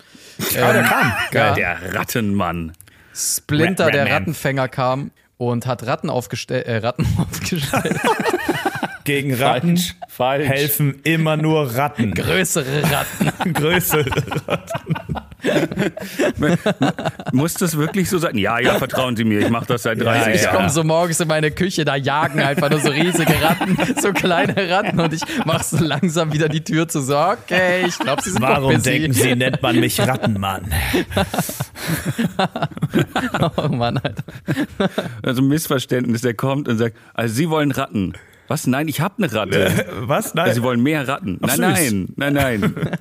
Ah, 0.61 0.73
der 0.73 0.83
kam. 0.83 1.13
Ja. 1.33 1.53
Der 1.53 1.95
Rattenmann. 1.95 2.73
Splinter, 3.13 3.91
der. 3.91 4.09
Rattenfänger 4.09 4.67
kam 4.67 5.11
und 5.37 5.65
hat 5.65 5.85
Ratten 5.85 6.09
aufgestellt, 6.09 6.67
äh, 6.67 6.77
Ratten 6.77 7.07
aufgestellt. 7.17 7.99
Gegen 9.09 9.33
Ratten 9.33 9.77
Falsch, 9.77 9.95
falsch. 10.07 10.47
helfen 10.47 10.99
immer 11.03 11.35
nur 11.35 11.75
Ratten. 11.75 12.13
Größere 12.15 12.83
Ratten. 12.83 13.53
Größe. 13.53 14.05
Muss 17.31 17.53
das 17.55 17.77
wirklich 17.77 18.09
so 18.09 18.17
sein? 18.17 18.37
Ja, 18.37 18.59
ja, 18.59 18.75
vertrauen 18.77 19.15
Sie 19.15 19.23
mir, 19.23 19.39
ich 19.39 19.49
mache 19.49 19.65
das 19.67 19.83
seit 19.83 19.99
30 19.99 20.27
Ja, 20.27 20.33
Ich 20.35 20.43
ja. 20.43 20.53
komme 20.53 20.69
so 20.69 20.83
morgens 20.83 21.19
in 21.19 21.27
meine 21.27 21.49
Küche, 21.51 21.85
da 21.85 21.95
jagen 21.95 22.39
einfach 22.41 22.69
nur 22.69 22.79
so 22.79 22.89
riesige 22.89 23.41
Ratten, 23.41 23.77
so 24.01 24.11
kleine 24.13 24.69
Ratten 24.69 24.99
und 24.99 25.13
ich 25.13 25.21
mach 25.45 25.63
so 25.63 25.83
langsam 25.83 26.33
wieder 26.33 26.49
die 26.49 26.63
Tür 26.63 26.87
zu. 26.87 27.01
So, 27.01 27.17
okay, 27.17 27.85
ich 27.87 27.97
glaube, 27.97 28.21
sie 28.21 28.31
sind 28.31 28.41
Warum 28.41 28.73
busy. 28.75 28.89
denken 28.91 29.13
Sie, 29.13 29.35
nennt 29.35 29.61
man 29.61 29.79
mich 29.79 29.99
Rattenmann? 29.99 30.65
Oh 33.57 33.67
Mann, 33.69 33.97
Alter. 33.97 34.23
Also 35.23 35.41
ein 35.41 35.47
Missverständnis, 35.47 36.21
der 36.21 36.33
kommt 36.33 36.67
und 36.67 36.77
sagt, 36.77 36.97
also 37.13 37.33
Sie 37.33 37.49
wollen 37.49 37.71
Ratten. 37.71 38.13
Was? 38.49 38.67
Nein, 38.67 38.87
ich 38.87 38.99
habe 38.99 39.23
eine 39.23 39.31
Ratte. 39.31 39.85
Was? 40.01 40.35
Also, 40.35 40.53
Sie 40.53 40.59
Nein. 40.59 40.63
wollen 40.63 40.83
mehr 40.83 41.07
Ratten. 41.07 41.37
Nein, 41.39 41.49
süß. 41.51 41.59
nein, 42.17 42.17
nein, 42.17 42.33
nein. 42.33 42.75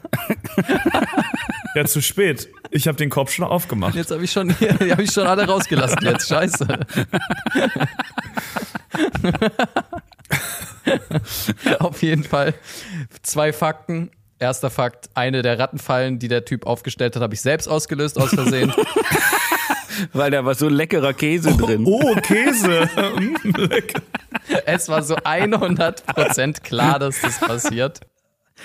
Ja, 1.74 1.84
zu 1.84 2.00
spät. 2.02 2.48
Ich 2.70 2.88
habe 2.88 2.96
den 2.96 3.10
Kopf 3.10 3.30
schon 3.30 3.44
aufgemacht. 3.44 3.94
Jetzt 3.94 4.10
habe 4.10 4.24
ich 4.24 4.32
schon, 4.32 4.50
habe 4.60 5.02
ich 5.02 5.12
schon 5.12 5.26
alle 5.26 5.46
rausgelassen 5.46 5.98
jetzt. 6.02 6.28
Scheiße. 6.28 6.66
Auf 11.78 12.02
jeden 12.02 12.24
Fall 12.24 12.54
zwei 13.22 13.52
Fakten. 13.52 14.10
Erster 14.40 14.70
Fakt, 14.70 15.10
eine 15.14 15.42
der 15.42 15.58
Rattenfallen, 15.58 16.20
die 16.20 16.28
der 16.28 16.44
Typ 16.44 16.64
aufgestellt 16.66 17.16
hat, 17.16 17.22
habe 17.22 17.34
ich 17.34 17.40
selbst 17.40 17.68
ausgelöst 17.68 18.18
aus 18.18 18.30
Versehen. 18.30 18.72
Weil 20.12 20.30
da 20.30 20.44
war 20.44 20.54
so 20.54 20.68
leckerer 20.68 21.12
Käse 21.12 21.56
drin. 21.56 21.84
Oh, 21.86 22.14
Käse. 22.16 22.88
Mm, 23.16 23.50
lecker. 23.56 24.02
Es 24.66 24.88
war 24.88 25.02
so 25.02 25.16
100% 25.16 26.62
klar, 26.62 26.98
dass 26.98 27.20
das 27.20 27.40
passiert. 27.40 28.00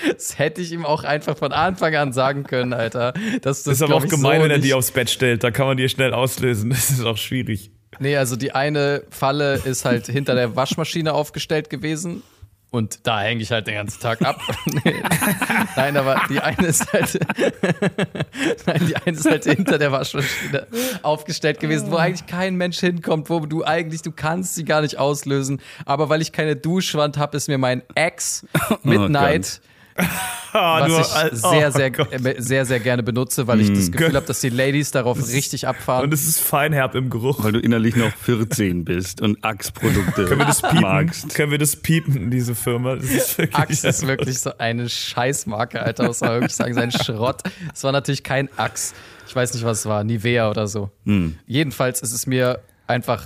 Das 0.07 0.39
hätte 0.39 0.61
ich 0.61 0.71
ihm 0.71 0.85
auch 0.85 1.03
einfach 1.03 1.37
von 1.37 1.51
Anfang 1.51 1.95
an 1.95 2.13
sagen 2.13 2.43
können, 2.43 2.73
Alter. 2.73 3.13
Das, 3.41 3.63
das 3.63 3.75
ist 3.75 3.81
aber 3.83 3.95
auch 3.95 4.07
gemein, 4.07 4.39
so 4.39 4.43
wenn 4.45 4.51
er 4.51 4.59
die 4.59 4.73
aufs 4.73 4.91
Bett 4.91 5.09
stellt. 5.09 5.43
Da 5.43 5.51
kann 5.51 5.67
man 5.67 5.77
die 5.77 5.87
schnell 5.87 6.13
auslösen. 6.13 6.69
Das 6.71 6.89
ist 6.89 7.05
auch 7.05 7.17
schwierig. 7.17 7.71
Nee, 7.99 8.17
also 8.17 8.35
die 8.35 8.53
eine 8.53 9.03
Falle 9.09 9.61
ist 9.63 9.85
halt 9.85 10.07
hinter 10.07 10.33
der 10.35 10.55
Waschmaschine 10.55 11.13
aufgestellt 11.13 11.69
gewesen. 11.69 12.23
Und 12.73 13.05
da 13.05 13.21
hänge 13.21 13.43
ich 13.43 13.51
halt 13.51 13.67
den 13.67 13.75
ganzen 13.75 14.01
Tag 14.01 14.23
ab. 14.23 14.41
Nein, 15.75 15.95
aber 15.95 16.23
die 16.27 16.39
eine 16.39 16.73
Seite, 16.73 17.19
Nein, 18.65 18.87
die 18.87 18.95
eine 18.97 19.15
Seite 19.15 19.51
hinter 19.51 19.77
der 19.77 19.91
Waschmaschine 19.91 20.65
aufgestellt 21.03 21.59
gewesen, 21.59 21.91
wo 21.91 21.97
eigentlich 21.97 22.25
kein 22.25 22.55
Mensch 22.55 22.79
hinkommt, 22.79 23.29
wo 23.29 23.41
du 23.41 23.63
eigentlich, 23.63 24.01
du 24.01 24.11
kannst 24.11 24.55
sie 24.55 24.65
gar 24.65 24.81
nicht 24.81 24.97
auslösen. 24.97 25.61
Aber 25.85 26.09
weil 26.09 26.23
ich 26.23 26.31
keine 26.31 26.55
Duschwand 26.55 27.19
habe, 27.19 27.37
ist 27.37 27.47
mir 27.47 27.59
mein 27.59 27.83
Ex 27.93 28.43
Midnight 28.81 29.61
was 30.53 30.87
nur 30.87 30.99
ich 30.99 31.39
sehr, 31.39 31.67
oh 31.67 31.71
sehr, 31.71 31.91
Gott. 31.91 32.11
äh, 32.11 32.35
sehr, 32.37 32.65
sehr 32.65 32.79
gerne 32.79 33.03
benutze, 33.03 33.47
weil 33.47 33.61
ich 33.61 33.71
das 33.73 33.91
Gefühl 33.91 34.15
habe, 34.15 34.25
dass 34.25 34.41
die 34.41 34.49
Ladies 34.49 34.91
darauf 34.91 35.17
richtig 35.27 35.67
abfahren. 35.67 36.03
Und 36.05 36.13
es 36.13 36.27
ist 36.27 36.39
feinherb 36.39 36.95
im 36.95 37.09
Geruch. 37.09 37.43
Weil 37.43 37.53
du 37.53 37.59
innerlich 37.59 37.95
noch 37.95 38.11
14 38.15 38.85
bist 38.85 39.21
und 39.21 39.43
Axe-Produkte 39.43 40.25
Können 40.25 40.39
wir 40.39 40.45
das 40.45 40.61
piepen? 40.61 40.81
magst. 40.81 41.33
Können 41.33 41.51
wir 41.51 41.57
das 41.57 41.75
piepen, 41.75 42.29
diese 42.31 42.55
Firma? 42.55 42.95
Das 42.95 43.05
ist 43.05 43.37
wirklich, 43.37 43.57
Axe 43.57 43.87
ist 43.87 44.07
wirklich 44.07 44.39
so 44.39 44.57
eine 44.57 44.89
Scheißmarke, 44.89 45.81
Alter, 45.81 46.05
muss 46.07 46.21
man 46.21 46.31
wirklich 46.31 46.55
sagen, 46.55 46.73
sein 46.73 46.91
Schrott. 46.91 47.41
Es 47.73 47.83
war 47.83 47.91
natürlich 47.91 48.23
kein 48.23 48.49
Axe. 48.57 48.93
Ich 49.27 49.35
weiß 49.35 49.53
nicht, 49.53 49.63
was 49.63 49.79
es 49.79 49.85
war, 49.85 50.03
Nivea 50.03 50.49
oder 50.49 50.67
so. 50.67 50.91
Hm. 51.05 51.37
Jedenfalls 51.47 52.01
ist 52.01 52.11
es 52.13 52.27
mir 52.27 52.59
einfach 52.87 53.23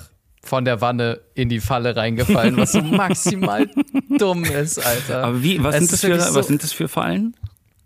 von 0.47 0.65
der 0.65 0.81
Wanne 0.81 1.19
in 1.35 1.49
die 1.49 1.59
Falle 1.59 1.95
reingefallen, 1.95 2.57
was 2.57 2.71
so 2.71 2.81
maximal 2.81 3.69
dumm 4.17 4.45
ist, 4.45 4.79
Alter. 4.79 5.23
Aber 5.25 5.43
wie, 5.43 5.61
was, 5.63 5.75
Es 5.75 5.79
sind 5.81 5.91
das, 5.91 6.01
für, 6.01 6.19
so, 6.19 6.35
was 6.35 6.47
sind 6.47 6.63
das 6.63 6.71
für 6.73 6.87
Fallen? 6.87 7.35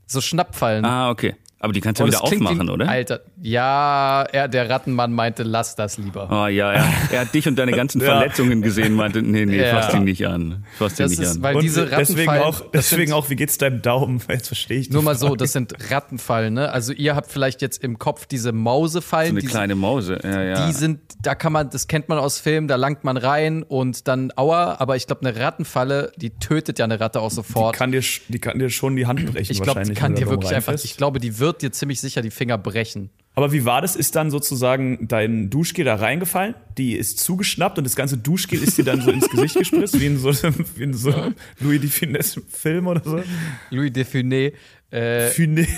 so 0.06 0.22
Schnappfallen. 0.22 0.86
Ah, 0.86 1.10
okay. 1.10 1.36
Aber 1.64 1.74
die 1.74 1.80
kannst 1.82 2.00
du 2.00 2.04
Und 2.06 2.10
wieder 2.10 2.24
aufmachen, 2.24 2.70
oder? 2.70 2.90
Alter, 2.90 3.22
ja, 3.42 4.24
er, 4.32 4.48
der 4.48 4.70
Rattenmann 4.70 5.14
meinte, 5.14 5.44
lass 5.44 5.76
das 5.76 5.98
lieber. 6.00 6.28
Oh 6.32 6.48
ja, 6.48 6.74
er, 6.74 6.86
er 7.12 7.22
hat 7.22 7.34
dich 7.34 7.48
und 7.48 7.56
deine 7.58 7.72
ganzen 7.72 8.02
Ja. 8.02 8.08
Verletzungen 8.18 8.62
gesehen, 8.64 8.96
meinte, 8.96 9.22
nee, 9.22 9.46
nee, 9.46 9.60
Ja. 9.66 9.80
fass 9.82 9.94
ihn 9.94 10.04
nicht 10.06 10.26
an. 10.28 10.66
Fass 10.78 10.94
ihn 10.94 11.04
Das 11.04 11.12
nicht 11.12 11.22
ist, 11.22 11.36
an. 11.38 11.44
weil 11.44 11.56
Und 11.58 11.64
diese 11.64 11.86
deswegen 11.86 12.30
Rattenfallen, 12.30 12.44
auch, 12.44 12.60
das 12.62 12.90
deswegen 12.90 13.08
sind, 13.10 13.14
auch, 13.16 13.30
wie 13.30 13.36
geht's 13.36 13.58
deinem 13.60 13.82
Daumen? 13.82 14.22
Jetzt 14.30 14.48
verstehe 14.48 14.80
ich 14.80 14.88
die 14.88 14.94
nur 14.94 15.04
mal 15.04 15.16
so, 15.16 15.28
Frage. 15.28 15.38
das 15.38 15.54
sind 15.54 15.76
Rattenfallen, 15.92 16.54
ne? 16.56 16.72
Also 16.72 16.94
ihr 16.94 17.16
habt 17.16 17.32
vielleicht 17.32 17.62
jetzt 17.62 17.84
im 17.84 18.00
Kopf 18.00 18.26
diese 18.26 18.50
so 18.50 18.56
Mausefallen, 18.56 19.32
eine 19.32 19.42
die 19.42 19.48
kleine 19.48 19.76
Mause. 19.76 20.20
Ja, 20.24 20.42
ja. 20.44 20.66
Die 20.68 20.74
sind, 20.74 21.00
da 21.22 21.36
kann 21.36 21.54
man, 21.54 21.70
das 21.70 21.88
kennt 21.88 22.10
man 22.10 22.18
aus 22.18 22.40
Filmen, 22.40 22.68
da 22.68 22.76
langt 22.76 23.04
man 23.04 23.18
rein 23.18 23.62
und 23.64 24.08
dann 24.08 24.32
aua, 24.36 24.78
aber 24.80 24.96
ich 24.96 25.06
glaube, 25.06 25.28
eine 25.28 25.40
Rattenfalle, 25.40 26.12
die 26.16 26.32
tötet 26.32 26.80
ja 26.80 26.86
eine 26.86 27.00
Ratte 27.00 27.22
auch 27.22 27.30
die 27.30 27.36
sofort. 27.36 27.76
kann, 27.76 27.92
dir, 27.92 28.02
die 28.30 28.40
kann 28.40 28.58
dir 28.58 28.70
schon 28.72 28.96
die 28.96 29.06
Hand 29.06 29.26
brechen. 29.32 29.52
ich 29.52 29.62
glaube, 29.62 29.72
die 29.82 29.90
wahrscheinlich, 29.90 29.98
kann 30.00 30.16
dir 30.16 30.28
wirklich 30.30 30.54
einfach, 30.56 30.74
ich 30.74 30.98
glaube, 30.98 31.20
die 31.20 31.38
wird 31.40 31.51
dir 31.60 31.72
ziemlich 31.72 32.02
sicher 32.02 32.22
die 32.22 32.32
Finger 32.32 32.58
brechen. 32.58 33.10
Aber 33.34 33.54
wie 33.54 33.64
war 33.64 33.82
das? 33.82 33.96
Ist 33.96 34.16
dann 34.16 34.30
sozusagen 34.30 35.08
dein 35.08 35.50
Duschgel 35.50 35.86
da 35.86 35.96
reingefallen? 35.96 36.54
Die 36.78 36.94
ist 36.94 37.20
zugeschnappt 37.20 37.78
und 37.78 37.86
das 37.86 37.96
ganze 37.96 38.18
Duschgel 38.18 38.62
ist 38.62 38.78
dir 38.78 38.84
dann 38.84 39.02
so 39.02 39.10
ins 39.10 39.30
Gesicht 39.30 39.56
gespritzt, 39.56 40.00
wie 40.00 40.06
in 40.06 40.18
so 40.18 40.30
einem, 40.30 40.66
wie 40.76 40.84
in 40.84 40.94
so 40.94 41.14
einem 41.14 41.36
Louis 41.60 41.80
de 41.80 41.90
Finesse-Film 41.90 42.88
oder 42.88 43.02
so? 43.04 43.24
Louis 43.70 43.94
de 43.94 44.04
Funès, 44.04 44.54
äh, 44.92 45.30
Finet. 45.30 45.70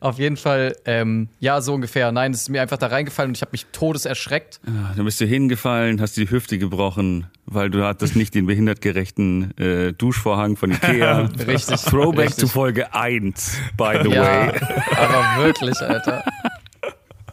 Auf 0.00 0.18
jeden 0.18 0.36
Fall, 0.36 0.76
ähm, 0.84 1.28
ja, 1.40 1.60
so 1.60 1.74
ungefähr. 1.74 2.12
Nein, 2.12 2.32
es 2.32 2.42
ist 2.42 2.48
mir 2.48 2.62
einfach 2.62 2.78
da 2.78 2.86
reingefallen 2.88 3.30
und 3.30 3.36
ich 3.36 3.42
habe 3.42 3.52
mich 3.52 3.66
todeserschreckt. 3.72 4.60
Ja, 4.66 4.92
Dann 4.96 5.04
bist 5.04 5.20
du 5.20 5.24
hingefallen, 5.26 6.00
hast 6.00 6.16
die 6.16 6.30
Hüfte 6.30 6.58
gebrochen, 6.58 7.26
weil 7.46 7.70
du 7.70 7.84
hattest 7.84 8.16
nicht 8.16 8.34
den 8.34 8.46
behindertgerechten 8.46 9.56
äh, 9.58 9.92
Duschvorhang 9.92 10.56
von 10.56 10.72
Ikea. 10.72 11.20
Richtig. 11.46 11.80
Throwback 11.82 12.26
richtig. 12.28 12.38
zu 12.38 12.48
Folge 12.48 12.92
1, 12.94 13.58
by 13.76 13.98
the 14.02 14.10
Ja, 14.10 14.22
way. 14.22 14.60
aber 14.96 15.44
wirklich, 15.44 15.78
Alter. 15.80 16.24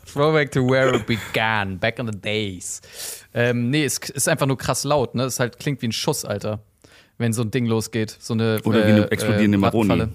Throwback 0.06 0.52
to 0.52 0.62
where 0.68 0.96
it 0.96 1.06
began, 1.08 1.80
back 1.80 1.98
in 1.98 2.06
the 2.06 2.18
days. 2.20 2.82
Ähm, 3.34 3.70
nee, 3.72 3.84
es 3.84 3.98
ist 3.98 4.30
einfach 4.30 4.46
nur 4.46 4.58
krass 4.58 4.84
laut, 4.84 5.16
ne? 5.16 5.24
Es 5.24 5.40
halt 5.40 5.58
klingt 5.60 5.82
wie 5.82 5.88
ein 5.88 5.92
Schuss, 5.92 6.24
Alter. 6.24 6.60
Wenn 7.18 7.34
so 7.34 7.42
ein 7.42 7.52
Ding 7.52 7.66
losgeht. 7.66 8.16
So 8.20 8.34
eine, 8.34 8.60
Oder 8.64 8.86
wie 8.88 8.92
eine 8.92 9.12
explodierende 9.12 9.58
Maroni. 9.58 10.08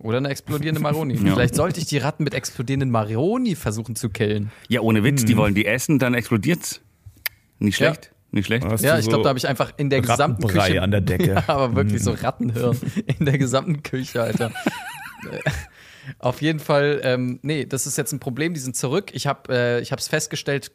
Oder 0.00 0.18
eine 0.18 0.28
explodierende 0.28 0.80
Maroni. 0.80 1.16
Vielleicht 1.18 1.54
sollte 1.54 1.80
ich 1.80 1.86
die 1.86 1.98
Ratten 1.98 2.22
mit 2.24 2.34
explodierenden 2.34 2.90
Maroni 2.90 3.54
versuchen 3.56 3.96
zu 3.96 4.10
killen. 4.10 4.52
Ja, 4.68 4.80
ohne 4.80 5.02
Witz, 5.04 5.20
Hm. 5.22 5.26
die 5.26 5.36
wollen 5.36 5.54
die 5.54 5.66
essen, 5.66 5.98
dann 5.98 6.14
explodiert's. 6.14 6.80
Nicht 7.58 7.78
Ja. 7.80 7.92
schlecht. 7.94 8.12
Nicht 8.30 8.46
schlecht. 8.46 8.64
Hast 8.66 8.82
Ja, 8.84 8.98
ich 8.98 9.04
so 9.06 9.10
glaube, 9.10 9.24
da 9.24 9.30
habe 9.30 9.38
ich 9.38 9.48
einfach 9.48 9.72
in 9.78 9.88
der 9.90 10.00
gesamten 10.02 10.46
Küche. 10.46 10.82
an 10.82 10.90
der 10.90 11.00
Decke. 11.00 11.32
Ja, 11.48 11.48
aber 11.48 11.74
wirklich 11.74 12.02
so 12.02 12.12
Rattenhirn 12.12 12.76
in 13.18 13.24
der 13.26 13.38
gesamten 13.38 13.82
Küche, 13.82 14.22
Alter. 14.22 14.52
Äh, 15.30 15.50
Auf 16.20 16.40
jeden 16.42 16.60
Fall, 16.60 17.00
ähm, 17.04 17.38
nee, 17.42 17.64
das 17.66 17.86
ist 17.86 17.98
jetzt 17.98 18.12
ein 18.12 18.20
Problem, 18.20 18.54
die 18.54 18.60
sind 18.60 18.76
zurück. 18.76 19.10
Ich 19.14 19.26
habe 19.26 19.52
äh, 19.52 19.80
ich 19.80 19.90
es 19.92 20.08
festgestellt 20.08 20.70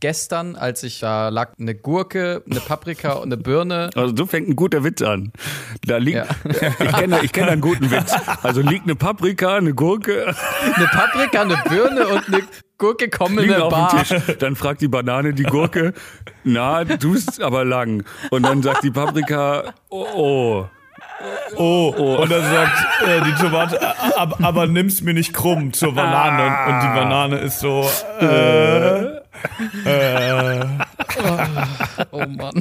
gestern, 0.00 0.56
als 0.56 0.82
ich 0.82 1.00
da 1.00 1.28
lag 1.28 1.50
eine 1.58 1.74
Gurke, 1.74 2.42
eine 2.50 2.60
Paprika 2.60 3.12
und 3.14 3.32
eine 3.32 3.36
Birne. 3.36 3.90
Also 3.96 4.14
so 4.16 4.26
fängt 4.26 4.48
ein 4.48 4.56
guter 4.56 4.84
Witz 4.84 5.02
an. 5.02 5.32
Da 5.84 5.96
liegt, 5.96 6.16
Ja. 6.16 6.26
ich 6.78 6.92
kenne 6.92 7.20
ich 7.22 7.32
kenn 7.32 7.48
einen 7.48 7.60
guten 7.60 7.90
Witz. 7.90 8.12
Also 8.42 8.60
liegt 8.60 8.84
eine 8.84 8.94
Paprika, 8.94 9.56
eine 9.56 9.74
Gurke, 9.74 10.34
Eine 10.74 10.86
Paprika, 10.86 11.42
eine 11.42 11.56
Birne 11.68 12.06
und 12.08 12.28
eine 12.28 12.42
Gurke 12.78 13.08
kommen 13.08 13.38
in 13.38 13.54
auf 13.54 13.70
Bar. 13.70 14.04
Dann 14.38 14.54
fragt 14.54 14.80
die 14.80 14.88
Banane 14.88 15.34
die 15.34 15.42
Gurke, 15.42 15.94
na, 16.44 16.84
du 16.84 16.96
tust 16.98 17.42
aber 17.42 17.64
lang. 17.64 18.04
Und 18.30 18.44
dann 18.44 18.62
sagt 18.62 18.84
die 18.84 18.90
Paprika, 18.92 19.74
oh, 19.90 20.06
oh. 20.14 20.66
Oh, 21.56 21.88
und 22.22 22.30
dann 22.30 22.42
sagt 22.42 23.08
äh, 23.08 23.20
die 23.22 23.32
Tomate, 23.42 23.80
äh, 23.80 23.86
aber, 24.16 24.38
aber 24.44 24.66
nimm's 24.68 25.02
mir 25.02 25.14
nicht 25.14 25.34
krumm 25.34 25.72
zur 25.72 25.92
Banane. 25.92 26.44
Und, 26.44 26.74
und 26.74 26.80
die 26.82 26.86
Banane 26.86 27.38
ist 27.38 27.58
so, 27.58 27.88
äh, 28.20 29.17
äh, 29.84 30.64
Oh 32.10 32.24
Mann. 32.26 32.54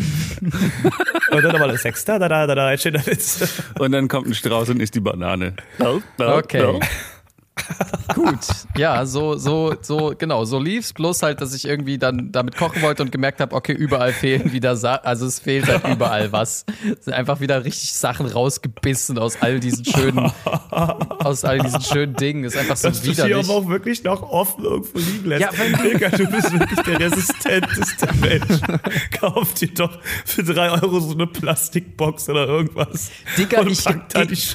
und 1.31 1.43
dann 1.43 1.55
aber 1.55 1.67
das 1.67 1.81
Sex, 1.81 2.05
da, 2.05 2.19
da, 2.19 2.47
da, 2.47 2.55
da, 2.55 2.77
steht 2.77 2.95
da 2.95 3.05
Witz. 3.05 3.61
Und 3.79 3.91
dann 3.91 4.07
kommt 4.07 4.27
ein 4.27 4.33
Strauß 4.35 4.69
und 4.69 4.81
isst 4.81 4.95
die 4.95 4.99
Banane. 4.99 5.53
Okay. 6.17 6.79
Gut, 8.15 8.39
ja, 8.77 9.05
so, 9.05 9.37
so, 9.37 9.75
so, 9.81 10.13
genau, 10.17 10.45
so 10.45 10.59
lief's. 10.59 10.93
Bloß 10.93 11.23
halt, 11.23 11.41
dass 11.41 11.53
ich 11.53 11.65
irgendwie 11.65 11.97
dann 11.97 12.31
damit 12.31 12.55
kochen 12.57 12.81
wollte 12.81 13.03
und 13.03 13.11
gemerkt 13.11 13.41
habe, 13.41 13.55
okay, 13.55 13.73
überall 13.73 14.13
fehlen 14.13 14.51
wieder, 14.53 14.75
Sa 14.75 14.95
also 14.95 15.25
es 15.25 15.39
fehlt 15.39 15.67
halt 15.67 15.87
überall 15.87 16.31
was. 16.31 16.65
Es 16.97 17.05
sind 17.05 17.13
einfach 17.13 17.39
wieder 17.39 17.63
richtig 17.65 17.93
Sachen 17.93 18.25
rausgebissen 18.25 19.17
aus 19.17 19.37
all 19.41 19.59
diesen 19.59 19.85
schönen, 19.85 20.31
aus 20.71 21.43
all 21.43 21.59
diesen 21.59 21.81
schönen 21.81 22.15
Dingen. 22.15 22.43
Ist 22.43 22.57
einfach 22.57 22.77
so 22.77 22.87
Dass 22.89 23.01
du 23.01 23.05
sie 23.05 23.11
widerlich. 23.11 23.49
aber 23.49 23.53
auch 23.57 23.67
wirklich 23.67 24.03
noch 24.03 24.21
offen 24.23 24.63
irgendwo 24.63 24.99
liegen 24.99 25.25
lässt. 25.27 25.41
Ja, 25.41 25.83
Digga, 25.83 26.09
du 26.09 26.25
bist 26.27 26.51
wirklich 26.51 26.79
der 26.81 26.99
resistenteste 26.99 28.07
Mensch. 28.21 28.61
Kauf 29.19 29.53
dir 29.53 29.69
doch 29.73 29.99
für 30.25 30.43
drei 30.43 30.71
Euro 30.71 30.99
so 30.99 31.13
eine 31.13 31.27
Plastikbox 31.27 32.29
oder 32.29 32.47
irgendwas. 32.47 33.11
Digga, 33.37 33.63
ich, 33.67 33.83
die 33.83 33.93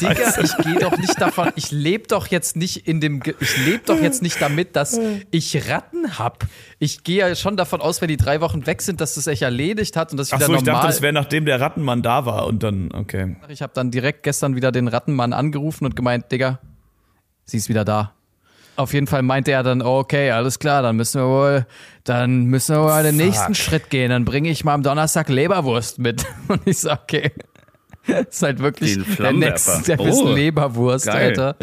Digga, 0.01 0.41
ich 0.43 0.57
gehe 0.59 0.79
doch 0.79 0.97
nicht 0.97 1.21
davon, 1.21 1.51
ich 1.57 1.71
lebe 1.71 2.09
doch 2.09 2.29
jetzt 2.29 2.57
nicht 2.57 2.89
in 2.89 3.01
dem, 3.03 3.21
Ge- 3.21 3.35
ich 3.41 3.67
lebe 3.67 3.83
doch 3.85 4.01
jetzt 4.01 4.23
nicht 4.23 4.41
damit, 4.41 4.75
dass 4.77 4.99
ich 5.31 5.69
Ratten 5.69 6.19
hab. 6.19 6.47
Ich 6.79 7.05
gehe 7.05 7.19
ja 7.29 7.35
schon 7.35 7.57
davon 7.57 7.81
aus, 7.81 8.01
wenn 8.01 8.09
die 8.09 8.17
drei 8.17 8.41
Wochen 8.41 8.67
weg 8.67 8.81
sind, 8.81 9.01
dass 9.01 9.15
das 9.17 9.25
sich 9.25 9.43
erledigt 9.43 9.97
hat 9.97 10.13
und 10.13 10.17
dass 10.19 10.29
ich 10.29 10.35
Ach 10.35 10.39
wieder 10.39 10.47
so, 10.47 10.55
ich 10.55 10.61
normal. 10.63 10.75
dachte, 10.83 10.87
das 10.95 11.03
wäre 11.03 11.13
nachdem 11.13 11.45
der 11.45 11.61
Rattenmann 11.61 12.03
da 12.03 12.25
war 12.25 12.47
und 12.47 12.63
dann, 12.63 12.91
okay. 12.93 13.37
Ich 13.49 13.61
habe 13.61 13.73
dann 13.75 13.91
direkt 13.91 14.23
gestern 14.23 14.57
wieder 14.57 14.73
den 14.73 14.89
Rattenmann 14.89 15.33
angerufen 15.33 15.85
und 15.85 15.97
gemeint, 15.97 16.31
Digga, 16.33 16.61
sie 17.45 17.59
ist 17.59 17.69
wieder 17.69 17.85
da. 17.85 18.13
Auf 18.75 18.95
jeden 18.95 19.07
Fall 19.07 19.21
meinte 19.23 19.51
er 19.53 19.63
dann, 19.63 19.83
okay, 19.83 20.31
alles 20.31 20.59
klar, 20.59 20.81
dann 20.81 20.97
müssen 20.97 21.21
wir 21.21 21.27
wohl, 21.29 21.67
dann 22.05 22.47
müssen 22.47 22.75
wir 22.75 22.85
wohl 22.85 23.03
den 23.03 23.17
nächsten 23.17 23.55
Schritt 23.55 23.91
gehen. 23.91 24.09
Dann 24.09 24.25
bringe 24.25 24.49
ich 24.49 24.65
mal 24.65 24.73
am 24.73 24.83
Donnerstag 24.83 25.29
Leberwurst 25.29 25.99
mit. 25.99 26.25
Und 26.49 26.63
ich 26.65 26.79
so, 26.79 26.91
okay. 26.91 27.33
ist 28.31 28.43
halt 28.43 28.59
wirklich 28.61 28.99
der 29.19 29.59
Step 29.59 30.01
ist 30.01 30.17
Oh, 30.23 30.33
Leberwurst, 30.33 31.05
geil. 31.07 31.29
Alter. 31.29 31.57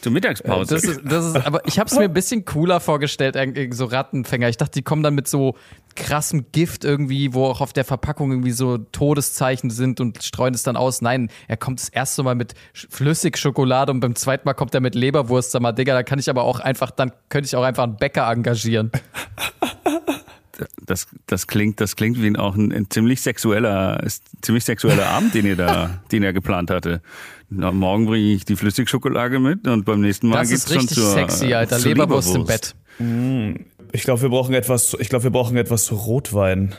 Zur 0.00 0.12
Mittagspause. 0.12 0.74
Das 0.74 0.84
ist, 0.84 1.00
das 1.04 1.26
ist, 1.26 1.36
aber 1.46 1.66
ich 1.66 1.78
habe 1.78 1.90
es 1.90 1.96
mir 1.96 2.04
ein 2.04 2.12
bisschen 2.12 2.44
cooler 2.44 2.78
vorgestellt, 2.80 3.34
irgendwie 3.36 3.72
so 3.74 3.84
Rattenfänger. 3.86 4.48
Ich 4.48 4.56
dachte, 4.56 4.72
die 4.72 4.82
kommen 4.82 5.02
dann 5.02 5.14
mit 5.14 5.26
so 5.26 5.56
krassem 5.96 6.46
Gift 6.52 6.84
irgendwie, 6.84 7.34
wo 7.34 7.46
auch 7.46 7.60
auf 7.60 7.72
der 7.72 7.84
Verpackung 7.84 8.30
irgendwie 8.30 8.52
so 8.52 8.78
Todeszeichen 8.78 9.70
sind 9.70 10.00
und 10.00 10.22
streuen 10.22 10.54
es 10.54 10.62
dann 10.62 10.76
aus. 10.76 11.02
Nein, 11.02 11.30
er 11.48 11.56
kommt 11.56 11.80
das 11.80 11.88
erste 11.88 12.22
Mal 12.22 12.36
mit 12.36 12.54
Sch- 12.74 12.86
Flüssigschokolade 12.88 13.90
und 13.90 13.98
beim 13.98 14.14
zweiten 14.14 14.46
Mal 14.46 14.54
kommt 14.54 14.74
er 14.74 14.80
mit 14.80 14.94
Leberwurst. 14.94 15.50
Sag 15.50 15.62
mal, 15.62 15.72
Digga, 15.72 15.94
da 15.94 16.04
kann 16.04 16.20
ich 16.20 16.30
aber 16.30 16.44
auch 16.44 16.60
einfach, 16.60 16.92
dann 16.92 17.10
könnte 17.28 17.46
ich 17.46 17.56
auch 17.56 17.64
einfach 17.64 17.82
einen 17.82 17.96
Bäcker 17.96 18.30
engagieren. 18.30 18.92
Das, 20.90 21.06
das 21.26 21.46
klingt, 21.46 21.80
das 21.80 21.96
klingt 21.96 22.20
wie 22.20 22.26
ein, 22.26 22.36
auch 22.36 22.54
ein, 22.56 22.72
ein 22.72 22.88
ziemlich 22.90 23.20
sexueller, 23.20 24.02
ist 24.04 24.24
ziemlich 24.42 24.64
sexueller 24.64 25.06
Abend, 25.10 25.34
den 25.34 25.46
ihr 25.46 25.56
da, 25.56 26.02
den 26.12 26.22
er 26.22 26.32
geplant 26.32 26.70
hatte. 26.70 27.02
Na, 27.50 27.72
morgen 27.72 28.06
bringe 28.06 28.32
ich 28.32 28.44
die 28.44 28.56
Flüssigschokolade 28.56 29.38
mit 29.38 29.66
und 29.66 29.84
beim 29.84 30.00
nächsten 30.00 30.28
Mal 30.28 30.40
Das 30.40 30.48
geht's 30.50 30.64
ist 30.64 30.68
schon 30.72 30.80
richtig 30.82 30.96
zur, 30.98 31.10
sexy, 31.12 31.54
Alter. 31.54 31.78
zur 31.78 31.88
Leberwurst 31.90 32.34
im. 32.34 32.44
Bett. 32.44 32.74
Ich 33.92 34.02
glaube, 34.02 34.22
wir 34.22 34.28
brauchen 34.28 34.54
etwas, 34.54 34.96
ich 34.98 35.08
glaube, 35.08 35.24
wir 35.24 35.30
brauchen 35.30 35.56
etwas 35.56 35.84
zu 35.84 35.94
Rotwein. 35.94 36.74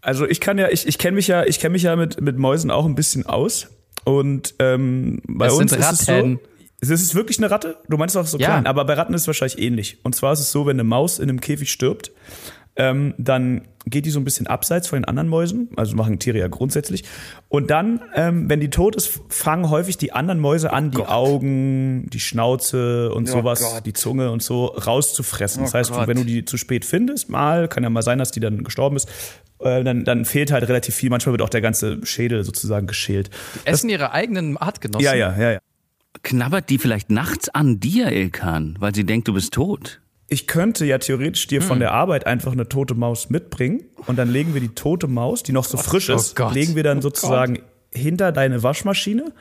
Also 0.00 0.26
ich 0.26 0.40
kann 0.40 0.58
ja, 0.58 0.68
ich, 0.70 0.86
ich 0.86 0.98
kenne 0.98 1.14
mich 1.16 1.28
ja, 1.28 1.44
ich 1.44 1.60
kenne 1.60 1.72
mich 1.72 1.82
ja 1.82 1.94
mit, 1.96 2.20
mit 2.20 2.38
Mäusen 2.38 2.70
auch 2.70 2.86
ein 2.86 2.94
bisschen 2.94 3.26
aus. 3.26 3.68
Und 4.04 4.54
ähm, 4.58 5.20
bei 5.28 5.46
Es 5.46 5.52
uns 5.52 5.70
sind 5.70 5.80
ist 5.80 5.92
es 5.92 6.06
so. 6.06 6.12
Ratten. 6.12 6.40
Es 6.80 6.90
ist 6.90 7.14
wirklich 7.14 7.38
eine 7.38 7.48
Ratte? 7.50 7.76
Du 7.88 7.96
meinst 7.96 8.16
auch 8.16 8.26
so 8.26 8.38
Ja. 8.38 8.46
klein, 8.48 8.66
aber 8.66 8.84
bei 8.84 8.94
Ratten 8.94 9.14
ist 9.14 9.20
es 9.22 9.26
wahrscheinlich 9.28 9.58
ähnlich. 9.60 9.98
Und 10.02 10.16
zwar 10.16 10.32
ist 10.32 10.40
es 10.40 10.50
so, 10.50 10.66
wenn 10.66 10.74
eine 10.76 10.84
Maus 10.84 11.20
in 11.20 11.28
einem 11.28 11.40
Käfig 11.40 11.70
stirbt, 11.70 12.10
ähm, 12.76 13.14
dann 13.18 13.62
geht 13.84 14.06
die 14.06 14.10
so 14.10 14.20
ein 14.20 14.24
bisschen 14.24 14.46
abseits 14.46 14.86
von 14.86 15.00
den 15.00 15.04
anderen 15.06 15.28
Mäusen, 15.28 15.68
also 15.76 15.96
machen 15.96 16.18
Tiere 16.20 16.38
ja 16.38 16.46
grundsätzlich. 16.48 17.02
Und 17.48 17.70
dann, 17.70 18.00
ähm, 18.14 18.48
wenn 18.48 18.60
die 18.60 18.70
tot 18.70 18.94
ist, 18.96 19.20
fangen 19.28 19.68
häufig 19.70 19.98
die 19.98 20.12
anderen 20.12 20.38
Mäuse 20.40 20.72
an, 20.72 20.90
die 20.92 20.98
Gott. 20.98 21.08
Augen, 21.08 22.08
die 22.10 22.20
Schnauze 22.20 23.12
und 23.12 23.28
Oh 23.28 23.32
sowas, 23.32 23.60
Gott. 23.60 23.84
die 23.86 23.92
Zunge 23.92 24.30
und 24.30 24.42
so 24.42 24.66
rauszufressen. 24.66 25.62
das 25.64 25.74
Oh 25.74 25.78
heißt, 25.78 25.92
Gott. 25.92 26.06
wenn 26.08 26.16
du 26.16 26.24
die 26.24 26.44
zu 26.44 26.56
spät 26.56 26.84
findest, 26.84 27.28
mal, 27.28 27.68
kann 27.68 27.82
ja 27.82 27.90
mal 27.90 28.02
sein, 28.02 28.18
dass 28.18 28.30
die 28.30 28.40
dann 28.40 28.62
gestorben 28.62 28.96
ist, 28.96 29.08
äh, 29.58 29.82
dann, 29.82 30.04
dann 30.04 30.24
fehlt 30.24 30.52
halt 30.52 30.68
relativ 30.68 30.94
viel. 30.94 31.10
Manchmal 31.10 31.32
wird 31.32 31.42
auch 31.42 31.48
der 31.50 31.60
ganze 31.60 32.04
Schädel 32.06 32.44
sozusagen 32.44 32.86
geschält. 32.86 33.30
Essen 33.64 33.90
ihre 33.90 34.12
eigenen 34.12 34.56
Artgenossen. 34.56 35.04
Ja, 35.04 35.14
ja, 35.14 35.36
ja, 35.36 35.52
ja. 35.52 35.58
Knabbert 36.22 36.70
die 36.70 36.78
vielleicht 36.78 37.10
nachts 37.10 37.48
an 37.48 37.80
dir, 37.80 38.12
Ilkan, 38.12 38.76
weil 38.78 38.94
sie 38.94 39.04
denkt, 39.04 39.26
du 39.28 39.32
bist 39.32 39.52
tot? 39.54 40.01
Ich 40.32 40.46
könnte 40.46 40.86
ja 40.86 40.96
theoretisch 40.96 41.46
dir 41.46 41.60
Hm. 41.60 41.68
von 41.68 41.78
der 41.78 41.92
Arbeit 41.92 42.26
einfach 42.26 42.52
eine 42.52 42.66
tote 42.66 42.94
Maus 42.94 43.28
mitbringen 43.28 43.84
und 44.06 44.16
dann 44.16 44.30
legen 44.30 44.54
wir 44.54 44.62
die 44.62 44.70
tote 44.74 45.06
Maus, 45.06 45.42
die 45.42 45.52
noch 45.52 45.64
so 45.64 45.76
frisch 45.76 46.08
oh 46.08 46.14
ist, 46.14 46.36
Gott. 46.36 46.54
legen 46.54 46.74
wir 46.74 46.82
dann 46.82 47.02
sozusagen 47.02 47.58
hinter 47.92 48.32
deine 48.32 48.62
Waschmaschine 48.62 49.32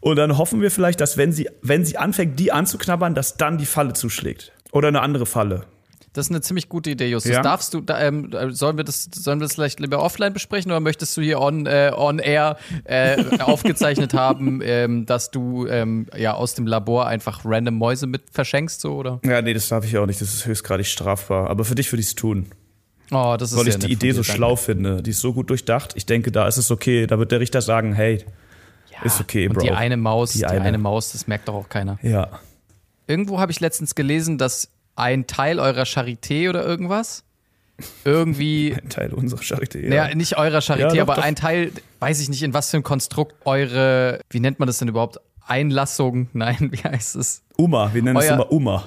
und 0.00 0.16
dann 0.16 0.36
hoffen 0.36 0.60
wir 0.60 0.72
vielleicht, 0.72 1.00
dass 1.00 1.16
wenn 1.16 1.30
sie, 1.30 1.48
wenn 1.62 1.84
sie 1.84 1.98
anfängt, 1.98 2.40
die 2.40 2.50
anzuknabbern, 2.50 3.14
dass 3.14 3.36
dann 3.36 3.58
die 3.58 3.64
Falle 3.64 3.92
zuschlägt. 3.92 4.50
Oder 4.72 4.88
eine 4.88 5.02
andere 5.02 5.24
Falle. 5.24 5.66
Das 6.14 6.26
ist 6.26 6.30
eine 6.30 6.40
ziemlich 6.40 6.68
gute 6.68 6.90
Idee, 6.90 7.08
Justus. 7.08 7.32
Ja. 7.32 7.42
Darfst 7.42 7.74
du, 7.74 7.82
ähm, 7.88 8.30
sollen 8.50 8.76
wir 8.76 8.84
das, 8.84 9.08
sollen 9.12 9.40
wir 9.40 9.46
das 9.46 9.54
vielleicht 9.56 9.80
lieber 9.80 10.00
offline 10.00 10.32
besprechen 10.32 10.70
oder 10.70 10.80
möchtest 10.80 11.16
du 11.16 11.20
hier 11.20 11.40
on, 11.40 11.66
äh, 11.66 11.90
on 11.94 12.20
air 12.20 12.56
äh, 12.84 13.22
aufgezeichnet 13.40 14.14
haben, 14.14 14.60
ähm, 14.62 15.06
dass 15.06 15.30
du 15.32 15.66
ähm, 15.66 16.06
ja 16.16 16.34
aus 16.34 16.54
dem 16.54 16.66
Labor 16.68 17.06
einfach 17.08 17.40
random 17.44 17.74
Mäuse 17.74 18.06
mit 18.06 18.22
verschenkst, 18.30 18.80
so 18.80 18.94
oder? 18.94 19.20
Ja, 19.24 19.42
nee, 19.42 19.52
das 19.54 19.68
darf 19.68 19.84
ich 19.84 19.98
auch 19.98 20.06
nicht. 20.06 20.20
Das 20.20 20.32
ist 20.32 20.46
höchstgradig 20.46 20.86
strafbar. 20.86 21.50
Aber 21.50 21.64
für 21.64 21.74
dich 21.74 21.92
würde 21.92 22.00
ich 22.00 22.06
es 22.06 22.14
tun. 22.14 22.46
Oh, 23.10 23.36
das 23.38 23.52
ist 23.52 23.58
Weil 23.58 23.68
ich 23.68 23.78
die 23.78 23.92
Idee 23.92 24.12
so 24.12 24.22
danke. 24.22 24.32
schlau 24.36 24.56
finde. 24.56 25.02
Die 25.02 25.10
ist 25.10 25.20
so 25.20 25.34
gut 25.34 25.50
durchdacht. 25.50 25.92
Ich 25.96 26.06
denke, 26.06 26.32
da 26.32 26.46
ist 26.48 26.56
es 26.56 26.70
okay. 26.70 27.06
Da 27.06 27.18
wird 27.18 27.32
der 27.32 27.40
Richter 27.40 27.60
sagen, 27.60 27.92
hey, 27.92 28.24
ist 29.02 29.20
okay, 29.20 29.48
Und 29.48 29.54
Bro. 29.54 29.62
die 29.64 29.70
eine 29.72 29.96
Maus, 29.96 30.30
die, 30.30 30.38
Die 30.38 30.46
eine. 30.46 30.62
eine. 30.62 30.78
Maus, 30.78 31.12
das 31.12 31.26
merkt 31.26 31.48
doch 31.48 31.54
auch 31.54 31.68
keiner. 31.68 31.98
ja. 32.02 32.28
Irgendwo 33.06 33.38
habe 33.38 33.52
ich 33.52 33.60
letztens 33.60 33.94
gelesen, 33.94 34.38
dass 34.38 34.70
ein 34.96 35.26
Teil 35.26 35.58
eurer 35.60 35.84
Charité 35.84 36.48
oder 36.48 36.64
irgendwas 36.64 37.24
irgendwie 38.04 38.74
Ein 38.82 38.88
Teil 38.88 39.12
unserer 39.12 39.40
Charité. 39.40 39.80
Ja. 39.82 39.88
Naja, 40.04 40.14
nicht 40.14 40.36
eurer 40.38 40.58
Charité, 40.60 40.78
Ja, 40.80 40.88
doch, 40.88 41.00
aber 41.00 41.14
doch. 41.16 41.22
ein 41.24 41.34
Teil, 41.36 41.72
weiß 42.00 42.20
ich 42.20 42.28
nicht, 42.28 42.42
in 42.42 42.54
was 42.54 42.70
für 42.70 42.76
ein 42.76 42.82
Konstrukt 42.82 43.34
eure, 43.44 44.20
wie 44.30 44.40
nennt 44.40 44.58
man 44.60 44.66
das 44.66 44.78
denn 44.78 44.88
überhaupt? 44.88 45.18
Einlassung? 45.46 46.28
Nein, 46.32 46.70
wie 46.72 46.78
heißt 46.78 47.16
es? 47.16 47.42
Uma, 47.56 47.92
wir 47.92 48.02
nennen 48.02 48.16
es 48.16 48.26
Euer- 48.26 48.34
immer 48.34 48.52
Uma. 48.52 48.84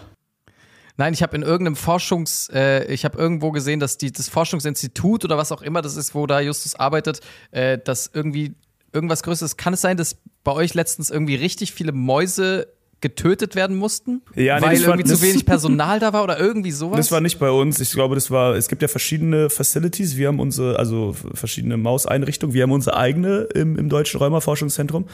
Nein, 1.00 1.14
ich 1.14 1.22
habe 1.22 1.36
in 1.36 1.44
irgendeinem 1.44 1.76
Forschungs, 1.76 2.50
äh, 2.52 2.86
ich 2.92 3.06
habe 3.06 3.18
irgendwo 3.20 3.52
gesehen, 3.52 3.80
dass 3.80 4.00
die, 4.00 4.12
das 4.12 4.30
Forschungsinstitut 4.30 5.24
oder 5.26 5.38
was 5.38 5.52
auch 5.52 5.62
immer 5.62 5.84
das 5.84 5.96
ist, 5.96 6.16
wo 6.16 6.26
da 6.26 6.40
Justus 6.40 6.74
arbeitet, 6.74 7.20
äh, 7.52 7.78
dass 7.78 8.10
irgendwie 8.12 8.56
irgendwas 8.94 9.22
Größeres. 9.22 9.58
Kann 9.58 9.74
es 9.76 9.82
sein, 9.82 9.98
dass 9.98 10.18
bei 10.44 10.54
euch 10.54 10.74
letztens 10.74 11.12
irgendwie 11.12 11.36
richtig 11.36 11.72
viele 11.72 11.92
Mäuse 11.92 12.68
getötet 13.00 13.56
werden 13.56 13.76
mussten? 13.78 14.22
Ja, 14.36 14.60
nee, 14.60 14.66
weil 14.66 14.82
war- 14.82 14.88
irgendwie 14.96 15.04
zu 15.14 15.22
wenig 15.22 15.46
Personal 15.46 16.00
da 16.00 16.14
war 16.14 16.24
oder 16.24 16.40
irgendwie 16.40 16.72
sowas? 16.72 16.98
Das 16.98 17.12
war 17.12 17.22
nicht 17.22 17.38
bei 17.38 17.52
uns. 17.52 17.80
Ich 17.80 17.92
glaube, 17.92 18.16
das 18.16 18.32
war, 18.32 18.56
es 18.56 18.68
gibt 18.68 18.82
ja 18.82 18.88
verschiedene 18.88 19.50
Facilities. 19.50 20.18
Wir 20.18 20.30
haben 20.30 20.40
unsere, 20.40 20.80
also 20.80 21.16
verschiedene 21.34 21.78
Mauseinrichtungen. 21.78 22.54
Wir 22.54 22.64
haben 22.64 22.72
unsere 22.72 22.98
eigene 22.98 23.42
im, 23.54 23.78
im 23.78 23.90
Deutschen 23.90 24.20
Rheumaforschungszentrum. 24.20 25.06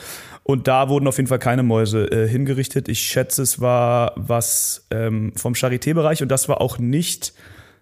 Und 0.43 0.67
da 0.67 0.87
wurden 0.89 1.07
auf 1.07 1.17
jeden 1.17 1.27
Fall 1.27 1.39
keine 1.39 1.63
Mäuse 1.63 2.09
äh, 2.11 2.27
hingerichtet. 2.27 2.87
Ich 2.87 2.99
schätze, 3.01 3.41
es 3.41 3.59
war 3.59 4.13
was 4.15 4.85
ähm, 4.91 5.33
vom 5.35 5.53
Charité-Bereich 5.53 6.21
und 6.21 6.29
das 6.29 6.47
war 6.47 6.61
auch 6.61 6.77
nicht, 6.79 7.33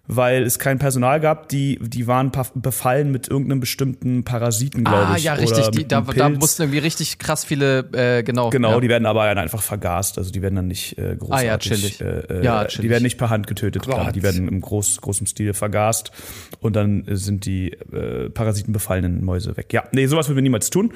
weil 0.08 0.44
es 0.44 0.60
kein 0.60 0.80
Personal 0.80 1.20
gab. 1.20 1.50
Die, 1.50 1.80
die 1.82 2.08
waren 2.08 2.32
befallen 2.56 3.12
mit 3.12 3.28
irgendeinem 3.28 3.60
bestimmten 3.60 4.24
Parasiten, 4.24 4.84
glaube 4.84 5.08
ah, 5.08 5.16
ich. 5.16 5.24
ja, 5.24 5.34
oder 5.34 5.42
richtig. 5.42 5.70
Die, 5.70 5.80
mit 5.80 5.92
da, 5.92 6.02
da 6.02 6.30
mussten 6.30 6.64
irgendwie 6.64 6.80
richtig 6.80 7.18
krass 7.18 7.46
viele, 7.46 7.90
äh, 7.94 8.24
genau. 8.24 8.50
Genau, 8.50 8.74
ja. 8.74 8.80
die 8.80 8.90
werden 8.90 9.06
aber 9.06 9.24
einfach 9.24 9.62
vergast. 9.62 10.18
Also 10.18 10.32
die 10.32 10.42
werden 10.42 10.56
dann 10.56 10.68
nicht 10.68 10.98
äh, 10.98 11.16
großartig. 11.16 11.32
Ah 11.32 11.44
ja, 11.44 11.58
chillig. 11.58 12.02
Äh, 12.02 12.06
äh, 12.06 12.44
Ja, 12.44 12.64
Die 12.64 12.76
chillig. 12.76 12.90
werden 12.90 13.04
nicht 13.04 13.18
per 13.18 13.30
Hand 13.30 13.48
getötet, 13.48 13.84
klar. 13.84 14.12
Die 14.12 14.24
werden 14.24 14.48
im 14.48 14.62
groß, 14.62 15.02
großem 15.02 15.28
Stil 15.28 15.54
vergast 15.54 16.12
und 16.60 16.76
dann 16.76 17.04
sind 17.08 17.46
die 17.46 17.72
äh, 17.72 18.30
parasitenbefallenen 18.30 19.24
Mäuse 19.24 19.56
weg. 19.58 19.72
Ja, 19.72 19.84
nee, 19.92 20.08
sowas 20.08 20.28
würden 20.28 20.38
wir 20.38 20.44
niemals 20.44 20.70
tun. 20.70 20.94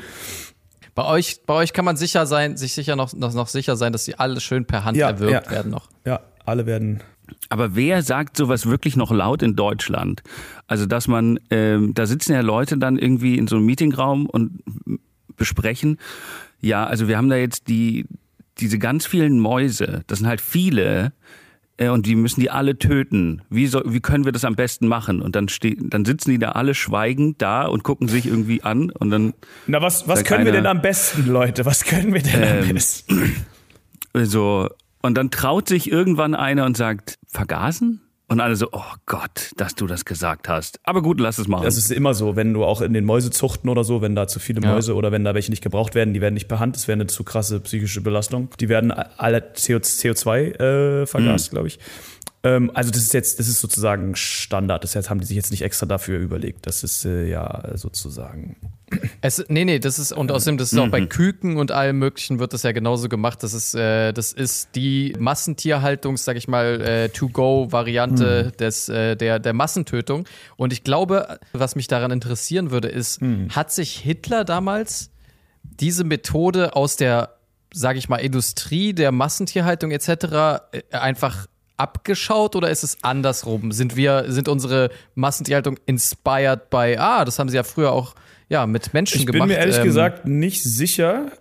Bei 0.96 1.06
euch, 1.06 1.42
bei 1.46 1.54
euch 1.54 1.74
kann 1.74 1.84
man 1.84 1.98
sicher 1.98 2.26
sein, 2.26 2.56
sich 2.56 2.74
sicher 2.74 2.96
noch, 2.96 3.14
noch, 3.14 3.34
noch 3.34 3.50
sicher 3.50 3.76
sein, 3.76 3.92
dass 3.92 4.06
die 4.06 4.18
alle 4.18 4.40
schön 4.40 4.66
per 4.66 4.86
Hand 4.86 4.96
Ja, 4.98 5.10
erwürgt 5.10 5.46
ja. 5.48 5.52
werden 5.52 5.70
noch. 5.72 5.90
Ja, 6.06 6.22
alle 6.46 6.66
werden. 6.66 7.02
Aber 7.50 7.76
wer 7.76 8.02
sagt 8.02 8.38
sowas 8.38 8.66
wirklich 8.66 8.96
noch 8.96 9.12
laut 9.12 9.42
in 9.44 9.56
Deutschland? 9.56 10.24
Also, 10.68 10.86
dass 10.86 11.08
man, 11.08 11.40
ähm, 11.50 11.94
da 11.94 12.06
sitzen 12.06 12.34
ja 12.34 12.42
Leute 12.42 12.78
dann 12.78 12.98
irgendwie 12.98 13.38
in 13.38 13.48
so 13.48 13.56
einem 13.58 13.66
Meetingraum 13.66 14.26
und 14.28 14.60
besprechen, 15.38 15.98
ja, 16.62 16.86
also 16.86 17.08
wir 17.08 17.18
haben 17.18 17.30
da 17.30 17.36
jetzt 17.36 17.68
die, 17.68 18.06
diese 18.60 18.80
ganz 18.80 19.06
vielen 19.06 19.40
Mäuse, 19.40 20.04
das 20.08 20.20
sind 20.20 20.28
halt 20.28 20.42
viele, 20.42 21.12
äh, 21.78 21.90
und 21.90 22.06
die 22.06 22.16
müssen 22.16 22.40
die 22.40 22.50
alle 22.50 22.80
töten. 22.80 23.42
Wie, 23.50 23.68
soll, 23.68 23.84
wie 23.88 24.00
können 24.00 24.24
wir 24.24 24.32
das 24.32 24.46
am 24.46 24.56
besten 24.56 24.88
machen? 24.88 25.22
Und 25.22 25.36
dann, 25.36 25.50
ste 25.50 25.76
dann 25.78 26.06
sitzen 26.06 26.32
die 26.32 26.40
da 26.40 26.54
alle 26.54 26.74
schweigend 26.74 27.42
da 27.42 27.66
und 27.66 27.84
gucken 27.84 28.08
sich 28.08 28.26
irgendwie 28.26 28.64
an 28.64 28.90
und 28.92 29.10
dann 29.10 29.34
Na, 29.68 29.82
was, 29.82 30.08
was 30.08 30.24
können 30.24 30.46
wir 30.46 30.54
einer- 30.54 30.62
denn 30.62 30.68
am 30.68 30.82
besten, 30.82 31.28
Leute? 31.28 31.66
Was 31.66 31.84
können 31.84 32.14
wir 32.14 32.22
denn 32.22 32.42
am 32.44 32.64
Ähm, 32.70 32.74
besten? 32.76 33.36
so, 34.24 34.70
und 35.06 35.16
dann 35.16 35.32
traut 35.32 35.68
sich 35.68 35.92
irgendwann 35.92 36.36
einer 36.36 36.66
und 36.66 36.76
sagt, 36.76 37.16
vergasen? 37.28 38.02
Und 38.28 38.40
alle 38.40 38.56
so, 38.56 38.70
oh 38.72 38.82
Gott, 39.06 39.52
dass 39.56 39.76
du 39.76 39.86
das 39.86 40.04
gesagt 40.04 40.50
hast. 40.50 40.80
Aber 40.84 41.04
gut, 41.04 41.20
lass 41.20 41.38
es 41.38 41.48
machen. 41.48 41.64
Das 41.64 41.78
ist 41.78 41.92
immer 41.92 42.16
so, 42.16 42.36
wenn 42.36 42.54
du 42.54 42.64
auch 42.64 42.82
in 42.82 42.92
den 42.94 43.06
Mäusezuchten 43.06 43.70
oder 43.70 43.84
so, 43.84 44.02
wenn 44.02 44.16
da 44.16 44.28
zu 44.28 44.40
viele 44.40 44.62
Ja. 44.62 44.72
Mäuse 44.72 44.96
oder 44.96 45.12
wenn 45.12 45.24
da 45.24 45.36
welche 45.36 45.52
nicht 45.52 45.62
gebraucht 45.62 45.94
werden, 45.94 46.16
die 46.16 46.22
werden 46.22 46.34
nicht 46.34 46.52
Hand, 46.52 46.76
das 46.76 46.88
wäre 46.88 46.96
eine 46.96 47.06
zu 47.06 47.24
krasse 47.24 47.60
psychische 47.60 48.02
Belastung. 48.02 48.50
Die 48.60 48.68
werden 48.68 48.92
alle 48.92 49.42
CO, 49.42 49.78
CO2 49.78 50.60
äh, 50.60 51.06
vergast, 51.06 51.52
glaube 51.52 51.68
ich. 51.68 51.78
Ähm, 52.46 52.70
also 52.76 52.92
das 52.92 53.02
ist 53.02 53.14
jetzt, 53.16 53.40
das 53.40 53.48
ist 53.48 53.60
sozusagen 53.60 54.16
Standard. 54.16 54.84
Das 54.84 54.96
heißt, 54.96 55.10
haben 55.10 55.20
die 55.20 55.26
sich 55.26 55.36
jetzt 55.36 55.50
nicht 55.50 55.64
extra 55.64 55.88
dafür 55.88 56.20
überlegt. 56.20 56.68
Das 56.68 56.84
ist 56.84 57.04
äh, 57.04 57.28
ja 57.28 57.72
sozusagen. 57.74 58.56
Es, 59.22 59.44
nee, 59.48 59.66
nee, 59.66 59.80
das 59.80 59.98
ist, 59.98 60.12
und 60.12 60.32
außerdem, 60.32 60.60
das 60.60 60.72
ist 60.72 60.78
auch 60.78 60.90
bei 60.90 61.08
Küken 61.08 61.58
und 61.58 61.72
allem 61.72 61.98
Möglichen 61.98 62.38
wird 62.38 62.54
das 62.54 62.62
ja 62.62 62.72
genauso 62.72 63.10
gemacht. 63.10 63.42
Das 63.42 63.56
ist, 63.56 63.74
äh, 63.74 64.14
das 64.14 64.32
ist 64.32 64.76
die 64.76 65.16
Massentierhaltung, 65.18 66.18
sag 66.18 66.38
ich 66.38 66.48
mal, 66.48 66.80
äh, 66.82 67.10
To-Go-Variante 67.10 68.52
des, 68.60 68.90
äh, 68.90 69.16
der, 69.16 69.40
der 69.40 69.54
Massentötung. 69.54 70.28
Und 70.56 70.72
ich 70.72 70.84
glaube, 70.84 71.40
was 71.52 71.76
mich 71.76 71.88
daran 71.88 72.12
interessieren 72.12 72.70
würde, 72.70 72.90
ist, 72.90 73.22
hat 73.50 73.72
sich 73.72 73.98
Hitler 73.98 74.46
damals 74.46 75.10
diese 75.64 76.04
Methode 76.04 76.76
aus 76.76 76.96
der, 76.96 77.38
sag 77.74 77.98
ich 77.98 78.08
mal, 78.08 78.18
Industrie 78.18 78.94
der 78.94 79.12
Massentierhaltung 79.12 79.90
etc. 79.90 80.08
äh, 80.72 80.84
einfach 80.92 81.48
abgeschaut 81.78 82.56
oder 82.56 82.70
ist 82.70 82.84
es 82.84 82.98
andersrum? 83.04 83.72
Sind 83.72 83.96
wir, 83.96 84.26
sind 84.28 84.48
unsere 84.48 84.90
Massentierhaltung 85.16 85.78
inspired 85.86 86.70
by, 86.70 86.96
ah, 86.98 87.26
das 87.26 87.40
haben 87.40 87.50
sie 87.50 87.56
ja 87.56 87.64
früher 87.64 87.92
auch 87.92 88.16
ja, 88.50 88.66
mit 88.68 88.94
Menschen 88.94 89.20
Ich 89.20 89.26
bin 89.26 89.34
gemacht. 89.34 89.50
mir 89.50 89.58
ehrlich 89.58 89.78
ähm, 89.78 89.84
gesagt 89.84 90.28
nicht 90.28 90.64
sicher. 90.64 91.32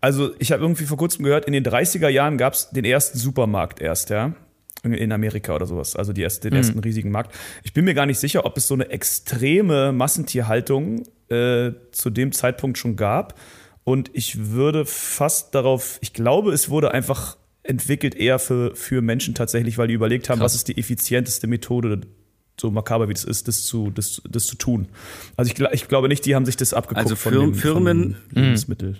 Also 0.00 0.30
ich 0.38 0.52
habe 0.52 0.62
irgendwie 0.62 0.84
vor 0.84 0.96
kurzem 0.98 1.24
gehört, 1.24 1.44
in 1.46 1.52
den 1.52 1.64
30er 1.64 2.08
Jahren 2.08 2.38
gab 2.38 2.54
es 2.54 2.70
den 2.70 2.84
ersten 2.84 3.18
Supermarkt 3.18 3.80
erst, 3.80 4.10
ja. 4.10 4.34
In- 4.82 5.12
Amerika 5.12 5.54
oder 5.54 5.66
sowas, 5.66 5.94
also 5.94 6.14
die 6.14 6.22
erste, 6.22 6.48
den 6.48 6.56
ersten 6.56 6.78
riesigen 6.78 7.10
Markt. 7.10 7.34
Ich 7.64 7.74
bin 7.74 7.84
mir 7.84 7.92
gar 7.92 8.06
nicht 8.06 8.18
sicher, 8.18 8.46
ob 8.46 8.56
es 8.56 8.66
so 8.66 8.72
eine 8.74 8.88
extreme 8.88 9.92
Massentierhaltung 9.92 11.02
äh, 11.28 11.72
zu 11.92 12.08
dem 12.08 12.32
Zeitpunkt 12.32 12.78
schon 12.78 12.96
gab. 12.96 13.38
Und 13.84 14.10
ich 14.14 14.48
würde 14.50 14.86
fast 14.86 15.54
darauf, 15.54 15.98
ich 16.00 16.12
glaube, 16.14 16.52
es 16.52 16.70
wurde 16.70 16.92
einfach 16.92 17.36
entwickelt 17.62 18.14
eher 18.14 18.38
für, 18.38 18.74
für 18.74 19.02
Menschen 19.02 19.34
tatsächlich, 19.34 19.76
weil 19.78 19.88
die 19.88 19.94
überlegt 19.94 20.28
haben, 20.28 20.38
Krass. 20.38 20.52
was 20.52 20.54
ist 20.56 20.68
die 20.68 20.78
effizienteste 20.78 21.46
Methode, 21.46 22.00
so 22.60 22.70
makaber 22.70 23.08
wie 23.08 23.14
das 23.14 23.24
ist, 23.24 23.48
das 23.48 23.62
zu, 23.64 23.90
das, 23.90 24.22
das 24.28 24.46
zu 24.46 24.56
tun. 24.56 24.88
Also 25.36 25.52
ich, 25.52 25.60
ich 25.72 25.88
glaube 25.88 26.08
nicht, 26.08 26.24
die 26.26 26.34
haben 26.34 26.44
sich 26.46 26.56
das 26.56 26.74
abgeguckt 26.74 27.04
Also 27.04 27.16
von 27.16 27.32
Fir- 27.32 27.40
dem, 27.40 27.54
Firmen- 27.54 28.02
von 28.14 28.34
dem 28.34 28.42
Lebensmittel. 28.44 28.96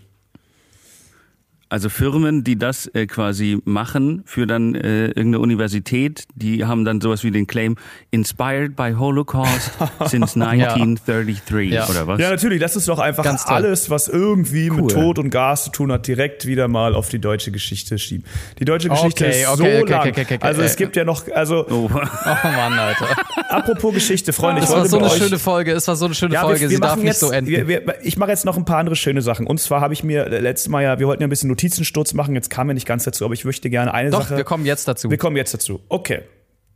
Also 1.71 1.89
Firmen, 1.89 2.43
die 2.45 2.59
das 2.59 2.89
äh, 2.89 3.07
quasi 3.07 3.59
machen 3.65 4.23
für 4.27 4.47
dann 4.47 4.75
äh, 4.75 5.07
irgendeine 5.07 5.39
Universität, 5.39 6.25
die 6.35 6.65
haben 6.65 6.85
dann 6.85 7.01
sowas 7.01 7.23
wie 7.25 7.31
den 7.31 7.47
Claim 7.47 7.77
Inspired 8.11 8.75
by 8.77 8.95
Holocaust 8.99 9.71
since 10.07 10.35
1933 10.35 11.71
Ja. 11.73 11.89
oder 11.89 12.07
was? 12.07 12.21
Ja, 12.21 12.31
natürlich, 12.31 12.61
das 12.61 12.75
ist 12.77 12.89
doch 12.89 12.99
einfach 12.99 13.23
Ganz 13.25 13.47
alles, 13.47 13.89
was 13.89 14.09
irgendwie 14.09 14.71
Cool. 14.71 14.83
mit 14.83 14.91
Tod 14.91 15.19
und 15.21 15.31
Gas 15.31 15.65
zu 15.65 15.71
tun 15.71 15.93
hat, 15.93 16.07
direkt 16.07 16.45
wieder 16.47 16.69
mal 16.69 16.95
auf 16.95 17.09
die 17.09 17.21
deutsche 17.21 17.51
Geschichte 17.53 17.99
schieben. 17.99 18.25
Die 18.59 18.65
deutsche 18.65 18.89
Geschichte 18.89 19.25
Okay, 19.27 19.43
ist 19.43 19.49
okay, 19.49 19.57
so 19.57 19.83
okay, 19.83 19.91
lang. 19.93 20.01
okay, 20.01 20.11
okay, 20.11 20.35
okay, 20.35 20.39
also 20.41 20.63
es 20.63 20.75
äh, 20.75 20.79
gibt 20.79 20.97
ja 20.97 21.05
noch, 21.05 21.23
also 21.33 21.67
Oh. 21.71 21.89
Oh 21.89 22.49
Mann, 22.49 22.73
Alter. 22.79 23.07
apropos 23.49 23.95
Geschichte, 23.95 24.33
Freunde, 24.33 24.61
ich 24.61 24.67
Das 24.67 24.71
war 24.73 24.79
wollte 24.79 24.91
so 24.91 24.97
mit 24.97 25.05
eine 25.07 25.15
euch 25.15 25.23
schöne 25.23 25.39
Folge. 25.39 25.73
Es 25.73 25.87
war 25.87 25.95
so 25.97 26.07
eine 26.07 26.15
schöne 26.15 26.35
Ja, 26.35 26.41
Folge. 26.43 26.61
wir, 26.63 26.71
wir 26.71 26.77
Sie 26.77 26.81
darf 26.81 26.91
machen 26.93 27.01
nicht 27.03 27.09
jetzt, 27.11 27.21
so 27.21 27.31
enden. 27.31 27.51
Wir, 27.51 27.69
wir, 27.69 27.95
ich 28.03 28.17
mache 28.17 28.31
jetzt 28.31 28.45
noch 28.45 28.57
ein 28.57 28.65
paar 28.65 28.79
andere 28.79 28.97
schöne 28.97 29.23
Sachen. 29.23 29.47
Und 29.47 29.61
zwar 29.61 29.81
habe 29.81 29.95
ich 29.95 30.03
mir 30.03 30.27
äh, 30.27 30.41
letztes 30.41 30.69
Mal 30.69 30.83
ja, 30.83 30.99
wir 30.99 31.07
wollten 31.07 31.23
ja 31.23 31.27
ein 31.27 31.31
bisschen 31.31 31.49
Notizensturz 31.65 32.15
machen, 32.15 32.35
jetzt 32.35 32.49
kam 32.49 32.69
mir 32.69 32.75
nicht 32.75 32.87
ganz 32.87 33.05
dazu, 33.05 33.27
aber 33.27 33.35
ich 33.35 33.45
möchte 33.45 33.69
gerne 33.69 33.93
eine 33.93 34.09
Doch, 34.11 34.23
Sache. 34.23 34.39
wir 34.39 34.45
kommen 34.45 34.65
jetzt 34.65 34.89
dazu. 34.89 35.11
wir 35.11 35.19
kommen 35.19 35.37
jetzt 35.37 35.53
dazu. 35.53 35.81
Okay. 35.91 36.23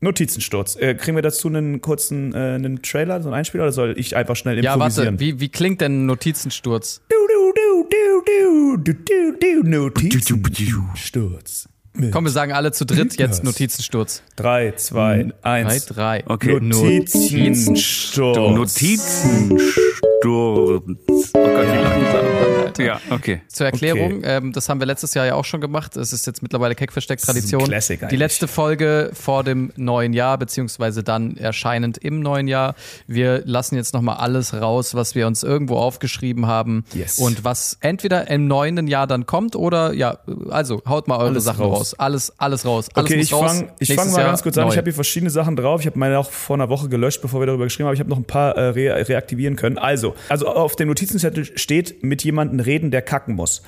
Notizensturz. 0.00 0.76
Äh, 0.76 0.94
kriegen 0.96 1.16
wir 1.16 1.22
dazu 1.22 1.48
einen 1.48 1.80
kurzen 1.80 2.34
äh, 2.34 2.56
einen 2.56 2.82
Trailer, 2.82 3.22
so 3.22 3.28
einen 3.28 3.34
Einspieler, 3.38 3.64
oder 3.64 3.72
soll 3.72 3.94
ich 3.98 4.14
einfach 4.14 4.36
schnell 4.36 4.62
Ja, 4.62 4.74
improvisieren? 4.74 5.14
warte, 5.14 5.20
wie, 5.20 5.40
wie 5.40 5.48
klingt 5.48 5.80
denn 5.80 6.04
Notizensturz? 6.04 7.00
Du, 7.08 7.16
du, 7.16 7.54
du, 7.54 7.88
du, 7.88 8.76
du, 8.76 8.92
du, 8.92 9.32
du, 9.40 9.62
du, 9.62 9.66
Notizensturz. 9.66 11.68
Komm, 12.10 12.24
wir 12.24 12.30
sagen 12.30 12.52
alle 12.52 12.72
zu 12.72 12.84
dritt 12.84 13.16
jetzt 13.18 13.42
Notizensturz. 13.44 14.22
Drei, 14.36 14.72
zwei, 14.72 15.30
Drei, 15.42 15.64
eins. 15.64 15.86
drei. 15.86 16.22
Okay. 16.26 16.60
Notizensturz. 16.60 18.36
Notizensturz. 18.50 19.78
Oh 20.26 20.80
Gott, 20.82 20.92
wie 20.92 21.82
langsam. 21.82 22.63
Ja, 22.82 23.00
okay. 23.10 23.40
Zur 23.48 23.66
Erklärung, 23.66 24.22
ähm, 24.24 24.52
das 24.52 24.68
haben 24.68 24.80
wir 24.80 24.86
letztes 24.86 25.14
Jahr 25.14 25.26
ja 25.26 25.34
auch 25.34 25.44
schon 25.44 25.60
gemacht. 25.60 25.96
Es 25.96 26.12
ist 26.12 26.26
jetzt 26.26 26.42
mittlerweile 26.42 26.74
Keck 26.74 26.92
versteckt 26.92 27.22
ist 27.22 27.28
ein 27.28 27.34
Tradition. 27.34 27.64
Classic 27.64 28.00
eigentlich. 28.02 28.10
Die 28.10 28.16
letzte 28.16 28.48
Folge 28.48 29.10
vor 29.12 29.44
dem 29.44 29.72
neuen 29.76 30.12
Jahr, 30.12 30.38
beziehungsweise 30.38 31.02
dann 31.02 31.36
erscheinend 31.36 31.98
im 31.98 32.20
neuen 32.20 32.48
Jahr. 32.48 32.74
Wir 33.06 33.42
lassen 33.44 33.76
jetzt 33.76 33.94
nochmal 33.94 34.16
alles 34.16 34.54
raus, 34.54 34.94
was 34.94 35.14
wir 35.14 35.26
uns 35.26 35.42
irgendwo 35.42 35.76
aufgeschrieben 35.76 36.46
haben. 36.46 36.84
Yes. 36.94 37.18
Und 37.18 37.44
was 37.44 37.78
entweder 37.80 38.28
im 38.28 38.46
neuen 38.46 38.86
Jahr 38.86 39.06
dann 39.06 39.26
kommt 39.26 39.56
oder 39.56 39.92
ja, 39.92 40.18
also 40.50 40.82
haut 40.88 41.08
mal 41.08 41.18
eure 41.18 41.28
Alles 41.28 41.44
Sachen 41.44 41.64
raus. 41.64 41.78
raus. 41.78 41.94
Alles, 41.94 42.32
alles 42.38 42.64
raus. 42.64 42.88
Alles 42.94 43.10
Okay, 43.10 43.20
ich 43.20 43.30
fange 43.30 43.68
fang 43.86 44.10
mal 44.12 44.18
Jahr 44.18 44.28
ganz 44.28 44.42
kurz 44.42 44.58
an. 44.58 44.64
neu. 44.64 44.70
Ich 44.70 44.76
habe 44.76 44.86
hier 44.86 44.94
verschiedene 44.94 45.30
Sachen 45.30 45.56
drauf. 45.56 45.80
Ich 45.80 45.86
habe 45.86 45.98
meine 45.98 46.18
auch 46.18 46.30
vor 46.30 46.56
einer 46.56 46.68
Woche 46.68 46.88
gelöscht, 46.88 47.22
bevor 47.22 47.40
wir 47.40 47.46
darüber 47.46 47.64
geschrieben 47.64 47.86
haben. 47.86 47.94
Ich 47.94 48.00
habe 48.00 48.10
noch 48.10 48.18
ein 48.18 48.24
paar 48.24 48.56
äh, 48.56 48.68
re 48.68 49.08
reaktivieren 49.08 49.56
können. 49.56 49.78
Also, 49.78 50.14
also 50.28 50.48
auf 50.48 50.76
dem 50.76 50.88
Notizenzettel 50.88 51.44
steht 51.58 52.02
mit 52.02 52.24
jemandem 52.24 52.60
reden, 52.66 52.90
der 52.90 53.02
kacken 53.02 53.34
muss. 53.34 53.62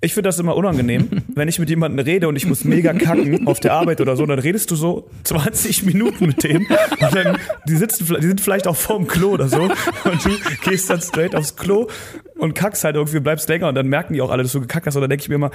Ich 0.00 0.12
finde 0.12 0.28
das 0.28 0.38
immer 0.38 0.54
unangenehm, 0.54 1.08
wenn 1.34 1.48
ich 1.48 1.58
mit 1.58 1.70
jemandem 1.70 2.04
rede 2.04 2.28
und 2.28 2.36
ich 2.36 2.44
muss 2.46 2.64
mega 2.64 2.92
kacken 2.92 3.46
auf 3.46 3.58
der 3.60 3.72
Arbeit 3.72 4.02
oder 4.02 4.16
so, 4.16 4.26
dann 4.26 4.38
redest 4.38 4.70
du 4.70 4.76
so 4.76 5.08
20 5.22 5.84
Minuten 5.84 6.26
mit 6.26 6.42
denen 6.44 6.66
und 6.66 7.14
dann, 7.14 7.38
die 7.66 7.76
sitzen, 7.76 8.06
die 8.20 8.26
sind 8.26 8.40
vielleicht 8.42 8.66
auch 8.66 8.76
vorm 8.76 9.06
Klo 9.06 9.30
oder 9.30 9.48
so 9.48 9.62
und 9.62 10.24
du 10.24 10.30
gehst 10.68 10.90
dann 10.90 11.00
straight 11.00 11.34
aufs 11.34 11.56
Klo 11.56 11.88
und 12.36 12.54
kackst 12.54 12.84
halt 12.84 12.96
irgendwie, 12.96 13.20
bleibst 13.20 13.48
länger 13.48 13.68
und 13.68 13.76
dann 13.76 13.86
merken 13.86 14.12
die 14.12 14.20
auch 14.20 14.30
alle, 14.30 14.42
dass 14.42 14.52
du 14.52 14.60
gekackt 14.60 14.86
hast 14.86 14.94
und 14.96 15.00
dann 15.00 15.08
denke 15.08 15.22
ich 15.22 15.28
mir 15.30 15.36
immer, 15.36 15.50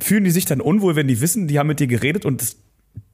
fühlen 0.00 0.24
die 0.24 0.32
sich 0.32 0.46
dann 0.46 0.60
unwohl, 0.60 0.96
wenn 0.96 1.06
die 1.06 1.20
wissen, 1.20 1.46
die 1.46 1.60
haben 1.60 1.68
mit 1.68 1.78
dir 1.78 1.86
geredet 1.86 2.24
und 2.24 2.40
das, 2.42 2.56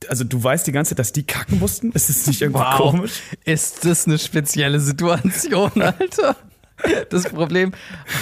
also 0.08 0.24
du 0.24 0.42
weißt 0.42 0.66
die 0.66 0.72
ganze 0.72 0.90
Zeit, 0.90 1.00
dass 1.00 1.12
die 1.12 1.24
kacken 1.24 1.58
mussten? 1.58 1.92
Ist 1.92 2.08
das 2.08 2.26
nicht 2.26 2.40
irgendwie 2.40 2.62
Wow. 2.62 2.92
komisch? 2.92 3.20
Ist 3.44 3.84
das 3.84 4.06
eine 4.06 4.16
spezielle 4.18 4.80
Situation, 4.80 5.70
Alter? 5.82 6.34
Das 7.10 7.24
Problem 7.28 7.72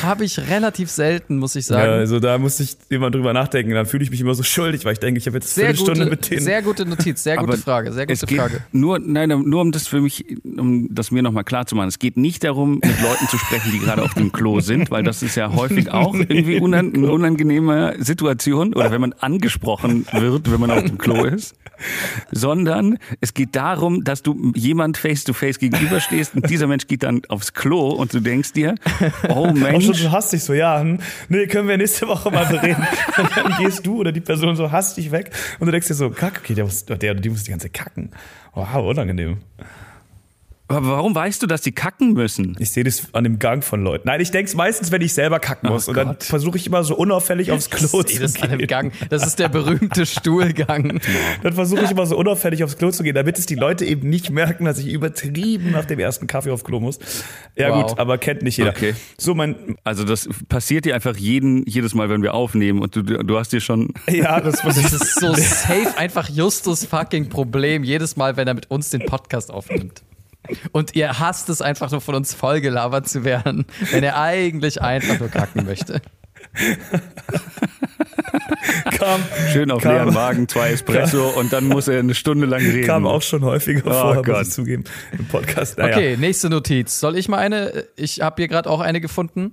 habe 0.03 0.25
ich 0.25 0.39
relativ 0.51 0.91
selten, 0.91 1.39
muss 1.39 1.57
ich 1.57 1.69
Ja, 1.69 1.77
sagen. 1.77 1.93
also 1.93 2.21
da 2.21 2.39
muss 2.39 2.59
ich 2.61 2.77
immer 2.89 3.11
drüber 3.11 3.33
nachdenken. 3.33 3.73
Dann 3.73 3.87
fühle 3.87 4.03
ich 4.05 4.11
mich 4.11 4.21
immer 4.21 4.35
so 4.35 4.43
schuldig, 4.43 4.85
weil 4.85 4.95
ich 4.95 4.99
denke, 4.99 5.19
ich 5.19 5.27
habe 5.27 5.37
jetzt 5.37 5.55
Sehr 5.55 5.69
eine 5.69 5.77
Stunde 5.77 6.01
gute, 6.05 6.11
mit 6.11 6.31
denen. 6.31 6.43
sehr 6.43 6.63
gute 6.63 6.87
Notiz, 6.87 7.23
sehr 7.23 7.37
gute 7.37 7.53
Aber 7.53 7.59
Frage, 7.59 7.93
sehr 7.93 8.07
gute 8.07 8.27
geht 8.27 8.39
Frage. 8.39 8.61
Nur, 8.73 8.99
nein, 8.99 9.29
nur 9.29 9.61
um 9.61 9.73
das 9.73 9.87
für 9.87 10.01
mich, 10.01 10.25
um 10.45 10.89
das 10.95 11.11
mir 11.11 11.23
nochmal 11.23 11.45
klar 11.45 11.67
zu 11.67 11.75
machen. 11.75 11.89
Es 11.89 11.99
geht 11.99 12.17
nicht 12.17 12.45
darum, 12.45 12.75
mit 12.83 13.03
Leuten 13.03 13.27
zu 13.29 13.37
sprechen, 13.39 13.73
die 13.73 13.79
gerade 13.79 14.03
auf 14.03 14.15
dem 14.15 14.33
Klo 14.33 14.61
sind, 14.61 14.91
weil 14.91 15.03
das 15.03 15.23
ist 15.23 15.35
ja 15.37 15.53
häufig 15.53 15.91
auch 15.91 16.15
irgendwie 16.15 16.59
unan, 16.61 16.95
eine 16.95 17.11
unangenehme 17.13 17.95
Situation 17.99 18.73
oder 18.75 18.91
wenn 18.91 19.01
man 19.01 19.13
angesprochen 19.15 20.07
wird, 20.13 20.51
wenn 20.51 20.61
man 20.61 20.71
auf 20.71 20.85
dem 20.85 20.99
Klo 20.99 21.25
ist. 21.25 21.55
Sondern 22.33 22.99
es 23.21 23.35
geht 23.35 23.55
darum, 23.55 24.03
dass 24.05 24.23
du 24.23 24.53
jemand 24.55 24.97
face 24.97 25.25
to 25.25 25.33
face 25.33 25.59
gegenüberstehst 25.59 26.35
und 26.35 26.49
dieser 26.49 26.67
Mensch 26.67 26.87
geht 26.87 27.03
dann 27.03 27.23
aufs 27.29 27.53
Klo 27.53 27.91
und 27.91 28.15
du 28.15 28.21
denkst 28.21 28.46
dir, 28.53 28.75
oh 29.29 29.33
auch 29.33 29.47
schon 29.47 29.61
Mensch, 29.61 29.87
so 29.87 30.13
hastig 30.13 30.43
so, 30.43 30.55
ja, 30.55 30.81
hm, 30.81 30.99
nee, 31.29 31.47
können 31.47 31.69
wir 31.69 31.77
nächste 31.77 32.09
Woche 32.09 32.31
mal 32.31 32.47
bereden. 32.47 32.87
Und 33.17 33.37
dann 33.37 33.57
gehst 33.59 33.87
du 33.87 34.01
oder 34.01 34.13
die 34.13 34.21
Person 34.21 34.57
so 34.57 34.71
hastig 34.73 35.11
weg 35.11 35.31
und 35.59 35.67
du 35.67 35.73
denkst 35.73 35.89
dir 35.89 35.95
so, 35.95 36.11
kack, 36.11 36.41
okay, 36.43 36.55
der, 36.55 36.65
muss, 36.65 36.85
der 36.85 37.11
oder 37.11 37.21
die 37.21 37.31
muss 37.31 37.45
die 37.45 37.51
ganze 37.51 37.67
Zeit 37.67 37.75
kacken. 37.75 38.11
Wow, 38.55 38.87
unangenehm. 38.87 39.39
Aber 40.69 40.89
warum 40.89 41.15
weißt 41.15 41.43
du, 41.43 41.47
dass 41.47 41.61
die 41.63 41.73
kacken 41.73 42.13
müssen? 42.15 42.57
Ich 42.59 42.71
sehe 42.71 42.83
das 42.85 43.15
an 43.15 43.25
dem 43.25 43.39
Gang 43.39 43.63
von 43.63 43.83
Leuten. 43.85 44.09
Nein, 44.09 44.21
ich 44.21 44.31
denke 44.31 44.49
es 44.49 44.55
meistens, 44.57 44.91
wenn 44.91 45.01
ich 45.01 45.15
selber 45.15 45.39
kacken 45.39 45.69
Oh 45.69 45.75
muss. 45.75 45.87
und 45.89 45.97
dann 45.97 46.17
versuche 46.19 46.57
ich 46.59 46.67
immer 46.67 46.83
so 46.85 46.97
unauffällig 46.97 47.53
aufs 47.53 47.71
Klo 47.71 48.01
Ich 48.01 48.07
zu 48.07 48.13
sehe 48.15 48.21
das 48.21 48.43
an 48.43 48.51
dem 48.51 48.59
gehen. 48.59 48.67
Gang. 48.67 48.93
Das 49.11 49.25
ist 49.27 49.39
der 49.39 49.49
berühmte 49.49 50.05
Stuhlgang. 50.07 51.01
Dann 51.43 51.53
versuche 51.53 51.85
ich 51.85 51.91
immer 51.93 52.07
so 52.07 52.17
unauffällig 52.17 52.65
aufs 52.65 52.77
Klo 52.79 52.91
zu 52.91 53.03
gehen, 53.03 53.15
damit 53.15 53.39
es 53.39 53.47
die 53.47 53.55
Leute 53.55 53.85
eben 53.85 54.09
nicht 54.09 54.31
merken, 54.31 54.65
dass 54.65 54.79
ich 54.79 54.89
übertrieben 54.93 55.71
nach 55.71 55.85
dem 55.85 55.99
ersten 55.99 56.27
Kaffee 56.27 56.51
aufs 56.51 56.65
Klo 56.65 56.81
muss. 56.81 56.99
Ja 57.57 57.71
Wow. 57.71 57.91
gut, 57.91 57.99
aber 57.99 58.19
kennt 58.19 58.43
nicht 58.43 58.57
jeder. 58.57 58.71
Okay. 58.71 58.95
So, 59.19 59.35
mein, 59.35 59.77
Also 59.85 60.05
das 60.05 60.29
passiert 60.49 60.85
dir 60.85 60.95
einfach 60.95 61.17
jeden, 61.17 61.65
jedes 61.67 61.95
Mal, 61.95 62.09
wenn 62.09 62.23
wir 62.23 62.35
aufnehmen 62.35 62.81
und 62.83 62.97
du, 62.97 63.03
du 63.03 63.39
hast 63.39 63.53
dir 63.53 63.61
schon 63.61 63.93
ja, 64.11 64.41
das 64.41 64.63
Das 64.63 64.77
ist 64.79 65.21
so 65.21 65.33
safe 65.35 65.97
einfach 65.97 66.29
Justus 66.29 66.85
fucking 66.85 67.29
Problem 67.29 67.85
jedes 67.85 68.17
Mal, 68.17 68.37
wenn 68.37 68.49
er 68.49 68.55
mit 68.55 68.71
uns 68.71 68.91
den 68.91 69.05
Podcast 69.07 69.51
aufnimmt. 69.53 70.03
Und 70.73 70.95
ihr 70.97 71.19
hasst 71.19 71.49
es 71.49 71.61
einfach 71.63 71.91
nur 71.91 72.01
von 72.01 72.15
uns 72.15 72.35
vollgelabert 72.35 73.09
zu 73.09 73.25
werden, 73.25 73.65
wenn 73.91 74.05
er 74.05 74.21
eigentlich 74.21 74.81
einfach 74.83 75.19
nur 75.19 75.29
kacken 75.29 75.65
möchte. 75.67 76.01
kam, 78.99 79.21
schön 79.53 79.71
auf 79.71 79.83
Kam- 79.83 79.93
leeren 79.93 80.15
Magen, 80.15 80.49
zwei 80.49 80.71
Espresso 80.71 81.29
und 81.37 81.53
dann 81.53 81.67
muss 81.67 81.89
er 81.89 81.99
eine 82.01 82.15
Stunde 82.15 82.47
lang 82.47 82.61
reden. 82.63 82.87
kam 82.87 83.07
auch 83.07 83.23
schon 83.23 83.43
häufiger 83.45 83.83
Oh 83.87 83.91
vor, 83.91 84.15
muss 84.17 84.27
Gott. 84.27 84.43
ich 84.47 84.51
zugeben, 84.53 84.85
im 85.19 85.27
Podcast. 85.27 85.79
Naja. 85.79 85.97
Okay, 85.97 86.17
nächste 86.17 86.49
Notiz. 86.51 87.01
Soll 87.01 87.17
ich 87.17 87.29
mal 87.29 87.39
eine? 87.39 87.85
Ich 87.97 88.21
habe 88.21 88.37
hier 88.39 88.49
gerade 88.49 88.69
auch 88.71 88.81
eine 88.81 89.01
gefunden. 89.01 89.53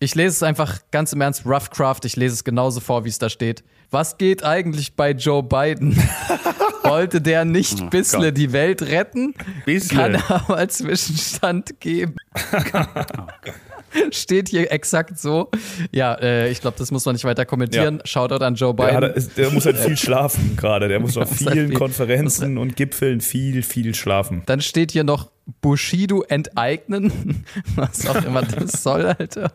Ich 0.00 0.14
lese 0.14 0.28
es 0.28 0.42
einfach 0.42 0.78
ganz 0.92 1.12
im 1.12 1.20
Ernst, 1.20 1.44
Roughcraft, 1.44 2.00
ich 2.04 2.14
lese 2.16 2.34
es 2.34 2.44
genauso 2.44 2.78
vor, 2.80 3.04
wie 3.04 3.08
es 3.08 3.18
da 3.18 3.28
steht. 3.28 3.64
Was 3.90 4.16
geht 4.18 4.44
eigentlich 4.44 4.94
bei 4.94 5.10
Joe 5.10 5.42
Biden? 5.42 5.96
Wollte 6.84 7.20
der 7.20 7.44
nicht 7.44 7.90
bissle 7.90 8.26
Gott. 8.28 8.36
die 8.36 8.52
Welt 8.52 8.82
retten? 8.82 9.34
Bissle. 9.64 9.96
Kann 9.98 10.14
er 10.14 10.44
mal 10.48 10.70
Zwischenstand 10.70 11.80
geben? 11.80 12.14
Steht 14.12 14.48
hier 14.50 14.70
exakt 14.70 15.18
so. 15.18 15.50
Ja, 15.92 16.14
äh, 16.14 16.50
ich 16.50 16.60
glaube, 16.60 16.76
das 16.78 16.90
muss 16.90 17.04
man 17.06 17.14
nicht 17.14 17.24
weiter 17.24 17.46
kommentieren. 17.46 17.96
Ja. 17.98 18.06
Shoutout 18.06 18.44
an 18.44 18.54
Joe 18.54 18.74
Der, 18.74 18.84
Biden. 18.86 18.96
hat, 19.02 19.16
ist- 19.16 19.36
der 19.38 19.50
muss 19.50 19.64
halt 19.64 19.78
viel 19.78 19.96
schlafen 19.96 20.56
gerade. 20.56 20.88
Der 20.88 21.00
muss 21.00 21.16
auf 21.16 21.28
halt 21.30 21.38
vielen 21.38 21.68
viel- 21.70 21.76
Konferenzen 21.78 22.58
und 22.58 22.76
Gipfeln 22.76 23.20
viel, 23.22 23.62
viel 23.62 23.94
schlafen. 23.94 24.42
Dann 24.46 24.60
steht 24.60 24.92
hier 24.92 25.04
noch 25.04 25.30
Bushido 25.62 26.22
enteignen. 26.22 27.44
Was 27.76 28.06
auch 28.06 28.22
immer 28.24 28.42
das 28.42 28.82
soll, 28.82 29.06
Alter. 29.06 29.52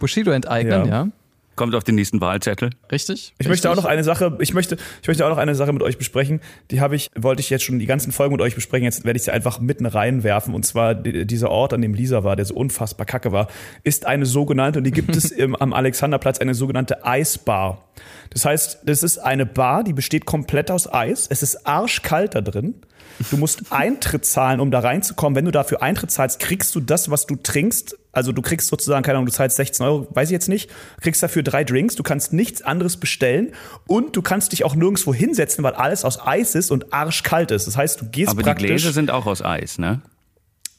Bushido 0.00 0.30
enteignen, 0.30 0.86
ja. 0.86 1.04
Ja. 1.04 1.08
Kommt 1.54 1.74
auf 1.74 1.84
den 1.84 1.96
nächsten 1.96 2.22
Wahlzettel. 2.22 2.70
Richtig? 2.90 3.34
Ich 3.38 3.46
möchte 3.46 3.68
auch 3.68 3.72
Richtig? 3.72 3.84
noch 3.84 3.90
eine 3.90 4.02
Sache, 4.04 4.38
ich 4.40 4.54
möchte, 4.54 4.78
ich 5.02 5.06
möchte 5.08 5.26
auch 5.26 5.28
noch 5.28 5.36
eine 5.36 5.54
Sache 5.54 5.70
mit 5.74 5.82
euch 5.82 5.98
besprechen. 5.98 6.40
Die 6.70 6.80
habe 6.80 6.96
ich, 6.96 7.10
wollte 7.14 7.40
ich 7.40 7.50
jetzt 7.50 7.62
schon 7.64 7.78
die 7.78 7.84
ganzen 7.84 8.10
Folgen 8.10 8.32
mit 8.32 8.40
euch 8.40 8.54
besprechen. 8.54 8.84
Jetzt 8.86 9.04
werde 9.04 9.18
ich 9.18 9.24
sie 9.24 9.32
einfach 9.32 9.60
mitten 9.60 9.84
reinwerfen. 9.84 10.54
Und 10.54 10.64
zwar 10.64 10.94
die- 10.94 11.26
dieser 11.26 11.50
Ort, 11.50 11.74
an 11.74 11.82
dem 11.82 11.92
Lisa 11.92 12.24
war, 12.24 12.36
der 12.36 12.46
so 12.46 12.54
unfassbar 12.54 13.04
kacke 13.04 13.32
war, 13.32 13.48
ist 13.84 14.06
eine 14.06 14.24
sogenannte, 14.24 14.78
und 14.78 14.84
die 14.84 14.92
gibt 14.92 15.14
es 15.14 15.30
im, 15.30 15.54
am 15.54 15.74
Alexanderplatz, 15.74 16.38
eine 16.38 16.54
sogenannte 16.54 17.04
Eisbar. 17.04 17.84
Das 18.30 18.46
heißt, 18.46 18.78
das 18.86 19.02
ist 19.02 19.18
eine 19.18 19.44
Bar, 19.44 19.84
die 19.84 19.92
besteht 19.92 20.24
komplett 20.24 20.70
aus 20.70 20.90
Eis. 20.90 21.26
Es 21.30 21.42
ist 21.42 21.66
arschkalt 21.66 22.34
da 22.34 22.40
drin. 22.40 22.76
Du 23.30 23.36
musst 23.36 23.70
Eintritt 23.70 24.24
zahlen, 24.24 24.60
um 24.60 24.70
da 24.70 24.80
reinzukommen. 24.80 25.36
Wenn 25.36 25.44
du 25.44 25.50
dafür 25.50 25.82
Eintritt 25.82 26.10
zahlst, 26.10 26.38
kriegst 26.40 26.74
du 26.74 26.80
das, 26.80 27.10
was 27.10 27.26
du 27.26 27.36
trinkst. 27.36 27.96
Also 28.10 28.32
du 28.32 28.42
kriegst 28.42 28.68
sozusagen, 28.68 29.02
keine 29.02 29.18
Ahnung, 29.18 29.26
du 29.26 29.32
zahlst 29.32 29.56
16 29.56 29.86
Euro, 29.86 30.08
weiß 30.10 30.28
ich 30.28 30.32
jetzt 30.32 30.48
nicht, 30.48 30.70
kriegst 31.00 31.22
dafür 31.22 31.42
drei 31.42 31.64
Drinks, 31.64 31.94
du 31.94 32.02
kannst 32.02 32.32
nichts 32.32 32.60
anderes 32.62 32.98
bestellen 32.98 33.52
und 33.86 34.16
du 34.16 34.22
kannst 34.22 34.52
dich 34.52 34.64
auch 34.64 34.74
nirgendwo 34.74 35.14
hinsetzen, 35.14 35.64
weil 35.64 35.74
alles 35.74 36.04
aus 36.04 36.20
Eis 36.20 36.54
ist 36.54 36.70
und 36.70 36.92
arschkalt 36.92 37.50
ist. 37.52 37.66
Das 37.66 37.76
heißt, 37.76 38.00
du 38.00 38.10
gehst 38.10 38.30
Aber 38.30 38.42
die 38.42 38.48
praktisch. 38.48 38.66
Gläser 38.66 38.92
sind 38.92 39.10
auch 39.10 39.26
aus 39.26 39.42
Eis, 39.42 39.78
ne? 39.78 40.02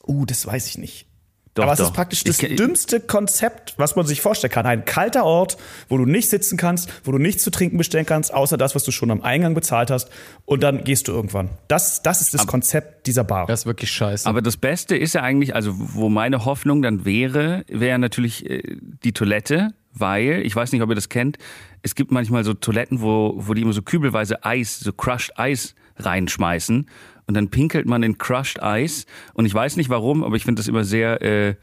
uh, 0.08 0.26
das 0.26 0.46
weiß 0.46 0.68
ich 0.68 0.78
nicht. 0.78 1.08
Doch, 1.56 1.64
Aber 1.64 1.74
es 1.74 1.80
doch. 1.80 1.86
ist 1.86 1.94
praktisch 1.94 2.20
Ich 2.20 2.24
das 2.26 2.40
kenn- 2.40 2.56
dümmste 2.58 3.00
Konzept, 3.00 3.76
was 3.78 3.96
man 3.96 4.08
sich 4.08 4.22
vorstellen 4.22 4.52
kann. 4.52 4.66
Ein 4.66 4.86
kalter 4.86 5.24
Ort, 5.24 5.58
wo 5.88 5.98
du 5.98 6.06
nicht 6.06 6.30
sitzen 6.30 6.58
kannst, 6.58 6.92
wo 7.04 7.12
du 7.12 7.20
nichts 7.20 7.44
zu 7.44 7.52
trinken 7.52 7.78
bestellen 7.78 8.06
kannst, 8.08 8.34
außer 8.34 8.58
das, 8.58 8.74
was 8.74 8.84
du 8.84 8.92
schon 8.92 9.12
am 9.12 9.22
Eingang 9.22 9.54
bezahlt 9.54 9.92
hast. 9.92 10.10
Und 10.46 10.64
dann 10.64 10.84
gehst 10.84 11.08
du 11.08 11.12
irgendwann. 11.12 11.50
Das, 11.68 12.02
das 12.02 12.22
ist 12.22 12.34
das 12.34 12.48
Konzept 12.48 13.06
dieser 13.06 13.24
Bar. 13.24 13.46
Das 13.46 13.62
ist 13.62 13.66
wirklich 13.68 13.92
scheiße. 13.92 14.28
Aber 14.28 14.42
das 14.42 14.58
Beste 14.58 14.96
ist 14.98 15.14
ja 15.14 15.22
eigentlich, 15.22 15.54
also 15.54 15.74
wo 15.76 16.10
meine 16.10 16.44
Hoffnung 16.46 16.82
dann 16.82 17.06
wäre, 17.06 17.64
wäre 17.68 18.00
natürlich 18.00 18.50
äh, 18.50 18.78
die 19.04 19.14
Toilette, 19.14 19.74
weil, 19.94 20.42
ich 20.44 20.56
weiß 20.56 20.72
nicht, 20.72 20.82
ob 20.82 20.90
ihr 20.90 20.96
das 20.96 21.10
kennt, 21.10 21.38
es 21.84 21.94
gibt 21.94 22.12
manchmal 22.12 22.44
so 22.44 22.56
Toiletten, 22.56 23.02
wo, 23.02 23.34
wo 23.38 23.54
die 23.54 23.62
immer 23.62 23.74
so 23.74 23.84
kübelweise 23.84 24.44
Eis, 24.44 24.80
so 24.80 24.92
Crushed 24.92 25.38
Eis 25.38 25.76
reinschmeißen 25.98 26.88
und 27.28 27.36
dann 27.36 27.50
pinkelt 27.50 27.86
man 27.86 28.04
in 28.04 28.18
Crushed 28.18 28.62
Eis 28.62 29.06
und 29.34 29.46
ich 29.46 29.54
weiß 29.54 29.78
nicht 29.78 29.90
warum, 29.90 30.24
aber 30.24 30.36
ich 30.36 30.44
finde 30.46 30.60
das 30.60 30.68
immer 30.68 30.84
sehr, 30.84 31.22
äh, 31.22 31.56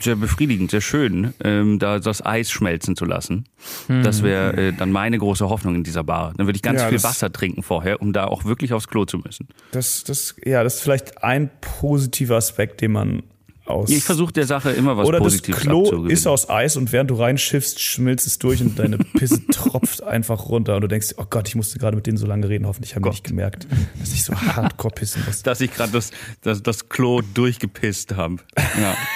sehr 0.00 0.16
befriedigend, 0.16 0.72
sehr 0.72 0.80
schön, 0.80 1.34
ähm, 1.44 1.78
da 1.78 2.00
das 2.00 2.24
Eis 2.24 2.50
schmelzen 2.50 2.96
zu 2.96 3.04
lassen. 3.04 3.44
Das 3.86 4.22
wäre 4.24 4.56
äh, 4.56 4.72
dann 4.72 4.90
meine 4.90 5.18
große 5.18 5.48
Hoffnung 5.48 5.76
in 5.76 5.84
dieser 5.84 6.02
Bar. 6.02 6.34
Dann 6.36 6.46
würde 6.46 6.56
ich 6.56 6.62
ganz 6.62 6.80
Ja, 6.80 6.88
viel 6.88 7.02
Wasser 7.02 7.32
trinken 7.32 7.62
vorher, 7.62 8.02
um 8.02 8.12
da 8.12 8.24
auch 8.26 8.44
wirklich 8.44 8.72
aufs 8.72 8.88
Klo 8.88 9.04
zu 9.04 9.18
müssen. 9.18 9.48
Das, 9.70 10.02
das, 10.02 10.34
ja, 10.44 10.64
das 10.64 10.76
ist 10.76 10.80
vielleicht 10.82 11.22
ein 11.22 11.48
positiver 11.60 12.36
Aspekt, 12.36 12.80
den 12.80 12.90
man 12.92 13.22
aus. 13.66 13.90
Ich 13.90 14.04
versuche 14.04 14.32
der 14.32 14.46
Sache 14.46 14.70
immer 14.70 14.96
was 14.96 15.06
Oder 15.06 15.18
das 15.18 15.24
Positives 15.24 15.60
Klo 15.60 15.80
abzugewinnen. 15.80 16.10
ist 16.10 16.26
aus 16.26 16.48
Eis 16.50 16.76
und 16.76 16.92
während 16.92 17.10
du 17.10 17.14
reinschiffst, 17.14 17.80
schmilzt 17.80 18.26
es 18.26 18.38
durch 18.38 18.60
und 18.60 18.78
deine 18.78 18.98
Pisse 18.98 19.46
tropft 19.50 20.02
einfach 20.02 20.48
runter 20.48 20.76
und 20.76 20.82
du 20.82 20.88
denkst, 20.88 21.14
oh 21.16 21.24
Gott, 21.28 21.48
ich 21.48 21.54
musste 21.54 21.78
gerade 21.78 21.96
mit 21.96 22.06
denen 22.06 22.18
so 22.18 22.26
lange 22.26 22.48
reden, 22.48 22.66
hoffentlich 22.66 22.94
haben 22.94 23.02
die 23.02 23.10
nicht 23.10 23.24
gemerkt, 23.24 23.66
dass 23.98 24.12
ich 24.12 24.24
so 24.24 24.34
hardcore 24.34 24.94
pissen 24.94 25.22
muss. 25.26 25.42
dass 25.42 25.60
ich 25.60 25.72
gerade 25.72 25.92
das, 25.92 26.10
das, 26.42 26.62
das 26.62 26.88
Klo 26.88 27.22
durchgepisst 27.34 28.16
habe. 28.16 28.36
Ja. 28.80 28.94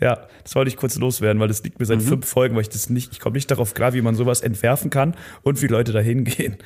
Ja, 0.00 0.28
das 0.44 0.54
wollte 0.54 0.68
ich 0.68 0.76
kurz 0.76 0.96
loswerden, 0.96 1.40
weil 1.40 1.48
das 1.48 1.64
liegt 1.64 1.80
mir 1.80 1.84
seit 1.84 2.00
fünf 2.00 2.24
Folgen, 2.24 2.54
weil 2.54 2.62
ich 2.62 2.68
das 2.68 2.88
nicht, 2.88 3.10
ich 3.10 3.18
komme 3.18 3.34
nicht 3.34 3.50
darauf 3.50 3.74
klar, 3.74 3.94
wie 3.94 4.00
man 4.00 4.14
sowas 4.14 4.42
entwerfen 4.42 4.90
kann 4.90 5.16
und 5.42 5.60
wie 5.60 5.66
Leute 5.66 5.92
da 5.92 5.98
hingehen. 5.98 6.56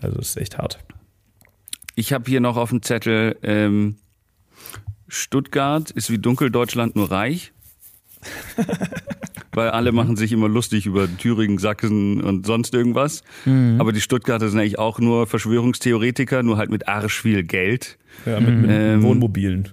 Also 0.00 0.16
das 0.18 0.30
ist 0.30 0.36
echt 0.38 0.58
hart. 0.58 0.80
Ich 1.94 2.12
habe 2.12 2.28
hier 2.28 2.40
noch 2.40 2.56
auf 2.56 2.70
dem 2.70 2.82
Zettel, 2.82 3.36
ähm, 3.44 3.96
Stuttgart 5.10 5.90
ist 5.90 6.10
wie 6.10 6.18
Dunkeldeutschland 6.18 6.96
nur 6.96 7.10
reich. 7.10 7.52
Weil 9.52 9.70
alle 9.70 9.92
machen 9.92 10.16
sich 10.16 10.30
immer 10.32 10.48
lustig 10.48 10.86
über 10.86 11.08
Thüringen, 11.18 11.58
Sachsen 11.58 12.22
und 12.22 12.46
sonst 12.46 12.72
irgendwas. 12.74 13.22
Aber 13.78 13.92
die 13.92 14.00
Stuttgarter 14.00 14.48
sind 14.48 14.60
eigentlich 14.60 14.78
auch 14.78 14.98
nur 15.00 15.26
Verschwörungstheoretiker, 15.26 16.42
nur 16.42 16.56
halt 16.56 16.70
mit 16.70 16.86
arsch 16.88 17.20
viel 17.20 17.42
Geld. 17.42 17.98
Ja, 18.26 18.40
mit, 18.40 18.54
mit 18.54 18.70
Ähm, 18.70 19.02
Wohnmobilen. 19.02 19.70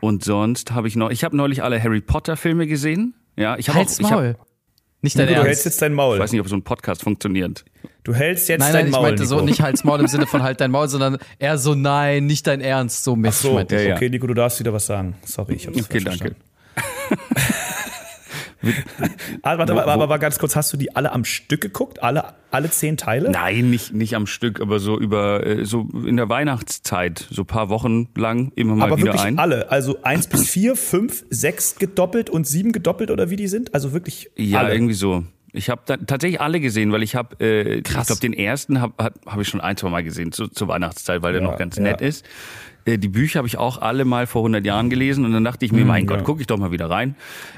Und 0.00 0.22
sonst 0.22 0.70
habe 0.72 0.86
ich 0.86 0.94
noch, 0.96 1.10
ich 1.10 1.24
habe 1.24 1.36
neulich 1.36 1.62
alle 1.62 1.82
Harry 1.82 2.00
Potter 2.00 2.36
Filme 2.36 2.66
gesehen. 2.66 3.14
Ja, 3.36 3.56
ich 3.56 3.68
habe 3.68 3.80
auch, 3.80 3.98
ich 3.98 4.10
hab. 4.10 4.47
Nicht 5.00 5.18
dein 5.18 5.28
Du 5.28 5.34
hältst 5.34 5.48
Ernst. 5.48 5.64
jetzt 5.66 5.82
dein 5.82 5.92
ich 5.92 5.96
Maul. 5.96 6.18
weiß 6.18 6.32
nicht, 6.32 6.40
ob 6.40 6.48
so 6.48 6.56
ein 6.56 6.62
Podcast 6.62 7.02
funktioniert. 7.02 7.64
Du 8.04 8.14
hältst 8.14 8.48
jetzt 8.48 8.60
Nein, 8.60 8.72
dein 8.72 8.80
nein, 8.82 8.86
ich 8.86 8.92
Maul. 8.92 9.02
meinte 9.02 9.26
so 9.26 9.36
Nico. 9.36 9.46
nicht 9.46 9.62
Halt's 9.62 9.84
Maul 9.84 10.00
im 10.00 10.06
Sinne 10.08 10.26
von 10.26 10.42
halt 10.44 10.60
dein 10.60 10.70
Maul, 10.70 10.88
sondern 10.88 11.18
eher 11.38 11.56
so, 11.58 11.74
nein, 11.74 12.26
nicht 12.26 12.46
dein 12.46 12.60
Ernst, 12.60 13.04
so 13.04 13.14
Mist. 13.14 13.42
So, 13.42 13.54
meinte 13.54 13.76
ich. 13.80 13.92
okay, 13.92 14.08
Nico, 14.10 14.26
du 14.26 14.34
darfst 14.34 14.58
wieder 14.60 14.72
was 14.72 14.86
sagen. 14.86 15.14
Sorry, 15.24 15.54
ich 15.54 15.66
hab's 15.66 15.78
Okay, 15.84 16.00
falsch 16.00 16.18
danke. 16.18 16.36
Ah, 19.42 19.56
warte, 19.58 19.72
aber, 19.72 19.86
aber, 19.86 20.02
aber 20.04 20.18
ganz 20.18 20.38
kurz, 20.38 20.56
hast 20.56 20.72
du 20.72 20.76
die 20.76 20.94
alle 20.96 21.12
am 21.12 21.24
Stück 21.24 21.60
geguckt? 21.60 22.02
Alle, 22.02 22.34
alle 22.50 22.70
zehn 22.70 22.96
Teile? 22.96 23.30
Nein, 23.30 23.70
nicht, 23.70 23.92
nicht 23.94 24.14
am 24.16 24.26
Stück, 24.26 24.60
aber 24.60 24.78
so 24.80 24.98
über, 24.98 25.46
äh, 25.46 25.64
so 25.64 25.88
in 26.06 26.16
der 26.16 26.28
Weihnachtszeit, 26.28 27.26
so 27.30 27.44
paar 27.44 27.68
Wochen 27.68 28.08
lang 28.16 28.52
immer 28.56 28.74
mal 28.74 28.86
aber 28.86 28.96
wieder 28.98 29.06
wirklich 29.12 29.22
ein. 29.24 29.38
alle. 29.38 29.70
Also 29.70 30.02
eins 30.02 30.26
bis 30.26 30.48
vier, 30.48 30.76
fünf, 30.76 31.24
sechs 31.30 31.76
gedoppelt 31.76 32.30
und 32.30 32.46
sieben 32.46 32.72
gedoppelt 32.72 33.10
oder 33.10 33.30
wie 33.30 33.36
die 33.36 33.48
sind? 33.48 33.74
Also 33.74 33.92
wirklich 33.92 34.30
Ja, 34.36 34.60
alle. 34.60 34.74
irgendwie 34.74 34.94
so. 34.94 35.24
Ich 35.52 35.70
habe 35.70 35.82
tatsächlich 36.06 36.40
alle 36.40 36.60
gesehen, 36.60 36.92
weil 36.92 37.02
ich 37.02 37.14
habe, 37.14 37.36
äh, 37.40 37.78
ich 37.78 37.84
glaube, 37.84 38.20
den 38.20 38.34
ersten 38.34 38.80
habe 38.80 38.92
hab, 38.98 39.14
hab 39.24 39.40
ich 39.40 39.48
schon 39.48 39.60
ein, 39.60 39.76
zwei 39.76 39.88
Mal 39.88 40.04
gesehen 40.04 40.30
zu, 40.30 40.48
zur 40.48 40.68
Weihnachtszeit, 40.68 41.22
weil 41.22 41.32
der 41.32 41.42
Ja, 41.42 41.48
noch 41.48 41.58
ganz 41.58 41.76
ja. 41.76 41.84
nett 41.84 42.00
ist. 42.02 42.24
Äh, 42.84 42.98
die 42.98 43.08
Bücher 43.08 43.38
habe 43.38 43.48
ich 43.48 43.56
auch 43.56 43.80
alle 43.80 44.04
mal 44.04 44.26
vor 44.26 44.42
100 44.42 44.64
Jahren 44.64 44.90
gelesen 44.90 45.24
und 45.24 45.32
dann 45.32 45.44
dachte 45.44 45.64
ich 45.64 45.72
mir, 45.72 45.84
mein 45.84 46.06
Gott, 46.06 46.18
ja. 46.18 46.24
guck 46.24 46.40
ich 46.40 46.46
doch 46.46 46.58
mal 46.58 46.70
wieder 46.70 46.90
rein. 46.90 47.14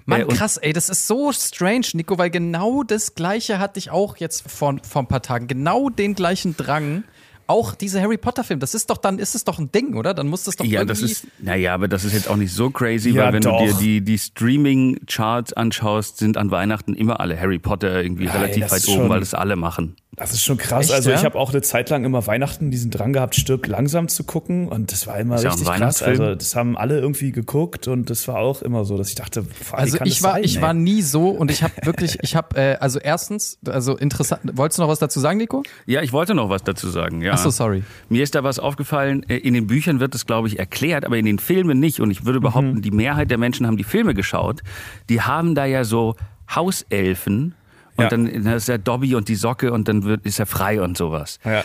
Mann, 0.07 0.23
Äh, 0.23 0.25
krass, 0.27 0.57
ey, 0.57 0.73
das 0.73 0.89
ist 0.89 1.07
so 1.07 1.33
strange, 1.33 1.87
Nico, 1.95 2.17
weil 2.19 2.31
genau 2.31 2.83
das 2.83 3.15
Gleiche 3.15 3.59
hatte 3.59 3.79
ich 3.79 3.91
auch 3.91 4.17
jetzt 4.17 4.51
vor, 4.51 4.77
vor 4.83 5.03
ein 5.03 5.09
paar 5.09 5.23
Tagen. 5.23 5.47
Genau 5.47 5.89
den 5.89 6.15
gleichen 6.15 6.57
Drang. 6.57 7.05
Auch 7.51 7.75
diese 7.75 8.01
Harry 8.01 8.17
Potter-Film, 8.17 8.61
das 8.61 8.75
ist 8.75 8.91
doch 8.91 8.97
dann, 8.99 9.19
ist 9.19 9.35
es 9.35 9.43
doch 9.43 9.59
ein 9.59 9.73
Ding, 9.73 9.95
oder? 9.97 10.15
Dann 10.15 10.29
muss 10.29 10.45
das 10.45 10.55
doch 10.55 10.65
Ja, 10.65 10.83
irgendwie. 10.83 10.87
das 10.87 11.03
ist, 11.03 11.27
naja, 11.41 11.75
aber 11.75 11.89
das 11.89 12.05
ist 12.05 12.13
jetzt 12.13 12.29
auch 12.29 12.37
nicht 12.37 12.53
so 12.53 12.71
crazy, 12.71 13.11
Ja, 13.11 13.25
weil 13.25 13.33
wenn 13.33 13.43
doch. 13.43 13.59
du 13.59 13.67
dir 13.67 13.75
die, 13.75 14.01
die 14.03 14.19
Streaming-Charts 14.19 15.53
anschaust, 15.55 16.19
sind 16.19 16.37
an 16.37 16.51
Weihnachten 16.51 16.95
immer 16.95 17.19
alle 17.21 17.39
Harry 17.41 17.59
Potter 17.59 18.03
irgendwie 18.03 18.27
Nein, 18.27 18.37
relativ 18.37 18.65
das 18.65 18.73
weit 18.73 18.89
oben, 18.89 18.97
schon- 19.01 19.09
weil 19.09 19.21
das 19.21 19.35
alle 19.35 19.57
machen. 19.57 19.97
Das 20.17 20.33
ist 20.33 20.45
schon 20.45 20.59
krass. 20.59 20.87
Echt, 20.87 20.93
also 20.95 21.11
ich 21.11 21.19
ja? 21.21 21.25
habe 21.25 21.39
auch 21.39 21.51
eine 21.51 21.63
Zeit 21.63 21.89
lang 21.89 22.05
immer 22.05 22.27
Weihnachten 22.27 22.71
diesen 22.71 22.91
Drang 22.91 23.13
gehabt, 23.13 23.37
stirb 23.37 23.67
langsam 23.69 24.09
zu 24.09 24.25
gucken 24.25 24.69
und 24.69 24.91
das 24.93 25.07
war 25.07 25.19
immer 25.19 25.37
Ist 25.37 25.45
ja 25.45 25.51
auch 25.51 25.55
ein 25.55 25.59
richtig 25.61 25.79
krass. 25.79 26.03
Also 26.03 26.35
das 26.35 26.57
haben 26.57 26.77
alle 26.77 26.99
irgendwie 26.99 27.31
geguckt 27.33 27.87
und 27.89 28.11
das 28.11 28.27
war 28.29 28.37
auch 28.39 28.61
immer 28.61 28.85
so, 28.85 28.99
dass 28.99 29.09
ich 29.09 29.15
dachte, 29.15 29.43
boah, 29.43 29.49
wie 29.71 29.75
Also 29.77 29.99
kann 29.99 30.09
ich 30.09 30.15
das 30.15 30.23
war, 30.25 30.33
sein, 30.35 30.45
ich 30.45 30.57
ey? 30.57 30.63
war 30.63 30.75
nie 30.75 31.01
so 31.03 31.29
und 31.31 31.51
ich 31.51 31.63
habe 31.63 31.73
wirklich, 31.85 32.19
ich 32.23 32.35
habe, 32.37 32.57
äh, 32.57 32.75
also 32.81 32.99
erstens, 32.99 33.59
also 33.65 33.97
interessant. 33.97 34.43
Wolltest 34.55 34.79
du 34.79 34.83
noch 34.83 34.89
was 34.91 34.99
dazu 34.99 35.21
sagen, 35.21 35.39
Nico? 35.39 35.63
Ja, 35.87 36.03
ich 36.03 36.13
wollte 36.13 36.35
noch 36.35 36.51
was 36.51 36.65
dazu 36.65 36.91
sagen. 36.91 37.23
Ja. 37.23 37.33
Ach 37.35 37.39
so, 37.39 37.51
sorry. 37.51 37.85
Mir 38.09 38.23
ist 38.25 38.35
da 38.35 38.43
was 38.43 38.59
aufgefallen, 38.59 39.23
äh, 39.29 39.37
in 39.37 39.55
den 39.55 39.69
Büchern 39.69 40.01
wird 40.01 40.15
es, 40.17 40.27
glaube 40.27 40.49
ich, 40.49 40.59
erklärt, 40.59 41.05
aber 41.07 41.17
in 41.19 41.25
den 41.25 41.39
Filmen 41.39 41.79
nicht. 41.79 42.01
Und 42.01 42.11
ich 42.11 42.27
würde 42.27 42.41
behaupten, 42.41 42.75
Mhm. 42.75 42.83
die 42.83 42.91
Mehrheit 42.91 43.31
der 43.31 43.39
Menschen 43.39 43.67
haben 43.67 43.77
die 43.77 43.85
Filme 43.85 44.13
geschaut. 44.15 44.61
Die 45.09 45.23
haben 45.23 45.55
da 45.55 45.65
ja 45.67 45.85
so 45.85 46.17
Hauselfen. 46.55 47.55
Und 47.97 48.05
Ja. 48.05 48.09
dann 48.11 48.45
da 48.45 48.55
ist 48.55 48.69
der 48.69 48.79
Dobby 48.79 49.15
und 49.15 49.29
die 49.29 49.35
Socke 49.35 49.73
und 49.73 49.89
dann 49.89 50.05
wird, 50.05 50.25
ist 50.25 50.39
er 50.39 50.47
frei 50.47 50.81
und 50.81 50.97
sowas. 50.97 51.39
Ja. 51.45 51.65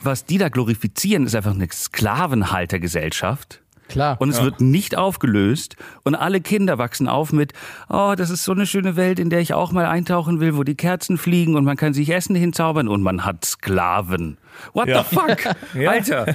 Was 0.00 0.24
die 0.24 0.38
da 0.38 0.48
glorifizieren, 0.48 1.26
ist 1.26 1.34
einfach 1.34 1.54
eine 1.54 1.68
Sklavenhaltergesellschaft. 1.70 3.60
Klar. 3.88 4.20
Und 4.20 4.28
es 4.28 4.42
wird 4.42 4.60
nicht 4.60 4.96
aufgelöst. 4.96 5.76
Und 6.04 6.14
alle 6.14 6.40
Kinder 6.42 6.76
wachsen 6.76 7.08
auf 7.08 7.32
mit, 7.32 7.54
oh, 7.88 8.14
das 8.16 8.28
ist 8.28 8.44
so 8.44 8.52
eine 8.52 8.66
schöne 8.66 8.96
Welt, 8.96 9.18
in 9.18 9.30
der 9.30 9.40
ich 9.40 9.54
auch 9.54 9.72
mal 9.72 9.86
eintauchen 9.86 10.40
will, 10.40 10.56
wo 10.56 10.62
die 10.62 10.74
Kerzen 10.74 11.16
fliegen 11.16 11.56
und 11.56 11.64
man 11.64 11.76
kann 11.78 11.94
sich 11.94 12.10
Essen 12.10 12.36
hinzaubern 12.36 12.86
und 12.88 13.02
man 13.02 13.24
hat 13.24 13.44
Sklaven. 13.46 14.36
What 14.72 14.88
Ja. 14.88 15.04
the 15.08 15.14
fuck? 15.16 15.38
Ja. 15.74 15.90
Alter, 15.90 16.26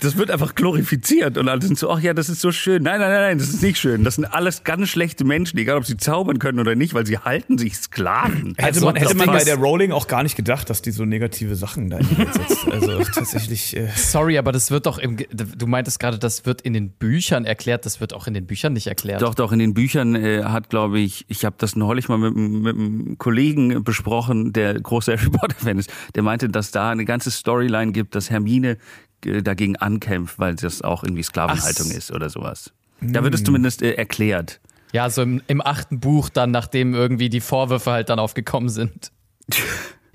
das 0.00 0.16
wird 0.16 0.30
einfach 0.30 0.54
glorifiziert 0.54 1.38
und 1.38 1.48
alle 1.48 1.62
sind 1.62 1.78
so, 1.78 1.90
ach 1.90 2.00
ja, 2.00 2.12
das 2.14 2.28
ist 2.28 2.40
so 2.40 2.52
schön. 2.52 2.82
Nein, 2.82 3.00
nein, 3.00 3.10
nein, 3.10 3.20
nein, 3.22 3.38
das 3.38 3.48
ist 3.48 3.62
nicht 3.62 3.78
schön. 3.78 4.04
Das 4.04 4.16
sind 4.16 4.24
alles 4.26 4.62
ganz 4.64 4.88
schlechte 4.88 5.24
Menschen, 5.24 5.58
egal 5.58 5.76
ob 5.78 5.86
sie 5.86 5.96
zaubern 5.96 6.38
können 6.38 6.58
oder 6.60 6.74
nicht, 6.74 6.94
weil 6.94 7.06
sie 7.06 7.18
halten 7.18 7.58
sich 7.58 7.76
Sklaven. 7.76 8.54
Hätte 8.56 8.64
Also, 8.64 8.86
man, 8.86 8.96
hätte 8.96 9.14
man 9.16 9.26
bei 9.28 9.44
der 9.44 9.56
Rowling 9.56 9.92
auch 9.92 10.06
gar 10.06 10.22
nicht 10.22 10.36
gedacht, 10.36 10.68
dass 10.70 10.82
die 10.82 10.90
so 10.90 11.04
negative 11.04 11.56
Sachen 11.56 11.90
da 11.90 11.98
setzt. 12.02 12.66
Also 12.74 12.98
tatsächlich. 13.04 13.76
Äh, 13.76 13.88
Sorry, 13.94 14.36
aber 14.38 14.50
das 14.52 14.70
wird 14.70 14.86
doch 14.86 14.98
im, 14.98 15.16
du 15.16 15.66
meintest 15.66 15.98
gerade, 16.00 16.18
das 16.18 16.44
wird 16.46 16.60
in 16.62 16.72
den 16.72 16.90
Büchern 16.90 17.44
erklärt, 17.44 17.86
das 17.86 18.00
wird 18.00 18.12
auch 18.12 18.26
in 18.26 18.34
den 18.34 18.46
Büchern 18.46 18.72
nicht 18.72 18.86
erklärt. 18.86 19.22
Doch, 19.22 19.34
doch, 19.34 19.52
in 19.52 19.58
den 19.58 19.74
Büchern 19.74 20.14
äh, 20.14 20.42
hat, 20.44 20.70
glaube 20.70 20.98
ich, 20.98 21.24
ich 21.28 21.44
habe 21.44 21.56
das 21.58 21.76
neulich 21.76 22.08
mal 22.08 22.18
mit, 22.18 22.36
einem- 22.36 22.62
mit 22.62 22.74
einem 22.76 23.18
Kollegen 23.18 23.84
besprochen, 23.84 24.52
der 24.52 24.74
großer 24.80 25.16
Harry 25.16 25.30
Potter-Fan 25.30 25.78
ist. 25.78 25.90
Der 26.14 26.22
meinte, 26.22 26.48
dass 26.48 26.70
da 26.72 26.90
eine 26.90 27.04
ganze 27.04 27.30
Storyline 27.64 27.92
gibt, 27.92 28.14
dass 28.14 28.30
Hermine 28.30 28.78
äh, 29.24 29.42
dagegen 29.42 29.76
ankämpft, 29.76 30.38
weil 30.38 30.54
das 30.54 30.82
auch 30.82 31.02
irgendwie 31.02 31.22
Sklavenhaltung 31.22 31.88
Ach. 31.90 31.96
ist 31.96 32.12
oder 32.12 32.30
sowas. 32.30 32.72
Da 33.00 33.22
wird 33.22 33.34
es 33.34 33.44
zumindest 33.44 33.82
äh, 33.82 33.92
erklärt. 33.92 34.60
Ja, 34.92 35.10
so 35.10 35.22
im, 35.22 35.42
im 35.48 35.60
achten 35.60 36.00
Buch 36.00 36.28
dann, 36.28 36.50
nachdem 36.50 36.94
irgendwie 36.94 37.28
die 37.28 37.40
Vorwürfe 37.40 37.90
halt 37.90 38.08
dann 38.08 38.18
aufgekommen 38.18 38.68
sind. 38.68 39.10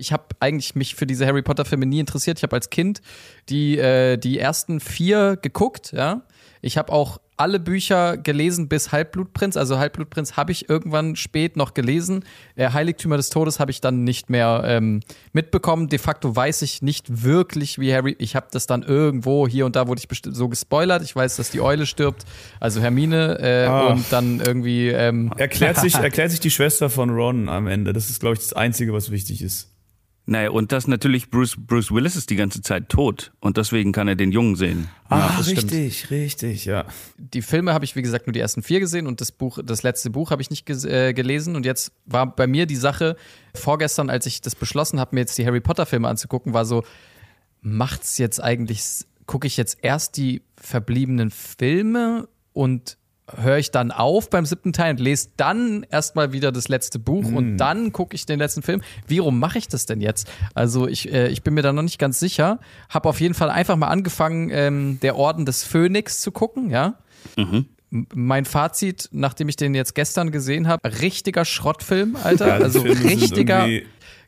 Ich 0.01 0.13
habe 0.13 0.23
eigentlich 0.39 0.75
mich 0.75 0.95
für 0.95 1.05
diese 1.05 1.27
Harry 1.27 1.41
Potter 1.41 1.65
Filme 1.65 1.85
nie 1.85 1.99
interessiert. 1.99 2.39
Ich 2.39 2.43
habe 2.43 2.55
als 2.55 2.69
Kind 2.69 3.01
die 3.49 3.77
äh, 3.77 4.15
die 4.15 4.39
ersten 4.39 4.79
vier 4.79 5.35
geguckt, 5.35 5.91
ja. 5.91 6.21
Ich 6.61 6.77
habe 6.77 6.93
auch 6.93 7.19
alle 7.39 7.59
Bücher 7.59 8.17
gelesen 8.17 8.67
bis 8.67 8.91
Halbblutprinz. 8.91 9.55
Also 9.57 9.79
Halbblutprinz 9.79 10.35
habe 10.37 10.51
ich 10.51 10.69
irgendwann 10.69 11.15
spät 11.15 11.55
noch 11.55 11.73
gelesen. 11.73 12.25
Äh, 12.55 12.71
Heiligtümer 12.71 13.17
des 13.17 13.29
Todes 13.29 13.59
habe 13.59 13.71
ich 13.71 13.81
dann 13.81 14.03
nicht 14.03 14.29
mehr 14.29 14.63
ähm, 14.65 14.99
mitbekommen. 15.31 15.87
De 15.87 15.99
facto 15.99 16.35
weiß 16.35 16.61
ich 16.63 16.81
nicht 16.81 17.23
wirklich, 17.23 17.79
wie 17.79 17.93
Harry. 17.93 18.15
Ich 18.19 18.35
habe 18.35 18.47
das 18.51 18.67
dann 18.67 18.83
irgendwo 18.83 19.47
hier 19.47 19.65
und 19.65 19.75
da 19.75 19.87
wurde 19.87 20.01
ich 20.01 20.19
so 20.23 20.49
gespoilert. 20.49 21.01
Ich 21.03 21.15
weiß, 21.15 21.37
dass 21.37 21.49
die 21.49 21.61
Eule 21.61 21.85
stirbt, 21.85 22.25
also 22.59 22.81
Hermine 22.81 23.39
äh, 23.39 23.65
Ah. 23.65 23.87
und 23.87 24.05
dann 24.11 24.39
irgendwie. 24.39 24.89
Ähm, 24.89 25.31
erklärt, 25.37 25.77
sich, 25.77 25.95
erklärt 25.95 26.31
sich 26.31 26.39
die 26.39 26.51
Schwester 26.51 26.89
von 26.89 27.09
Ron 27.09 27.49
am 27.49 27.67
Ende. 27.67 27.93
Das 27.93 28.09
ist, 28.09 28.19
glaube 28.19 28.35
ich, 28.35 28.41
das 28.41 28.53
Einzige, 28.53 28.93
was 28.93 29.11
wichtig 29.11 29.41
ist. 29.41 29.69
Naja, 30.29 30.51
und 30.51 30.71
das 30.71 30.87
natürlich, 30.87 31.31
Bruce, 31.31 31.55
Bruce 31.57 31.91
Willis 31.91 32.15
ist 32.15 32.29
die 32.29 32.35
ganze 32.35 32.61
Zeit 32.61 32.89
tot 32.89 33.31
und 33.39 33.57
deswegen 33.57 33.91
kann 33.91 34.07
er 34.07 34.15
den 34.15 34.31
Jungen 34.31 34.55
sehen. 34.55 34.87
Ah, 35.07 35.31
das 35.35 35.49
stimmt. 35.49 35.71
richtig, 35.71 36.11
richtig, 36.11 36.65
ja. 36.65 36.85
die 37.17 37.41
Filme 37.41 37.73
habe 37.73 37.83
ich, 37.83 37.95
wie 37.95 38.03
gesagt, 38.03 38.27
nur 38.27 38.33
die 38.33 38.39
ersten 38.39 38.61
vier 38.61 38.79
gesehen 38.79 39.07
und 39.07 39.21
das 39.21 39.31
Buch, 39.31 39.57
das 39.65 39.81
letzte 39.81 40.11
Buch 40.11 40.29
habe 40.29 40.43
ich 40.43 40.51
nicht 40.51 40.69
äh, 40.85 41.13
gelesen. 41.13 41.55
Und 41.55 41.65
jetzt 41.65 41.93
war 42.05 42.27
bei 42.27 42.45
mir 42.45 42.67
die 42.67 42.75
Sache, 42.75 43.15
vorgestern, 43.55 44.11
als 44.11 44.27
ich 44.27 44.39
das 44.41 44.53
beschlossen 44.53 44.99
habe, 44.99 45.15
mir 45.15 45.21
jetzt 45.21 45.35
die 45.39 45.47
Harry 45.47 45.61
Potter-Filme 45.61 46.07
anzugucken, 46.07 46.53
war 46.53 46.65
so, 46.65 46.83
macht's 47.61 48.19
jetzt 48.19 48.39
eigentlich, 48.39 48.83
gucke 49.25 49.47
ich 49.47 49.57
jetzt 49.57 49.79
erst 49.81 50.15
die 50.15 50.43
verbliebenen 50.57 51.31
Filme 51.31 52.29
und 52.53 52.98
höre 53.37 53.57
ich 53.57 53.71
dann 53.71 53.91
auf 53.91 54.29
beim 54.29 54.45
siebten 54.45 54.73
Teil 54.73 54.91
und 54.91 54.99
lese 54.99 55.29
dann 55.37 55.85
erstmal 55.89 56.31
wieder 56.33 56.51
das 56.51 56.67
letzte 56.67 56.99
Buch 56.99 57.25
und 57.31 57.57
dann 57.57 57.91
gucke 57.91 58.15
ich 58.15 58.25
den 58.25 58.39
letzten 58.39 58.61
Film. 58.61 58.81
Wie 59.07 59.19
rum 59.19 59.39
mache 59.39 59.57
ich 59.57 59.67
das 59.67 59.85
denn 59.85 60.01
jetzt? 60.01 60.29
Also 60.53 60.87
ich, 60.87 61.11
äh, 61.11 61.27
ich 61.29 61.43
bin 61.43 61.53
mir 61.53 61.61
da 61.61 61.73
noch 61.73 61.83
nicht 61.83 61.99
ganz 61.99 62.19
sicher. 62.19 62.59
Habe 62.89 63.09
auf 63.09 63.19
jeden 63.21 63.33
Fall 63.33 63.49
einfach 63.49 63.75
mal 63.75 63.87
angefangen, 63.87 64.49
ähm, 64.51 64.99
der 65.01 65.15
Orden 65.15 65.45
des 65.45 65.63
Phönix 65.63 66.21
zu 66.21 66.31
gucken, 66.31 66.69
ja. 66.69 66.95
M- 67.37 67.65
Mein 68.13 68.45
Fazit, 68.45 69.09
nachdem 69.11 69.49
ich 69.49 69.55
den 69.55 69.73
jetzt 69.75 69.95
gestern 69.95 70.31
gesehen 70.31 70.67
habe, 70.67 70.81
richtiger 71.01 71.43
Schrottfilm, 71.45 72.15
Alter. 72.23 72.47
Ja, 72.47 72.53
also 72.63 72.81
richtiger 72.81 73.67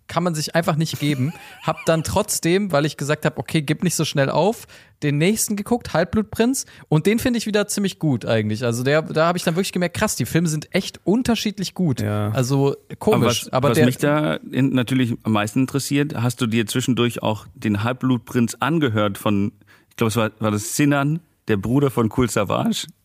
kann 0.07 0.23
man 0.23 0.35
sich 0.35 0.55
einfach 0.55 0.75
nicht 0.75 0.99
geben. 0.99 1.31
Hab 1.63 1.85
dann 1.85 2.03
trotzdem, 2.03 2.71
weil 2.73 2.85
ich 2.85 2.97
gesagt 2.97 3.23
habe, 3.25 3.37
okay, 3.37 3.61
gib 3.61 3.83
nicht 3.83 3.95
so 3.95 4.03
schnell 4.03 4.29
auf, 4.29 4.67
den 5.03 5.17
nächsten 5.17 5.55
geguckt, 5.55 5.93
Halbblutprinz, 5.93 6.65
und 6.89 7.05
den 7.05 7.19
finde 7.19 7.37
ich 7.37 7.45
wieder 7.45 7.67
ziemlich 7.67 7.99
gut 7.99 8.25
eigentlich. 8.25 8.63
Also 8.63 8.83
der, 8.83 9.01
da 9.01 9.27
habe 9.27 9.37
ich 9.37 9.43
dann 9.43 9.55
wirklich 9.55 9.71
gemerkt, 9.71 9.97
krass, 9.97 10.15
die 10.15 10.25
Filme 10.25 10.47
sind 10.47 10.73
echt 10.73 10.99
unterschiedlich 11.03 11.73
gut. 11.73 12.01
Ja. 12.01 12.31
Also 12.31 12.75
Aber 12.87 12.95
komisch. 12.97 13.45
was, 13.45 13.53
Aber, 13.53 13.69
was 13.69 13.77
der, 13.77 13.85
mich 13.85 13.97
da 13.97 14.35
in, 14.35 14.73
natürlich 14.73 15.15
am 15.23 15.33
meisten 15.33 15.61
interessiert, 15.61 16.15
hast 16.15 16.41
du 16.41 16.47
dir 16.47 16.67
zwischendurch 16.67 17.23
auch 17.23 17.45
den 17.55 17.83
Halbblutprinz 17.83 18.57
angehört 18.59 19.17
von, 19.17 19.51
ich 19.89 19.95
glaube, 19.95 20.09
es 20.09 20.15
war, 20.15 20.31
war 20.39 20.51
das 20.51 20.75
Sinan, 20.75 21.19
der 21.47 21.57
Bruder 21.57 21.91
von 21.91 22.11
Cool 22.15 22.29
Savage? 22.29 22.87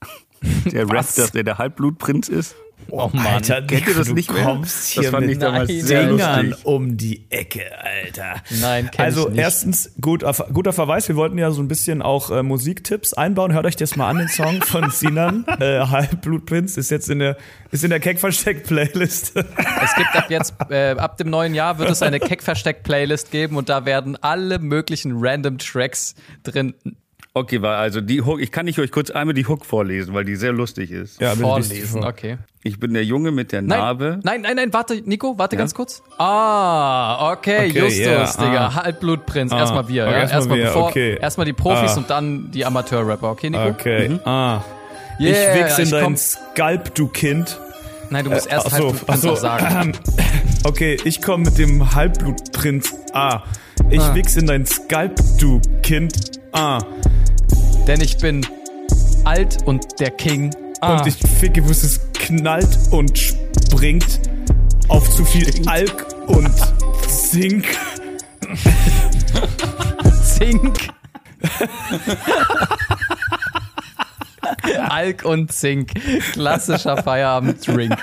Der 0.71 0.83
Rap, 0.89 1.07
dass 1.17 1.33
der 1.33 1.45
der 1.45 1.59
Halbblutprinz 1.59 2.29
ist. 2.29 2.55
Oh 2.91 3.11
Mann, 3.13 3.27
Alter, 3.27 3.63
kennt 3.63 3.89
ihr 3.89 3.95
das 3.95 4.07
du 4.09 4.15
nicht 4.15 4.33
mehr? 4.33 4.45
kommst 4.45 4.89
hier 4.89 5.03
Das 5.05 5.11
fand 5.11 5.27
mit 5.27 5.35
ich 5.35 5.39
damals 5.41 5.69
Nein, 5.69 5.81
sehr 5.83 6.07
Dingern 6.07 6.47
lustig. 6.51 6.67
um 6.67 6.97
die 6.97 7.27
Ecke, 7.31 7.63
Alter. 7.83 8.43
Nein, 8.61 8.91
kenn 8.91 9.05
Also 9.05 9.27
ich 9.29 9.35
nicht. 9.35 9.39
erstens 9.43 9.93
guter, 10.01 10.33
guter 10.53 10.73
Verweis. 10.73 11.09
Wir 11.09 11.17
wollten 11.17 11.37
ja 11.39 11.51
so 11.51 11.61
ein 11.63 11.69
bisschen 11.69 12.01
auch 12.03 12.31
äh, 12.31 12.43
Musiktipps 12.43 13.13
einbauen. 13.15 13.53
Hört 13.53 13.67
euch 13.67 13.77
das 13.77 13.97
mal 13.97 14.09
an, 14.09 14.19
den 14.19 14.29
Song 14.29 14.63
von 14.63 14.91
Sinan. 14.93 15.45
äh, 15.61 15.81
Halbblutprinz 15.81 16.77
ist 16.77 16.91
jetzt 16.91 17.11
in 17.11 17.19
der 17.19 17.37
ist 17.73 17.83
in 17.85 17.91
der 17.91 18.01
Keck 18.01 18.21
versteckt 18.21 18.67
Playlist. 18.69 19.37
Es 19.37 19.95
gibt 19.97 20.15
ab 20.15 20.31
jetzt, 20.31 20.55
äh, 20.71 20.91
ab 20.93 21.17
dem 21.17 21.29
neuen 21.31 21.55
Jahr 21.55 21.79
wird 21.79 21.91
es 21.91 22.03
eine 22.03 22.21
Keck-Versteckt-Playlist 22.21 23.31
geben 23.31 23.57
und 23.57 23.69
da 23.69 23.85
werden 23.85 24.17
alle 24.23 24.59
möglichen 24.59 25.13
random 25.17 25.59
Tracks 25.59 26.15
drin 26.45 26.75
Okay, 27.39 27.61
war 27.61 27.77
also 27.77 28.01
die 28.01 28.23
Hook. 28.23 28.41
Ich 28.41 28.51
kann 28.51 28.65
nicht 28.65 28.79
euch 28.79 28.91
kurz 28.91 29.11
einmal 29.11 29.35
die 29.35 29.47
Hook 29.47 29.67
vorlesen, 29.67 30.15
weil 30.15 30.25
die 30.25 30.37
sehr 30.37 30.53
lustig 30.53 30.91
ist. 30.91 31.21
ja, 31.21 31.35
vorlesen. 31.35 32.01
vor. 32.01 32.09
Okay. 32.09 32.39
Ich 32.63 32.81
bin 32.81 32.95
der 32.95 33.05
Junge 33.05 33.31
mit 33.31 33.53
der 33.53 33.61
Nein, 33.61 33.79
Narbe. 33.79 34.21
nein, 34.25 34.41
nein, 34.41 34.57
nein, 34.57 34.73
warte, 34.73 35.03
Nico, 35.05 35.39
warte 35.39 35.55
ganz 35.59 35.75
kurz. 35.75 36.03
Ah, 36.17 37.33
okay, 37.33 37.69
Okay, 37.69 37.79
Justus, 37.79 37.99
yeah, 37.99 38.25
Digga, 38.39 38.67
ah. 38.69 38.75
Halbblutprinz. 38.77 39.53
Ah, 39.53 39.59
erstmal 39.59 39.87
wir, 39.87 40.05
okay, 40.07 40.13
ja? 40.15 40.29
erstmal 40.31 40.57
wir, 40.59 40.65
bevor, 40.65 40.87
okay. 40.89 41.19
erstmal 41.21 41.45
die 41.45 41.53
Profis 41.53 41.93
Ah. 41.93 41.97
und 41.99 42.09
dann 42.09 42.51
die 42.53 42.65
Amateurrapper, 42.65 43.31
okay, 43.31 43.51
Nico? 43.51 43.67
Okay. 43.67 44.19
Ah. 44.25 44.63
Yeah, 45.21 45.55
ich 45.57 45.63
wichs 45.65 45.79
in 45.79 45.85
ich 45.85 45.91
dein 45.91 46.05
komm- 46.05 46.17
Skalp, 46.17 46.95
du 46.95 47.09
Kind. 47.09 47.61
Nein, 48.09 48.25
du 48.25 48.31
musst 48.31 48.47
erst 48.51 48.67
Ach 48.69 48.71
so, 48.71 48.85
Halbblutprinz 48.85 49.21
so. 49.21 49.31
auch 49.33 49.37
sagen. 49.37 49.93
Okay, 50.65 50.97
ich 51.05 51.21
komme 51.23 51.45
mit 51.45 51.59
dem 51.59 51.95
Halbblutprinz. 51.95 52.93
Ah. 53.13 53.43
Ich 53.91 54.01
Ah. 54.01 54.15
wichs 54.17 54.35
in 54.37 54.47
dein 54.47 54.65
Skalp, 54.67 55.15
du 55.39 55.61
Kind. 55.83 56.13
Ah. 56.53 56.81
Denn 57.87 58.01
ich 58.01 58.19
bin 58.19 58.45
alt 59.25 59.59
und 59.65 60.01
der 60.01 60.11
King. 60.11 60.51
Ah. 60.81 60.99
Und 60.99 61.07
ich 61.07 61.17
ficke, 61.17 61.65
wo 61.65 61.71
es 61.71 62.01
knallt 62.15 62.77
und 62.91 63.17
springt 63.17 64.21
auf 64.89 65.09
zu 65.11 65.25
viel 65.25 65.49
Alk 65.69 66.07
und 66.27 66.51
Zink. 67.09 67.67
Zink. 70.25 70.89
Alk 74.89 75.25
und 75.25 75.53
Zink. 75.53 75.93
Klassischer 76.33 77.03
Feierabend-Drink. 77.03 77.97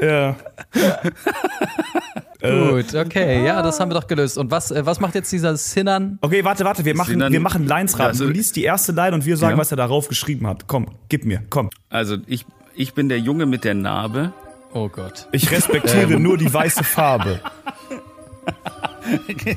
Ja. 0.00 0.36
Gut, 2.40 2.94
okay, 2.94 3.44
ja, 3.44 3.60
das 3.62 3.80
haben 3.80 3.90
wir 3.90 3.94
doch 4.00 4.06
gelöst. 4.06 4.38
Und 4.38 4.50
was, 4.50 4.70
äh, 4.70 4.84
was 4.86 5.00
macht 5.00 5.14
jetzt 5.14 5.30
dieser 5.30 5.56
Sinnern? 5.56 6.18
Okay, 6.22 6.42
warte, 6.44 6.64
warte, 6.64 6.84
wir 6.84 6.96
machen, 6.96 7.18
dann- 7.18 7.32
wir 7.32 7.40
machen 7.40 7.66
Lines 7.66 7.94
raten. 7.98 8.08
Also- 8.08 8.26
du 8.26 8.30
liest 8.32 8.56
die 8.56 8.64
erste 8.64 8.92
Line 8.92 9.14
und 9.14 9.26
wir 9.26 9.36
sagen, 9.36 9.52
Ja. 9.56 9.58
was 9.58 9.70
er 9.70 9.76
darauf 9.76 10.08
geschrieben 10.08 10.46
hat. 10.46 10.66
Komm, 10.66 10.86
gib 11.08 11.24
mir, 11.24 11.42
komm. 11.50 11.70
Also 11.90 12.16
ich, 12.26 12.46
ich 12.74 12.94
bin 12.94 13.08
der 13.08 13.18
Junge 13.18 13.46
mit 13.46 13.64
der 13.64 13.74
Narbe. 13.74 14.32
Oh 14.72 14.88
Gott. 14.88 15.26
Ich 15.32 15.50
respektiere 15.50 16.18
nur 16.20 16.38
die 16.38 16.52
weiße 16.52 16.84
Farbe. 16.84 17.40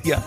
Ja. 0.03 0.23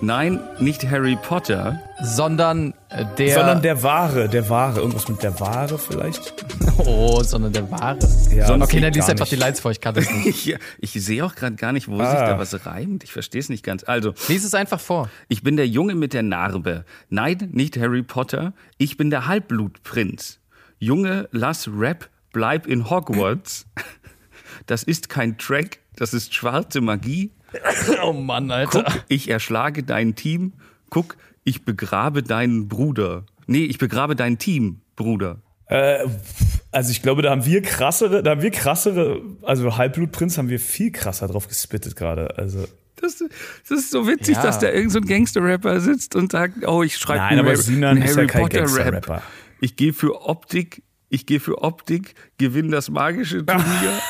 Nein, 0.00 0.40
nicht 0.60 0.88
Harry 0.90 1.16
Potter. 1.16 1.80
Sondern 2.02 2.74
der. 3.18 3.34
Sondern 3.34 3.62
der 3.62 3.82
Wahre, 3.82 4.28
der 4.28 4.48
Wahre. 4.50 4.80
Irgendwas 4.80 5.08
mit 5.08 5.22
der 5.22 5.38
Wahre 5.40 5.78
vielleicht? 5.78 6.34
Oh, 6.78 7.22
sondern 7.22 7.54
der 7.54 7.70
Wahre. 7.70 7.98
Ja, 8.34 8.48
Sonst 8.48 8.64
Okay, 8.64 8.80
dann 8.80 8.92
liest 8.92 9.08
einfach 9.08 9.26
die 9.26 9.36
Lines 9.36 9.60
vor, 9.60 9.70
ich 9.70 9.80
kann 9.80 9.94
das 9.94 10.10
nicht. 10.10 10.46
Ich, 10.46 10.58
ich 10.78 10.92
sehe 11.04 11.24
auch 11.24 11.34
gerade 11.34 11.56
gar 11.56 11.72
nicht, 11.72 11.88
wo 11.88 11.96
sich 11.96 12.04
Ah. 12.06 12.26
da 12.32 12.38
was 12.38 12.66
reimt. 12.66 13.02
Ich 13.02 13.12
verstehe 13.14 13.40
es 13.40 13.48
nicht 13.48 13.64
ganz. 13.64 13.82
Also, 13.84 14.12
Lies 14.28 14.44
es 14.44 14.52
einfach 14.54 14.78
vor. 14.78 15.08
ich 15.28 15.42
bin 15.42 15.56
der 15.56 15.66
Junge 15.66 15.94
mit 15.94 16.12
der 16.12 16.22
Narbe. 16.22 16.84
Nein, 17.08 17.48
nicht 17.52 17.78
Harry 17.78 18.02
Potter. 18.02 18.52
Ich 18.76 18.98
bin 18.98 19.08
der 19.08 19.26
Halbblutprinz. 19.26 20.38
Junge, 20.78 21.28
lass 21.32 21.66
Rap, 21.74 22.10
bleib 22.32 22.66
in 22.66 22.90
Hogwarts. 22.90 23.66
Das 24.66 24.82
ist 24.82 25.08
kein 25.08 25.38
Track, 25.38 25.78
das 25.96 26.12
ist 26.14 26.34
schwarze 26.34 26.80
Magie. 26.80 27.30
Oh 28.02 28.12
Mann, 28.12 28.50
Alter. 28.50 28.84
Guck, 28.84 29.04
ich 29.08 29.28
erschlage 29.30 29.82
dein 29.82 30.14
Team. 30.14 30.52
Guck, 30.90 31.16
ich 31.44 31.64
begrabe 31.64 32.22
deinen 32.22 32.68
Bruder. 32.68 33.24
Nee, 33.46 33.64
ich 33.64 33.78
begrabe 33.78 34.16
dein 34.16 34.38
Team, 34.38 34.80
Bruder. 34.96 35.38
Äh, 35.66 36.04
also 36.72 36.90
ich 36.90 37.02
glaube, 37.02 37.22
da 37.22 37.30
haben 37.30 37.44
wir 37.44 37.62
krassere, 37.62 38.22
da 38.22 38.32
haben 38.32 38.42
wir 38.42 38.50
krassere, 38.50 39.20
also 39.42 39.76
Halbblutprinz 39.76 40.38
haben 40.38 40.48
wir 40.48 40.60
viel 40.60 40.92
krasser 40.92 41.26
drauf 41.28 41.48
gespittet 41.48 41.96
gerade. 41.96 42.36
Also 42.38 42.66
Das, 42.96 43.16
das 43.68 43.78
ist 43.78 43.90
so 43.90 44.06
witzig, 44.06 44.36
Ja. 44.36 44.42
dass 44.42 44.58
da 44.60 44.66
irgendein 44.68 44.90
so 44.90 44.98
ein 45.00 45.06
Gangster-Rapper 45.06 45.80
sitzt 45.80 46.14
und 46.16 46.32
sagt, 46.32 46.66
oh, 46.66 46.82
ich 46.82 46.96
schreibe 46.96 47.18
Nein, 47.18 47.28
einen 47.30 47.40
aber 47.40 47.50
Rap- 47.58 47.66
einen 47.68 48.02
ist 48.02 48.16
ja 48.16 48.24
kein 48.26 48.48
Gangster-Rapper. 48.48 49.22
Ich 49.60 49.76
gehe 49.76 49.92
für 49.92 50.22
Optik, 50.26 50.82
ich 51.08 51.26
gehe 51.26 51.40
für 51.40 51.62
Optik, 51.62 52.14
gewinne 52.38 52.70
das 52.70 52.88
magische 52.90 53.44
Turnier. 53.46 54.00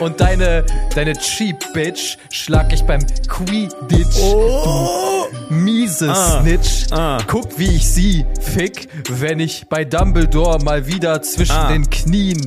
Und 0.00 0.20
deine, 0.20 0.64
deine 0.94 1.14
Cheap 1.16 1.56
Bitch 1.72 2.16
schlag 2.30 2.72
ich 2.72 2.82
beim 2.82 3.00
Quidditch. 3.28 4.18
Oh. 4.20 5.26
Du 5.48 5.54
miese 5.54 6.10
Ah. 6.10 6.40
Snitch. 6.40 6.86
Ah. 6.90 7.18
Guck, 7.26 7.58
wie 7.58 7.76
ich 7.76 7.88
sie 7.88 8.24
fick, 8.40 8.88
wenn 9.10 9.40
ich 9.40 9.66
bei 9.68 9.84
Dumbledore 9.84 10.58
mal 10.64 10.86
wieder 10.86 11.22
zwischen 11.22 11.52
Ah. 11.56 11.68
den 11.72 11.88
Knien. 11.88 12.40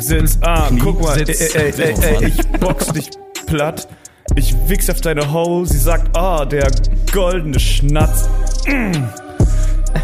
Sitz, 0.00 0.38
ah, 0.42 0.68
guck 0.80 1.02
mal, 1.02 1.18
Sitz. 1.26 1.54
ey, 1.54 1.72
ey, 1.76 1.82
ey, 1.82 1.94
ey, 2.20 2.26
ich 2.28 2.46
box 2.60 2.86
dich 2.88 3.10
platt. 3.46 3.88
Ich 4.36 4.54
wichs 4.68 4.88
auf 4.90 5.00
deine 5.00 5.32
Ho, 5.32 5.64
sie 5.64 5.78
sagt, 5.78 6.16
ah, 6.16 6.44
der 6.44 6.70
goldene 7.12 7.58
Schnatz. 7.58 8.28
Mm. 8.66 8.92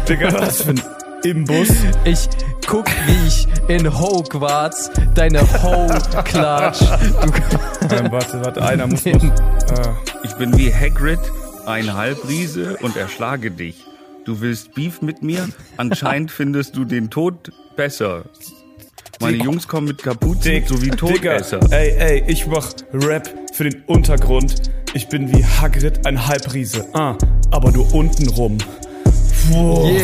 Digga, 0.09 0.33
was 0.33 0.63
für 0.63 0.71
ein 0.71 0.81
Imbus. 1.25 1.69
Ich 2.03 2.29
guck, 2.67 2.85
wie 3.07 3.27
ich 3.27 3.47
in 3.67 3.99
Hogwarts 3.99 4.91
deine 5.15 5.41
Ho 5.41 5.87
klatsch. 6.23 6.81
Du, 6.81 7.95
Ähm, 7.95 8.11
warte, 8.11 8.41
warte, 8.45 8.61
einer 8.63 8.85
muss 8.85 9.05
Ah. 9.07 9.95
Ich 10.23 10.33
bin 10.33 10.55
wie 10.57 10.71
Hagrid, 10.73 11.19
ein 11.65 11.91
Halbriese 11.93 12.77
und 12.81 12.95
erschlage 12.95 13.49
dich. 13.49 13.83
Du 14.25 14.39
willst 14.41 14.75
Beef 14.75 15.01
mit 15.01 15.23
mir? 15.23 15.49
Anscheinend 15.77 16.29
findest 16.31 16.75
du 16.75 16.85
den 16.85 17.09
Tod 17.09 17.51
besser. 17.75 18.25
Meine 19.19 19.37
Dick. 19.37 19.45
Jungs 19.45 19.67
kommen 19.67 19.87
mit 19.87 20.03
Kapuzen 20.03 20.41
Dick, 20.43 20.67
sowie 20.67 20.89
Digga, 20.91 21.37
Todesser. 21.37 21.59
ey, 21.71 21.89
ey, 21.97 22.23
ich 22.27 22.45
mach 22.45 22.69
Rap 22.93 23.27
für 23.53 23.63
den 23.69 23.81
Untergrund. 23.87 24.55
Ich 24.93 25.07
bin 25.09 25.31
wie 25.33 25.43
Hagrid, 25.43 26.05
ein 26.05 26.27
Halbriese. 26.27 26.85
Ah, 26.93 27.15
aber 27.49 27.71
nur 27.71 27.91
unten 27.95 28.29
rum. 28.29 28.57
Wow. 29.49 29.89
Yeah, 29.89 30.01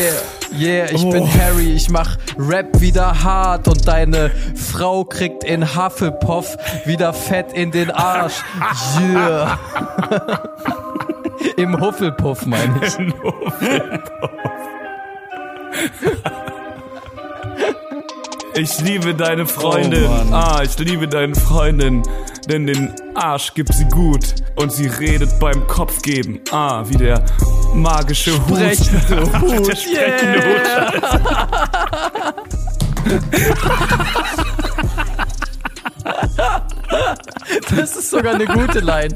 yeah, 0.57 0.85
ich 0.85 1.01
bin 1.09 1.23
Oh. 1.23 1.29
Harry, 1.39 1.73
ich 1.73 1.89
mach 1.89 2.17
Rap 2.37 2.79
wieder 2.79 3.23
hart 3.23 3.67
und 3.67 3.87
deine 3.87 4.31
Frau 4.55 5.03
kriegt 5.03 5.43
in 5.43 5.75
Hufflepuff 5.75 6.57
wieder 6.85 7.13
Fett 7.13 7.53
in 7.53 7.71
den 7.71 7.91
Arsch. 7.91 8.43
Yeah. 8.99 9.59
Im 11.57 11.79
Hufflepuff 11.79 12.45
meine 12.45 12.81
ich. 12.85 12.97
Ich 18.53 18.81
liebe 18.81 19.15
deine 19.15 19.45
Freundin. 19.45 20.07
Oh, 20.07 20.33
ah, 20.33 20.61
ich 20.63 20.77
liebe 20.77 21.07
deine 21.07 21.35
Freundin. 21.35 22.03
Denn 22.49 22.67
den 22.67 22.93
Arsch 23.15 23.53
gibt 23.53 23.73
sie 23.73 23.85
gut. 23.85 24.35
Und 24.55 24.71
sie 24.71 24.87
redet 24.87 25.39
beim 25.39 25.67
Kopf 25.67 26.01
geben. 26.01 26.39
Ah, 26.51 26.83
wie 26.87 26.97
der 26.97 27.23
magische 27.73 28.33
Hut. 28.47 28.57
Sprechende 28.57 29.21
Hut. 29.41 29.67
Der 29.67 29.75
sprechende 29.75 30.41
Hut. 30.43 31.01
Das 37.75 37.95
ist 37.95 38.09
sogar 38.11 38.35
eine 38.35 38.45
gute 38.45 38.79
Line. 38.79 39.13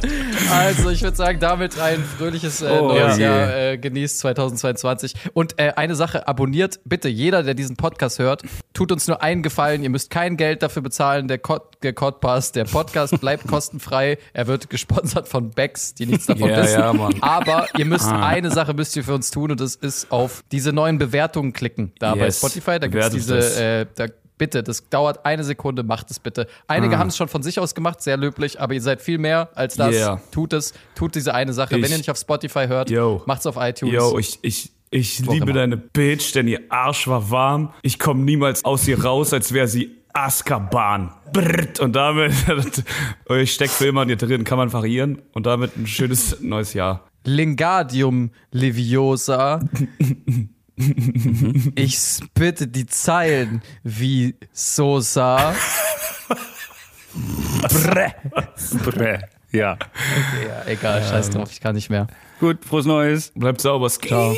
Also, 0.51 0.89
ich 0.89 1.01
würde 1.01 1.15
sagen, 1.17 1.39
damit 1.39 1.79
ein 1.79 2.03
fröhliches 2.03 2.61
äh, 2.61 2.65
Oh, 2.79 2.87
neues 2.89 3.17
je. 3.17 3.23
Jahr 3.23 3.55
äh, 3.55 3.77
genießt 3.77 4.19
2022. 4.19 5.13
Und 5.33 5.59
äh, 5.59 5.73
eine 5.75 5.95
Sache, 5.95 6.27
abonniert 6.27 6.79
bitte 6.85 7.09
jeder, 7.09 7.43
der 7.43 7.53
diesen 7.53 7.75
Podcast 7.75 8.19
hört, 8.19 8.43
tut 8.73 8.91
uns 8.91 9.07
nur 9.07 9.21
einen 9.21 9.43
Gefallen. 9.43 9.83
Ihr 9.83 9.89
müsst 9.89 10.09
kein 10.09 10.37
Geld 10.37 10.63
dafür 10.63 10.81
bezahlen. 10.81 11.27
Der, 11.27 11.37
Cod 11.37 11.61
der 11.83 11.93
Codpass, 11.93 12.51
der 12.51 12.65
Podcast 12.65 13.19
bleibt 13.19 13.47
kostenfrei. 13.47 14.17
Er 14.33 14.47
wird 14.47 14.69
gesponsert 14.69 15.27
von 15.27 15.51
Becks, 15.51 15.93
die 15.93 16.05
nichts 16.05 16.25
davon 16.25 16.49
Ja, 16.49 16.63
wissen. 16.63 16.79
ja, 16.79 16.93
Mann. 16.93 17.15
Aber 17.21 17.67
ihr 17.77 17.85
müsst 17.85 18.07
eine 18.07 18.51
Sache 18.51 18.73
müsst 18.73 18.95
ihr 18.95 19.03
für 19.03 19.13
uns 19.13 19.31
tun 19.31 19.51
und 19.51 19.59
das 19.59 19.75
ist 19.75 20.11
auf 20.11 20.43
diese 20.51 20.73
neuen 20.73 20.97
Bewertungen 20.97 21.53
klicken. 21.53 21.91
Da 21.99 22.15
bei 22.15 22.25
Yes. 22.25 22.39
Spotify, 22.39 22.79
da 22.79 22.87
gibt's 22.87 23.09
Bewertet 23.09 23.15
diese, 23.15 23.63
äh, 23.63 23.85
da 23.95 24.07
Bitte, 24.37 24.63
das 24.63 24.89
dauert 24.89 25.25
eine 25.25 25.43
Sekunde, 25.43 25.83
macht 25.83 26.11
es 26.11 26.19
bitte. 26.19 26.47
Einige 26.67 26.95
Ah. 26.95 26.99
haben 26.99 27.07
es 27.07 27.15
schon 27.17 27.27
von 27.29 27.41
sich 27.41 27.59
aus 27.59 27.73
gemacht, 27.73 28.01
sehr 28.01 28.17
löblich, 28.17 28.59
aber 28.59 28.73
ihr 28.73 28.81
seid 28.81 29.01
viel 29.01 29.17
mehr 29.17 29.49
als 29.55 29.75
das. 29.75 29.93
Yeah. 29.95 30.21
Tut 30.31 30.51
es, 30.53 30.73
tut 30.95 31.15
diese 31.15 31.33
eine 31.33 31.53
Sache. 31.53 31.77
Ich- 31.77 31.83
Wenn 31.83 31.91
ihr 31.91 31.97
nicht 31.97 32.11
auf 32.11 32.17
Spotify 32.17 32.67
hört, 32.67 32.89
Yo. 32.89 33.21
macht's 33.25 33.45
auf 33.45 33.55
iTunes. 33.57 33.93
Yo, 33.93 34.17
ich, 34.19 34.39
ich, 34.41 34.71
ich 34.91 35.19
liebe 35.19 35.53
deine 35.53 35.77
Bitch, 35.77 36.33
denn 36.35 36.47
ihr 36.49 36.61
Arsch 36.69 37.07
war 37.07 37.31
warm. 37.31 37.73
Ich 37.81 37.97
komme 37.97 38.23
niemals 38.23 38.65
aus 38.65 38.87
ihr 38.87 39.01
raus, 39.03 39.31
als 39.33 39.53
wäre 39.53 39.67
sie 39.67 39.95
Azkaban. 40.13 41.11
Brrrt. 41.33 41.79
Und 41.79 41.93
damit, 41.95 42.33
ich 43.29 43.53
steck 43.53 43.69
für 43.69 43.87
immer 43.87 44.03
in 44.03 44.09
ihr 44.09 44.15
drin, 44.17 44.43
kann 44.43 44.57
man 44.57 44.71
variieren. 44.71 45.21
Und 45.33 45.45
damit 45.45 45.75
ein 45.77 45.87
schönes 45.87 46.39
neues 46.41 46.73
Jahr. 46.73 47.07
Lingadium 47.25 48.31
Leviosa. 48.51 49.59
Ich 51.75 51.97
spitte 51.97 52.67
die 52.67 52.85
Zeilen 52.85 53.61
wie 53.83 54.35
Sosa. 54.51 55.55
Brä. 57.61 58.13
Bräh. 58.83 59.19
Ja. 59.51 59.73
Okay, 59.73 60.47
ja, 60.47 60.65
egal, 60.65 61.01
scheiß 61.01 61.29
drauf, 61.29 61.49
ich 61.51 61.61
kann 61.61 61.75
nicht 61.75 61.89
mehr. 61.89 62.07
Gut, 62.39 62.65
frohes 62.65 62.85
Neues. 62.85 63.31
Bleibt 63.35 63.61
sauber. 63.61 63.89
Ciao. 63.89 64.35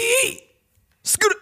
Skrr. 1.03 1.33